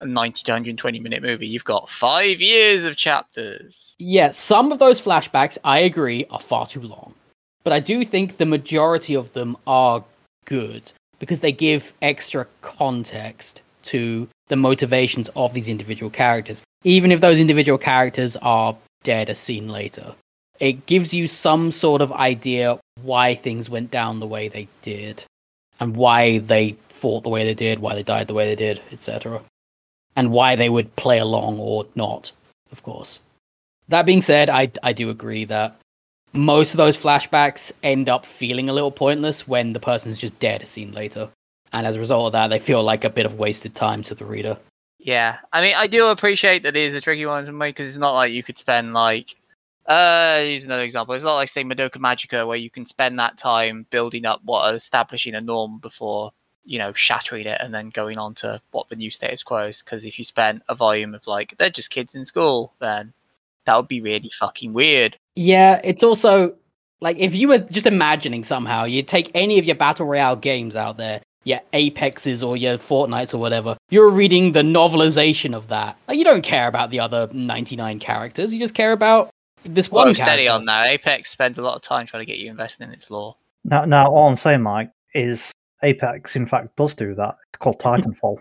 a 0.00 0.06
90 0.06 0.42
to 0.42 0.52
120 0.52 1.00
minute 1.00 1.22
movie. 1.22 1.46
You've 1.46 1.64
got 1.64 1.88
five 1.88 2.40
years 2.40 2.84
of 2.84 2.96
chapters. 2.96 3.94
Yeah, 3.98 4.30
some 4.30 4.72
of 4.72 4.78
those 4.78 5.00
flashbacks, 5.00 5.58
I 5.64 5.80
agree, 5.80 6.26
are 6.30 6.40
far 6.40 6.66
too 6.66 6.82
long. 6.82 7.14
But 7.64 7.72
I 7.72 7.80
do 7.80 8.04
think 8.04 8.36
the 8.36 8.46
majority 8.46 9.14
of 9.14 9.32
them 9.32 9.56
are 9.66 10.04
good 10.44 10.92
because 11.18 11.40
they 11.40 11.52
give 11.52 11.92
extra 12.02 12.46
context 12.60 13.62
to 13.84 14.28
the 14.48 14.56
motivations 14.56 15.28
of 15.30 15.52
these 15.52 15.68
individual 15.68 16.10
characters. 16.10 16.62
Even 16.84 17.10
if 17.10 17.20
those 17.20 17.40
individual 17.40 17.78
characters 17.78 18.36
are 18.36 18.76
dead 19.02 19.28
a 19.28 19.34
scene 19.34 19.68
later, 19.68 20.14
it 20.60 20.86
gives 20.86 21.12
you 21.12 21.26
some 21.26 21.70
sort 21.72 22.00
of 22.02 22.12
idea 22.12 22.78
why 23.02 23.34
things 23.34 23.68
went 23.68 23.90
down 23.90 24.20
the 24.20 24.26
way 24.26 24.48
they 24.48 24.68
did 24.82 25.24
and 25.80 25.96
why 25.96 26.38
they 26.38 26.76
fought 26.88 27.22
the 27.22 27.28
way 27.28 27.44
they 27.44 27.54
did, 27.54 27.78
why 27.78 27.94
they 27.94 28.02
died 28.02 28.26
the 28.26 28.34
way 28.34 28.46
they 28.46 28.56
did, 28.56 28.80
etc. 28.92 29.42
And 30.16 30.32
why 30.32 30.56
they 30.56 30.70
would 30.70 30.96
play 30.96 31.18
along 31.18 31.58
or 31.58 31.86
not, 31.94 32.32
of 32.72 32.82
course. 32.82 33.20
That 33.88 34.06
being 34.06 34.22
said, 34.22 34.48
I 34.50 34.72
I 34.82 34.92
do 34.92 35.10
agree 35.10 35.44
that 35.44 35.78
most 36.32 36.72
of 36.72 36.78
those 36.78 36.96
flashbacks 36.96 37.72
end 37.82 38.08
up 38.08 38.26
feeling 38.26 38.68
a 38.68 38.72
little 38.72 38.90
pointless 38.90 39.46
when 39.46 39.72
the 39.72 39.80
person's 39.80 40.20
just 40.20 40.38
dead 40.38 40.62
a 40.62 40.66
scene 40.66 40.92
later. 40.92 41.30
And 41.72 41.86
as 41.86 41.96
a 41.96 42.00
result 42.00 42.26
of 42.26 42.32
that, 42.32 42.48
they 42.48 42.58
feel 42.58 42.82
like 42.82 43.04
a 43.04 43.10
bit 43.10 43.26
of 43.26 43.38
wasted 43.38 43.74
time 43.74 44.02
to 44.04 44.14
the 44.14 44.24
reader. 44.24 44.58
Yeah, 44.98 45.38
I 45.52 45.60
mean, 45.60 45.74
I 45.76 45.86
do 45.86 46.06
appreciate 46.06 46.62
that 46.62 46.76
it 46.76 46.82
is 46.82 46.94
a 46.94 47.00
tricky 47.00 47.26
one 47.26 47.44
to 47.46 47.52
make 47.52 47.76
because 47.76 47.88
it's 47.88 47.98
not 47.98 48.14
like 48.14 48.32
you 48.32 48.42
could 48.42 48.58
spend 48.58 48.94
like, 48.94 49.36
uh, 49.86 50.42
use 50.44 50.64
another 50.64 50.82
example. 50.82 51.14
It's 51.14 51.24
not 51.24 51.34
like 51.34 51.48
say 51.48 51.64
Madoka 51.64 51.98
Magica 51.98 52.46
where 52.46 52.56
you 52.56 52.70
can 52.70 52.84
spend 52.86 53.18
that 53.18 53.38
time 53.38 53.86
building 53.90 54.26
up 54.26 54.40
what 54.44 54.74
establishing 54.74 55.34
a 55.34 55.40
norm 55.40 55.78
before 55.78 56.32
you 56.66 56.78
know 56.78 56.92
shattering 56.92 57.46
it 57.46 57.58
and 57.60 57.74
then 57.74 57.88
going 57.88 58.18
on 58.18 58.34
to 58.34 58.60
what 58.72 58.88
the 58.88 58.96
new 58.96 59.10
status 59.10 59.42
quo 59.42 59.68
is. 59.68 59.82
Because 59.82 60.04
if 60.04 60.18
you 60.18 60.24
spent 60.24 60.62
a 60.68 60.74
volume 60.74 61.14
of 61.14 61.26
like 61.26 61.56
they're 61.58 61.70
just 61.70 61.90
kids 61.90 62.14
in 62.14 62.24
school, 62.24 62.74
then 62.80 63.12
that 63.64 63.76
would 63.76 63.88
be 63.88 64.00
really 64.00 64.28
fucking 64.28 64.72
weird. 64.72 65.16
Yeah, 65.34 65.80
it's 65.84 66.02
also 66.02 66.54
like 67.00 67.18
if 67.18 67.34
you 67.34 67.48
were 67.48 67.58
just 67.58 67.86
imagining 67.86 68.44
somehow, 68.44 68.84
you'd 68.84 69.08
take 69.08 69.30
any 69.34 69.58
of 69.58 69.64
your 69.64 69.76
battle 69.76 70.06
royale 70.06 70.36
games 70.36 70.76
out 70.76 70.96
there, 70.96 71.20
your 71.44 71.60
Apexes 71.72 72.42
or 72.42 72.56
your 72.56 72.78
Fortnites 72.78 73.34
or 73.34 73.38
whatever, 73.38 73.76
you're 73.90 74.10
reading 74.10 74.52
the 74.52 74.62
novelization 74.62 75.54
of 75.54 75.68
that. 75.68 75.98
Like 76.08 76.18
you 76.18 76.24
don't 76.24 76.42
care 76.42 76.68
about 76.68 76.90
the 76.90 77.00
other 77.00 77.28
99 77.32 77.98
characters, 77.98 78.52
you 78.52 78.58
just 78.58 78.74
care 78.74 78.92
about 78.92 79.30
this 79.64 79.90
one 79.90 80.06
Well, 80.06 80.14
steady 80.14 80.48
on 80.48 80.64
that. 80.66 80.86
Apex 80.86 81.30
spends 81.30 81.58
a 81.58 81.62
lot 81.62 81.76
of 81.76 81.82
time 81.82 82.06
trying 82.06 82.22
to 82.22 82.26
get 82.26 82.38
you 82.38 82.50
invested 82.50 82.84
in 82.84 82.92
its 82.92 83.10
lore. 83.10 83.36
Now, 83.64 83.84
now, 83.84 84.06
all 84.06 84.28
I'm 84.28 84.36
saying, 84.36 84.62
Mike, 84.62 84.90
is 85.12 85.50
Apex, 85.82 86.36
in 86.36 86.46
fact, 86.46 86.76
does 86.76 86.94
do 86.94 87.14
that. 87.14 87.36
It's 87.48 87.58
called 87.58 87.78
Titanfall. 87.80 88.38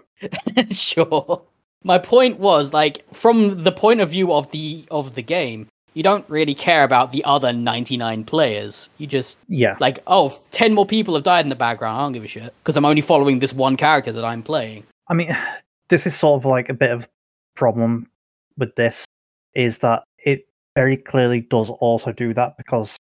sure. 0.71 1.41
My 1.83 1.97
point 1.97 2.39
was 2.39 2.73
like 2.73 3.05
from 3.13 3.63
the 3.63 3.71
point 3.71 4.01
of 4.01 4.09
view 4.09 4.33
of 4.33 4.49
the 4.51 4.85
of 4.89 5.13
the 5.13 5.21
game, 5.21 5.67
you 5.93 6.03
don't 6.03 6.27
really 6.29 6.53
care 6.53 6.83
about 6.83 7.11
the 7.11 7.23
other 7.23 7.53
99 7.53 8.25
players. 8.25 8.89
You 8.97 9.07
just 9.07 9.39
yeah, 9.47 9.77
like, 9.79 9.99
oh, 10.07 10.39
10 10.51 10.73
more 10.73 10.85
people 10.85 11.13
have 11.13 11.23
died 11.23 11.45
in 11.45 11.49
the 11.49 11.55
background. 11.55 11.97
I 11.97 12.03
don't 12.03 12.11
give 12.11 12.23
a 12.23 12.27
shit 12.27 12.53
because 12.61 12.75
I'm 12.75 12.85
only 12.85 13.01
following 13.01 13.39
this 13.39 13.53
one 13.53 13.77
character 13.77 14.11
that 14.11 14.25
I'm 14.25 14.43
playing. 14.43 14.83
I 15.07 15.13
mean, 15.13 15.35
this 15.89 16.05
is 16.05 16.15
sort 16.15 16.41
of 16.41 16.45
like 16.45 16.69
a 16.69 16.73
bit 16.73 16.91
of 16.91 17.07
problem 17.55 18.09
with 18.57 18.75
this 18.75 19.05
is 19.53 19.79
that 19.79 20.03
it 20.17 20.47
very 20.75 20.97
clearly 20.97 21.41
does 21.41 21.69
also 21.69 22.11
do 22.11 22.33
that 22.33 22.57
because 22.57 22.97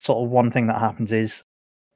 sort 0.00 0.24
of 0.24 0.30
one 0.30 0.50
thing 0.50 0.68
that 0.68 0.78
happens 0.78 1.12
is 1.12 1.42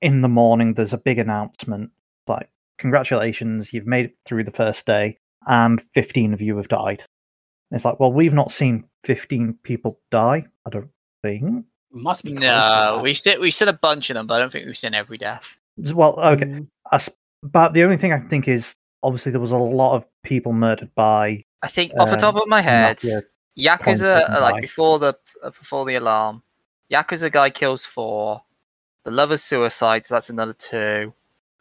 in 0.02 0.20
the 0.22 0.28
morning 0.28 0.74
there's 0.74 0.92
a 0.92 0.98
big 0.98 1.18
announcement 1.18 1.90
like 2.26 2.48
congratulations 2.78 3.72
you've 3.72 3.86
made 3.86 4.06
it 4.06 4.16
through 4.24 4.44
the 4.44 4.50
first 4.50 4.86
day 4.86 5.18
and 5.46 5.82
15 5.94 6.34
of 6.34 6.40
you 6.40 6.56
have 6.56 6.68
died 6.68 7.04
And 7.70 7.76
it's 7.78 7.84
like 7.84 8.00
well 8.00 8.12
we've 8.12 8.32
not 8.34 8.50
seen 8.52 8.84
15 9.04 9.58
people 9.62 9.98
die 10.10 10.46
i 10.66 10.70
don't 10.70 10.90
think 11.22 11.64
Must 11.92 12.24
be 12.24 12.32
No, 12.32 13.00
we've 13.02 13.16
seen 13.16 13.40
we've 13.40 13.54
seen 13.54 13.68
a 13.68 13.72
bunch 13.72 14.10
of 14.10 14.14
them, 14.14 14.26
but 14.26 14.34
I 14.34 14.38
don't 14.38 14.50
think 14.52 14.66
we've 14.66 14.76
seen 14.78 14.94
every 14.94 15.18
death. 15.18 15.44
well 15.78 16.18
okay 16.20 16.44
Mm, 16.46 16.66
I 16.90 16.96
s- 16.96 17.10
but 17.42 17.72
the 17.74 17.84
only 17.84 17.96
thing 17.96 18.12
i 18.12 18.20
think 18.20 18.48
is 18.48 18.76
obviously 19.02 19.32
there 19.32 19.40
was 19.40 19.52
a 19.52 19.56
lot 19.56 19.94
of 19.96 20.04
people 20.22 20.52
murdered 20.52 20.90
by 20.94 21.44
I 21.62 21.68
think 21.68 21.92
off 21.98 22.10
the 22.10 22.16
top 22.16 22.34
Um, 22.36 22.42
of 22.42 22.48
my 22.48 22.62
head, 22.62 22.96
Mafia 23.02 23.20
Yakuza 23.58 24.30
uh, 24.30 24.40
like 24.40 24.60
before 24.62 24.98
the 24.98 25.14
uh, 25.42 25.50
before 25.50 25.84
the 25.84 25.96
alarm. 25.96 26.42
Yakuza 26.90 27.30
guy 27.30 27.50
kills 27.50 27.84
four. 27.84 28.42
The 29.04 29.10
lover's 29.10 29.42
suicide, 29.42 30.06
so 30.06 30.14
that's 30.14 30.30
another 30.30 30.52
two. 30.52 31.12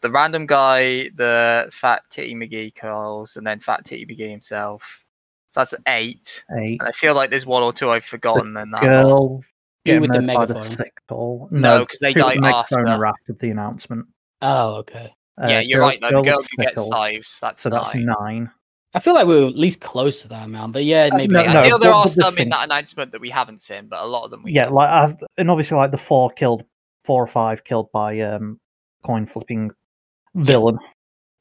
The 0.01 0.11
random 0.11 0.45
guy, 0.45 1.09
the 1.15 1.69
fat 1.71 2.01
titty 2.09 2.35
McGee 2.35 2.73
kills, 2.75 3.37
and 3.37 3.45
then 3.45 3.59
fat 3.59 3.85
titty 3.85 4.05
McGee 4.05 4.29
himself. 4.29 5.05
So 5.51 5.61
that's 5.61 5.75
eight. 5.87 6.43
Eight. 6.57 6.79
And 6.79 6.87
I 6.87 6.91
feel 6.91 7.15
like 7.15 7.29
there's 7.29 7.45
one 7.45 7.63
or 7.63 7.73
two 7.73 7.89
I've 7.89 8.05
forgotten. 8.05 8.53
Then 8.53 8.71
that 8.71 8.81
girl 8.83 9.41
Who 9.85 9.99
with 10.01 10.11
the 10.11 10.21
murdered 10.21 10.33
by 10.35 10.45
the 10.45 10.53
megaphone? 10.53 10.77
No, 11.09 11.47
because 11.49 11.61
No, 11.61 11.85
'cause 11.85 11.99
they 11.99 12.13
two 12.13 12.19
with 12.23 12.27
die 12.27 12.35
the 12.35 12.41
megaphone 12.41 12.87
after. 12.87 13.05
after 13.05 13.33
the 13.33 13.49
announcement. 13.49 14.05
Oh, 14.41 14.75
okay. 14.75 15.13
Uh, 15.41 15.47
yeah, 15.49 15.59
you're 15.61 15.79
girl- 15.79 15.87
right. 15.87 15.99
Though. 16.01 16.09
The 16.09 16.21
girl 16.21 16.41
who 16.43 16.63
gets 16.63 16.85
sickle, 16.87 16.97
saved. 17.01 17.41
That's 17.41 17.61
So 17.61 17.69
that's 17.69 17.95
nine. 17.95 18.05
nine. 18.19 18.51
I 18.93 18.99
feel 18.99 19.13
like 19.13 19.27
we 19.27 19.43
are 19.43 19.47
at 19.47 19.55
least 19.55 19.81
close 19.81 20.21
to 20.23 20.27
that 20.29 20.45
amount, 20.45 20.73
but 20.73 20.83
yeah, 20.83 21.09
That's 21.09 21.27
maybe. 21.27 21.33
no- 21.33 21.41
I 21.41 21.53
no, 21.53 21.63
feel 21.63 21.77
there 21.79 21.93
are 21.93 22.03
but 22.05 22.15
the 22.15 22.21
some 22.21 22.37
in 22.39 22.49
that 22.49 22.65
announcement 22.65 23.11
that 23.11 23.21
we 23.21 23.29
haven't 23.29 23.61
seen, 23.61 23.87
but 23.87 24.01
a 24.03 24.05
lot 24.07 24.25
of 24.25 24.31
them 24.31 24.41
we 24.43 24.51
Yeah, 24.51 24.63
have. 24.65 24.71
like 24.73 24.89
I've, 24.89 25.17
and 25.37 25.49
obviously 25.51 25.77
like 25.77 25.91
the 25.91 25.97
four 25.97 26.29
killed, 26.31 26.63
four 27.09 27.23
or 27.23 27.27
five 27.27 27.63
killed 27.63 27.91
by 27.91 28.19
um 28.19 28.59
coin 29.03 29.25
flipping 29.25 29.71
villain. 30.35 30.77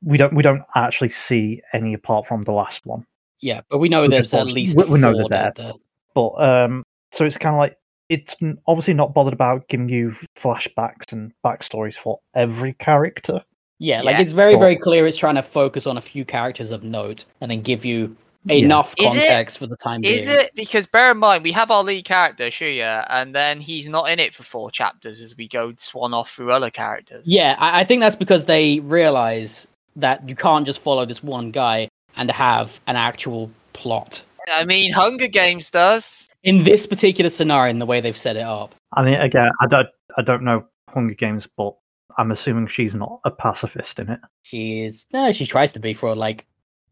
We 0.02 0.16
don't 0.16 0.32
we 0.32 0.42
don't 0.42 0.62
actually 0.74 1.10
see 1.10 1.60
any 1.74 1.92
apart 1.92 2.24
from 2.24 2.42
the 2.44 2.52
last 2.52 2.86
one. 2.86 3.04
Yeah, 3.40 3.60
but 3.68 3.76
we 3.76 3.90
know 3.90 4.02
We 4.02 4.08
there's 4.08 4.32
at 4.32 4.46
least 4.46 4.78
we- 4.78 4.84
we 4.94 4.98
know 4.98 5.12
four 5.12 5.28
they're 5.28 5.52
dead 5.52 5.56
there. 5.56 5.72
But 6.14 6.30
um, 6.42 6.84
so 7.12 7.26
it's 7.26 7.36
kind 7.36 7.54
of 7.54 7.58
like 7.58 7.76
it's 8.08 8.34
obviously 8.66 8.94
not 8.94 9.12
bothered 9.12 9.34
about 9.34 9.68
giving 9.68 9.90
you 9.90 10.14
flashbacks 10.38 11.12
and 11.12 11.32
backstories 11.44 11.96
for 11.96 12.18
every 12.34 12.72
character. 12.74 13.44
Yeah, 13.78 14.00
like 14.00 14.16
Yeah. 14.16 14.22
it's 14.22 14.32
very, 14.32 14.56
very 14.56 14.74
clear 14.76 15.06
it's 15.06 15.18
trying 15.18 15.34
to 15.34 15.42
focus 15.42 15.86
on 15.86 15.98
a 15.98 16.00
few 16.00 16.24
characters 16.24 16.70
of 16.70 16.82
note 16.82 17.26
and 17.42 17.50
then 17.50 17.60
give 17.60 17.84
you 17.84 18.16
Yeah. 18.44 18.56
enough 18.56 18.94
Is 18.98 19.14
it- 19.14 19.18
context 19.26 19.58
for 19.58 19.66
the 19.66 19.76
time 19.76 20.02
Is 20.04 20.26
being. 20.26 20.38
it 20.40 20.50
because 20.54 20.86
bear 20.86 21.10
in 21.10 21.18
mind 21.18 21.42
we 21.44 21.52
have 21.52 21.70
our 21.70 21.82
lead 21.82 22.04
character 22.04 22.44
Shuya, 22.44 23.04
and 23.10 23.34
then 23.34 23.60
he's 23.60 23.88
not 23.88 24.08
in 24.10 24.18
it 24.20 24.32
for 24.32 24.42
four 24.42 24.70
chapters 24.70 25.20
as 25.20 25.36
we 25.36 25.48
go 25.48 25.74
swan 25.76 26.14
off 26.14 26.30
through 26.30 26.52
other 26.52 26.70
characters. 26.70 27.24
Yeah, 27.26 27.56
I, 27.58 27.80
I 27.80 27.84
think 27.84 28.00
that's 28.00 28.16
because 28.16 28.44
they 28.46 28.80
realize 28.80 29.66
that 29.96 30.28
you 30.28 30.34
can't 30.36 30.64
just 30.64 30.78
follow 30.78 31.04
this 31.04 31.22
one 31.22 31.50
guy 31.50 31.88
and 32.16 32.30
have 32.30 32.80
an 32.86 32.96
actual 32.96 33.50
plot. 33.72 34.22
I 34.50 34.64
mean 34.64 34.92
Hunger 34.92 35.26
Games 35.28 35.68
does. 35.70 36.28
In 36.42 36.64
this 36.64 36.86
particular 36.86 37.28
scenario, 37.30 37.68
in 37.70 37.80
the 37.80 37.86
way 37.86 38.00
they've 38.00 38.16
set 38.16 38.36
it 38.36 38.42
up, 38.42 38.74
I 38.94 39.04
mean, 39.04 39.14
again, 39.14 39.50
I 39.60 39.66
don't 39.66 39.88
I 40.16 40.22
don't 40.22 40.42
know 40.42 40.64
Hunger 40.88 41.14
Games, 41.14 41.46
but 41.56 41.74
I'm 42.16 42.30
assuming 42.30 42.68
she's 42.68 42.94
not 42.94 43.20
a 43.24 43.30
pacifist 43.30 43.98
in 43.98 44.08
it. 44.10 44.20
she 44.42 44.82
is. 44.84 45.06
No, 45.12 45.30
she 45.32 45.44
tries 45.44 45.72
to 45.74 45.80
be 45.80 45.92
for 45.92 46.14
like 46.14 46.46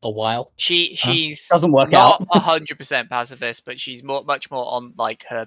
a 0.07 0.11
while. 0.11 0.53
She 0.57 0.97
Huh? 1.01 1.13
she's 1.13 1.49
Doesn't 1.51 1.73
work 1.73 1.91
not 1.93 2.21
out. 2.23 2.29
a 2.33 2.41
hundred 2.41 2.79
percent 2.79 3.11
pacifist, 3.11 3.65
but 3.65 3.79
she's 3.81 4.03
more 4.03 4.25
much 4.25 4.51
more 4.51 4.65
on 4.73 4.93
like 4.97 5.25
her 5.29 5.47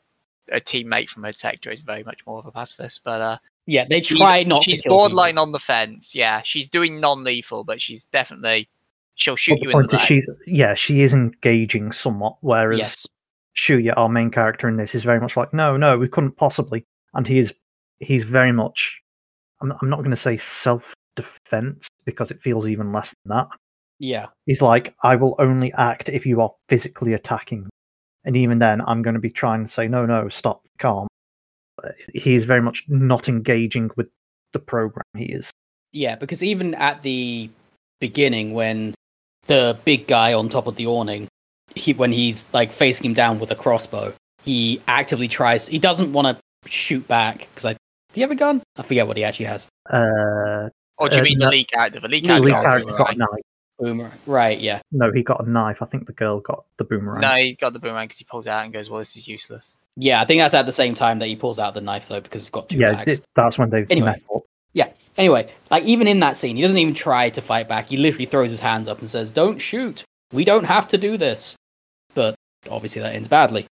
her 0.52 0.60
teammate 0.60 1.10
from 1.10 1.24
her 1.24 1.32
sector 1.34 1.72
is 1.72 1.82
very 1.82 2.04
much 2.04 2.26
more 2.26 2.40
of 2.40 2.46
a 2.46 2.52
pacifist. 2.52 3.02
But 3.04 3.22
uh 3.22 3.38
Yeah, 3.66 3.86
they 3.90 4.02
she's, 4.02 4.18
try 4.18 4.44
not 4.44 4.64
she's 4.64 4.82
to 4.82 4.90
kill 4.90 4.98
borderline 4.98 5.34
people. 5.34 5.44
on 5.44 5.52
the 5.52 5.60
fence. 5.60 6.14
Yeah, 6.16 6.42
she's 6.44 6.70
doing 6.70 7.00
non 7.00 7.24
lethal, 7.24 7.64
but 7.64 7.82
she's 7.82 8.06
definitely 8.06 8.70
she'll 9.16 9.36
shoot 9.36 9.54
But 9.54 9.62
you 9.62 9.70
the 9.70 9.72
in 9.72 9.82
the 9.82 9.88
point 9.88 9.94
is, 9.94 10.00
leg. 10.00 10.08
she's 10.08 10.30
yeah, 10.48 10.74
she 10.76 11.02
is 11.02 11.14
engaging 11.14 11.92
somewhat, 11.92 12.38
whereas 12.42 12.78
Yes. 12.80 13.08
Shuya, 13.58 13.94
our 13.98 14.10
main 14.10 14.32
character 14.32 14.68
in 14.70 14.78
this, 14.78 14.96
is 14.96 15.04
very 15.04 15.20
much 15.20 15.36
like, 15.36 15.54
no, 15.54 15.76
no, 15.78 15.98
we 15.98 16.08
couldn't 16.08 16.38
possibly, 16.38 16.86
and 17.14 17.28
he 17.28 17.38
is 17.40 17.54
he's 18.00 18.24
very 18.24 18.52
much. 18.52 19.02
I'm 19.62 19.74
I'm 19.82 19.90
not 19.90 19.98
going 20.00 20.12
to 20.12 20.16
say 20.16 20.38
self 20.38 20.94
defense 21.16 21.88
because 22.06 22.32
it 22.32 22.42
feels 22.42 22.68
even 22.70 22.94
less 22.94 23.14
than 23.26 23.38
that. 23.38 23.48
Yeah. 24.00 24.28
He's 24.46 24.62
like, 24.62 24.96
I 25.04 25.16
will 25.16 25.36
only 25.40 25.74
act 25.74 26.10
if 26.10 26.26
you 26.26 26.42
are 26.42 26.52
physically 26.70 27.14
attacking, 27.14 27.64
me. 27.64 27.70
and 28.24 28.36
even 28.38 28.60
then, 28.60 28.82
I'm 28.82 29.02
going 29.02 29.14
to 29.16 29.20
be 29.20 29.30
trying 29.30 29.64
to 29.66 29.70
say, 29.70 29.88
no, 29.88 30.06
no, 30.06 30.30
stop, 30.30 30.64
calm. 30.78 31.08
Uh, 31.84 31.90
He 32.14 32.36
is 32.36 32.46
very 32.46 32.62
much 32.62 32.86
not 32.88 33.28
engaging 33.28 33.92
with 33.98 34.08
the 34.54 34.60
program. 34.60 35.04
He 35.18 35.26
is. 35.26 35.52
Yeah, 35.92 36.16
because 36.16 36.44
even 36.44 36.76
at 36.76 37.02
the 37.02 37.50
beginning, 38.00 38.54
when 38.54 38.94
the 39.48 39.78
big 39.86 40.08
guy 40.08 40.34
on 40.34 40.48
top 40.50 40.68
of 40.68 40.76
the 40.76 40.88
awning, 40.88 41.28
he 41.76 41.94
when 41.94 42.12
he's 42.12 42.46
like 42.54 42.72
facing 42.72 43.06
him 43.06 43.14
down 43.14 43.40
with 43.40 43.52
a 43.52 43.56
crossbow, 43.56 44.14
he 44.44 44.82
actively 44.88 45.28
tries. 45.28 45.68
He 45.68 45.80
doesn't 45.80 46.14
want 46.14 46.38
to 46.38 46.70
shoot 46.70 47.08
back 47.08 47.48
because 47.54 47.66
I. 47.66 47.74
Do 47.74 48.22
you 48.22 48.24
have 48.24 48.32
a 48.32 48.36
gun? 48.36 48.64
I 48.78 48.84
forget 48.84 49.08
what 49.08 49.18
he 49.18 49.24
actually 49.24 49.46
has. 49.48 49.68
Uh, 49.90 50.70
Or 50.98 51.10
do 51.10 51.16
you 51.18 51.22
uh, 51.22 51.24
mean 51.24 51.40
the 51.40 51.50
lead 51.50 51.68
character? 51.72 52.00
The 52.00 52.08
lead 52.08 52.24
the 52.24 52.28
character. 52.30 52.46
lead 52.46 52.52
got 52.52 52.66
a 52.66 52.70
character 52.70 52.98
got 52.98 53.16
a 53.16 53.18
knife. 53.18 53.44
Boomer. 53.80 54.12
Right. 54.26 54.60
Yeah. 54.60 54.82
No, 54.92 55.12
he 55.12 55.24
got 55.24 55.46
a 55.46 55.50
knife. 55.50 55.82
I 55.82 55.86
think 55.86 56.06
the 56.06 56.14
girl 56.14 56.40
got 56.40 56.66
the 56.78 56.84
boomerang. 56.84 57.22
No, 57.22 57.36
he 57.36 57.54
got 57.54 57.74
the 57.74 57.80
boomerang 57.80 58.06
because 58.06 58.18
he 58.20 58.26
pulls 58.26 58.46
it 58.48 58.50
out 58.52 58.64
and 58.66 58.74
goes, 58.74 58.90
"Well, 58.90 59.00
this 59.00 59.16
is 59.16 59.28
useless." 59.28 59.76
Yeah. 59.96 60.22
I 60.22 60.26
think 60.26 60.42
that's 60.42 60.54
at 60.54 60.66
the 60.66 60.72
same 60.72 60.94
time 60.94 61.20
that 61.20 61.28
he 61.28 61.36
pulls 61.36 61.60
out 61.60 61.74
the 61.74 61.82
knife 61.82 62.08
though, 62.08 62.22
because 62.22 62.42
it's 62.42 62.50
got 62.50 62.70
two 62.70 62.78
yeah, 62.78 62.94
bags. 62.94 63.18
th- 63.18 63.28
that's 63.36 63.58
when 63.58 63.70
they've 63.70 63.90
Anyway. 63.90 64.08
met 64.12 64.22
up. 64.36 64.44
Anyway, 65.20 65.52
like 65.70 65.84
even 65.84 66.08
in 66.08 66.22
that 66.22 66.38
scene, 66.38 66.56
he 66.56 66.62
doesn't 66.62 66.78
even 66.78 66.94
try 66.94 67.30
to 67.30 67.42
fight 67.42 67.68
back. 67.68 67.90
He 67.90 67.98
literally 67.98 68.26
throws 68.26 68.50
his 68.50 68.62
hands 68.62 68.88
up 68.88 69.02
and 69.02 69.12
says, 69.12 69.32
"Don't 69.32 69.60
shoot. 69.60 70.04
We 70.32 70.46
don't 70.46 70.64
have 70.64 70.88
to 70.88 70.98
do 70.98 71.18
this." 71.18 71.56
But 72.14 72.36
obviously 72.72 73.02
that 73.02 73.14
ends 73.14 73.28
badly. 73.28 73.68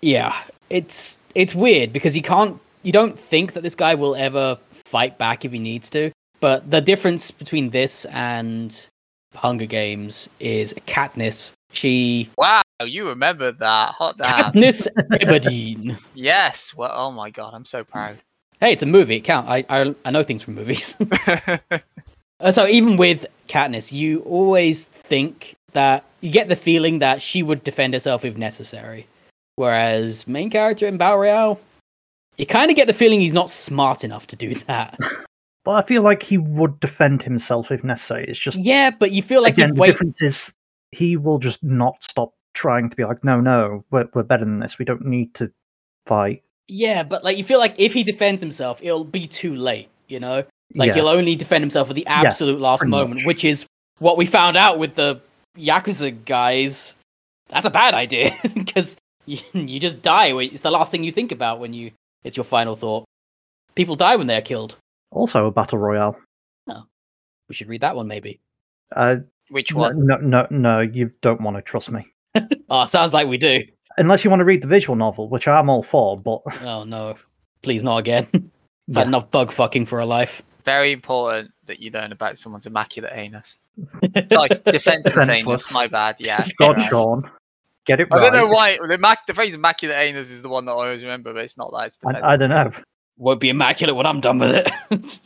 Yeah, 0.00 0.32
it's 0.70 1.18
it's 1.34 1.56
weird 1.56 1.92
because 1.92 2.14
you 2.14 2.22
can't 2.22 2.60
you 2.84 2.92
don't 2.92 3.18
think 3.18 3.54
that 3.54 3.64
this 3.64 3.74
guy 3.74 3.96
will 3.96 4.14
ever 4.14 4.58
fight 4.70 5.18
back 5.18 5.44
if 5.44 5.50
he 5.50 5.58
needs 5.58 5.90
to. 5.90 6.12
But 6.38 6.70
the 6.70 6.80
difference 6.80 7.32
between 7.32 7.70
this 7.70 8.04
and 8.06 8.88
Hunger 9.36 9.66
Games 9.66 10.28
is 10.40 10.74
Katniss. 10.86 11.52
She 11.72 12.30
Wow, 12.38 12.62
you 12.84 13.08
remembered 13.08 13.58
that. 13.60 13.90
Hot 13.90 14.16
damn. 14.16 14.52
Katniss 14.52 14.88
Everdeen. 15.12 15.98
yes. 16.14 16.74
Well, 16.74 16.92
oh 16.94 17.10
my 17.10 17.30
god, 17.30 17.52
I'm 17.54 17.64
so 17.64 17.84
proud. 17.84 18.18
Hey, 18.60 18.72
it's 18.72 18.82
a 18.82 18.86
movie. 18.86 19.16
It 19.16 19.20
count. 19.24 19.48
I, 19.48 19.64
I 19.68 19.94
I 20.04 20.10
know 20.10 20.22
things 20.22 20.42
from 20.42 20.54
movies. 20.54 20.96
Uh, 22.38 22.50
so 22.50 22.66
even 22.66 22.98
with 22.98 23.26
Katniss, 23.48 23.92
you 23.92 24.20
always 24.20 24.84
think 24.84 25.54
that 25.72 26.04
you 26.20 26.30
get 26.30 26.48
the 26.50 26.54
feeling 26.56 26.98
that 26.98 27.22
she 27.22 27.42
would 27.42 27.64
defend 27.64 27.94
herself 27.94 28.26
if 28.26 28.36
necessary. 28.36 29.06
Whereas 29.54 30.28
main 30.28 30.50
character 30.50 30.86
in 30.86 30.98
Battle 30.98 31.20
Royale, 31.20 31.58
you 32.36 32.44
kind 32.44 32.70
of 32.70 32.76
get 32.76 32.88
the 32.88 32.92
feeling 32.92 33.20
he's 33.20 33.32
not 33.32 33.50
smart 33.50 34.04
enough 34.04 34.26
to 34.26 34.36
do 34.36 34.54
that. 34.66 34.98
But 35.66 35.72
I 35.72 35.82
feel 35.86 36.02
like 36.02 36.22
he 36.22 36.38
would 36.38 36.78
defend 36.78 37.24
himself 37.24 37.72
if 37.72 37.82
necessary. 37.82 38.24
It's 38.28 38.38
just 38.38 38.56
yeah, 38.56 38.90
but 38.90 39.10
you 39.10 39.20
feel 39.20 39.42
like 39.42 39.54
again, 39.54 39.74
the 39.74 39.80
wait. 39.80 39.88
difference 39.88 40.22
is 40.22 40.54
he 40.92 41.16
will 41.16 41.40
just 41.40 41.60
not 41.64 42.02
stop 42.04 42.32
trying 42.54 42.88
to 42.88 42.96
be 42.96 43.04
like, 43.04 43.24
no, 43.24 43.40
no, 43.40 43.84
we're, 43.90 44.08
we're 44.14 44.22
better 44.22 44.44
than 44.44 44.60
this. 44.60 44.78
We 44.78 44.84
don't 44.84 45.04
need 45.04 45.34
to 45.34 45.50
fight. 46.06 46.44
Yeah, 46.68 47.02
but 47.02 47.24
like 47.24 47.36
you 47.36 47.42
feel 47.42 47.58
like 47.58 47.74
if 47.78 47.92
he 47.92 48.04
defends 48.04 48.40
himself, 48.40 48.78
it'll 48.80 49.02
be 49.04 49.26
too 49.26 49.56
late. 49.56 49.88
You 50.06 50.20
know, 50.20 50.44
like 50.76 50.86
Yeah. 50.86 50.94
he'll 50.94 51.08
only 51.08 51.34
defend 51.34 51.62
himself 51.62 51.90
at 51.90 51.96
the 51.96 52.06
absolute 52.06 52.60
last 52.60 52.84
moment, 52.84 53.16
much. 53.22 53.26
which 53.26 53.44
is 53.44 53.66
what 53.98 54.16
we 54.16 54.24
found 54.24 54.56
out 54.56 54.78
with 54.78 54.94
the 54.94 55.20
Yakuza 55.58 56.24
guys. 56.24 56.94
That's 57.48 57.66
a 57.66 57.70
bad 57.70 57.92
idea 57.94 58.38
because 58.54 58.96
you, 59.24 59.40
you 59.52 59.80
just 59.80 60.00
die. 60.00 60.28
It's 60.38 60.62
the 60.62 60.70
last 60.70 60.92
thing 60.92 61.02
you 61.02 61.10
think 61.10 61.32
about 61.32 61.58
when 61.58 61.72
you 61.74 61.90
it's 62.22 62.36
your 62.36 62.44
final 62.44 62.76
thought. 62.76 63.04
People 63.74 63.96
die 63.96 64.14
when 64.14 64.28
they're 64.28 64.40
killed. 64.42 64.76
Also, 65.10 65.46
a 65.46 65.50
battle 65.50 65.78
royale. 65.78 66.16
No. 66.66 66.84
We 67.48 67.54
should 67.54 67.68
read 67.68 67.80
that 67.82 67.96
one 67.96 68.06
maybe. 68.08 68.40
Uh, 68.94 69.16
Which 69.50 69.72
one? 69.72 70.06
no, 70.06 70.16
no, 70.18 70.46
no, 70.50 70.80
you 70.80 71.10
don't 71.22 71.40
want 71.40 71.56
to 71.56 71.62
trust 71.62 71.90
me. 71.90 72.06
Oh, 72.68 72.84
sounds 72.84 73.14
like 73.14 73.28
we 73.28 73.38
do. 73.38 73.62
Unless 73.96 74.24
you 74.24 74.30
want 74.30 74.40
to 74.40 74.44
read 74.44 74.60
the 74.62 74.66
visual 74.68 74.96
novel, 74.96 75.28
which 75.28 75.46
I'm 75.48 75.70
all 75.70 75.82
for, 75.82 76.18
but 76.20 76.42
Oh 76.62 76.84
no, 76.84 77.16
please 77.62 77.82
not 77.82 77.98
again. 77.98 78.28
Yeah. 78.88 79.00
Had 79.00 79.08
enough 79.08 79.32
bug 79.32 79.50
fucking 79.50 79.86
for 79.86 79.98
a 79.98 80.06
life. 80.06 80.42
Very 80.64 80.92
important 80.92 81.50
that 81.64 81.80
you 81.80 81.90
learn 81.90 82.12
about 82.12 82.38
someone's 82.38 82.66
immaculate 82.66 83.10
anus. 83.14 83.58
Sorry, 84.28 84.48
defenseless 84.48 85.16
anus. 85.16 85.26
Defenseless. 85.26 85.72
My 85.72 85.88
bad. 85.88 86.16
Yeah. 86.20 86.46
God. 86.56 86.80
Sean, 86.82 87.28
get 87.84 87.98
it 87.98 88.06
I 88.12 88.16
right. 88.16 88.30
don't 88.30 88.48
know 88.48 88.54
why 88.54 88.78
the, 88.86 88.96
mac- 88.96 89.26
the 89.26 89.34
phrase 89.34 89.56
immaculate 89.56 89.96
anus 89.96 90.30
is 90.30 90.42
the 90.42 90.48
one 90.48 90.66
that 90.66 90.70
I 90.70 90.74
always 90.76 91.02
remember, 91.02 91.32
but 91.32 91.42
it's 91.42 91.58
not 91.58 91.72
that. 91.72 91.86
It's 91.86 91.98
I. 92.06 92.34
I 92.34 92.36
don't 92.36 92.50
know. 92.50 92.70
Won't 93.18 93.40
be 93.40 93.48
immaculate 93.48 93.96
when 93.96 94.06
I'm 94.06 94.20
done 94.20 94.38
with 94.38 94.54
it. 94.54 95.20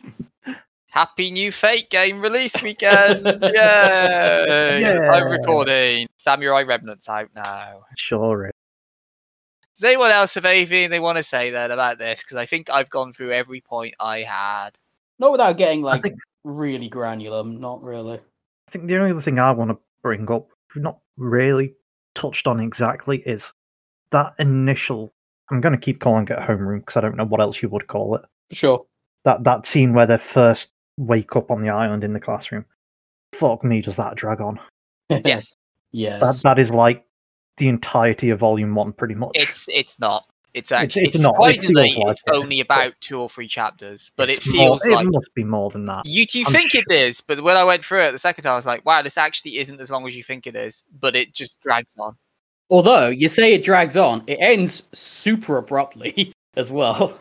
Happy 0.91 1.31
new 1.31 1.53
Fate 1.53 1.89
game 1.91 2.21
release 2.21 2.61
weekend! 2.63 3.25
Yay! 3.43 4.81
Yeah. 4.81 5.11
I'm 5.13 5.31
recording. 5.31 6.09
Samurai 6.19 6.63
Remnants 6.63 7.09
out 7.09 7.31
now. 7.35 7.83
Sure. 7.97 8.47
is. 8.47 8.53
Does 9.75 9.85
anyone 9.85 10.11
else 10.11 10.35
have 10.35 10.45
anything 10.45 10.91
they 10.91 11.01
want 11.01 11.17
to 11.17 11.23
say 11.23 11.51
then 11.51 11.71
about 11.71 11.99
this? 11.99 12.23
Because 12.23 12.37
I 12.37 12.45
think 12.45 12.69
I've 12.71 12.91
gone 12.91 13.13
through 13.13 13.33
every 13.33 13.61
point 13.61 13.95
I 14.01 14.19
had. 14.19 14.71
not 15.19 15.33
without 15.33 15.57
getting 15.57 15.83
like 15.83 16.03
think 16.03 16.17
really 16.45 16.89
granular. 16.89 17.45
Not 17.45 17.83
really. 17.83 18.19
I 18.19 18.71
think 18.71 18.87
the 18.87 18.97
only 18.97 19.13
other 19.13 19.21
thing 19.21 19.39
I 19.39 19.53
want 19.53 19.71
to 19.71 19.79
bring 20.03 20.31
up, 20.31 20.49
not 20.77 20.99
really 21.17 21.75
touched 22.15 22.47
on 22.47 22.61
exactly, 22.61 23.23
is 23.25 23.53
that 24.11 24.35
initial. 24.39 25.13
I'm 25.51 25.61
going 25.61 25.73
to 25.73 25.79
keep 25.79 26.01
calling 26.01 26.25
it 26.25 26.39
a 26.39 26.41
homeroom 26.43 26.81
because 26.81 26.97
I 26.97 27.01
don't 27.01 27.17
know 27.17 27.25
what 27.27 27.41
else 27.41 27.61
you 27.63 27.69
would 27.71 27.87
call 27.87 28.15
it. 28.17 28.23
Sure. 28.53 28.85
That 29.25 29.45
that 29.45 29.67
scene 29.67 29.93
where 29.95 30.07
they 30.07 30.19
first 30.19 30.73
wake 30.97 31.35
up 31.37 31.51
on 31.51 31.63
the 31.63 31.71
island 31.71 32.05
in 32.05 32.13
the 32.13 32.21
classroom. 32.21 32.65
Fuck 33.35 33.65
me, 33.65 33.81
does 33.83 33.97
that 33.97 34.17
drag 34.17 34.41
on? 34.41 34.59
Yes, 35.25 35.57
yes. 35.93 36.21
That 36.43 36.49
that 36.57 36.63
is 36.63 36.71
like 36.71 37.05
the 37.57 37.69
entirety 37.69 38.31
of 38.31 38.39
volume 38.39 38.75
one, 38.77 38.93
pretty 38.93 39.15
much. 39.15 39.33
it's 39.35 39.69
it's 39.69 39.99
not. 39.99 40.25
It's 40.55 40.71
It's- 40.71 40.85
actually 40.85 41.03
it's 41.03 41.15
it's 41.17 41.25
not. 41.25 41.35
Surprisingly 41.35 41.91
feels 41.93 42.05
like 42.05 42.13
it's 42.13 42.23
it, 42.27 42.35
only 42.35 42.61
about 42.61 42.93
two 43.01 43.21
or 43.21 43.29
three 43.29 43.47
chapters, 43.49 44.13
but 44.17 44.31
it 44.31 44.39
It's 44.39 44.55
more- 44.55 44.79
feels 44.79 44.87
like 44.87 45.07
it 45.07 45.11
must 45.13 45.35
be 45.35 45.45
more 45.45 45.69
than 45.71 45.85
that. 45.87 46.07
you 46.07 46.27
you 46.33 46.45
I'm 46.47 46.53
think 46.53 46.75
it 46.75 46.85
sure. 46.91 46.99
is, 46.99 47.21
but 47.21 47.41
when 47.43 47.57
I 47.57 47.65
went 47.65 47.85
through 47.85 48.03
it 48.03 48.13
the 48.13 48.19
second 48.19 48.45
time, 48.45 48.53
I 48.53 48.57
was 48.57 48.67
like, 48.67 48.85
wow, 48.87 49.03
this 49.03 49.19
actually 49.19 49.59
isn't 49.59 49.81
as 49.81 49.91
long 49.91 50.07
as 50.07 50.17
you 50.17 50.23
think 50.23 50.47
it 50.47 50.55
is, 50.57 50.85
but 51.01 51.15
it 51.17 51.35
just 51.35 51.61
drags 51.61 51.95
on. 51.99 52.17
Although 52.71 53.09
you 53.09 53.29
say 53.29 53.55
it 53.55 53.63
drags 53.65 53.97
on, 53.97 54.23
it 54.27 54.39
ends 54.41 54.83
super 54.93 55.57
abruptly 55.57 56.33
as 56.57 56.71
well. 56.71 57.19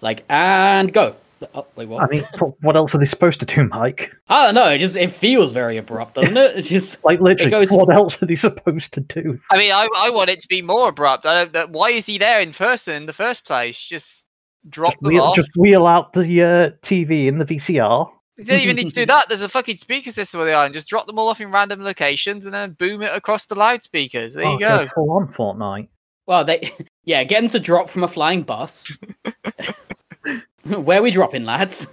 Like 0.00 0.24
and 0.28 0.92
go. 0.92 1.16
Oh, 1.54 1.64
wait, 1.76 1.86
what? 1.88 2.02
I 2.02 2.08
mean, 2.12 2.24
what 2.62 2.74
else 2.74 2.92
are 2.96 2.98
they 2.98 3.04
supposed 3.04 3.38
to 3.38 3.46
do, 3.46 3.62
Mike? 3.68 4.12
I 4.28 4.46
don't 4.46 4.56
know. 4.56 4.70
It 4.70 4.78
just 4.78 4.96
it 4.96 5.12
feels 5.12 5.52
very 5.52 5.76
abrupt, 5.76 6.14
doesn't 6.14 6.36
it? 6.36 6.56
It 6.58 6.62
just 6.62 6.98
Like 7.04 7.20
literally, 7.20 7.50
goes- 7.50 7.70
what 7.70 7.94
else 7.94 8.20
are 8.20 8.26
they 8.26 8.34
supposed 8.34 8.92
to 8.94 9.00
do? 9.00 9.38
I 9.52 9.56
mean, 9.56 9.70
I, 9.72 9.86
I 9.96 10.10
want 10.10 10.30
it 10.30 10.40
to 10.40 10.48
be 10.48 10.62
more 10.62 10.88
abrupt. 10.88 11.26
I 11.26 11.44
don't, 11.44 11.70
why 11.70 11.90
is 11.90 12.06
he 12.06 12.18
there 12.18 12.40
in 12.40 12.52
person 12.52 12.94
in 12.94 13.06
the 13.06 13.12
first 13.12 13.44
place? 13.46 13.80
Just 13.80 14.26
drop 14.68 14.94
Just 14.94 15.02
them 15.02 15.12
wheel, 15.12 15.22
off. 15.22 15.36
just 15.36 15.50
wheel 15.56 15.86
out 15.86 16.12
the 16.12 16.42
uh, 16.42 16.70
TV 16.82 17.26
in 17.28 17.38
the 17.38 17.44
VCR. 17.44 18.10
You 18.38 18.44
don't 18.44 18.60
even 18.60 18.76
need 18.76 18.88
to 18.88 18.94
do 18.94 19.06
that. 19.12 19.28
There's 19.28 19.42
a 19.42 19.48
fucking 19.48 19.76
speaker 19.76 20.10
system 20.12 20.38
where 20.38 20.46
they 20.46 20.54
are, 20.54 20.64
and 20.64 20.72
just 20.72 20.88
drop 20.88 21.06
them 21.06 21.18
all 21.18 21.28
off 21.28 21.40
in 21.40 21.50
random 21.50 21.82
locations 21.82 22.46
and 22.46 22.54
then 22.54 22.72
boom 22.72 23.02
it 23.02 23.14
across 23.14 23.46
the 23.46 23.54
loudspeakers. 23.56 24.34
There 24.34 24.44
you 24.44 24.56
Oh, 24.56 24.58
go. 24.58 24.86
Full 24.94 25.10
on 25.10 25.28
Fortnite. 25.28 25.88
well, 26.26 26.44
they 26.44 26.72
yeah, 27.04 27.24
get 27.24 27.40
them 27.40 27.50
to 27.50 27.60
drop 27.60 27.90
from 27.90 28.04
a 28.04 28.08
flying 28.08 28.42
bus. 28.44 28.90
Where 30.64 30.98
are 30.98 31.02
we 31.02 31.10
dropping, 31.10 31.44
lads? 31.46 31.86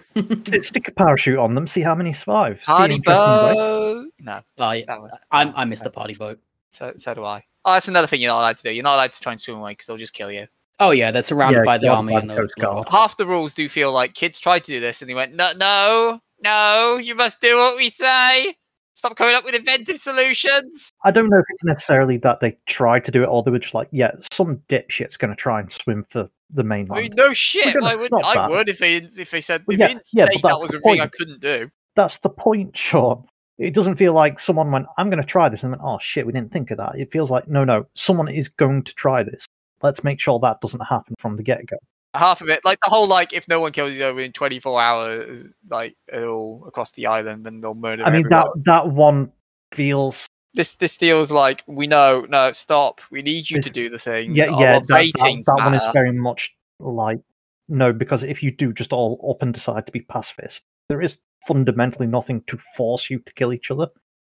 Stick- 0.43 0.63
Stick 0.65 0.87
a 0.89 0.91
parachute 0.91 1.37
on 1.39 1.55
them, 1.55 1.65
see 1.65 1.79
how 1.81 1.95
many 1.95 2.11
survive. 2.11 2.61
Party 2.65 2.99
boat. 2.99 4.07
No, 4.19 4.41
Oh, 4.57 4.71
yeah. 4.71 4.85
I'm, 5.31 5.53
I 5.55 5.63
missed 5.65 5.83
the 5.85 5.89
party 5.89 6.13
boat. 6.13 6.39
So, 6.71 6.91
so 6.97 7.13
do 7.13 7.23
I. 7.23 7.43
Oh, 7.63 7.73
that's 7.73 7.87
another 7.87 8.05
thing 8.07 8.19
you're 8.21 8.31
not 8.31 8.39
allowed 8.39 8.57
to 8.57 8.63
do. 8.63 8.71
You're 8.73 8.83
not 8.83 8.95
allowed 8.95 9.13
to 9.13 9.21
try 9.21 9.31
and 9.31 9.39
swim 9.39 9.57
away 9.57 9.71
because 9.71 9.85
they'll 9.87 9.95
just 9.97 10.13
kill 10.13 10.29
you. 10.31 10.47
Oh 10.79 10.91
yeah, 10.91 11.11
they're 11.11 11.21
surrounded 11.21 11.59
Yeah, 11.59 11.63
by 11.65 11.77
the 11.77 11.87
army 11.87 12.15
and 12.15 12.29
the 12.29 12.35
Coast 12.35 12.55
Guard. 12.59 12.87
Half 12.89 13.15
the 13.15 13.25
rules 13.25 13.53
do 13.53 13.69
feel 13.69 13.93
like 13.93 14.13
kids 14.13 14.41
tried 14.41 14.65
to 14.65 14.71
do 14.73 14.81
this 14.81 15.01
and 15.01 15.09
they 15.09 15.13
went, 15.15 15.33
no, 15.33 15.51
no, 15.57 16.19
no, 16.43 16.97
you 16.97 17.15
must 17.15 17.41
do 17.41 17.57
what 17.57 17.77
we 17.77 17.89
say. 17.89 18.55
Stop 18.93 19.17
coming 19.17 19.35
up 19.35 19.43
with 19.43 19.55
inventive 19.55 19.97
solutions. 19.97 20.89
I 21.03 21.11
don't 21.11 21.29
know 21.29 21.39
if 21.39 21.45
it's 21.49 21.63
necessarily 21.65 22.17
that 22.19 22.39
they 22.39 22.57
tried 22.65 23.03
to 23.05 23.11
do 23.11 23.23
it 23.23 23.27
or 23.27 23.43
they 23.43 23.51
were 23.51 23.59
just 23.59 23.73
like, 23.73 23.89
yeah, 23.91 24.11
some 24.31 24.61
dipshit's 24.69 25.17
going 25.17 25.31
to 25.31 25.35
try 25.35 25.59
and 25.59 25.69
swim 25.69 26.03
for 26.09 26.29
the 26.49 26.61
I 26.61 26.65
mainland. 26.65 27.01
mean, 27.01 27.11
no 27.17 27.33
shit. 27.33 27.81
Why 27.81 27.95
would 27.95 28.13
I 28.13 28.33
that. 28.35 28.49
would 28.49 28.69
if 28.69 28.79
they 28.79 28.95
if 28.95 29.31
they 29.31 29.41
said 29.41 29.63
Well, 29.67 29.75
if 29.75 29.79
yeah, 29.79 29.87
they 29.87 29.93
didn't 29.95 30.07
yeah, 30.13 30.25
state 30.25 30.41
that 30.43 30.59
was 30.59 30.73
a 30.73 30.79
thing 30.79 31.01
I 31.01 31.07
couldn't 31.07 31.41
do. 31.41 31.69
That's 31.95 32.19
the 32.19 32.29
point, 32.29 32.77
Sean. 32.77 33.25
It 33.57 33.73
doesn't 33.73 33.95
feel 33.95 34.13
like 34.13 34.39
someone 34.39 34.71
went, 34.71 34.85
I'm 34.97 35.09
going 35.09 35.21
to 35.21 35.27
try 35.27 35.49
this, 35.49 35.63
and 35.63 35.71
went, 35.71 35.81
oh 35.83 35.97
shit, 36.01 36.25
we 36.25 36.33
didn't 36.33 36.51
think 36.51 36.71
of 36.71 36.77
that. 36.77 36.95
It 36.97 37.11
feels 37.11 37.31
like, 37.31 37.47
no, 37.47 37.63
no, 37.63 37.87
someone 37.95 38.27
is 38.27 38.49
going 38.49 38.83
to 38.83 38.93
try 38.95 39.23
this. 39.23 39.45
Let's 39.81 40.03
make 40.03 40.19
sure 40.19 40.39
that 40.39 40.61
doesn't 40.61 40.81
happen 40.81 41.15
from 41.19 41.37
the 41.37 41.43
get 41.43 41.65
go. 41.65 41.77
Half 42.17 42.41
of 42.41 42.49
it, 42.49 42.63
like 42.63 42.79
the 42.81 42.89
whole 42.89 43.07
like, 43.07 43.33
if 43.33 43.47
no 43.47 43.59
one 43.59 43.71
kills 43.71 43.97
you 43.97 44.13
within 44.13 44.31
24 44.31 44.81
hours, 44.81 45.53
like 45.69 45.95
all 46.13 46.65
across 46.67 46.91
the 46.93 47.07
island, 47.07 47.45
then 47.45 47.61
they'll 47.61 47.75
murder. 47.75 48.03
I 48.03 48.11
mean, 48.11 48.25
everyone. 48.25 48.51
that 48.55 48.65
that 48.65 48.87
one 48.89 49.31
feels 49.73 50.27
this 50.55 50.75
this 50.75 50.97
feels 50.97 51.31
like 51.31 51.63
we 51.67 51.85
know. 51.85 52.25
No, 52.29 52.51
stop. 52.51 53.01
We 53.11 53.21
need 53.21 53.49
you 53.49 53.61
to 53.61 53.69
do 53.69 53.89
the 53.89 53.99
things. 53.99 54.37
yeah, 54.37 54.45
Our 54.45 54.61
yeah. 54.61 54.79
That, 54.79 54.87
that, 54.87 55.43
that 55.45 55.55
one 55.57 55.73
is 55.73 55.93
very 55.93 56.13
much 56.13 56.55
like 56.79 57.19
no, 57.67 57.93
because 57.93 58.23
if 58.23 58.41
you 58.41 58.51
do 58.51 58.73
just 58.73 58.93
all 58.93 59.19
up 59.29 59.41
and 59.41 59.53
decide 59.53 59.85
to 59.85 59.91
be 59.91 60.01
pacifist, 60.01 60.63
there 60.89 61.01
is 61.01 61.17
fundamentally 61.47 62.07
nothing 62.07 62.41
to 62.47 62.57
force 62.75 63.09
you 63.09 63.19
to 63.19 63.33
kill 63.33 63.53
each 63.53 63.71
other. 63.71 63.87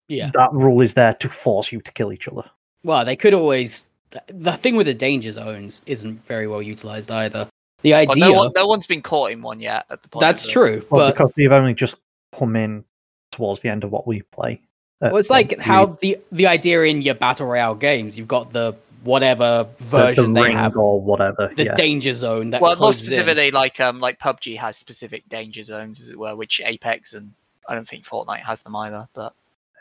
Yeah. 0.08 0.32
That 0.34 0.52
rule 0.52 0.82
is 0.82 0.94
there 0.94 1.14
to 1.16 1.30
force 1.30 1.72
you 1.72 1.82
to 1.82 1.92
kill 1.94 2.12
each 2.12 2.28
other. 2.28 2.44
Well, 2.84 3.06
they 3.06 3.16
could 3.16 3.34
always. 3.34 3.88
The 4.28 4.58
thing 4.58 4.76
with 4.76 4.88
the 4.88 4.94
danger 4.94 5.32
zones 5.32 5.82
isn't 5.86 6.26
very 6.26 6.46
well 6.46 6.62
utilized 6.62 7.10
either. 7.10 7.48
The 7.82 7.92
Well, 7.92 8.02
idea. 8.12 8.26
no, 8.26 8.34
one, 8.34 8.52
no 8.56 8.68
one's 8.68 8.86
been 8.88 9.02
caught 9.02 9.32
in 9.32 9.42
one 9.42 9.60
yet. 9.60 9.86
At 9.90 10.02
the 10.04 10.08
point. 10.10 10.22
that's 10.22 10.48
true, 10.48 10.86
Well, 10.90 11.08
but 11.08 11.14
because 11.18 11.32
they've 11.36 11.52
only 11.52 11.74
just 11.74 11.98
come 12.38 12.56
in 12.56 12.84
towards 13.32 13.62
the 13.62 13.70
end 13.70 13.84
of 13.84 13.92
what 13.92 14.06
we 14.08 14.22
play. 14.24 14.62
Uh, 15.02 15.10
well, 15.12 15.18
it's 15.18 15.30
like 15.30 15.56
we- 15.58 15.64
how 15.64 15.98
the 16.02 16.18
the 16.32 16.48
idea 16.48 16.84
in 16.84 17.02
your 17.02 17.16
battle 17.16 17.48
royale 17.48 17.76
games, 17.76 18.16
you've 18.18 18.28
got 18.28 18.52
the 18.52 18.76
whatever 19.04 19.68
the- 19.78 19.84
the 19.84 19.86
version 19.86 20.34
they 20.34 20.52
have, 20.52 20.78
or 20.78 21.02
whatever. 21.02 21.52
the 21.56 21.66
yeah. 21.66 21.76
danger 21.76 22.14
zone 22.14 22.52
that 22.52 22.62
Well, 22.62 22.72
more 22.72 22.76
closes 22.78 23.02
in. 23.02 23.08
specifically, 23.08 23.50
like 23.50 23.80
um, 23.80 24.00
like 24.00 24.20
PUBG 24.20 24.58
has 24.58 24.78
specific 24.78 25.28
danger 25.28 25.64
zones, 25.64 26.00
as 26.02 26.12
it 26.12 26.20
were, 26.20 26.36
which 26.36 26.62
Apex 26.64 27.14
and 27.16 27.34
I 27.68 27.74
don't 27.74 27.88
think 27.88 28.04
Fortnite 28.06 28.42
has 28.42 28.62
them 28.64 28.76
either. 28.76 29.08
But 29.14 29.34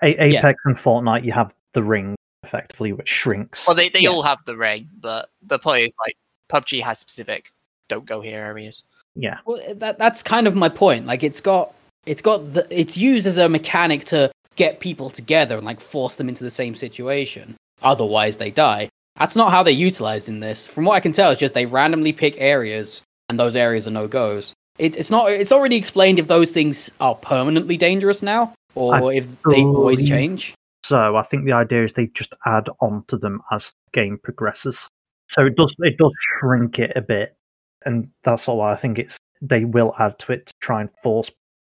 A- 0.03 0.23
Apex 0.37 0.59
and 0.65 0.77
Fortnite, 0.77 1.25
you 1.25 1.33
have 1.33 1.53
the 1.75 1.83
ring 1.83 2.15
effectively, 2.45 2.95
which 2.95 3.09
shrinks. 3.11 3.67
well, 3.67 3.77
they, 3.77 3.91
they 3.91 4.07
all 4.07 4.23
have 4.23 4.43
the 4.47 4.57
ring, 4.57 4.89
but 5.01 5.29
the 5.43 5.59
point 5.59 5.83
is 5.85 5.95
like 6.07 6.17
PUBG 6.49 6.81
has 6.83 6.99
specific 6.99 7.53
don't 7.91 8.07
go 8.07 8.23
here 8.23 8.39
areas. 8.39 8.85
Yeah. 9.15 9.39
Well, 9.45 9.61
eh, 9.63 9.75
that 9.75 9.99
that's 9.99 10.23
kind 10.23 10.47
of 10.47 10.55
my 10.55 10.71
point. 10.71 11.05
Like 11.07 11.23
it's 11.23 11.41
got 11.43 11.75
it's 12.07 12.23
got 12.23 12.53
the, 12.53 12.67
it's 12.71 12.97
used 12.97 13.27
as 13.27 13.37
a 13.37 13.49
mechanic 13.49 14.05
to 14.05 14.31
get 14.57 14.81
people 14.81 15.11
together 15.11 15.57
and 15.57 15.67
like 15.67 15.81
force 15.81 16.17
them 16.17 16.29
into 16.29 16.45
the 16.45 16.51
same 16.51 16.75
situation. 16.75 17.57
Otherwise, 17.83 18.39
they 18.39 18.51
die. 18.51 18.89
That's 19.19 19.37
not 19.37 19.51
how 19.51 19.63
they're 19.63 19.73
utilized 19.73 20.29
in 20.29 20.41
this. 20.41 20.67
From 20.67 20.85
what 20.85 20.95
I 20.95 21.01
can 21.01 21.13
tell, 21.13 21.31
it's 21.31 21.41
just 21.41 21.55
they 21.55 21.67
randomly 21.67 22.13
pick 22.13 22.37
areas, 22.39 23.03
and 23.29 23.39
those 23.39 23.57
areas 23.57 23.87
are 23.87 23.91
no 23.91 24.09
goes. 24.09 24.55
It, 24.79 24.97
it's 24.97 25.11
not. 25.11 25.31
It's 25.31 25.53
already 25.53 25.77
explained 25.77 26.19
if 26.19 26.27
those 26.27 26.53
things 26.53 26.91
are 27.01 27.15
permanently 27.15 27.77
dangerous 27.77 28.23
now, 28.23 28.55
or 28.75 28.95
I 28.95 29.15
if 29.17 29.27
they 29.43 29.63
always 29.63 30.09
change. 30.09 30.55
So 30.85 31.17
I 31.17 31.23
think 31.23 31.45
the 31.45 31.53
idea 31.53 31.85
is 31.85 31.93
they 31.93 32.07
just 32.09 32.33
add 32.47 32.69
on 32.81 33.05
to 33.09 33.19
them 33.19 33.43
as 33.53 33.73
the 33.93 34.01
game 34.01 34.19
progresses. 34.23 34.89
So 35.33 35.45
it 35.45 35.57
does 35.57 35.75
it 35.81 35.99
does 35.99 36.13
shrink 36.39 36.79
it 36.79 36.93
a 36.97 37.03
bit, 37.03 37.37
and 37.85 38.09
that's 38.23 38.47
why 38.47 38.73
I 38.73 38.77
think 38.77 38.99
it's 38.99 39.17
they 39.41 39.65
will 39.65 39.95
add 39.99 40.19
to 40.21 40.33
it 40.33 40.47
to 40.47 40.55
try 40.61 40.81
and 40.81 40.91
force 41.03 41.31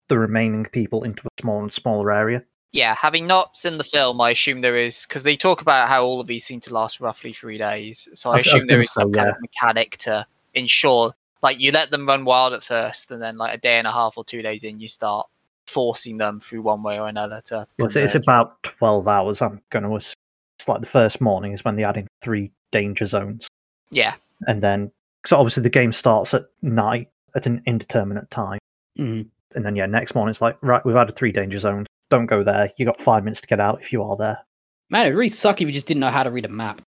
the 0.08 0.18
remaining 0.18 0.64
people 0.66 1.04
into 1.04 1.22
a 1.26 1.40
smaller 1.40 1.62
and 1.62 1.72
smaller 1.72 2.12
area. 2.12 2.42
Yeah, 2.72 2.94
having 2.94 3.26
not 3.26 3.56
seen 3.56 3.76
the 3.78 3.84
film, 3.84 4.20
I 4.20 4.30
assume 4.30 4.62
there 4.62 4.76
is 4.76 5.06
because 5.06 5.22
they 5.22 5.36
talk 5.36 5.60
about 5.60 5.88
how 5.88 6.04
all 6.04 6.20
of 6.20 6.26
these 6.26 6.44
seem 6.44 6.60
to 6.60 6.72
last 6.72 7.00
roughly 7.00 7.32
three 7.32 7.58
days. 7.58 8.08
So 8.14 8.30
I 8.30 8.34
I- 8.34 8.36
I 8.36 8.40
assume 8.40 8.66
there 8.66 8.78
think 8.78 8.84
is 8.88 8.94
so, 8.94 9.02
some 9.02 9.12
kind 9.12 9.26
yeah. 9.26 9.32
of 9.32 9.40
mechanic 9.40 9.98
to 9.98 10.26
ensure, 10.54 11.12
like, 11.42 11.60
you 11.60 11.70
let 11.70 11.90
them 11.90 12.06
run 12.06 12.24
wild 12.24 12.54
at 12.54 12.62
first, 12.62 13.10
and 13.10 13.20
then 13.20 13.36
like 13.36 13.54
a 13.54 13.58
day 13.58 13.78
and 13.78 13.86
a 13.86 13.92
half 13.92 14.16
or 14.16 14.24
two 14.24 14.42
days 14.42 14.64
in, 14.64 14.80
you 14.80 14.88
start 14.88 15.28
forcing 15.66 16.16
them 16.16 16.40
through 16.40 16.62
one 16.62 16.82
way 16.82 16.98
or 16.98 17.08
another 17.08 17.42
to. 17.46 17.66
It's, 17.78 17.94
it's 17.94 18.14
about 18.14 18.62
twelve 18.62 19.06
hours. 19.06 19.42
I'm 19.42 19.60
going 19.70 19.84
to. 19.84 19.94
It's 19.94 20.14
like 20.66 20.80
the 20.80 20.86
first 20.86 21.20
morning 21.20 21.52
is 21.52 21.64
when 21.64 21.76
they 21.76 21.84
add 21.84 21.96
in 21.96 22.08
three 22.22 22.52
danger 22.70 23.04
zones, 23.06 23.48
yeah, 23.90 24.14
and 24.46 24.62
then 24.62 24.90
so 25.26 25.36
obviously 25.36 25.62
the 25.62 25.70
game 25.70 25.92
starts 25.92 26.34
at 26.34 26.44
night 26.62 27.08
at 27.34 27.46
an 27.46 27.62
indeterminate 27.66 28.30
time. 28.30 28.58
Mhm. 28.98 29.26
and 29.54 29.64
then 29.64 29.74
yeah, 29.76 29.86
next 29.86 30.14
morning 30.14 30.30
it's 30.30 30.40
like 30.42 30.56
right, 30.62 30.84
we've 30.84 30.96
added 30.96 31.16
three 31.16 31.32
danger 31.32 31.58
zones. 31.58 31.86
Don't 32.10 32.26
go 32.26 32.42
there. 32.42 32.70
You 32.76 32.84
got 32.84 33.00
five 33.00 33.24
minutes 33.24 33.40
to 33.42 33.46
get 33.46 33.58
out 33.60 33.80
if 33.82 33.92
you 33.92 34.02
are 34.02 34.16
there. 34.16 34.38
Man, 34.90 35.06
it'd 35.06 35.16
really 35.16 35.28
suck 35.30 35.60
if 35.62 35.66
you 35.66 35.72
just 35.72 35.86
didn't 35.86 36.00
know 36.00 36.10
how 36.10 36.22
to 36.22 36.30
read 36.30 36.44
a 36.44 36.48
map. 36.48 36.82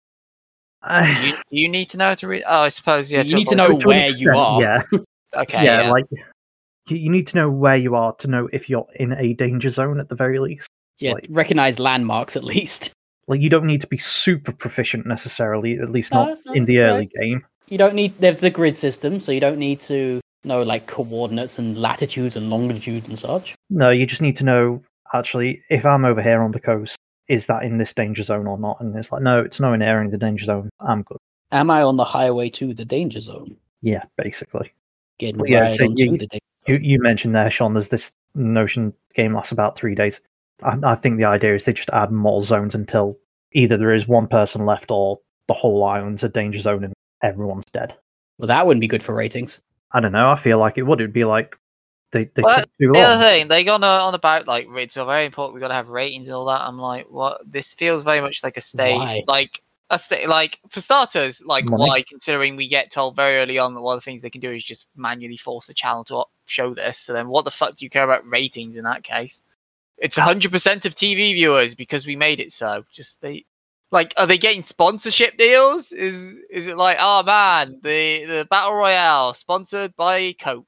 you, 1.23 1.35
you 1.51 1.69
need 1.69 1.90
to 1.90 1.98
know 1.98 2.07
how 2.09 2.15
to 2.15 2.28
read. 2.28 2.43
Oh, 2.47 2.62
I 2.62 2.69
suppose 2.69 3.12
yeah. 3.12 3.23
You 3.23 3.35
need 3.36 3.48
to 3.48 3.55
know 3.57 3.69
To 3.69 3.74
an 3.77 3.81
where 3.82 4.09
you 4.16 4.31
are. 4.36 4.61
Yeah, 4.62 4.82
Okay, 5.36 5.65
yeah, 5.65 5.82
yeah. 5.82 5.90
like 5.90 6.07
you, 6.11 6.97
you 6.97 7.11
need 7.11 7.27
to 7.28 7.36
know 7.36 7.51
where 7.51 7.77
you 7.77 7.94
are 7.94 8.15
to 8.16 8.28
know 8.28 8.48
if 8.52 8.69
you're 8.70 8.86
in 8.97 9.12
a 9.12 9.35
danger 9.35 9.69
zone 9.70 10.01
at 10.01 10.09
the 10.09 10.15
very 10.15 10.39
least. 10.39 10.69
Yeah, 10.98 11.12
Like- 11.12 11.27
recognize 11.31 11.78
landmarks 11.78 12.35
at 12.36 12.44
least. 12.44 12.93
Like 13.28 13.40
you 13.40 13.48
don't 13.51 13.66
need 13.66 13.81
to 13.82 13.86
be 13.86 13.98
super 13.98 14.52
proficient 14.52 15.07
necessarily, 15.07 15.74
at 15.78 15.90
least 15.90 16.12
No, 16.12 16.24
not 16.31 16.39
no, 16.47 16.52
in 16.55 16.65
the 16.65 16.81
okay. 16.81 16.90
early 16.90 17.11
game. 17.20 17.44
You 17.71 17.79
don't 17.79 17.95
need. 17.95 18.19
There's 18.19 18.43
a 18.45 18.51
grid 18.51 18.77
system, 18.77 19.21
so 19.21 19.33
you 19.33 19.41
don't 19.41 19.59
need 19.59 19.81
to 19.81 20.21
know 20.45 20.63
like 20.63 20.87
coordinates 20.87 21.59
and 21.59 21.79
latitudes 21.79 22.37
and 22.37 22.51
longitudes 22.51 23.09
and 23.09 23.19
such. 23.19 23.55
No, 23.71 23.91
you 23.91 24.07
just 24.07 24.21
need 24.23 24.37
to 24.39 24.45
know 24.45 24.83
actually 25.15 25.63
if 25.71 25.87
I'm 25.87 26.05
over 26.05 26.21
here 26.21 26.43
on 26.43 26.51
the 26.51 26.61
coast, 26.61 26.97
is 27.29 27.47
that 27.47 27.63
in 27.63 27.79
this 27.79 27.95
danger 27.95 28.23
zone 28.23 28.47
or 28.47 28.59
not? 28.59 28.79
And 28.81 28.95
it's 28.97 29.13
like, 29.13 29.23
no, 29.23 29.41
it's 29.41 29.61
nowhere 29.61 29.79
near 29.79 30.03
in 30.03 30.11
the 30.11 30.19
danger 30.19 30.45
zone. 30.45 30.69
I'm 30.81 31.03
good. 31.03 31.19
Am 31.53 31.71
I 31.71 31.83
on 31.83 31.97
the 31.97 32.05
highway 32.05 32.51
to 32.51 32.75
the 32.75 32.85
danger 32.85 33.21
zone? 33.21 33.57
Yeah, 33.83 34.05
basically. 34.17 34.73
Getting 35.19 35.47
yeah, 35.47 35.63
right 35.63 35.73
so 35.75 35.85
onto 35.87 36.03
you- 36.05 36.19
the 36.19 36.27
danger. 36.27 36.45
You 36.67 36.77
you 36.77 37.01
mentioned 37.01 37.35
there, 37.35 37.51
Sean. 37.51 37.73
There's 37.73 37.89
this 37.89 38.13
notion 38.35 38.93
game 39.15 39.35
lasts 39.35 39.53
about 39.53 39.77
three 39.79 39.95
days. 39.95 40.21
I, 40.63 40.77
I 40.83 40.95
think 40.95 41.17
the 41.17 41.25
idea 41.25 41.55
is 41.55 41.65
they 41.65 41.73
just 41.73 41.89
add 41.91 42.13
more 42.13 42.43
zones 42.43 42.75
until 42.75 43.17
either 43.53 43.77
there 43.77 43.95
is 43.95 44.07
one 44.07 44.27
person 44.27 44.67
left 44.67 44.91
or 44.91 45.19
the 45.47 45.55
whole 45.55 45.83
island's 45.85 46.23
a 46.23 46.29
danger 46.29 46.61
zone 46.61 46.85
and 46.85 46.93
everyone's 47.23 47.67
dead. 47.67 47.95
Well, 48.39 48.49
that 48.49 48.67
wouldn't 48.67 48.81
be 48.81 48.89
good 48.89 49.03
for 49.03 49.15
ratings. 49.15 49.61
I 49.93 50.01
don't 50.01 50.13
know. 50.13 50.31
I 50.31 50.37
feel 50.37 50.59
like 50.59 50.79
it 50.79 50.83
would. 50.83 51.01
It'd 51.01 51.13
be 51.13 51.25
like 51.25 51.57
they 52.13 52.25
they 52.35 52.43
Well, 52.43 52.61
took 52.61 52.71
too 52.81 52.91
The 52.93 53.01
other 53.01 53.23
thing, 53.23 53.49
they 53.49 53.65
gone 53.65 53.85
on 53.85 54.15
about 54.15 54.47
like 54.47 54.67
it's 54.71 54.95
so 54.95 55.05
very 55.05 55.25
important. 55.27 55.55
We 55.55 55.61
got 55.61 55.69
to 55.69 55.75
have 55.75 55.89
ratings 55.89 56.29
and 56.29 56.35
all 56.35 56.47
that. 56.47 56.63
I'm 56.63 56.79
like, 56.79 57.07
what? 57.11 57.41
This 57.51 57.75
feels 57.75 58.03
very 58.03 58.21
much 58.21 58.43
like 58.43 58.57
a 58.57 58.61
state, 58.61 58.97
Why? 58.97 59.23
like 59.27 59.63
a 59.91 59.99
state, 59.99 60.29
like 60.29 60.59
for 60.69 60.81
starters, 60.81 61.43
like 61.45 61.65
Money. 61.65 61.89
why? 61.89 62.03
Considering 62.03 62.57
we 62.57 62.69
get 62.69 62.91
told 62.91 63.17
very 63.17 63.37
early 63.39 63.59
on 63.59 63.75
that 63.75 63.81
one 63.81 63.95
of 63.95 64.01
the 64.01 64.05
things 64.05 64.23
they 64.23 64.31
can 64.31 64.41
do 64.41 64.51
is 64.53 64.65
just 64.65 64.87
manually 64.97 65.37
force 65.37 65.69
a 65.69 65.75
channel 65.75 66.05
to 66.05 66.25
show 66.47 66.73
this. 66.75 66.99
So 66.99 67.13
then, 67.13 67.29
what 67.29 67.45
the 67.45 67.51
fuck 67.51 67.75
do 67.77 67.85
you 67.85 67.91
care 67.91 68.05
about 68.05 68.29
ratings 68.31 68.77
in 68.77 68.85
that 68.85 69.03
case? 69.03 69.43
It's 69.99 70.17
100 70.17 70.51
percent 70.51 70.87
of 70.87 70.95
TV 70.95 71.35
viewers 71.35 71.75
because 71.75 72.07
we 72.07 72.17
made 72.17 72.41
it 72.41 72.53
so. 72.53 72.85
Just 72.93 73.21
they. 73.23 73.45
Like, 73.93 74.15
are 74.17 74.27
they 74.27 74.39
getting 74.39 74.62
sponsorship 74.62 75.37
deals? 75.37 75.93
Is 75.93 76.39
is 76.51 76.69
it 76.69 76.77
like, 76.77 76.97
oh 77.01 77.23
man, 77.25 77.79
the 77.83 78.25
the 78.27 78.47
battle 78.51 78.75
royale 78.75 79.35
sponsored 79.35 79.95
by 79.97 80.33
Coke? 80.41 80.67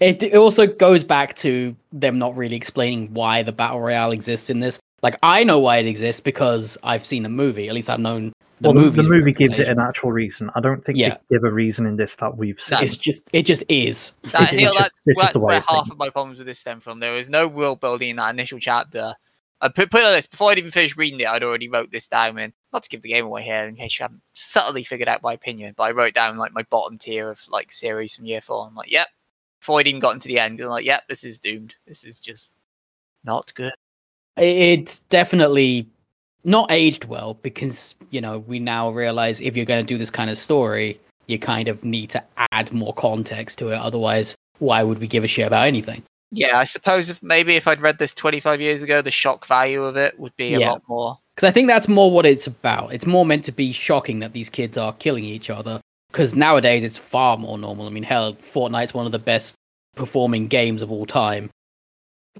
It, 0.00 0.22
it 0.22 0.34
also 0.36 0.66
goes 0.66 1.04
back 1.04 1.36
to 1.36 1.74
them 1.92 2.18
not 2.18 2.36
really 2.36 2.56
explaining 2.56 3.14
why 3.14 3.42
the 3.42 3.52
battle 3.52 3.80
royale 3.80 4.10
exists 4.12 4.50
in 4.50 4.60
this. 4.60 4.78
Like 5.02 5.16
I 5.22 5.44
know 5.44 5.58
why 5.58 5.78
it 5.78 5.86
exists 5.86 6.20
because 6.20 6.76
I've 6.82 7.04
seen 7.04 7.22
the 7.22 7.28
movie. 7.28 7.68
At 7.68 7.74
least 7.74 7.88
I've 7.88 8.00
known 8.00 8.32
the 8.60 8.70
well, 8.72 8.90
the, 8.90 9.02
the 9.02 9.08
movie 9.08 9.32
gives 9.32 9.58
it 9.58 9.68
an 9.68 9.78
actual 9.78 10.12
reason. 10.12 10.50
I 10.54 10.60
don't 10.60 10.84
think 10.84 10.98
Yeah. 10.98 11.16
they 11.30 11.36
give 11.36 11.44
a 11.44 11.52
reason 11.52 11.86
in 11.86 11.96
this 11.96 12.14
that 12.16 12.36
we've 12.36 12.60
seen. 12.60 12.78
It's 12.82 12.96
just 12.96 13.22
it 13.32 13.42
just 13.46 13.62
is. 13.68 14.14
That, 14.32 14.42
It's 14.42 14.52
you 14.52 14.60
know, 14.66 14.72
just- 14.72 14.78
that's, 14.82 15.02
this 15.04 15.16
is 15.16 15.22
that's 15.22 15.36
where 15.38 15.60
half 15.60 15.66
thinking. 15.68 15.92
of 15.92 15.98
my 15.98 16.10
problems 16.10 16.38
with 16.38 16.46
this 16.46 16.58
stem 16.58 16.80
from. 16.80 17.00
There 17.00 17.12
was 17.14 17.30
no 17.30 17.46
world 17.48 17.80
building 17.80 18.10
in 18.10 18.16
that 18.16 18.34
initial 18.34 18.58
chapter. 18.58 19.14
I 19.60 19.68
put, 19.68 19.90
put 19.90 20.00
it 20.00 20.04
like 20.04 20.16
this 20.16 20.26
before 20.26 20.50
I'd 20.50 20.58
even 20.58 20.70
finished 20.70 20.96
reading 20.96 21.20
it, 21.20 21.28
I'd 21.28 21.42
already 21.42 21.68
wrote 21.68 21.90
this 21.90 22.08
down. 22.08 22.38
And 22.38 22.52
not 22.72 22.82
to 22.82 22.88
give 22.88 23.02
the 23.02 23.10
game 23.10 23.24
away 23.24 23.42
here, 23.42 23.64
in 23.64 23.76
case 23.76 23.98
you 23.98 24.04
haven't 24.04 24.22
subtly 24.34 24.84
figured 24.84 25.08
out 25.08 25.22
my 25.22 25.32
opinion, 25.32 25.74
but 25.76 25.84
I 25.84 25.92
wrote 25.92 26.14
down 26.14 26.36
like 26.36 26.52
my 26.52 26.64
bottom 26.70 26.98
tier 26.98 27.30
of 27.30 27.40
like 27.48 27.72
series 27.72 28.14
from 28.14 28.26
year 28.26 28.40
four. 28.40 28.66
I'm 28.66 28.74
like, 28.74 28.90
yep. 28.90 29.08
Before 29.60 29.80
I'd 29.80 29.86
even 29.86 30.00
gotten 30.00 30.20
to 30.20 30.28
the 30.28 30.38
end, 30.38 30.60
I'm 30.60 30.66
like, 30.66 30.84
yep, 30.84 31.04
this 31.08 31.24
is 31.24 31.38
doomed. 31.38 31.74
This 31.86 32.04
is 32.04 32.20
just 32.20 32.54
not 33.24 33.54
good. 33.54 33.72
It's 34.36 34.98
definitely 34.98 35.88
not 36.44 36.70
aged 36.70 37.06
well 37.06 37.34
because 37.34 37.94
you 38.10 38.20
know 38.20 38.40
we 38.40 38.58
now 38.58 38.90
realize 38.90 39.40
if 39.40 39.56
you're 39.56 39.64
going 39.64 39.84
to 39.84 39.94
do 39.94 39.96
this 39.96 40.10
kind 40.10 40.28
of 40.28 40.36
story, 40.36 41.00
you 41.26 41.38
kind 41.38 41.68
of 41.68 41.82
need 41.84 42.10
to 42.10 42.22
add 42.52 42.72
more 42.72 42.92
context 42.92 43.58
to 43.58 43.70
it. 43.70 43.76
Otherwise, 43.76 44.34
why 44.58 44.82
would 44.82 44.98
we 44.98 45.06
give 45.06 45.24
a 45.24 45.28
shit 45.28 45.46
about 45.46 45.66
anything? 45.66 46.02
Yeah, 46.34 46.58
I 46.58 46.64
suppose 46.64 47.10
if 47.10 47.22
maybe 47.22 47.54
if 47.56 47.68
I'd 47.68 47.80
read 47.80 47.98
this 47.98 48.12
25 48.12 48.60
years 48.60 48.82
ago, 48.82 49.00
the 49.02 49.10
shock 49.10 49.46
value 49.46 49.82
of 49.82 49.96
it 49.96 50.18
would 50.18 50.36
be 50.36 50.54
a 50.54 50.58
Yeah. 50.60 50.72
lot 50.72 50.82
more. 50.88 51.18
Because 51.34 51.48
I 51.48 51.52
think 51.52 51.68
that's 51.68 51.88
more 51.88 52.10
what 52.10 52.26
it's 52.26 52.46
about. 52.46 52.92
It's 52.92 53.06
more 53.06 53.24
meant 53.26 53.44
to 53.44 53.52
be 53.52 53.72
shocking 53.72 54.20
that 54.20 54.32
these 54.32 54.48
kids 54.50 54.76
are 54.76 54.92
killing 54.92 55.24
each 55.24 55.50
other. 55.50 55.80
Because 56.10 56.36
nowadays 56.36 56.84
it's 56.84 56.96
far 56.96 57.36
more 57.36 57.58
normal. 57.58 57.86
I 57.86 57.90
mean, 57.90 58.04
hell, 58.04 58.34
Fortnite's 58.34 58.94
one 58.94 59.06
of 59.06 59.12
the 59.12 59.18
best 59.18 59.54
performing 59.96 60.46
games 60.46 60.82
of 60.82 60.92
all 60.92 61.06
time. 61.06 61.50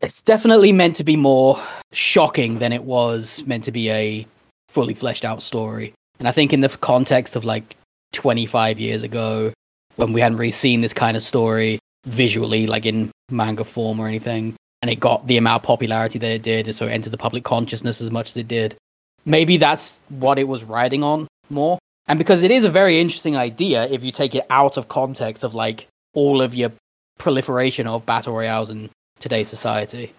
It's 0.03 0.23
definitely 0.23 0.73
meant 0.73 0.97
to 0.97 1.05
be 1.05 1.17
more 1.17 1.61
shocking 1.93 2.59
than 2.59 2.73
it 2.73 2.85
was 2.85 3.43
meant 3.47 3.65
to 3.65 3.73
be 3.73 3.91
a 3.91 4.27
fully 4.69 4.95
fleshed 4.95 5.25
out 5.25 5.43
story. 5.43 5.93
And 6.19 6.29
I 6.29 6.33
think 6.33 6.53
in 6.53 6.61
the 6.61 6.69
context 6.69 7.37
of 7.37 7.45
like 7.45 7.77
25 8.13 8.79
years 8.79 9.03
ago, 9.03 9.53
when 9.97 10.13
we 10.13 10.21
hadn't 10.21 10.39
really 10.39 10.51
seen 10.51 10.81
this 10.81 10.93
kind 10.93 11.17
of 11.17 11.23
story 11.23 11.79
visually, 12.05 12.67
like 12.67 12.87
in 12.87 13.11
manga 13.31 13.65
form 13.65 14.01
or 14.01 14.07
anything, 14.07 14.55
and 14.83 14.91
it 14.91 15.01
got 15.01 15.27
the 15.27 15.37
amount 15.37 15.63
of 15.63 15.67
popularity 15.67 16.19
that 16.19 16.31
it 16.31 16.43
did, 16.43 16.67
and 16.67 16.75
so 16.75 16.87
it 16.87 16.91
entered 16.91 17.13
the 17.13 17.19
public 17.19 17.45
consciousness 17.45 18.01
as 18.01 18.11
much 18.11 18.31
as 18.31 18.37
it 18.37 18.49
did. 18.49 18.77
Maybe 19.25 19.57
that's 19.57 20.01
what 20.09 20.39
it 20.39 20.47
was 20.47 20.65
riding 20.65 21.03
on 21.03 21.27
more. 21.49 21.79
And 22.07 22.19
because 22.19 22.43
it 22.43 22.51
is 22.51 22.65
a 22.65 22.71
very 22.71 23.01
interesting 23.01 23.37
idea 23.37 23.87
if 23.87 24.05
you 24.05 24.13
take 24.13 24.35
it 24.35 24.45
out 24.51 24.77
of 24.77 24.89
context 24.89 25.43
of 25.43 25.55
like 25.55 25.89
all 26.13 26.43
of 26.43 26.55
your 26.55 26.73
proliferation 27.19 27.87
of 27.87 28.05
battle 28.05 28.35
royales 28.35 28.71
in 28.71 28.91
today's 29.19 29.49
society. 29.49 30.13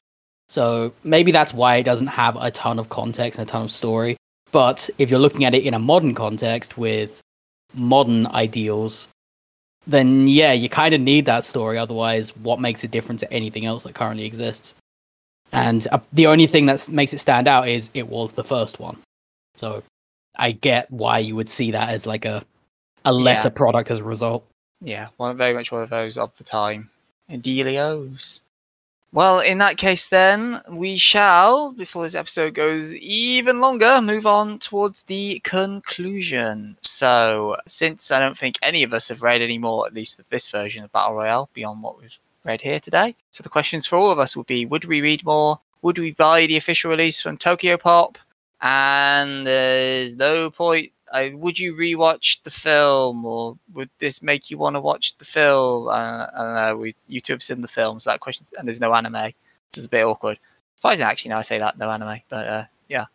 So 0.47 0.93
maybe 1.03 1.31
that's 1.31 1.53
why 1.53 1.77
it 1.77 1.83
doesn't 1.83 2.07
have 2.07 2.35
a 2.35 2.51
ton 2.51 2.79
of 2.79 2.89
context 2.89 3.39
and 3.39 3.47
a 3.47 3.51
ton 3.51 3.63
of 3.63 3.71
story. 3.71 4.17
But 4.51 4.89
if 4.97 5.09
you're 5.09 5.19
looking 5.19 5.45
at 5.45 5.53
it 5.53 5.63
in 5.63 5.73
a 5.73 5.79
modern 5.79 6.15
context 6.15 6.77
with 6.77 7.21
modern 7.73 8.25
ideals, 8.27 9.07
then 9.87 10.27
yeah, 10.27 10.51
you 10.51 10.69
kind 10.69 10.93
of 10.93 11.01
need 11.01 11.25
that 11.25 11.43
story. 11.43 11.77
Otherwise, 11.77 12.35
what 12.37 12.59
makes 12.59 12.83
it 12.83 12.91
different 12.91 13.19
to 13.19 13.31
anything 13.31 13.65
else 13.65 13.83
that 13.83 13.95
currently 13.95 14.25
exists? 14.25 14.75
And 15.51 15.87
uh, 15.91 15.99
the 16.11 16.27
only 16.27 16.47
thing 16.47 16.65
that 16.65 16.89
makes 16.89 17.13
it 17.13 17.19
stand 17.19 17.47
out 17.47 17.67
is 17.67 17.89
it 17.93 18.07
was 18.07 18.33
the 18.33 18.43
first 18.43 18.79
one. 18.79 18.97
So 19.57 19.83
I 20.35 20.51
get 20.51 20.91
why 20.91 21.19
you 21.19 21.35
would 21.35 21.49
see 21.49 21.71
that 21.71 21.89
as 21.89 22.05
like 22.05 22.25
a 22.25 22.43
a 23.05 23.13
lesser 23.13 23.49
product 23.51 23.91
as 23.91 23.99
a 23.99 24.03
result. 24.03 24.45
Yeah, 24.81 25.09
one 25.17 25.37
very 25.37 25.53
much 25.53 25.71
one 25.71 25.83
of 25.83 25.89
those 25.89 26.17
of 26.17 26.35
the 26.37 26.43
time. 26.43 26.89
Delios. 27.29 28.41
Well, 29.15 29.39
in 29.39 29.59
that 29.59 29.77
case, 29.77 30.09
then 30.09 30.59
we 30.69 30.97
shall, 30.97 31.71
before 31.71 32.03
this 32.03 32.15
episode 32.15 32.53
goes 32.53 32.93
even 32.97 33.61
longer, 33.61 34.01
move 34.01 34.25
on 34.25 34.59
towards 34.59 35.03
the 35.03 35.39
conclusion. 35.45 36.75
So, 36.81 37.55
since 37.65 38.11
I 38.11 38.19
don't 38.19 38.37
think 38.37 38.59
any 38.61 38.83
of 38.83 38.91
us 38.91 39.07
have 39.07 39.21
read 39.21 39.41
any 39.41 39.57
more, 39.57 39.87
at 39.87 39.93
least 39.93 40.19
of 40.19 40.27
this 40.27 40.49
version 40.49 40.83
of 40.83 40.91
Battle 40.91 41.15
Royale, 41.15 41.49
beyond 41.53 41.81
what 41.81 41.97
we've 41.97 42.19
read 42.43 42.59
here 42.59 42.81
today, 42.81 43.15
so 43.31 43.41
the 43.41 43.47
questions 43.47 43.87
for 43.87 43.95
all 43.95 44.11
of 44.11 44.19
us 44.19 44.35
would 44.35 44.47
be: 44.47 44.65
Would 44.65 44.83
we 44.83 44.99
read 44.99 45.23
more? 45.23 45.61
Would 45.81 45.97
we 45.97 46.11
buy 46.11 46.45
the 46.45 46.57
official 46.57 46.91
release 46.91 47.21
from 47.21 47.37
Tokyopop? 47.37 48.17
And 48.59 49.47
there's 49.47 50.17
no 50.17 50.49
point 50.49 50.91
would 51.33 51.59
you 51.59 51.75
rewatch 51.75 52.41
the 52.43 52.49
film, 52.51 53.25
or 53.25 53.57
would 53.73 53.89
this 53.99 54.21
make 54.21 54.49
you 54.49 54.57
want 54.57 54.75
to 54.75 54.81
watch 54.81 55.17
the 55.17 55.25
film? 55.25 55.87
Uh, 55.87 56.27
I 56.35 56.69
know. 56.69 56.77
We 56.77 56.95
you 57.07 57.21
two 57.21 57.33
have 57.33 57.43
seen 57.43 57.61
the 57.61 57.67
film, 57.67 57.99
so 57.99 58.09
that 58.09 58.19
question, 58.19 58.45
and 58.57 58.67
there's 58.67 58.81
no 58.81 58.93
anime. 58.93 59.13
This 59.71 59.77
is 59.77 59.85
a 59.85 59.89
bit 59.89 60.05
awkward. 60.05 60.39
Surprising, 60.77 61.05
actually. 61.05 61.29
Now 61.29 61.39
I 61.39 61.43
say 61.43 61.59
that, 61.59 61.77
no 61.77 61.89
anime, 61.89 62.19
but 62.29 62.47
uh, 62.47 62.63
yeah. 62.89 63.05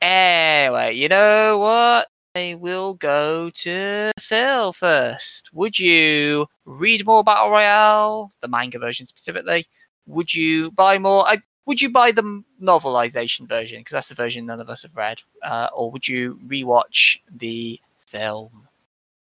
Anyway, 0.00 0.92
you 0.94 1.08
know 1.08 1.58
what? 1.58 2.08
I 2.36 2.54
will 2.54 2.94
go 2.94 3.48
to 3.48 4.12
Phil 4.20 4.72
first. 4.72 5.50
Would 5.54 5.78
you 5.78 6.46
read 6.66 7.06
more 7.06 7.24
Battle 7.24 7.50
Royale, 7.50 8.30
the 8.42 8.48
manga 8.48 8.78
version 8.78 9.06
specifically? 9.06 9.66
Would 10.06 10.34
you 10.34 10.70
buy 10.72 10.98
more? 10.98 11.24
I, 11.26 11.38
would 11.66 11.82
you 11.82 11.90
buy 11.90 12.12
the 12.12 12.42
novelization 12.62 13.48
version 13.48 13.80
because 13.80 13.92
that's 13.92 14.08
the 14.08 14.14
version 14.14 14.46
none 14.46 14.60
of 14.60 14.70
us 14.70 14.82
have 14.82 14.96
read, 14.96 15.22
uh, 15.42 15.68
or 15.74 15.90
would 15.90 16.06
you 16.06 16.38
rewatch 16.46 17.18
the 17.30 17.80
film? 17.98 18.68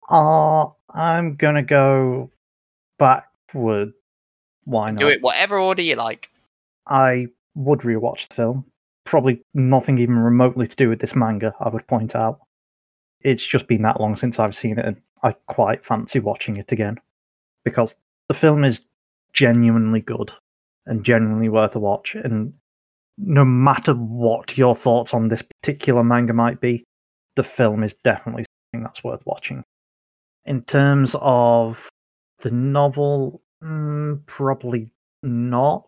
Uh, 0.09 0.67
I'm 0.89 1.35
gonna 1.35 1.63
go 1.63 2.29
backward. 2.99 3.93
Why 4.65 4.91
not? 4.91 4.99
Do 4.99 5.07
it 5.07 5.21
whatever 5.21 5.57
order 5.57 5.81
you 5.81 5.95
like. 5.95 6.29
I 6.85 7.27
would 7.55 7.79
rewatch 7.79 8.27
the 8.27 8.35
film. 8.35 8.65
Probably 9.05 9.41
nothing 9.53 9.97
even 9.97 10.19
remotely 10.19 10.67
to 10.67 10.75
do 10.75 10.89
with 10.89 10.99
this 10.99 11.15
manga, 11.15 11.53
I 11.59 11.69
would 11.69 11.87
point 11.87 12.15
out. 12.15 12.39
It's 13.21 13.45
just 13.45 13.67
been 13.67 13.83
that 13.83 14.01
long 14.01 14.15
since 14.15 14.39
I've 14.39 14.55
seen 14.55 14.77
it, 14.77 14.85
and 14.85 15.01
I 15.23 15.31
quite 15.47 15.85
fancy 15.85 16.19
watching 16.19 16.57
it 16.57 16.71
again. 16.71 16.99
Because 17.63 17.95
the 18.27 18.33
film 18.33 18.63
is 18.63 18.85
genuinely 19.33 20.01
good 20.01 20.31
and 20.85 21.03
genuinely 21.03 21.49
worth 21.49 21.75
a 21.75 21.79
watch. 21.79 22.15
And 22.15 22.53
no 23.17 23.45
matter 23.45 23.93
what 23.93 24.57
your 24.57 24.75
thoughts 24.75 25.13
on 25.13 25.27
this 25.27 25.41
particular 25.41 26.03
manga 26.03 26.33
might 26.33 26.59
be, 26.59 26.83
the 27.35 27.43
film 27.43 27.83
is 27.83 27.93
definitely 28.03 28.45
something 28.73 28.83
that's 28.83 29.03
worth 29.03 29.25
watching. 29.25 29.63
In 30.45 30.63
terms 30.63 31.15
of 31.19 31.89
the 32.41 32.51
novel, 32.51 33.41
mm, 33.63 34.25
probably 34.25 34.89
not. 35.23 35.87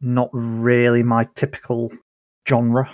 Not 0.00 0.28
really 0.32 1.02
my 1.02 1.26
typical 1.34 1.90
genre. 2.48 2.90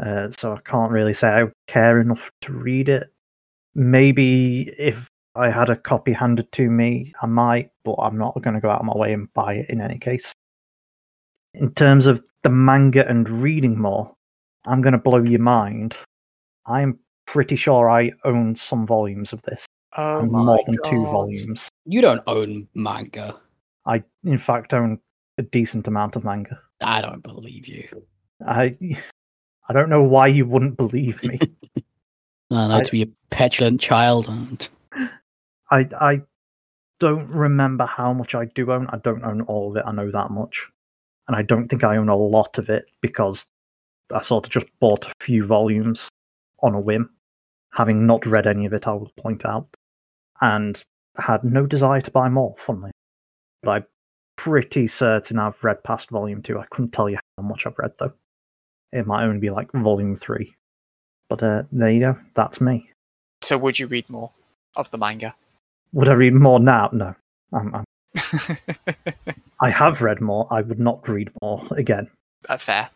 Uh, 0.00 0.30
so 0.30 0.54
I 0.54 0.60
can't 0.64 0.92
really 0.92 1.12
say 1.12 1.28
I 1.28 1.44
care 1.66 2.00
enough 2.00 2.30
to 2.42 2.52
read 2.52 2.88
it. 2.88 3.12
Maybe 3.74 4.72
if 4.78 5.08
I 5.34 5.50
had 5.50 5.70
a 5.70 5.76
copy 5.76 6.12
handed 6.12 6.50
to 6.52 6.68
me, 6.68 7.12
I 7.22 7.26
might, 7.26 7.70
but 7.84 7.94
I'm 7.94 8.18
not 8.18 8.40
going 8.42 8.54
to 8.54 8.60
go 8.60 8.68
out 8.70 8.80
of 8.80 8.86
my 8.86 8.96
way 8.96 9.12
and 9.12 9.32
buy 9.32 9.54
it 9.54 9.70
in 9.70 9.80
any 9.80 9.98
case. 9.98 10.32
In 11.54 11.72
terms 11.74 12.06
of 12.06 12.22
the 12.42 12.50
manga 12.50 13.08
and 13.08 13.28
reading 13.28 13.78
more, 13.80 14.14
I'm 14.66 14.82
going 14.82 14.92
to 14.92 14.98
blow 14.98 15.22
your 15.22 15.40
mind. 15.40 15.96
I'm 16.66 16.98
pretty 17.26 17.56
sure 17.56 17.88
I 17.90 18.12
own 18.24 18.56
some 18.56 18.86
volumes 18.86 19.32
of 19.32 19.40
this. 19.42 19.64
Oh 19.96 20.20
and 20.20 20.30
more 20.32 20.58
than 20.66 20.78
two 20.84 21.02
volumes. 21.06 21.60
You 21.84 22.00
don't 22.00 22.22
own 22.26 22.68
manga. 22.74 23.38
I, 23.86 24.02
in 24.24 24.38
fact, 24.38 24.72
own 24.72 24.98
a 25.38 25.42
decent 25.42 25.86
amount 25.86 26.16
of 26.16 26.24
manga. 26.24 26.58
I 26.80 27.00
don't 27.00 27.22
believe 27.22 27.66
you. 27.66 27.88
I, 28.46 28.76
I 29.68 29.72
don't 29.72 29.88
know 29.90 30.02
why 30.02 30.26
you 30.28 30.44
wouldn't 30.46 30.76
believe 30.76 31.22
me. 31.22 31.38
No, 32.50 32.68
no, 32.68 32.76
I- 32.76 32.82
to 32.82 32.90
be 32.90 33.00
a 33.02 33.06
petulant 33.30 33.80
child. 33.80 34.28
I, 35.72 35.88
I 35.98 36.22
don't 37.00 37.28
remember 37.30 37.86
how 37.86 38.12
much 38.12 38.34
I 38.34 38.44
do 38.44 38.70
own. 38.70 38.86
I 38.90 38.98
don't 38.98 39.24
own 39.24 39.40
all 39.42 39.70
of 39.70 39.76
it. 39.76 39.84
I 39.86 39.92
know 39.92 40.10
that 40.10 40.30
much, 40.30 40.68
and 41.26 41.36
I 41.36 41.42
don't 41.42 41.66
think 41.68 41.82
I 41.82 41.96
own 41.96 42.10
a 42.10 42.16
lot 42.16 42.58
of 42.58 42.68
it 42.68 42.90
because 43.00 43.46
I 44.12 44.20
sort 44.20 44.46
of 44.46 44.52
just 44.52 44.66
bought 44.80 45.06
a 45.06 45.12
few 45.20 45.46
volumes 45.46 46.06
on 46.62 46.74
a 46.74 46.80
whim, 46.80 47.08
having 47.72 48.06
not 48.06 48.26
read 48.26 48.46
any 48.46 48.66
of 48.66 48.74
it. 48.74 48.86
I 48.86 48.92
will 48.92 49.10
point 49.16 49.46
out, 49.46 49.66
and 50.42 50.80
had 51.16 51.42
no 51.42 51.66
desire 51.66 52.02
to 52.02 52.10
buy 52.10 52.28
more. 52.28 52.54
Funnily, 52.58 52.90
but 53.62 53.70
I'm 53.70 53.86
pretty 54.36 54.86
certain 54.86 55.38
I've 55.38 55.64
read 55.64 55.82
past 55.84 56.10
volume 56.10 56.42
two. 56.42 56.58
I 56.58 56.66
couldn't 56.70 56.92
tell 56.92 57.08
you 57.08 57.18
how 57.38 57.44
much 57.44 57.66
I've 57.66 57.78
read 57.78 57.94
though. 57.98 58.12
It 58.92 59.06
might 59.06 59.24
only 59.24 59.40
be 59.40 59.48
like 59.48 59.72
volume 59.72 60.16
three. 60.16 60.54
But 61.30 61.42
uh, 61.42 61.62
there 61.72 61.90
you 61.90 62.00
go. 62.00 62.18
That's 62.34 62.60
me. 62.60 62.90
So 63.42 63.56
would 63.56 63.78
you 63.78 63.86
read 63.86 64.10
more 64.10 64.32
of 64.76 64.90
the 64.90 64.98
manga? 64.98 65.34
Would 65.92 66.08
I 66.08 66.14
read 66.14 66.34
more 66.34 66.60
now? 66.60 66.88
No. 66.92 67.14
I'm, 67.52 67.74
I'm, 67.74 67.84
I 69.60 69.70
have 69.70 70.00
read 70.00 70.20
more. 70.20 70.46
I 70.50 70.60
would 70.62 70.80
not 70.80 71.06
read 71.08 71.30
more 71.42 71.66
again. 71.76 72.08
uh, 72.48 72.56
fair. 72.56 72.90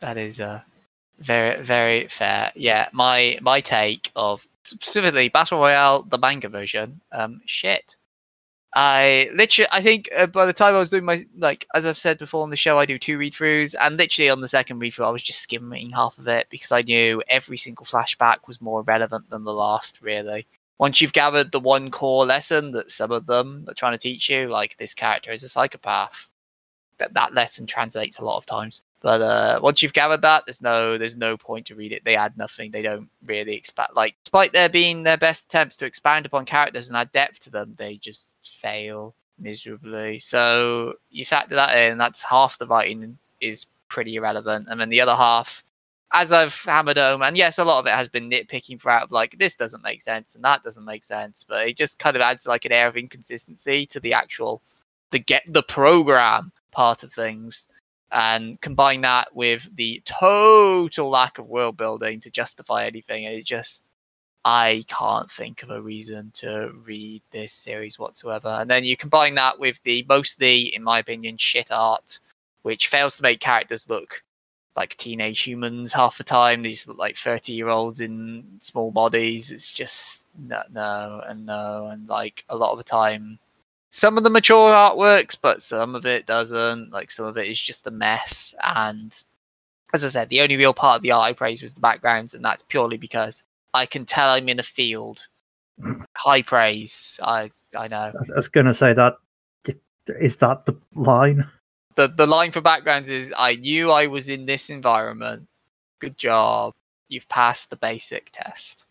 That 0.00 0.18
is 0.18 0.40
uh, 0.40 0.60
very 1.18 1.62
very 1.62 2.08
fair. 2.08 2.52
Yeah, 2.54 2.88
my 2.92 3.38
my 3.40 3.60
take 3.60 4.10
of 4.16 4.46
specifically 4.64 5.28
Battle 5.28 5.58
Royale, 5.58 6.02
the 6.02 6.18
manga 6.18 6.48
version, 6.48 7.00
um, 7.12 7.40
shit. 7.46 7.96
I 8.76 9.30
literally, 9.32 9.68
I 9.70 9.80
think 9.82 10.08
uh, 10.16 10.26
by 10.26 10.46
the 10.46 10.52
time 10.52 10.74
I 10.74 10.78
was 10.78 10.90
doing 10.90 11.04
my 11.04 11.24
like, 11.38 11.64
as 11.74 11.86
I've 11.86 11.98
said 11.98 12.18
before 12.18 12.42
on 12.42 12.50
the 12.50 12.56
show, 12.56 12.78
I 12.78 12.86
do 12.86 12.98
two 12.98 13.16
read 13.16 13.32
throughs, 13.34 13.74
and 13.80 13.96
literally 13.96 14.30
on 14.30 14.40
the 14.40 14.48
second 14.48 14.80
read 14.80 14.94
through, 14.94 15.06
I 15.06 15.10
was 15.10 15.22
just 15.22 15.40
skimming 15.40 15.90
half 15.90 16.18
of 16.18 16.26
it 16.26 16.48
because 16.50 16.72
I 16.72 16.82
knew 16.82 17.22
every 17.28 17.56
single 17.56 17.86
flashback 17.86 18.48
was 18.48 18.60
more 18.60 18.82
relevant 18.82 19.30
than 19.30 19.44
the 19.44 19.52
last. 19.52 20.02
Really, 20.02 20.46
once 20.78 21.00
you've 21.00 21.12
gathered 21.12 21.52
the 21.52 21.60
one 21.60 21.90
core 21.90 22.26
lesson 22.26 22.72
that 22.72 22.90
some 22.90 23.12
of 23.12 23.26
them 23.26 23.64
are 23.68 23.74
trying 23.74 23.92
to 23.92 23.98
teach 23.98 24.28
you, 24.28 24.48
like 24.48 24.76
this 24.76 24.94
character 24.94 25.30
is 25.30 25.42
a 25.42 25.48
psychopath, 25.48 26.30
that 26.98 27.14
that 27.14 27.34
lesson 27.34 27.66
translates 27.66 28.18
a 28.18 28.24
lot 28.24 28.38
of 28.38 28.46
times. 28.46 28.82
But 29.00 29.20
uh, 29.20 29.60
once 29.62 29.82
you've 29.82 29.92
gathered 29.92 30.22
that, 30.22 30.44
there's 30.46 30.62
no 30.62 30.96
there's 30.96 31.16
no 31.16 31.36
point 31.36 31.66
to 31.66 31.74
read 31.74 31.92
it. 31.92 32.04
They 32.04 32.16
add 32.16 32.38
nothing. 32.38 32.70
They 32.70 32.80
don't 32.80 33.10
really 33.26 33.54
expand. 33.54 33.90
Like, 33.94 34.16
despite 34.24 34.54
there 34.54 34.70
being 34.70 35.02
their 35.02 35.18
best 35.18 35.44
attempts 35.44 35.76
to 35.76 35.86
expand 35.86 36.24
upon 36.24 36.46
characters 36.46 36.88
and 36.88 36.96
add 36.96 37.12
depth 37.12 37.40
to 37.40 37.50
them, 37.50 37.74
they 37.76 37.96
just 37.96 38.36
fail 38.42 39.14
miserably. 39.38 40.20
So 40.20 40.94
you 41.10 41.26
factor 41.26 41.54
that 41.54 41.76
in. 41.76 41.98
That's 41.98 42.22
half 42.22 42.56
the 42.56 42.66
writing 42.66 43.18
is 43.42 43.66
pretty 43.88 44.16
irrelevant, 44.16 44.68
and 44.70 44.80
then 44.80 44.88
the 44.88 45.02
other 45.02 45.14
half, 45.14 45.64
as 46.12 46.32
I've 46.32 46.54
hammered 46.62 46.96
home, 46.96 47.22
and 47.22 47.36
yes, 47.36 47.58
a 47.58 47.64
lot 47.64 47.80
of 47.80 47.86
it 47.86 47.94
has 47.94 48.08
been 48.08 48.30
nitpicking 48.30 48.80
throughout. 48.80 49.04
Of 49.04 49.12
like, 49.12 49.38
this 49.38 49.56
doesn't 49.56 49.82
make 49.82 50.02
sense 50.02 50.34
and 50.34 50.44
that 50.44 50.62
doesn't 50.62 50.84
make 50.84 51.04
sense, 51.04 51.44
but 51.44 51.66
it 51.68 51.76
just 51.76 51.98
kind 51.98 52.14
of 52.16 52.22
adds 52.22 52.46
like 52.46 52.64
an 52.64 52.72
air 52.72 52.86
of 52.86 52.96
inconsistency 52.96 53.86
to 53.86 54.00
the 54.00 54.12
actual 54.12 54.62
the 55.10 55.18
get 55.20 55.44
the 55.46 55.62
program 55.62 56.50
part 56.72 57.04
of 57.04 57.12
things 57.12 57.68
and 58.10 58.60
combine 58.60 59.00
that 59.02 59.34
with 59.34 59.74
the 59.76 60.02
total 60.04 61.08
lack 61.08 61.38
of 61.38 61.46
world 61.46 61.76
building 61.76 62.20
to 62.20 62.30
justify 62.30 62.84
anything 62.84 63.24
it 63.24 63.44
just 63.44 63.84
i 64.44 64.84
can't 64.88 65.30
think 65.30 65.62
of 65.62 65.70
a 65.70 65.80
reason 65.80 66.30
to 66.32 66.72
read 66.84 67.22
this 67.30 67.52
series 67.52 67.98
whatsoever 67.98 68.56
and 68.60 68.68
then 68.68 68.84
you 68.84 68.96
combine 68.96 69.36
that 69.36 69.58
with 69.58 69.80
the 69.84 70.04
mostly 70.08 70.74
in 70.74 70.82
my 70.82 70.98
opinion 70.98 71.36
shit 71.36 71.70
art 71.70 72.18
which 72.62 72.88
fails 72.88 73.16
to 73.16 73.22
make 73.22 73.40
characters 73.40 73.88
look 73.88 74.22
like 74.76 74.96
teenage 74.96 75.42
humans 75.42 75.92
half 75.92 76.18
the 76.18 76.24
time 76.24 76.62
These 76.62 76.88
look 76.88 76.98
like 76.98 77.16
30 77.16 77.52
year 77.52 77.68
olds 77.68 78.00
in 78.00 78.44
small 78.58 78.90
bodies 78.90 79.52
it's 79.52 79.72
just 79.72 80.26
no, 80.38 80.62
no 80.72 81.22
and 81.26 81.46
no 81.46 81.88
and 81.92 82.08
like 82.08 82.44
a 82.48 82.56
lot 82.56 82.72
of 82.72 82.78
the 82.78 82.84
time 82.84 83.38
some 83.94 84.18
of 84.18 84.24
the 84.24 84.30
mature 84.30 84.72
artworks, 84.72 85.36
but 85.40 85.62
some 85.62 85.94
of 85.94 86.04
it 86.04 86.26
doesn't. 86.26 86.90
Like 86.90 87.12
some 87.12 87.26
of 87.26 87.38
it 87.38 87.46
is 87.46 87.60
just 87.60 87.86
a 87.86 87.92
mess. 87.92 88.52
And 88.74 89.16
as 89.92 90.04
I 90.04 90.08
said, 90.08 90.30
the 90.30 90.40
only 90.40 90.56
real 90.56 90.74
part 90.74 90.96
of 90.96 91.02
the 91.02 91.12
art 91.12 91.30
I 91.30 91.32
praise 91.32 91.62
was 91.62 91.74
the 91.74 91.80
backgrounds, 91.80 92.34
and 92.34 92.44
that's 92.44 92.64
purely 92.64 92.96
because 92.96 93.44
I 93.72 93.86
can 93.86 94.04
tell 94.04 94.30
I'm 94.30 94.48
in 94.48 94.58
a 94.58 94.64
field. 94.64 95.28
High 96.16 96.42
praise. 96.42 97.20
I 97.22 97.52
I 97.78 97.86
know. 97.86 98.12
I 98.12 98.36
was 98.36 98.48
going 98.48 98.66
to 98.66 98.74
say 98.74 98.94
that. 98.94 99.14
Is 100.08 100.36
that 100.38 100.66
the 100.66 100.76
line? 100.96 101.48
The 101.96 102.08
the 102.08 102.26
line 102.26 102.50
for 102.50 102.60
backgrounds 102.60 103.10
is 103.10 103.32
I 103.36 103.56
knew 103.56 103.90
I 103.90 104.06
was 104.06 104.28
in 104.28 104.46
this 104.46 104.70
environment. 104.70 105.46
Good 106.00 106.18
job. 106.18 106.74
You've 107.08 107.28
passed 107.28 107.70
the 107.70 107.76
basic 107.76 108.30
test. 108.32 108.86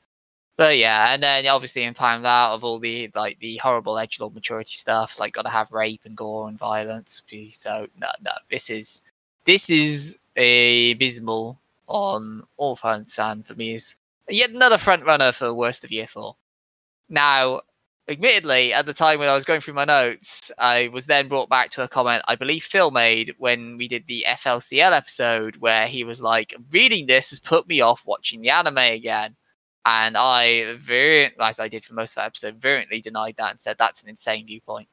But 0.55 0.77
yeah, 0.77 1.13
and 1.13 1.23
then 1.23 1.47
obviously 1.47 1.84
in 1.84 1.93
time 1.95 2.25
out 2.25 2.53
of 2.53 2.63
all 2.63 2.80
the 2.80 3.09
like 3.15 3.39
the 3.39 3.57
horrible 3.57 3.95
edgelord 3.95 4.35
maturity 4.35 4.73
stuff, 4.73 5.19
like 5.19 5.34
gotta 5.34 5.49
have 5.49 5.71
rape 5.71 6.01
and 6.05 6.15
gore 6.15 6.47
and 6.47 6.57
violence. 6.57 7.21
So 7.51 7.88
no, 7.99 8.09
no, 8.23 8.31
this 8.49 8.69
is 8.69 9.01
this 9.45 9.69
is 9.69 10.19
a 10.35 10.91
abysmal 10.91 11.59
on 11.88 12.43
all 12.57 12.75
fronts, 12.75 13.17
and 13.19 13.45
for 13.45 13.55
me 13.55 13.73
is 13.73 13.95
yet 14.30 14.51
another 14.51 14.77
front 14.77 15.05
runner 15.05 15.31
for 15.31 15.53
worst 15.53 15.84
of 15.84 15.91
year 15.91 16.07
four. 16.07 16.35
Now, 17.09 17.61
admittedly, 18.07 18.73
at 18.73 18.85
the 18.85 18.93
time 18.93 19.19
when 19.19 19.30
I 19.30 19.35
was 19.35 19.45
going 19.45 19.61
through 19.61 19.75
my 19.75 19.85
notes, 19.85 20.51
I 20.57 20.89
was 20.89 21.07
then 21.07 21.27
brought 21.27 21.49
back 21.49 21.69
to 21.71 21.84
a 21.84 21.88
comment 21.88 22.23
I 22.27 22.35
believe 22.35 22.63
Phil 22.63 22.91
made 22.91 23.34
when 23.38 23.75
we 23.77 23.88
did 23.88 24.05
the 24.07 24.25
FLCL 24.27 24.91
episode, 24.91 25.57
where 25.57 25.88
he 25.88 26.03
was 26.03 26.21
like, 26.21 26.55
"Reading 26.71 27.07
this 27.07 27.30
has 27.31 27.39
put 27.39 27.67
me 27.67 27.81
off 27.81 28.05
watching 28.05 28.41
the 28.41 28.49
anime 28.49 28.77
again." 28.77 29.35
And 29.85 30.15
I 30.17 30.75
very, 30.75 31.31
as 31.39 31.59
I 31.59 31.67
did 31.67 31.84
for 31.84 31.93
most 31.93 32.11
of 32.11 32.15
the 32.15 32.25
episode, 32.25 32.61
virulently 32.61 33.01
denied 33.01 33.35
that 33.38 33.51
and 33.51 33.61
said 33.61 33.77
that's 33.77 34.01
an 34.03 34.09
insane 34.09 34.45
viewpoint. 34.47 34.88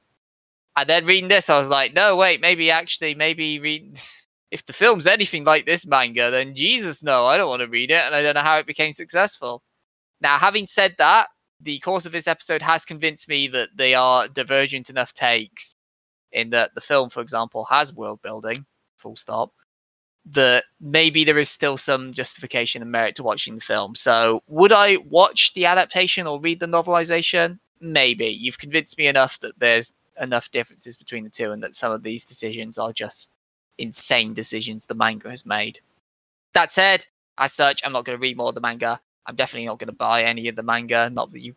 And 0.77 0.89
then 0.89 1.07
reading 1.07 1.29
this, 1.29 1.51
I 1.51 1.59
was 1.59 1.69
like, 1.69 1.95
no, 1.95 2.17
wait, 2.17 2.41
maybe 2.41 2.71
actually, 2.71 3.15
maybe 3.15 3.59
read. 3.59 4.01
If 4.51 4.67
the 4.67 4.73
film's 4.73 5.07
anything 5.07 5.45
like 5.45 5.65
this 5.65 5.87
manga, 5.87 6.29
then 6.33 6.57
Jesus, 6.57 7.05
no, 7.05 7.25
I 7.25 7.37
don't 7.37 7.49
want 7.49 7.63
to 7.63 7.69
read 7.69 7.93
it, 7.93 8.03
and 8.05 8.13
I 8.13 8.21
don't 8.21 8.35
know 8.35 8.41
how 8.41 8.59
it 8.59 8.67
became 8.67 8.91
successful. 8.91 9.63
Now, 10.21 10.39
having 10.39 10.67
said 10.67 10.97
that, 10.99 11.29
the 11.61 11.79
course 11.81 12.07
of 12.07 12.13
this 12.13 12.27
episode 12.27 12.63
has 12.63 12.85
convinced 12.85 13.29
me 13.29 13.47
that 13.49 13.71
they 13.77 13.95
are 13.95 14.29
divergent 14.29 14.91
enough 14.91 15.13
takes 15.13 15.75
in 16.33 16.51
that 16.51 16.75
the 16.75 16.81
film, 16.81 17.11
for 17.11 17.21
example, 17.21 17.65
has 17.65 17.95
world 17.95 18.23
building, 18.23 18.65
full 18.97 19.17
stop, 19.17 19.53
that 20.25 20.65
maybe 20.81 21.25
there 21.25 21.39
is 21.39 21.51
still 21.51 21.77
some 21.77 22.13
justification 22.13 22.83
and 22.83 22.91
merit 22.91 23.17
to 23.17 23.23
watching 23.23 23.55
the 23.55 23.61
film. 23.61 23.95
So, 23.95 24.43
would 24.47 24.73
I 24.73 24.99
watch 25.09 25.55
the 25.55 25.67
adaptation 25.67 26.27
or 26.27 26.41
read 26.41 26.61
the 26.61 26.67
novelization? 26.67 27.59
Maybe. 27.81 28.27
You've 28.27 28.59
convinced 28.59 28.99
me 28.99 29.07
enough 29.07 29.41
that 29.41 29.59
there's 29.59 29.93
enough 30.21 30.51
differences 30.51 30.97
between 30.97 31.25
the 31.25 31.31
two 31.31 31.51
and 31.51 31.63
that 31.63 31.75
some 31.75 31.93
of 31.93 32.03
these 32.03 32.25
decisions 32.25 32.79
are 32.79 32.93
just 32.93 33.33
insane 33.79 34.35
decisions 34.35 34.87
the 34.87 34.95
manga 34.95 35.31
has 35.31 35.47
made. 35.47 35.81
That 36.53 36.71
said, 36.71 37.07
as 37.39 37.53
such, 37.53 37.81
I'm 37.85 37.93
not 37.93 38.05
going 38.05 38.19
to 38.19 38.23
read 38.23 38.37
more 38.37 38.49
of 38.49 38.55
the 38.55 38.61
manga. 38.61 39.01
I'm 39.27 39.37
definitely 39.37 39.67
not 39.67 39.79
going 39.79 39.89
to 39.89 39.95
buy 39.95 40.25
any 40.25 40.49
of 40.49 40.57
the 40.57 40.63
manga. 40.63 41.11
Not 41.11 41.33
that 41.33 41.41
you, 41.41 41.55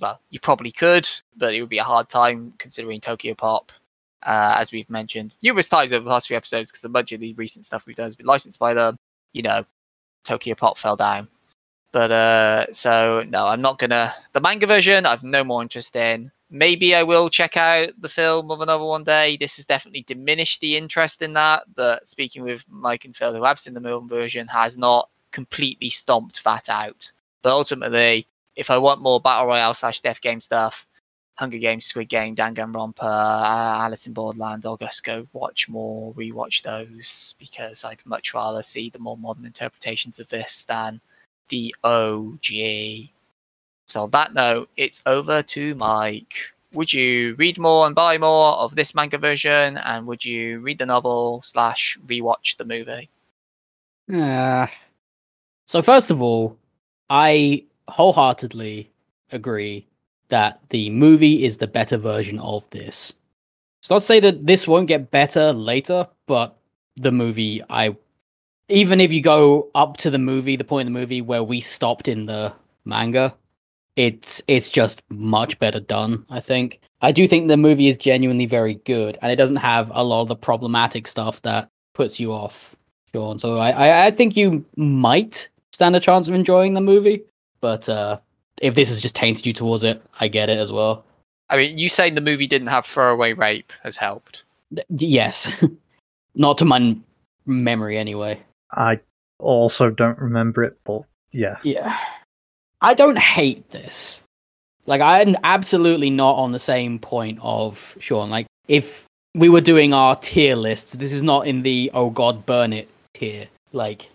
well, 0.00 0.20
you 0.30 0.40
probably 0.40 0.72
could, 0.72 1.08
but 1.36 1.54
it 1.54 1.60
would 1.60 1.70
be 1.70 1.78
a 1.78 1.84
hard 1.84 2.08
time 2.08 2.54
considering 2.58 3.00
Tokyopop 3.00 3.70
uh, 4.24 4.54
as 4.56 4.72
we've 4.72 4.88
mentioned 4.88 5.36
numerous 5.42 5.68
times 5.68 5.92
over 5.92 6.04
the 6.04 6.10
past 6.10 6.28
few 6.28 6.36
episodes, 6.36 6.70
because 6.70 6.84
a 6.84 6.88
bunch 6.88 7.12
of 7.12 7.20
the 7.20 7.34
recent 7.34 7.64
stuff 7.64 7.86
we've 7.86 7.96
done 7.96 8.06
has 8.06 8.16
been 8.16 8.26
licensed 8.26 8.58
by 8.58 8.74
them. 8.74 8.96
You 9.32 9.42
know, 9.42 9.64
Tokyopop 10.24 10.78
fell 10.78 10.96
down. 10.96 11.28
But 11.92 12.10
uh, 12.10 12.72
so 12.72 13.24
no, 13.28 13.46
I'm 13.46 13.60
not 13.60 13.78
gonna. 13.78 14.12
The 14.32 14.40
manga 14.40 14.66
version, 14.66 15.06
I've 15.06 15.24
no 15.24 15.44
more 15.44 15.62
interest 15.62 15.94
in. 15.96 16.30
Maybe 16.50 16.94
I 16.94 17.02
will 17.02 17.30
check 17.30 17.56
out 17.56 17.88
the 17.98 18.08
film 18.08 18.50
of 18.50 18.60
another 18.60 18.84
one 18.84 19.04
day. 19.04 19.36
This 19.38 19.56
has 19.56 19.66
definitely 19.66 20.02
diminished 20.02 20.60
the 20.60 20.76
interest 20.76 21.22
in 21.22 21.32
that. 21.32 21.62
But 21.74 22.06
speaking 22.06 22.42
with 22.42 22.64
Mike 22.68 23.04
and 23.04 23.16
Phil, 23.16 23.34
who 23.34 23.44
have 23.44 23.58
seen 23.58 23.74
the 23.74 23.80
film 23.80 24.08
version, 24.08 24.46
has 24.48 24.76
not 24.76 25.08
completely 25.32 25.90
stomped 25.90 26.44
that 26.44 26.68
out. 26.68 27.12
But 27.42 27.52
ultimately, 27.52 28.26
if 28.56 28.70
I 28.70 28.78
want 28.78 29.02
more 29.02 29.20
battle 29.20 29.48
royale 29.48 29.74
slash 29.74 30.00
death 30.00 30.20
game 30.20 30.40
stuff, 30.40 30.86
Hunger 31.34 31.58
Games, 31.58 31.86
Squid 31.86 32.08
Game, 32.08 32.36
Danganronpa, 32.36 33.00
uh, 33.00 33.82
Alice 33.82 34.06
in 34.06 34.12
Borderland, 34.12 34.64
I'll 34.66 34.76
just 34.76 35.02
go 35.02 35.26
watch 35.32 35.68
more, 35.68 36.14
rewatch 36.14 36.62
those 36.62 37.34
because 37.38 37.84
I'd 37.84 38.04
much 38.04 38.34
rather 38.34 38.62
see 38.62 38.90
the 38.90 38.98
more 38.98 39.16
modern 39.16 39.46
interpretations 39.46 40.20
of 40.20 40.28
this 40.28 40.62
than 40.62 41.00
the 41.48 41.74
OG. 41.82 43.10
So 43.86 44.02
on 44.02 44.10
that 44.10 44.34
note, 44.34 44.68
it's 44.76 45.02
over 45.06 45.42
to 45.42 45.74
Mike. 45.74 46.34
Would 46.74 46.92
you 46.92 47.34
read 47.34 47.58
more 47.58 47.86
and 47.86 47.94
buy 47.94 48.16
more 48.18 48.52
of 48.54 48.74
this 48.74 48.94
manga 48.94 49.18
version, 49.18 49.78
and 49.78 50.06
would 50.06 50.24
you 50.24 50.60
read 50.60 50.78
the 50.78 50.86
novel 50.86 51.42
slash 51.42 51.98
rewatch 52.06 52.56
the 52.56 52.64
movie? 52.64 53.10
Uh, 54.12 54.66
so 55.72 55.80
first 55.80 56.10
of 56.10 56.20
all, 56.20 56.58
I 57.08 57.64
wholeheartedly 57.88 58.90
agree 59.30 59.86
that 60.28 60.60
the 60.68 60.90
movie 60.90 61.46
is 61.46 61.56
the 61.56 61.66
better 61.66 61.96
version 61.96 62.38
of 62.40 62.68
this. 62.68 63.14
It's 63.80 63.88
not 63.88 64.00
to 64.00 64.04
say 64.04 64.20
that 64.20 64.46
this 64.46 64.68
won't 64.68 64.86
get 64.86 65.10
better 65.10 65.50
later, 65.54 66.06
but 66.26 66.58
the 66.96 67.10
movie, 67.10 67.62
I 67.70 67.96
even 68.68 69.00
if 69.00 69.14
you 69.14 69.22
go 69.22 69.70
up 69.74 69.96
to 69.98 70.10
the 70.10 70.18
movie, 70.18 70.56
the 70.56 70.64
point 70.64 70.88
in 70.88 70.92
the 70.92 71.00
movie 71.00 71.22
where 71.22 71.42
we 71.42 71.62
stopped 71.62 72.06
in 72.06 72.26
the 72.26 72.52
manga, 72.84 73.34
it's 73.96 74.42
it's 74.48 74.68
just 74.68 75.00
much 75.08 75.58
better 75.58 75.80
done. 75.80 76.26
I 76.28 76.40
think. 76.40 76.80
I 77.00 77.12
do 77.12 77.26
think 77.26 77.48
the 77.48 77.56
movie 77.56 77.88
is 77.88 77.96
genuinely 77.96 78.44
very 78.44 78.74
good, 78.74 79.16
and 79.22 79.32
it 79.32 79.36
doesn't 79.36 79.56
have 79.56 79.90
a 79.94 80.04
lot 80.04 80.20
of 80.20 80.28
the 80.28 80.36
problematic 80.36 81.06
stuff 81.06 81.40
that 81.42 81.70
puts 81.94 82.20
you 82.20 82.34
off, 82.34 82.76
Sean. 83.14 83.38
So 83.38 83.56
I 83.56 83.70
I, 83.70 84.06
I 84.08 84.10
think 84.10 84.36
you 84.36 84.66
might 84.76 85.48
stand 85.72 85.96
a 85.96 86.00
chance 86.00 86.28
of 86.28 86.34
enjoying 86.34 86.74
the 86.74 86.80
movie, 86.80 87.22
but 87.60 87.88
uh, 87.88 88.18
if 88.60 88.74
this 88.74 88.88
has 88.88 89.00
just 89.00 89.14
tainted 89.14 89.46
you 89.46 89.52
towards 89.52 89.84
it, 89.84 90.02
I 90.20 90.28
get 90.28 90.48
it 90.48 90.58
as 90.58 90.70
well. 90.72 91.04
I 91.50 91.58
mean, 91.58 91.76
you 91.76 91.88
saying 91.88 92.14
the 92.14 92.20
movie 92.20 92.46
didn't 92.46 92.68
have 92.68 92.86
throwaway 92.86 93.32
rape 93.32 93.72
has 93.82 93.96
helped. 93.96 94.44
Yes, 94.88 95.50
not 96.34 96.58
to 96.58 96.64
my 96.64 96.96
memory 97.46 97.98
anyway. 97.98 98.40
I 98.72 99.00
also 99.38 99.90
don't 99.90 100.18
remember 100.18 100.64
it, 100.64 100.78
but 100.84 101.02
yeah. 101.32 101.58
Yeah. 101.62 101.98
I 102.80 102.94
don't 102.94 103.18
hate 103.18 103.70
this. 103.70 104.22
Like, 104.86 105.00
I'm 105.00 105.36
absolutely 105.44 106.10
not 106.10 106.36
on 106.36 106.52
the 106.52 106.58
same 106.58 106.98
point 106.98 107.38
of 107.42 107.96
Sean. 108.00 108.30
Like, 108.30 108.46
if 108.66 109.04
we 109.34 109.48
were 109.48 109.60
doing 109.60 109.94
our 109.94 110.16
tier 110.16 110.56
lists, 110.56 110.92
this 110.94 111.12
is 111.12 111.22
not 111.22 111.46
in 111.46 111.62
the 111.62 111.90
oh 111.94 112.10
god, 112.10 112.44
burn 112.46 112.72
it 112.72 112.88
tier. 113.14 113.48
Like, 113.72 114.08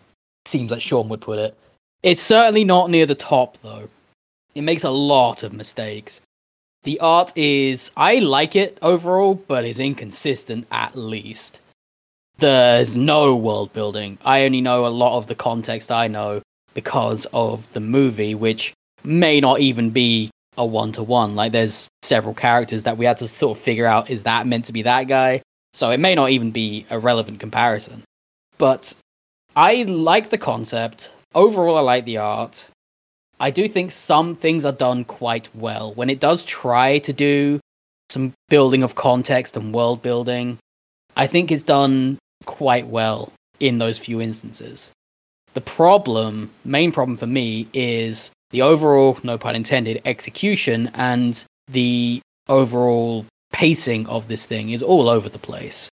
seems 0.47 0.71
like 0.71 0.81
Sean 0.81 1.09
would 1.09 1.21
put 1.21 1.39
it. 1.39 1.57
It's 2.03 2.21
certainly 2.21 2.63
not 2.63 2.89
near 2.89 3.05
the 3.05 3.15
top, 3.15 3.57
though. 3.63 3.89
It 4.55 4.61
makes 4.61 4.83
a 4.83 4.89
lot 4.89 5.43
of 5.43 5.53
mistakes. 5.53 6.21
The 6.83 6.99
art 6.99 7.33
is, 7.35 7.91
I 7.97 8.19
like 8.19 8.55
it 8.55 8.77
overall, 8.81 9.35
but 9.35 9.65
is 9.65 9.79
inconsistent 9.79 10.67
at 10.71 10.95
least. 10.95 11.59
There's 12.37 12.95
no 12.95 13.35
world 13.35 13.73
building. 13.73 14.17
I 14.23 14.45
only 14.45 14.61
know 14.61 14.85
a 14.85 14.89
lot 14.89 15.17
of 15.17 15.27
the 15.27 15.35
context 15.35 15.91
I 15.91 16.07
know 16.07 16.41
because 16.73 17.25
of 17.33 17.71
the 17.73 17.79
movie, 17.79 18.35
which 18.35 18.73
may 19.03 19.39
not 19.41 19.59
even 19.59 19.89
be 19.89 20.29
a 20.55 20.65
one 20.65 20.91
to 20.93 21.03
one. 21.03 21.35
Like, 21.35 21.51
there's 21.51 21.89
several 22.03 22.33
characters 22.33 22.83
that 22.83 22.97
we 22.97 23.05
had 23.05 23.17
to 23.17 23.27
sort 23.27 23.57
of 23.57 23.63
figure 23.63 23.85
out 23.85 24.09
is 24.09 24.23
that 24.23 24.47
meant 24.47 24.65
to 24.65 24.73
be 24.73 24.83
that 24.83 25.07
guy? 25.07 25.41
So 25.73 25.89
it 25.91 25.99
may 25.99 26.15
not 26.15 26.29
even 26.29 26.51
be 26.51 26.85
a 26.89 26.99
relevant 26.99 27.39
comparison. 27.39 28.03
But 28.57 28.95
I 29.57 29.81
like 29.87 30.29
the 30.29 30.37
concept. 30.37 31.11
Overall, 31.33 31.77
I 31.77 31.81
like 31.81 32.05
the 32.05 32.17
art. 32.17 32.69
I 33.39 33.49
do 33.49 33.67
think 33.67 33.89
some 33.89 34.35
things 34.35 34.63
are 34.65 34.71
done 34.71 35.03
quite 35.03 35.49
well. 35.55 35.95
When 35.95 36.11
it 36.11 36.19
does 36.19 36.43
try 36.43 36.99
to 36.99 37.11
do 37.11 37.59
some 38.11 38.33
building 38.49 38.83
of 38.83 38.93
context 38.93 39.57
and 39.57 39.73
world 39.73 40.03
building, 40.03 40.59
I 41.15 41.25
think 41.25 41.51
it's 41.51 41.63
done 41.63 42.19
quite 42.45 42.85
well 42.85 43.33
in 43.59 43.79
those 43.79 43.97
few 43.97 44.21
instances. 44.21 44.91
The 45.55 45.61
problem, 45.61 46.51
main 46.63 46.91
problem 46.91 47.17
for 47.17 47.25
me, 47.25 47.67
is 47.73 48.29
the 48.51 48.61
overall, 48.61 49.17
no 49.23 49.39
pun 49.39 49.55
intended, 49.55 50.03
execution 50.05 50.91
and 50.93 51.43
the 51.67 52.21
overall 52.47 53.25
pacing 53.51 54.05
of 54.05 54.27
this 54.27 54.45
thing 54.45 54.69
is 54.69 54.83
all 54.83 55.09
over 55.09 55.29
the 55.29 55.39
place. 55.39 55.89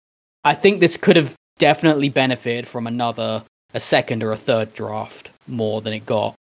I 0.46 0.56
think 0.56 0.80
this 0.80 0.96
could 0.96 1.18
have 1.18 1.36
definitely 1.58 2.10
benefited 2.10 2.68
from 2.68 2.88
another, 2.88 3.44
a 3.74 3.80
second 3.80 4.24
or 4.24 4.32
a 4.32 4.38
third 4.38 4.74
draft 4.74 5.32
more 5.48 5.82
than 5.82 5.94
it 5.94 6.06
got 6.06 6.36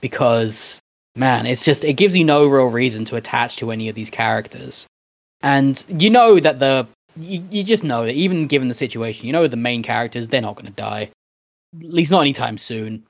because 0.00 0.80
man, 1.16 1.46
it's 1.46 1.64
just 1.64 1.84
it 1.84 1.94
gives 1.94 2.16
you 2.16 2.24
no 2.24 2.46
real 2.46 2.66
reason 2.66 3.04
to 3.06 3.16
attach 3.16 3.56
to 3.56 3.70
any 3.70 3.88
of 3.88 3.94
these 3.94 4.10
characters. 4.10 4.86
And 5.42 5.84
you 5.88 6.10
know 6.10 6.40
that 6.40 6.58
the 6.58 6.86
you, 7.16 7.44
you 7.50 7.62
just 7.62 7.84
know 7.84 8.04
that 8.04 8.14
even 8.14 8.46
given 8.46 8.68
the 8.68 8.74
situation, 8.74 9.26
you 9.26 9.32
know 9.32 9.46
the 9.46 9.56
main 9.56 9.82
characters, 9.82 10.28
they're 10.28 10.40
not 10.40 10.56
gonna 10.56 10.70
die. 10.70 11.10
At 11.80 11.92
least 11.92 12.10
not 12.10 12.20
anytime 12.20 12.58
soon. 12.58 13.06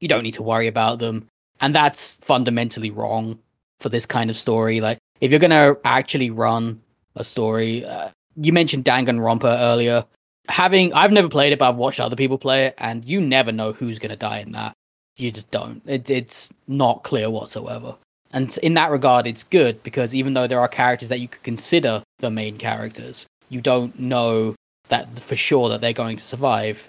You 0.00 0.08
don't 0.08 0.22
need 0.22 0.34
to 0.34 0.42
worry 0.42 0.66
about 0.66 0.98
them. 0.98 1.26
And 1.60 1.74
that's 1.74 2.16
fundamentally 2.16 2.90
wrong 2.90 3.38
for 3.80 3.88
this 3.90 4.06
kind 4.06 4.30
of 4.30 4.36
story. 4.36 4.80
Like, 4.80 4.98
if 5.20 5.30
you're 5.30 5.40
gonna 5.40 5.76
actually 5.84 6.30
run 6.30 6.80
a 7.16 7.24
story, 7.24 7.84
uh, 7.84 8.10
you 8.36 8.52
mentioned 8.52 8.84
Danganronpa 8.84 9.58
earlier. 9.60 10.04
Having 10.50 10.92
I've 10.92 11.12
never 11.12 11.28
played 11.28 11.52
it, 11.52 11.58
but 11.58 11.68
I've 11.68 11.76
watched 11.76 12.00
other 12.00 12.16
people 12.16 12.36
play 12.38 12.66
it, 12.66 12.74
and 12.76 13.04
you 13.04 13.20
never 13.20 13.52
know 13.52 13.72
who's 13.72 13.98
gonna 13.98 14.16
die 14.16 14.40
in 14.40 14.52
that 14.52 14.74
you 15.20 15.30
just 15.30 15.50
don't. 15.50 15.82
It, 15.86 16.10
it's 16.10 16.50
not 16.66 17.02
clear 17.02 17.30
whatsoever. 17.30 17.96
And 18.32 18.56
in 18.58 18.74
that 18.74 18.90
regard, 18.90 19.26
it's 19.26 19.42
good 19.42 19.82
because 19.82 20.14
even 20.14 20.34
though 20.34 20.46
there 20.46 20.60
are 20.60 20.68
characters 20.68 21.08
that 21.08 21.20
you 21.20 21.28
could 21.28 21.42
consider 21.42 22.02
the 22.18 22.30
main 22.30 22.58
characters, 22.58 23.26
you 23.48 23.60
don't 23.60 23.98
know 23.98 24.54
that 24.88 25.18
for 25.18 25.36
sure 25.36 25.68
that 25.68 25.80
they're 25.80 25.92
going 25.92 26.16
to 26.16 26.24
survive. 26.24 26.88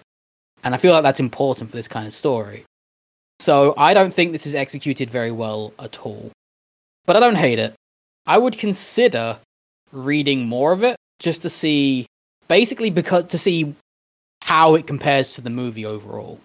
And 0.64 0.76
I 0.76 0.78
feel 0.78 0.94
like 0.94 1.04
that's 1.04 1.20
important 1.20 1.72
for 1.72 1.78
this 1.78 1.88
kind 1.88 2.06
of 2.06 2.14
story. 2.14 2.66
So 3.40 3.74
I 3.76 3.96
don't 3.96 4.14
think 4.14 4.32
this 4.32 4.46
is 4.46 4.54
executed 4.54 5.10
very 5.10 5.32
well 5.32 5.74
at 5.80 6.00
all. 6.00 6.32
But 7.06 7.16
I 7.16 7.20
don't 7.20 7.36
hate 7.36 7.58
it. 7.58 7.74
I 8.28 8.38
would 8.38 8.58
consider 8.58 9.40
reading 9.92 10.48
more 10.48 10.72
of 10.72 10.84
it 10.84 10.96
just 11.20 11.42
to 11.42 11.50
see 11.50 12.06
basically 12.52 12.90
because 12.90 13.24
to 13.28 13.38
see 13.38 13.74
how 14.42 14.76
it 14.76 14.86
compares 14.86 15.36
to 15.36 15.40
the 15.40 15.50
movie 15.50 15.86
overall. 15.86 16.38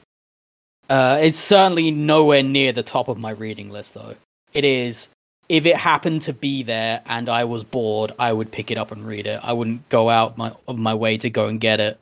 Uh, 0.88 1.18
it's 1.20 1.36
certainly 1.36 1.90
nowhere 1.90 2.44
near 2.44 2.70
the 2.70 2.84
top 2.84 3.08
of 3.08 3.18
my 3.18 3.30
reading 3.32 3.70
list, 3.70 3.94
though. 3.94 4.14
It 4.54 4.64
is. 4.64 5.08
If 5.48 5.66
it 5.66 5.74
happened 5.74 6.22
to 6.22 6.32
be 6.32 6.62
there 6.62 7.02
and 7.06 7.28
I 7.28 7.42
was 7.42 7.64
bored, 7.64 8.12
I 8.20 8.32
would 8.32 8.52
pick 8.52 8.70
it 8.70 8.78
up 8.78 8.92
and 8.92 9.04
read 9.04 9.26
it. 9.26 9.40
I 9.42 9.52
wouldn't 9.52 9.88
go 9.88 10.08
out 10.08 10.38
my 10.38 10.52
of 10.68 10.78
my 10.78 10.94
way 10.94 11.18
to 11.18 11.28
go 11.28 11.48
and 11.48 11.60
get 11.60 11.80
it, 11.80 11.98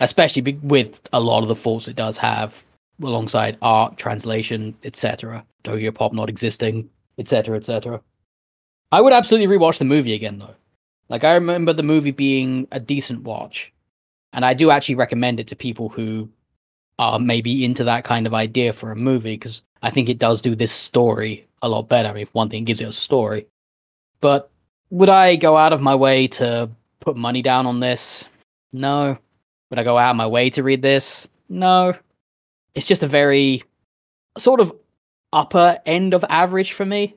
especially 0.00 0.58
with 0.60 1.00
a 1.12 1.20
lot 1.20 1.42
of 1.42 1.48
the 1.48 1.54
faults 1.54 1.86
it 1.86 1.94
does 1.94 2.18
have, 2.18 2.64
alongside 3.00 3.56
art, 3.62 3.96
translation, 3.96 4.74
etc. 4.82 5.44
Tokyopop 5.62 6.12
not 6.12 6.28
existing, 6.28 6.90
etc., 7.18 7.56
etc. 7.56 8.00
I 8.90 9.00
would 9.00 9.12
absolutely 9.12 9.56
rewatch 9.56 9.78
the 9.78 9.84
movie 9.84 10.14
again, 10.14 10.40
though. 10.40 10.56
Like 11.08 11.24
I 11.24 11.34
remember 11.34 11.72
the 11.72 11.82
movie 11.82 12.10
being 12.10 12.68
a 12.70 12.80
decent 12.80 13.22
watch, 13.22 13.72
and 14.32 14.44
I 14.44 14.54
do 14.54 14.70
actually 14.70 14.96
recommend 14.96 15.40
it 15.40 15.46
to 15.48 15.56
people 15.56 15.88
who 15.88 16.28
are 16.98 17.18
maybe 17.18 17.64
into 17.64 17.84
that 17.84 18.04
kind 18.04 18.26
of 18.26 18.34
idea 18.34 18.72
for 18.72 18.90
a 18.90 18.96
movie 18.96 19.34
because 19.34 19.62
I 19.82 19.90
think 19.90 20.08
it 20.08 20.18
does 20.18 20.40
do 20.40 20.54
this 20.54 20.72
story 20.72 21.46
a 21.62 21.68
lot 21.68 21.88
better. 21.88 22.08
I 22.08 22.12
mean, 22.12 22.28
one 22.32 22.50
thing 22.50 22.64
gives 22.64 22.80
it 22.80 22.88
a 22.88 22.92
story, 22.92 23.46
but 24.20 24.50
would 24.90 25.10
I 25.10 25.36
go 25.36 25.56
out 25.56 25.72
of 25.72 25.80
my 25.80 25.94
way 25.94 26.28
to 26.28 26.70
put 27.00 27.16
money 27.16 27.42
down 27.42 27.66
on 27.66 27.80
this? 27.80 28.26
No. 28.72 29.18
Would 29.70 29.78
I 29.78 29.84
go 29.84 29.98
out 29.98 30.10
of 30.10 30.16
my 30.16 30.26
way 30.26 30.50
to 30.50 30.62
read 30.62 30.82
this? 30.82 31.28
No. 31.48 31.94
It's 32.74 32.86
just 32.86 33.02
a 33.02 33.08
very 33.08 33.62
sort 34.36 34.60
of 34.60 34.72
upper 35.32 35.78
end 35.84 36.14
of 36.14 36.24
average 36.28 36.72
for 36.72 36.86
me, 36.86 37.14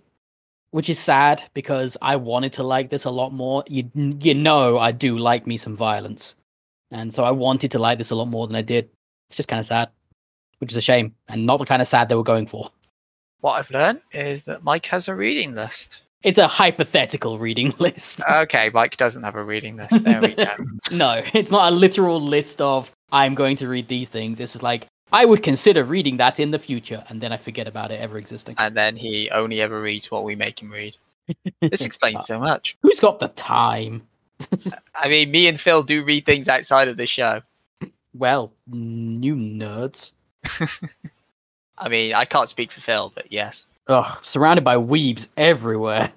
which 0.71 0.89
is 0.89 0.99
sad 0.99 1.43
because 1.53 1.97
I 2.01 2.15
wanted 2.15 2.53
to 2.53 2.63
like 2.63 2.89
this 2.89 3.05
a 3.05 3.09
lot 3.09 3.31
more. 3.33 3.63
You 3.67 3.89
you 3.95 4.33
know 4.33 4.77
I 4.77 4.91
do 4.91 5.17
like 5.17 5.45
me 5.45 5.57
some 5.57 5.75
violence. 5.75 6.35
And 6.89 7.13
so 7.13 7.23
I 7.23 7.31
wanted 7.31 7.71
to 7.71 7.79
like 7.79 7.97
this 7.97 8.11
a 8.11 8.15
lot 8.15 8.27
more 8.27 8.47
than 8.47 8.55
I 8.55 8.61
did. 8.61 8.89
It's 9.29 9.37
just 9.37 9.47
kind 9.47 9.59
of 9.59 9.65
sad, 9.65 9.89
which 10.59 10.71
is 10.71 10.77
a 10.77 10.81
shame 10.81 11.15
and 11.29 11.45
not 11.45 11.57
the 11.57 11.65
kind 11.65 11.81
of 11.81 11.87
sad 11.87 12.09
they 12.09 12.15
were 12.15 12.23
going 12.23 12.47
for. 12.47 12.69
What 13.39 13.53
I've 13.53 13.71
learned 13.71 14.01
is 14.11 14.43
that 14.43 14.63
Mike 14.63 14.85
has 14.87 15.07
a 15.07 15.15
reading 15.15 15.55
list. 15.55 16.01
It's 16.23 16.37
a 16.37 16.47
hypothetical 16.47 17.39
reading 17.39 17.73
list. 17.79 18.21
Okay, 18.29 18.69
Mike 18.73 18.97
doesn't 18.97 19.23
have 19.23 19.35
a 19.35 19.43
reading 19.43 19.77
list. 19.77 20.03
There 20.03 20.21
we 20.21 20.35
go. 20.35 20.51
no, 20.91 21.21
it's 21.33 21.49
not 21.49 21.71
a 21.71 21.75
literal 21.75 22.21
list 22.21 22.61
of 22.61 22.91
I'm 23.11 23.33
going 23.35 23.55
to 23.57 23.67
read 23.67 23.87
these 23.87 24.09
things. 24.09 24.39
It's 24.39 24.53
just 24.53 24.63
like 24.63 24.87
I 25.11 25.25
would 25.25 25.43
consider 25.43 25.83
reading 25.83 26.17
that 26.17 26.39
in 26.39 26.51
the 26.51 26.59
future, 26.59 27.03
and 27.09 27.19
then 27.21 27.33
I 27.33 27.37
forget 27.37 27.67
about 27.67 27.91
it 27.91 27.99
ever 27.99 28.17
existing. 28.17 28.55
and 28.57 28.75
then 28.75 28.95
he 28.95 29.29
only 29.31 29.61
ever 29.61 29.81
reads 29.81 30.09
what 30.09 30.23
we 30.23 30.35
make 30.35 30.61
him 30.61 30.71
read. 30.71 30.97
This 31.61 31.85
explains 31.85 32.25
so 32.25 32.39
much. 32.39 32.77
Who's 32.81 32.99
got 32.99 33.19
the 33.19 33.29
time? 33.29 34.07
I 34.95 35.07
mean, 35.07 35.31
me 35.31 35.47
and 35.47 35.59
Phil 35.59 35.83
do 35.83 36.03
read 36.03 36.25
things 36.25 36.49
outside 36.49 36.87
of 36.87 36.97
the 36.97 37.05
show. 37.05 37.41
Well, 38.13 38.51
you 38.67 39.35
nerds. 39.35 40.11
I 41.77 41.87
mean, 41.87 42.13
I 42.13 42.25
can't 42.25 42.49
speak 42.49 42.71
for 42.71 42.81
Phil, 42.81 43.11
but 43.15 43.31
yes. 43.31 43.65
Ugh, 43.87 44.17
surrounded 44.21 44.63
by 44.63 44.75
weebs 44.75 45.27
everywhere. 45.37 46.11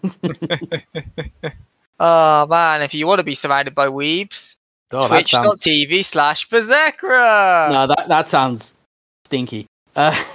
Oh 2.00 2.46
man, 2.48 2.82
if 2.82 2.92
you 2.92 3.06
want 3.06 3.20
to 3.20 3.24
be 3.24 3.34
surrounded 3.34 3.74
by 3.74 3.86
weebs, 3.86 4.56
God, 4.88 5.08
that 5.08 5.28
sounds... 5.28 5.60
twitch.tv 5.60 6.04
slash 6.04 6.48
Bersekrer. 6.48 7.70
No, 7.70 7.86
that, 7.86 8.06
that 8.08 8.28
sounds 8.28 8.74
stinky. 9.26 9.66
Uh, 9.96 10.12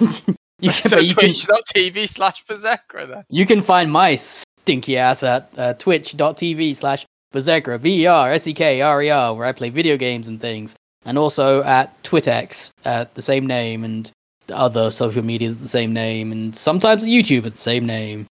you, 0.60 0.70
can, 0.70 0.88
so 0.88 0.96
but 0.96 1.02
you, 1.06 1.14
can, 1.14 1.34
twitch.tv 1.34 2.08
slash 2.08 2.42
Bersekrer 2.46 3.06
then. 3.06 3.24
you 3.28 3.44
can 3.44 3.60
find 3.60 3.92
my 3.92 4.16
stinky 4.16 4.96
ass 4.96 5.22
at 5.22 5.50
uh, 5.58 5.74
twitch.tv 5.74 6.74
slash 6.74 7.04
Bersekrer, 7.34 7.80
B 7.82 8.04
E 8.04 8.06
R 8.06 8.32
S 8.32 8.46
E 8.46 8.54
K 8.54 8.80
R 8.80 9.02
E 9.02 9.10
R, 9.10 9.34
where 9.34 9.46
I 9.46 9.52
play 9.52 9.68
video 9.68 9.98
games 9.98 10.28
and 10.28 10.40
things. 10.40 10.74
And 11.04 11.18
also 11.18 11.62
at 11.62 12.02
Twitex 12.04 12.70
at 12.86 13.14
the 13.16 13.20
same 13.20 13.46
name 13.46 13.84
and 13.84 14.10
other 14.50 14.90
social 14.90 15.22
media 15.22 15.50
at 15.50 15.60
the 15.60 15.68
same 15.68 15.92
name 15.92 16.32
and 16.32 16.56
sometimes 16.56 17.04
YouTube 17.04 17.44
at 17.44 17.52
the 17.52 17.58
same 17.58 17.84
name. 17.84 18.26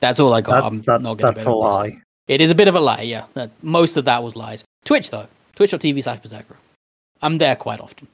That's 0.00 0.20
all 0.20 0.34
I 0.34 0.42
got. 0.42 0.52
That- 0.60 0.64
I'm 0.64 0.82
that- 0.82 1.00
not 1.00 1.14
going 1.16 1.32
that's 1.32 1.46
to 1.46 1.50
a 1.50 1.52
lie. 1.54 1.98
It 2.26 2.42
is 2.42 2.50
a 2.50 2.54
bit 2.54 2.68
of 2.68 2.74
a 2.74 2.80
lie, 2.80 3.00
yeah. 3.00 3.24
Most 3.62 3.96
of 3.96 4.04
that 4.04 4.22
was 4.22 4.36
lies. 4.36 4.64
Twitch 4.84 5.08
though, 5.08 5.28
twitch.tv 5.56 6.02
slash 6.02 6.20
Bersekrer. 6.20 6.56
I'm 7.22 7.38
there 7.38 7.56
quite 7.56 7.80
often. 7.80 8.06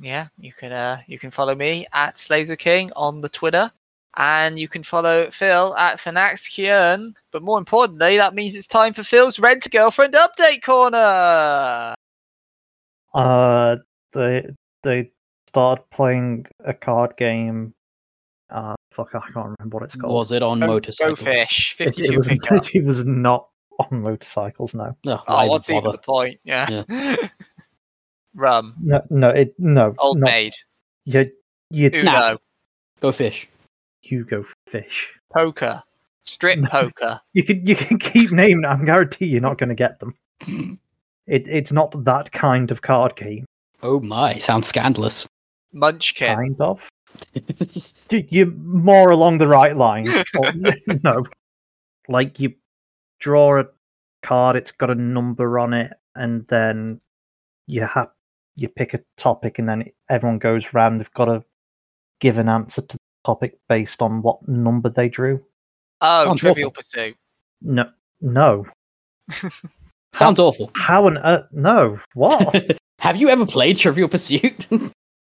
Yeah, 0.00 0.28
you 0.38 0.52
can 0.52 0.72
uh 0.72 0.98
you 1.06 1.18
can 1.18 1.30
follow 1.30 1.54
me 1.54 1.86
at 1.92 2.16
Slazoking 2.16 2.90
on 2.96 3.20
the 3.20 3.28
Twitter. 3.28 3.70
And 4.16 4.60
you 4.60 4.68
can 4.68 4.84
follow 4.84 5.28
Phil 5.32 5.74
at 5.76 5.98
PheNaxKian. 5.98 7.14
But 7.32 7.42
more 7.42 7.58
importantly, 7.58 8.16
that 8.16 8.32
means 8.32 8.54
it's 8.54 8.68
time 8.68 8.92
for 8.92 9.02
Phil's 9.02 9.40
Rent 9.40 9.66
a 9.66 9.68
Girlfriend 9.68 10.14
update 10.14 10.62
corner. 10.62 11.96
Uh, 13.12 13.76
they 14.12 14.46
they 14.84 15.10
started 15.48 15.82
playing 15.90 16.46
a 16.64 16.74
card 16.74 17.16
game. 17.16 17.74
Uh, 18.50 18.74
fuck, 18.92 19.08
I 19.14 19.20
can't 19.32 19.56
remember 19.58 19.78
what 19.78 19.82
it's 19.82 19.96
called. 19.96 20.12
Was 20.12 20.30
it 20.30 20.42
on 20.44 20.60
Go, 20.60 20.66
go 20.66 20.72
motorcycle? 20.74 21.16
fish. 21.16 21.74
It- 21.80 21.88
it, 21.88 21.94
52 21.96 22.16
was, 22.18 22.70
it 22.74 22.84
was 22.84 23.04
not 23.04 23.48
on 23.80 24.02
motorcycles. 24.02 24.74
No, 24.74 24.96
Ugh, 25.06 25.20
Oh, 25.26 25.34
why 25.34 25.48
what's 25.48 25.68
even 25.70 25.90
the 25.90 25.98
point? 25.98 26.38
Yeah. 26.44 26.84
Rum. 28.34 28.74
no, 28.80 29.00
no, 29.10 29.30
it 29.30 29.54
no. 29.58 29.94
Old 29.98 30.18
not, 30.18 30.26
maid. 30.30 30.54
You, 31.04 31.30
you, 31.70 31.90
Snap. 31.92 32.16
Uno. 32.30 32.38
Go 33.00 33.12
fish. 33.12 33.48
you 34.02 34.24
go 34.24 34.44
fish. 34.66 35.10
Poker. 35.32 35.82
Strip 36.24 36.58
No. 36.58 36.68
poker. 36.70 37.20
You 37.32 37.44
can 37.44 37.66
you 37.66 37.76
can 37.76 37.98
keep 37.98 38.32
naming. 38.32 38.64
it, 38.64 38.68
I 38.68 38.82
guarantee 38.84 39.26
you're 39.26 39.40
not 39.40 39.58
going 39.58 39.68
to 39.68 39.74
get 39.74 40.00
them. 40.00 40.14
It 41.26 41.48
it's 41.48 41.72
not 41.72 42.04
that 42.04 42.32
kind 42.32 42.70
of 42.70 42.82
card 42.82 43.16
game. 43.16 43.46
Oh 43.82 43.98
my, 44.00 44.36
sounds 44.36 44.66
scandalous. 44.66 45.26
Munchkin. 45.72 46.34
Kind 46.36 46.60
of. 46.60 46.86
You- 48.10 48.26
You're 48.28 48.50
more 48.50 49.10
along 49.10 49.38
the 49.38 49.48
right 49.48 49.74
lines. 49.76 50.10
but 50.34 50.54
oh, 50.90 50.98
no, 51.02 51.24
like 52.08 52.38
you 52.40 52.52
draw 53.20 53.60
a 53.60 53.64
card. 54.22 54.56
It's 54.56 54.72
got 54.72 54.90
a 54.90 54.94
number 54.94 55.58
on 55.58 55.72
it, 55.72 55.94
and 56.14 56.46
then 56.48 57.00
you 57.66 57.82
have 57.86 58.10
you 58.56 58.68
pick 58.68 58.94
a 58.94 59.00
topic, 59.16 59.58
and 59.58 59.68
then 59.68 59.90
everyone 60.08 60.38
goes 60.38 60.72
round. 60.72 61.00
They've 61.00 61.10
got 61.12 61.26
to 61.26 61.44
give 62.20 62.38
an 62.38 62.48
answer 62.48 62.82
to 62.82 62.96
the 62.96 63.00
topic 63.24 63.58
based 63.68 64.02
on 64.02 64.22
what 64.22 64.46
number 64.48 64.88
they 64.88 65.08
drew. 65.08 65.42
Oh, 66.00 66.24
Sounds 66.24 66.40
Trivial 66.40 66.68
awful. 66.68 66.80
Pursuit. 66.80 67.16
No, 67.62 67.90
no. 68.20 68.66
Sounds 70.12 70.38
awful. 70.38 70.70
How 70.76 71.06
on 71.06 71.18
earth? 71.18 71.46
No. 71.52 71.98
What? 72.14 72.78
Have 73.00 73.16
you 73.16 73.28
ever 73.28 73.44
played 73.44 73.76
Trivial 73.76 74.08
Pursuit? 74.08 74.66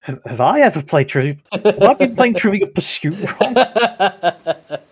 have, 0.01 0.21
have 0.25 0.41
I 0.41 0.61
ever 0.61 0.83
played 0.83 1.09
Trivial? 1.09 1.37
Have 1.53 1.83
I 1.83 1.95
been 1.95 2.17
playing 2.17 2.35
Trivial 2.35 2.69
Pursuit 2.69 3.15
wrong? 3.41 3.55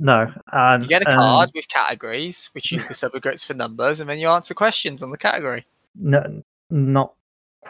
No. 0.00 0.32
And, 0.50 0.82
You 0.84 0.88
get 0.88 1.02
a 1.02 1.10
um, 1.10 1.18
card 1.18 1.50
with 1.54 1.68
categories, 1.68 2.48
which 2.52 2.72
use 2.72 2.82
the 2.86 2.94
subregrets 2.94 3.44
for 3.44 3.52
numbers, 3.52 4.00
and 4.00 4.08
then 4.08 4.18
you 4.18 4.28
answer 4.28 4.54
questions 4.54 5.02
on 5.02 5.10
the 5.10 5.18
category. 5.18 5.66
No, 5.94 6.42
not 6.70 7.12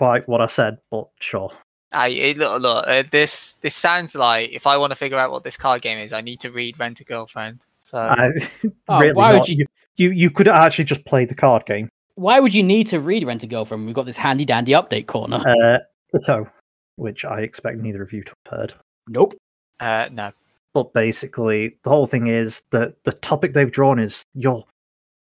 quite 0.00 0.26
what 0.26 0.40
I 0.40 0.46
said, 0.46 0.78
but 0.90 1.08
sure. 1.20 1.52
I 1.92 2.34
look, 2.38 2.62
look 2.62 2.84
uh, 2.88 3.02
this 3.10 3.54
this 3.56 3.74
sounds 3.74 4.14
like 4.16 4.50
if 4.50 4.66
I 4.66 4.78
want 4.78 4.92
to 4.92 4.96
figure 4.96 5.18
out 5.18 5.30
what 5.30 5.44
this 5.44 5.58
card 5.58 5.82
game 5.82 5.98
is, 5.98 6.14
I 6.14 6.22
need 6.22 6.40
to 6.40 6.50
read 6.50 6.78
Rent 6.80 7.00
a 7.00 7.04
Girlfriend. 7.04 7.60
So 7.80 7.98
I, 7.98 8.30
Oh, 8.88 8.98
really 9.00 9.12
why 9.12 9.32
would 9.32 9.38
not. 9.40 9.48
you- 9.50 9.56
you... 9.58 9.66
you 9.96 10.10
you 10.22 10.30
could 10.30 10.48
actually 10.48 10.84
just 10.86 11.04
play 11.04 11.26
the 11.26 11.34
card 11.34 11.66
game. 11.66 11.90
Why 12.14 12.40
would 12.40 12.54
you 12.54 12.62
need 12.62 12.86
to 12.88 12.98
read 13.00 13.26
Rent 13.26 13.42
a 13.42 13.46
Girlfriend? 13.46 13.84
We've 13.84 13.94
got 13.94 14.06
this 14.06 14.16
handy 14.16 14.44
dandy 14.46 14.72
update 14.72 15.06
corner. 15.06 15.42
Uh, 15.46 15.78
Ito, 16.16 16.48
which 16.96 17.24
I 17.26 17.40
expect 17.40 17.78
neither 17.78 18.02
of 18.02 18.12
you 18.12 18.22
to 18.24 18.32
have 18.46 18.58
heard. 18.58 18.74
nope. 19.08 19.34
uh, 19.80 20.08
no, 20.12 20.32
But 20.72 20.92
basically, 20.94 21.76
the 21.84 21.90
whole 21.90 22.06
thing 22.06 22.26
is 22.28 22.62
that 22.70 22.94
the 23.04 23.12
topic 23.12 23.52
they've 23.52 23.70
drawn 23.70 23.98
is 23.98 24.22
your 24.34 24.64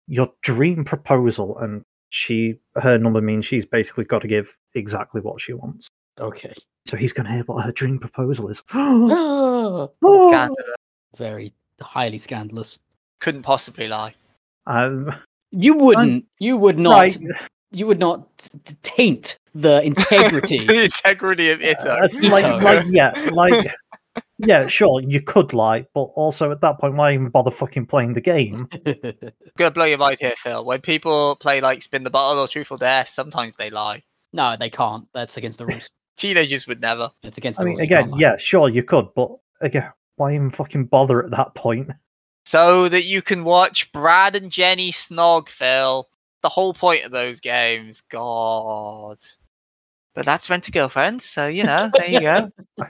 your 0.08 0.30
dream 0.42 0.84
proposal, 0.84 1.58
and 1.60 1.84
she 2.10 2.56
her 2.76 2.98
number 2.98 3.22
means 3.22 3.46
she's 3.46 3.66
basically 3.66 4.04
got 4.06 4.22
to 4.22 4.28
give 4.28 4.58
exactly 4.74 5.22
what 5.22 5.42
she 5.42 5.54
wants. 5.54 5.88
Okay. 6.20 6.54
So 6.86 6.96
he's 6.98 7.14
going 7.14 7.26
to 7.26 7.32
hear 7.34 7.44
what 7.44 7.66
her 7.66 7.72
dream 7.72 8.00
proposal 8.00 8.48
is. 8.50 8.62
Oh, 8.74 9.92
Scandalous. 10.30 10.70
Very 11.18 11.54
highly 11.82 12.18
scandalous. 12.18 12.80
couldn't 13.20 13.44
possibly 13.44 13.88
lie. 13.88 14.14
um, 14.68 15.14
You 15.52 15.76
wouldn't. 15.76 16.26
You 16.40 16.58
would 16.58 16.78
not. 16.78 16.98
right, 17.00 17.18
You 17.72 17.88
would 17.88 18.00
not 18.00 18.38
t- 18.38 18.50
t- 18.64 18.76
taint 18.84 19.38
the 19.54 19.82
integrity. 19.90 20.60
the 20.60 20.84
integrity 20.86 21.50
of 21.52 21.62
Ito. 21.62 21.90
uh, 21.90 22.08
like, 22.30 22.62
like, 22.62 22.86
yeah, 22.90 23.12
like, 23.34 23.74
yeah, 24.38 24.68
sure, 24.68 25.02
you 25.02 25.22
could 25.22 25.54
lie, 25.54 25.86
but 25.94 26.04
also 26.16 26.52
at 26.52 26.62
that 26.62 26.80
point, 26.80 26.96
why 26.96 27.14
even 27.14 27.30
bother 27.30 27.52
fucking 27.52 27.86
playing 27.86 28.14
the 28.14 28.22
game? 28.22 28.68
I'm 28.86 29.14
gonna 29.58 29.72
blow 29.72 29.86
your 29.86 29.98
mind 29.98 30.18
here, 30.20 30.34
Phil. 30.38 30.66
When 30.66 30.82
people 30.82 31.38
play 31.38 31.62
like 31.62 31.82
Spin 31.82 32.04
the 32.04 32.10
Bottle 32.10 32.44
or 32.44 32.48
Truth 32.48 32.72
or 32.72 32.78
Dare, 32.78 33.06
sometimes 33.06 33.56
they 33.56 33.70
lie. 33.70 34.04
no, 34.34 34.56
they 34.60 34.70
can't. 34.70 35.08
That's 35.14 35.38
against 35.38 35.60
the 35.60 35.66
rules. 35.66 35.90
Teenagers 36.18 36.68
would 36.68 36.82
never. 36.82 37.12
It's 37.24 37.38
against 37.38 37.60
I 37.60 37.64
the 37.64 37.70
mean, 37.70 37.78
rules. 37.78 37.90
you 37.90 37.98
again, 37.98 38.14
yeah, 38.18 38.38
sure, 38.38 38.70
you 38.70 38.84
could, 38.84 39.08
but 39.16 39.32
again, 39.62 39.90
why 40.18 40.36
even 40.36 40.52
fucking 40.52 40.86
bother 40.86 41.24
at 41.24 41.32
that 41.32 41.56
point? 41.56 41.90
So 42.46 42.90
that 42.90 43.06
you 43.06 43.22
can 43.22 43.44
watch 43.44 43.92
Brad 43.92 44.36
and 44.36 44.52
Jenny 44.52 44.92
snog, 44.92 45.50
Phil. 45.50 46.08
The 46.42 46.50
whole 46.50 46.74
point 46.74 47.04
of 47.04 47.12
those 47.12 47.40
games. 47.40 48.02
God. 48.02 49.18
But 50.14 50.26
that's 50.26 50.50
Rent 50.50 50.68
a 50.68 50.72
Girlfriend, 50.72 51.22
so 51.22 51.48
you 51.48 51.64
know, 51.64 51.90
there 51.98 52.10
you 52.10 52.22
go. 52.22 52.52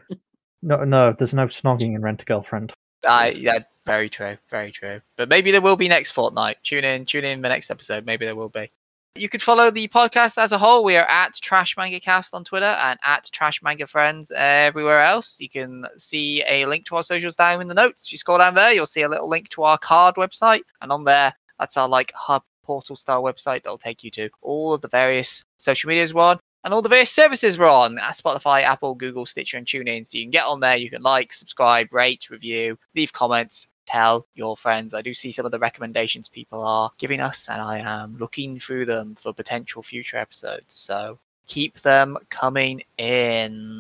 No, 0.66 0.84
no, 0.84 1.14
there's 1.14 1.36
no 1.36 1.46
snogging 1.46 1.94
in 1.94 2.02
Rent 2.02 2.24
a 2.24 2.26
Girlfriend. 2.26 2.74
I 3.08 3.30
yeah, 3.30 3.60
very 3.86 4.10
true, 4.10 4.36
very 4.50 4.72
true. 4.72 5.00
But 5.16 5.30
maybe 5.30 5.52
there 5.52 5.62
will 5.62 5.76
be 5.76 5.88
next 5.88 6.12
fortnight. 6.12 6.58
Tune 6.64 6.84
in, 6.84 7.06
tune 7.06 7.24
in 7.24 7.44
the 7.44 7.50
next 7.50 7.70
episode. 7.70 8.04
Maybe 8.04 8.26
there 8.26 8.36
will 8.36 8.50
be. 8.50 8.72
You 9.14 9.30
could 9.30 9.44
follow 9.44 9.70
the 9.70 9.88
podcast 9.88 10.40
as 10.40 10.52
a 10.52 10.58
whole. 10.58 10.84
We 10.84 10.98
are 10.98 11.06
at 11.06 11.36
Trash 11.36 11.78
Manga 11.78 12.00
Cast 12.00 12.34
on 12.34 12.44
Twitter 12.44 12.76
and 12.82 12.98
at 13.06 13.30
Trash 13.32 13.62
Manga 13.62 13.86
Friends 13.86 14.32
everywhere 14.36 15.02
else. 15.02 15.40
You 15.40 15.50
can 15.50 15.86
see 15.98 16.44
a 16.50 16.66
link 16.66 16.88
to 16.88 16.96
our 16.96 17.04
socials 17.04 17.36
down 17.36 17.62
in 17.62 17.68
the 17.68 17.76
notes. 17.76 18.08
If 18.08 18.14
you 18.14 18.18
scroll 18.18 18.40
down 18.40 18.56
there, 18.56 18.74
you'll 18.74 18.88
see 18.88 19.04
a 19.04 19.08
little 19.08 19.30
link 19.30 19.50
to 19.50 19.64
our 19.64 19.78
Carrd 19.78 20.16
website, 20.16 20.64
and 20.82 20.92
on 20.92 21.04
there, 21.04 21.36
that's 21.60 21.78
our 21.78 21.88
like 21.88 22.12
hub 22.16 22.42
portal 22.64 22.96
style 22.96 23.22
website 23.22 23.62
that'll 23.62 23.78
take 23.78 24.04
you 24.04 24.10
to 24.10 24.32
all 24.42 24.74
of 24.74 24.82
the 24.82 24.88
various 24.88 25.46
social 25.58 25.90
medias 25.90 26.12
we're 26.12 26.24
on. 26.24 26.40
And 26.66 26.74
all 26.74 26.82
the 26.82 26.90
various 26.90 27.12
services 27.12 27.58
we're 27.60 27.70
on 27.70 27.96
Spotify, 27.98 28.64
Apple, 28.64 28.96
Google, 28.96 29.28
Stitcher, 29.28 29.58
and 29.58 29.68
TuneIn. 29.68 30.06
So 30.06 30.18
you 30.18 30.24
can 30.24 30.32
get 30.32 30.46
on 30.46 30.60
there, 30.60 30.76
you 30.76 30.90
can 30.90 31.04
like, 31.04 31.32
subscribe, 31.32 31.94
rate, 31.94 32.28
review, 32.32 32.78
leave 32.96 33.14
comments, 33.14 33.72
tell 33.86 34.26
your 34.34 34.58
friends. 34.58 34.96
I 34.96 35.04
do 35.04 35.14
see 35.14 35.32
some 35.32 35.46
of 35.46 35.52
the 35.52 35.60
recommendations 35.60 36.28
people 36.28 36.64
are 36.64 36.90
giving 36.98 37.22
us, 37.22 37.48
and 37.48 37.62
I 37.62 37.78
am 37.78 38.18
looking 38.18 38.60
through 38.60 38.88
them 38.88 39.14
for 39.14 39.32
potential 39.32 39.84
future 39.84 40.18
episodes. 40.18 40.74
So 40.74 41.20
keep 41.46 41.82
them 41.82 42.18
coming 42.32 42.82
in. 42.98 43.80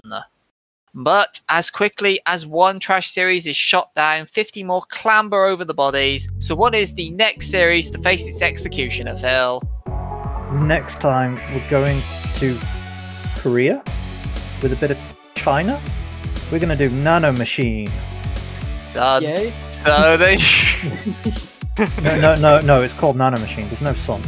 But 0.93 1.41
as 1.49 1.71
quickly 1.71 2.19
as 2.27 2.45
one 2.45 2.79
trash 2.79 3.09
series 3.09 3.47
is 3.47 3.57
shot 3.57 3.93
down, 3.95 4.27
50 4.27 4.63
more 4.63 4.83
clamber 4.89 5.43
over 5.43 5.65
the 5.65 5.73
bodies. 5.73 6.29
So, 6.39 6.55
what 6.55 6.73
is 6.73 6.93
the 6.93 7.09
next 7.09 7.49
series 7.51 7.91
to 7.91 7.97
face 7.97 8.25
its 8.25 8.41
executioner, 8.41 9.17
Phil? 9.17 9.61
Next 10.55 11.01
time, 11.01 11.35
we're 11.53 11.69
going 11.69 12.01
to 12.35 12.57
Korea 13.39 13.83
with 14.61 14.71
a 14.71 14.75
bit 14.77 14.91
of 14.91 14.97
China. 15.35 15.81
We're 16.51 16.59
going 16.59 16.75
to 16.75 16.87
do 16.87 16.93
Nano 16.95 17.31
Machine. 17.33 17.91
Done. 18.91 19.23
Yay. 19.23 19.51
So 19.71 20.15
they. 20.17 20.37
No, 22.01 22.19
no, 22.21 22.35
no, 22.35 22.61
no, 22.61 22.81
it's 22.81 22.93
called 22.93 23.17
Nano 23.17 23.37
Machine. 23.39 23.67
There's 23.67 23.81
no 23.81 23.93
sun. 23.95 24.21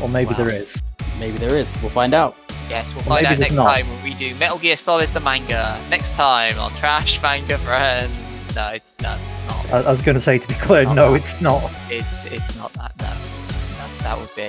Or 0.00 0.08
maybe 0.08 0.30
Wow. 0.30 0.38
there 0.38 0.50
is. 0.54 0.74
Maybe 1.18 1.36
there 1.38 1.54
is. 1.56 1.70
We'll 1.82 1.90
find 1.90 2.14
out. 2.14 2.36
yes, 2.70 2.94
we'll 2.94 3.04
Well, 3.04 3.16
find 3.16 3.26
out 3.26 3.38
next 3.38 3.52
not. 3.52 3.66
time 3.74 3.88
when 3.88 4.02
we 4.02 4.14
do 4.14 4.34
Metal 4.36 4.58
Gear 4.58 4.76
Solid 4.76 5.08
the 5.10 5.20
manga. 5.20 5.78
Next 5.90 6.12
time 6.14 6.58
on 6.58 6.72
Trash 6.76 7.20
Manga 7.20 7.58
Friend. 7.58 8.10
No, 8.56 8.68
it's, 8.70 8.94
no, 9.02 9.16
it's 9.30 9.46
not. 9.46 9.72
I, 9.72 9.88
I 9.88 9.90
was 9.90 10.00
going 10.02 10.14
to 10.14 10.20
say, 10.20 10.38
to 10.38 10.48
be 10.48 10.54
clear, 10.54 10.84
Not 10.84 10.94
no, 10.96 11.12
that. 11.12 11.20
it's 11.22 11.40
not. 11.42 11.70
It's 11.90 12.24
it's 12.24 12.56
not 12.56 12.72
that. 12.74 12.92
No, 12.98 13.06
no 13.06 14.02
that 14.02 14.18
would 14.18 14.34
be. 14.34 14.48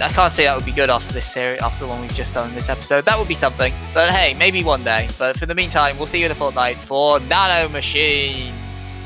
I 0.00 0.08
can't 0.10 0.32
say 0.32 0.44
that 0.44 0.56
would 0.56 0.64
be 0.66 0.72
good 0.72 0.90
after 0.90 1.12
this 1.12 1.30
series, 1.32 1.60
after 1.60 1.80
the 1.84 1.88
one 1.88 2.00
we've 2.00 2.14
just 2.14 2.34
done 2.34 2.48
in 2.48 2.54
this 2.54 2.68
episode. 2.68 3.04
That 3.04 3.18
would 3.18 3.28
be 3.28 3.34
something. 3.34 3.72
But 3.92 4.10
hey, 4.10 4.34
maybe 4.34 4.62
one 4.62 4.84
day. 4.84 5.08
But 5.18 5.38
for 5.38 5.46
the 5.46 5.54
meantime, 5.54 5.96
we'll 5.98 6.06
see 6.06 6.20
you 6.20 6.26
in 6.26 6.32
a 6.32 6.34
fortnight 6.34 6.76
for 6.76 7.18
Nano 7.20 7.68
Machines. 7.68 9.02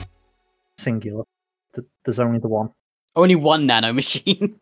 Singular. 0.78 1.24
Th- 1.74 1.86
There's 2.04 2.18
only 2.18 2.38
the 2.38 2.48
one. 2.48 2.70
Only 3.14 3.34
one 3.36 3.66
nano 3.66 3.92
machine. 3.92 4.58